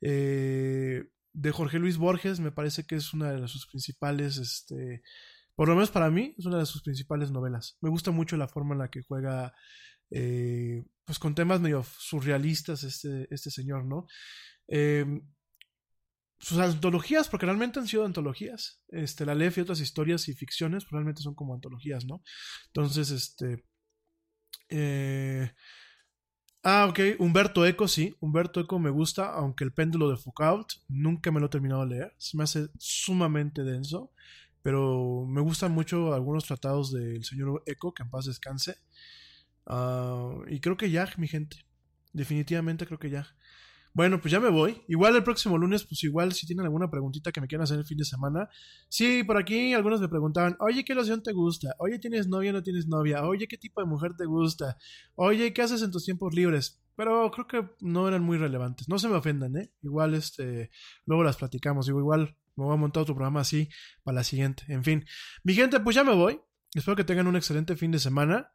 eh, 0.01 1.03
de 1.33 1.51
Jorge 1.51 1.79
Luis 1.79 1.97
Borges 1.97 2.39
me 2.39 2.51
parece 2.51 2.85
que 2.85 2.95
es 2.95 3.13
una 3.13 3.33
de 3.33 3.47
sus 3.47 3.67
principales, 3.67 4.37
este, 4.37 5.03
por 5.55 5.67
lo 5.67 5.75
menos 5.75 5.91
para 5.91 6.09
mí, 6.09 6.35
es 6.37 6.45
una 6.45 6.59
de 6.59 6.65
sus 6.65 6.81
principales 6.83 7.31
novelas. 7.31 7.77
Me 7.81 7.89
gusta 7.89 8.11
mucho 8.11 8.37
la 8.37 8.47
forma 8.47 8.73
en 8.75 8.79
la 8.79 8.89
que 8.89 9.03
juega, 9.03 9.53
eh, 10.11 10.83
pues 11.05 11.19
con 11.19 11.35
temas 11.35 11.61
medio 11.61 11.83
surrealistas 11.83 12.83
este, 12.83 13.27
este 13.31 13.51
señor, 13.51 13.85
¿no? 13.85 14.07
Eh, 14.69 15.05
sus 16.39 16.59
antologías, 16.59 17.29
porque 17.29 17.45
realmente 17.45 17.79
han 17.79 17.87
sido 17.87 18.05
antologías. 18.05 18.81
Este, 18.89 19.25
la 19.25 19.35
Lef 19.35 19.57
y 19.57 19.61
otras 19.61 19.79
historias 19.79 20.27
y 20.29 20.33
ficciones, 20.33 20.83
pues, 20.85 20.91
realmente 20.93 21.21
son 21.21 21.35
como 21.35 21.53
antologías, 21.53 22.05
¿no? 22.05 22.23
Entonces, 22.67 23.11
este. 23.11 23.63
eh, 24.69 25.51
ah, 26.63 26.87
ok. 26.89 26.99
Humberto 27.19 27.65
Eco, 27.65 27.87
sí. 27.87 28.15
Humberto 28.19 28.59
Eco 28.59 28.79
me 28.79 28.89
gusta, 28.89 29.31
aunque 29.33 29.63
el 29.63 29.73
péndulo 29.73 30.09
de 30.09 30.17
Foucault 30.17 30.67
nunca 30.87 31.31
me 31.31 31.39
lo 31.39 31.47
he 31.47 31.49
terminado 31.49 31.85
de 31.85 31.95
leer. 31.95 32.15
Se 32.17 32.37
me 32.37 32.43
hace 32.43 32.67
sumamente 32.77 33.63
denso. 33.63 34.11
Pero 34.61 35.25
me 35.27 35.41
gustan 35.41 35.73
mucho 35.73 36.13
algunos 36.13 36.45
tratados 36.45 36.91
del 36.93 37.23
señor 37.25 37.63
Eco, 37.65 37.93
que 37.93 38.03
en 38.03 38.09
paz 38.09 38.25
descanse. 38.25 38.77
Ah, 39.65 40.35
y 40.47 40.59
creo 40.61 40.77
que 40.77 40.89
ya, 40.89 41.09
mi 41.17 41.27
gente. 41.27 41.57
Definitivamente 42.13 42.85
creo 42.85 42.99
que 42.99 43.09
ya. 43.09 43.27
Bueno, 43.93 44.19
pues 44.19 44.31
ya 44.31 44.39
me 44.39 44.49
voy. 44.49 44.81
Igual 44.87 45.15
el 45.15 45.23
próximo 45.23 45.57
lunes, 45.57 45.83
pues 45.83 46.03
igual 46.03 46.33
si 46.33 46.47
tienen 46.47 46.65
alguna 46.65 46.89
preguntita 46.89 47.31
que 47.31 47.39
me 47.39 47.47
quieran 47.47 47.63
hacer 47.63 47.77
el 47.77 47.85
fin 47.85 47.97
de 47.97 48.05
semana. 48.05 48.49
Sí, 48.89 49.23
por 49.23 49.37
aquí 49.37 49.73
algunos 49.73 50.01
me 50.01 50.09
preguntaban, 50.09 50.57
oye, 50.59 50.83
¿qué 50.83 50.95
loción 50.95 51.21
te 51.21 51.31
gusta? 51.31 51.75
Oye, 51.77 51.99
¿tienes 51.99 52.27
novia 52.27 52.49
o 52.49 52.53
no 52.53 52.63
tienes 52.63 52.87
novia? 52.87 53.23
Oye, 53.25 53.47
¿qué 53.47 53.57
tipo 53.57 53.81
de 53.81 53.87
mujer 53.87 54.15
te 54.17 54.25
gusta? 54.25 54.77
Oye, 55.15 55.53
¿qué 55.53 55.61
haces 55.61 55.83
en 55.83 55.91
tus 55.91 56.05
tiempos 56.05 56.33
libres? 56.33 56.81
Pero 56.95 57.29
creo 57.31 57.47
que 57.47 57.69
no 57.81 58.07
eran 58.07 58.23
muy 58.23 58.37
relevantes. 58.37 58.89
No 58.89 58.97
se 58.97 59.07
me 59.07 59.15
ofendan, 59.15 59.55
¿eh? 59.57 59.71
Igual, 59.83 60.15
este, 60.15 60.71
luego 61.05 61.23
las 61.23 61.37
platicamos. 61.37 61.85
Digo, 61.85 61.99
igual 61.99 62.35
me 62.55 62.65
voy 62.65 62.73
a 62.73 62.77
montar 62.77 63.03
otro 63.03 63.15
programa 63.15 63.41
así 63.41 63.69
para 64.03 64.15
la 64.15 64.23
siguiente. 64.23 64.63
En 64.69 64.83
fin, 64.83 65.05
mi 65.43 65.53
gente, 65.53 65.79
pues 65.79 65.95
ya 65.95 66.03
me 66.03 66.15
voy. 66.15 66.39
Espero 66.73 66.95
que 66.95 67.03
tengan 67.03 67.27
un 67.27 67.35
excelente 67.35 67.75
fin 67.75 67.91
de 67.91 67.99
semana. 67.99 68.51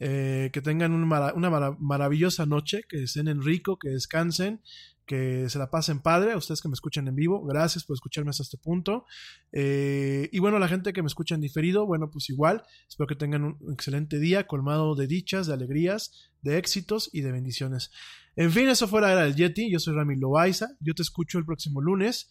Eh, 0.00 0.50
que 0.52 0.62
tengan 0.62 0.92
una 0.92 1.06
mara- 1.50 1.76
maravillosa 1.80 2.46
noche, 2.46 2.82
que 2.88 3.02
estén 3.02 3.26
en 3.26 3.42
rico, 3.42 3.78
que 3.80 3.88
descansen, 3.88 4.62
que 5.06 5.48
se 5.48 5.58
la 5.58 5.70
pasen 5.70 6.00
padre. 6.00 6.32
A 6.32 6.36
ustedes 6.36 6.60
que 6.60 6.68
me 6.68 6.74
escuchan 6.74 7.08
en 7.08 7.16
vivo, 7.16 7.44
gracias 7.44 7.82
por 7.84 7.94
escucharme 7.94 8.30
hasta 8.30 8.44
este 8.44 8.58
punto. 8.58 9.06
Eh, 9.52 10.28
y 10.32 10.38
bueno, 10.38 10.58
la 10.60 10.68
gente 10.68 10.92
que 10.92 11.02
me 11.02 11.08
escucha 11.08 11.34
en 11.34 11.40
diferido, 11.40 11.84
bueno, 11.86 12.10
pues 12.10 12.30
igual, 12.30 12.62
espero 12.88 13.06
que 13.08 13.16
tengan 13.16 13.42
un 13.44 13.58
excelente 13.72 14.18
día, 14.20 14.46
colmado 14.46 14.94
de 14.94 15.06
dichas, 15.08 15.46
de 15.48 15.54
alegrías, 15.54 16.30
de 16.42 16.58
éxitos 16.58 17.10
y 17.12 17.22
de 17.22 17.32
bendiciones. 17.32 17.90
En 18.36 18.52
fin, 18.52 18.68
eso 18.68 18.86
fue 18.86 19.00
la 19.00 19.10
era 19.12 19.24
del 19.24 19.34
Yeti. 19.34 19.68
Yo 19.70 19.80
soy 19.80 19.94
Rami 19.96 20.14
Loaiza. 20.16 20.68
Yo 20.78 20.94
te 20.94 21.02
escucho 21.02 21.38
el 21.38 21.44
próximo 21.44 21.80
lunes, 21.80 22.30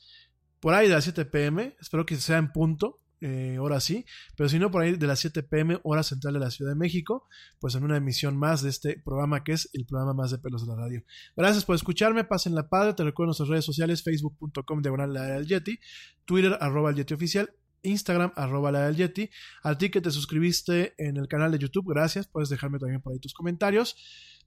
por 0.61 0.73
ahí 0.73 0.87
de 0.87 0.93
las 0.93 1.03
7 1.03 1.25
pm. 1.25 1.75
Espero 1.81 2.05
que 2.05 2.15
sea 2.15 2.37
en 2.37 2.51
punto. 2.53 2.99
Eh, 3.19 3.55
ahora 3.57 3.79
sí, 3.79 4.05
pero 4.35 4.47
si 4.47 4.59
no, 4.59 4.69
por 4.69 4.83
ahí 4.83 4.95
de 4.95 5.07
las 5.07 5.19
7 5.19 5.41
pm, 5.41 5.79
hora 5.83 6.03
central 6.03 6.35
de 6.35 6.39
la 6.39 6.51
Ciudad 6.51 6.71
de 6.71 6.77
México, 6.77 7.27
pues 7.59 7.73
en 7.73 7.83
una 7.83 7.97
emisión 7.97 8.37
más 8.37 8.61
de 8.61 8.69
este 8.69 9.01
programa 9.03 9.43
que 9.43 9.53
es 9.53 9.69
el 9.73 9.87
programa 9.87 10.13
más 10.13 10.29
de 10.29 10.37
pelos 10.37 10.61
de 10.61 10.67
la 10.67 10.75
radio. 10.75 11.03
Gracias 11.35 11.65
por 11.65 11.75
escucharme, 11.75 12.25
pasen 12.25 12.53
la 12.53 12.69
padre, 12.69 12.93
te 12.93 13.03
recuerdo 13.03 13.29
nuestras 13.29 13.49
redes 13.49 13.65
sociales, 13.65 14.03
facebook.com 14.03 14.81
diagonal 14.83 15.13
la 15.13 15.23
del 15.23 15.47
Yeti, 15.47 15.79
Twitter 16.25 16.57
arroba 16.61 16.91
el 16.91 16.97
Yeti 16.97 17.15
oficial, 17.15 17.49
Instagram 17.87 18.31
arroba 18.35 18.71
la 18.71 18.85
del 18.87 18.95
Yeti, 18.95 19.29
a 19.63 19.77
ti 19.77 19.89
que 19.89 20.01
te 20.01 20.11
suscribiste 20.11 20.93
en 20.97 21.17
el 21.17 21.27
canal 21.27 21.51
de 21.51 21.59
YouTube, 21.59 21.87
gracias, 21.87 22.27
puedes 22.27 22.49
dejarme 22.49 22.79
también 22.79 23.01
por 23.01 23.13
ahí 23.13 23.19
tus 23.19 23.33
comentarios. 23.33 23.95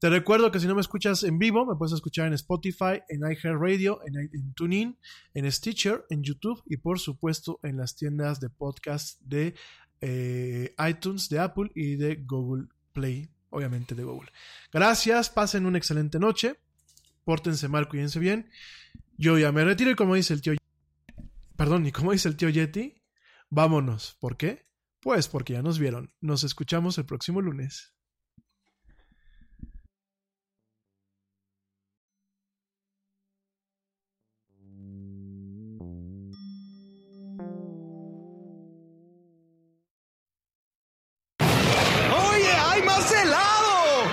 Te 0.01 0.09
recuerdo 0.09 0.51
que 0.51 0.61
si 0.61 0.67
no 0.67 0.75
me 0.75 0.81
escuchas 0.81 1.25
en 1.25 1.39
vivo, 1.39 1.67
me 1.67 1.77
puedes 1.77 1.93
escuchar 1.93 2.27
en 2.27 2.33
Spotify, 2.33 3.03
en 3.09 3.21
iHeartRadio, 3.21 4.01
en, 4.07 4.17
en 4.33 4.55
TuneIn, 4.55 4.99
en 5.35 5.53
Stitcher, 5.53 6.07
en 6.09 6.23
YouTube 6.23 6.63
y 6.67 6.79
por 6.79 6.99
supuesto 6.99 7.61
en 7.63 7.77
las 7.77 7.97
tiendas 7.97 8.41
de 8.41 8.49
podcast 8.49 9.21
de 9.21 9.55
eh, 10.01 10.75
iTunes, 10.89 11.29
de 11.29 11.39
Apple 11.39 11.71
y 11.75 11.97
de 11.97 12.17
Google 12.17 12.69
Play, 12.93 13.29
obviamente 13.51 13.95
de 13.95 14.05
Google. 14.05 14.31
Gracias, 14.73 15.29
pasen 15.29 15.67
una 15.67 15.77
excelente 15.77 16.19
noche, 16.19 16.59
pórtense 17.25 17.69
mal, 17.69 17.89
cuídense 17.89 18.19
bien. 18.19 18.51
Yo 19.19 19.39
ya 19.39 19.53
me 19.53 19.65
retiro 19.65 19.91
y 19.91 19.97
como 19.97 20.15
dice 20.15 20.33
el 20.33 20.41
tío, 20.41 20.55
perdón, 21.57 21.87
y 21.87 21.93
como 21.93 22.13
dice 22.13 22.29
el 22.29 22.37
tío 22.37 22.49
Yeti, 22.49 23.00
vámonos. 23.51 24.17
¿Por 24.21 24.37
qué? 24.37 24.67
Pues 25.01 25.29
porque 25.29 25.55
ya 25.55 25.63
nos 25.63 25.79
vieron. 25.79 26.13
Nos 26.21 26.45
escuchamos 26.45 26.99
el 26.99 27.07
próximo 27.07 27.41
lunes. 27.41 27.95
¡Oye, 41.41 42.53
hay 42.53 42.83
más 42.83 43.13
helado! 43.13 44.11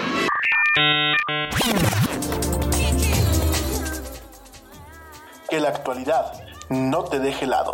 Que 5.50 5.60
la 5.60 5.70
actualidad 5.70 6.34
no 6.70 7.04
te 7.06 7.20
deje 7.20 7.46
helado. 7.46 7.74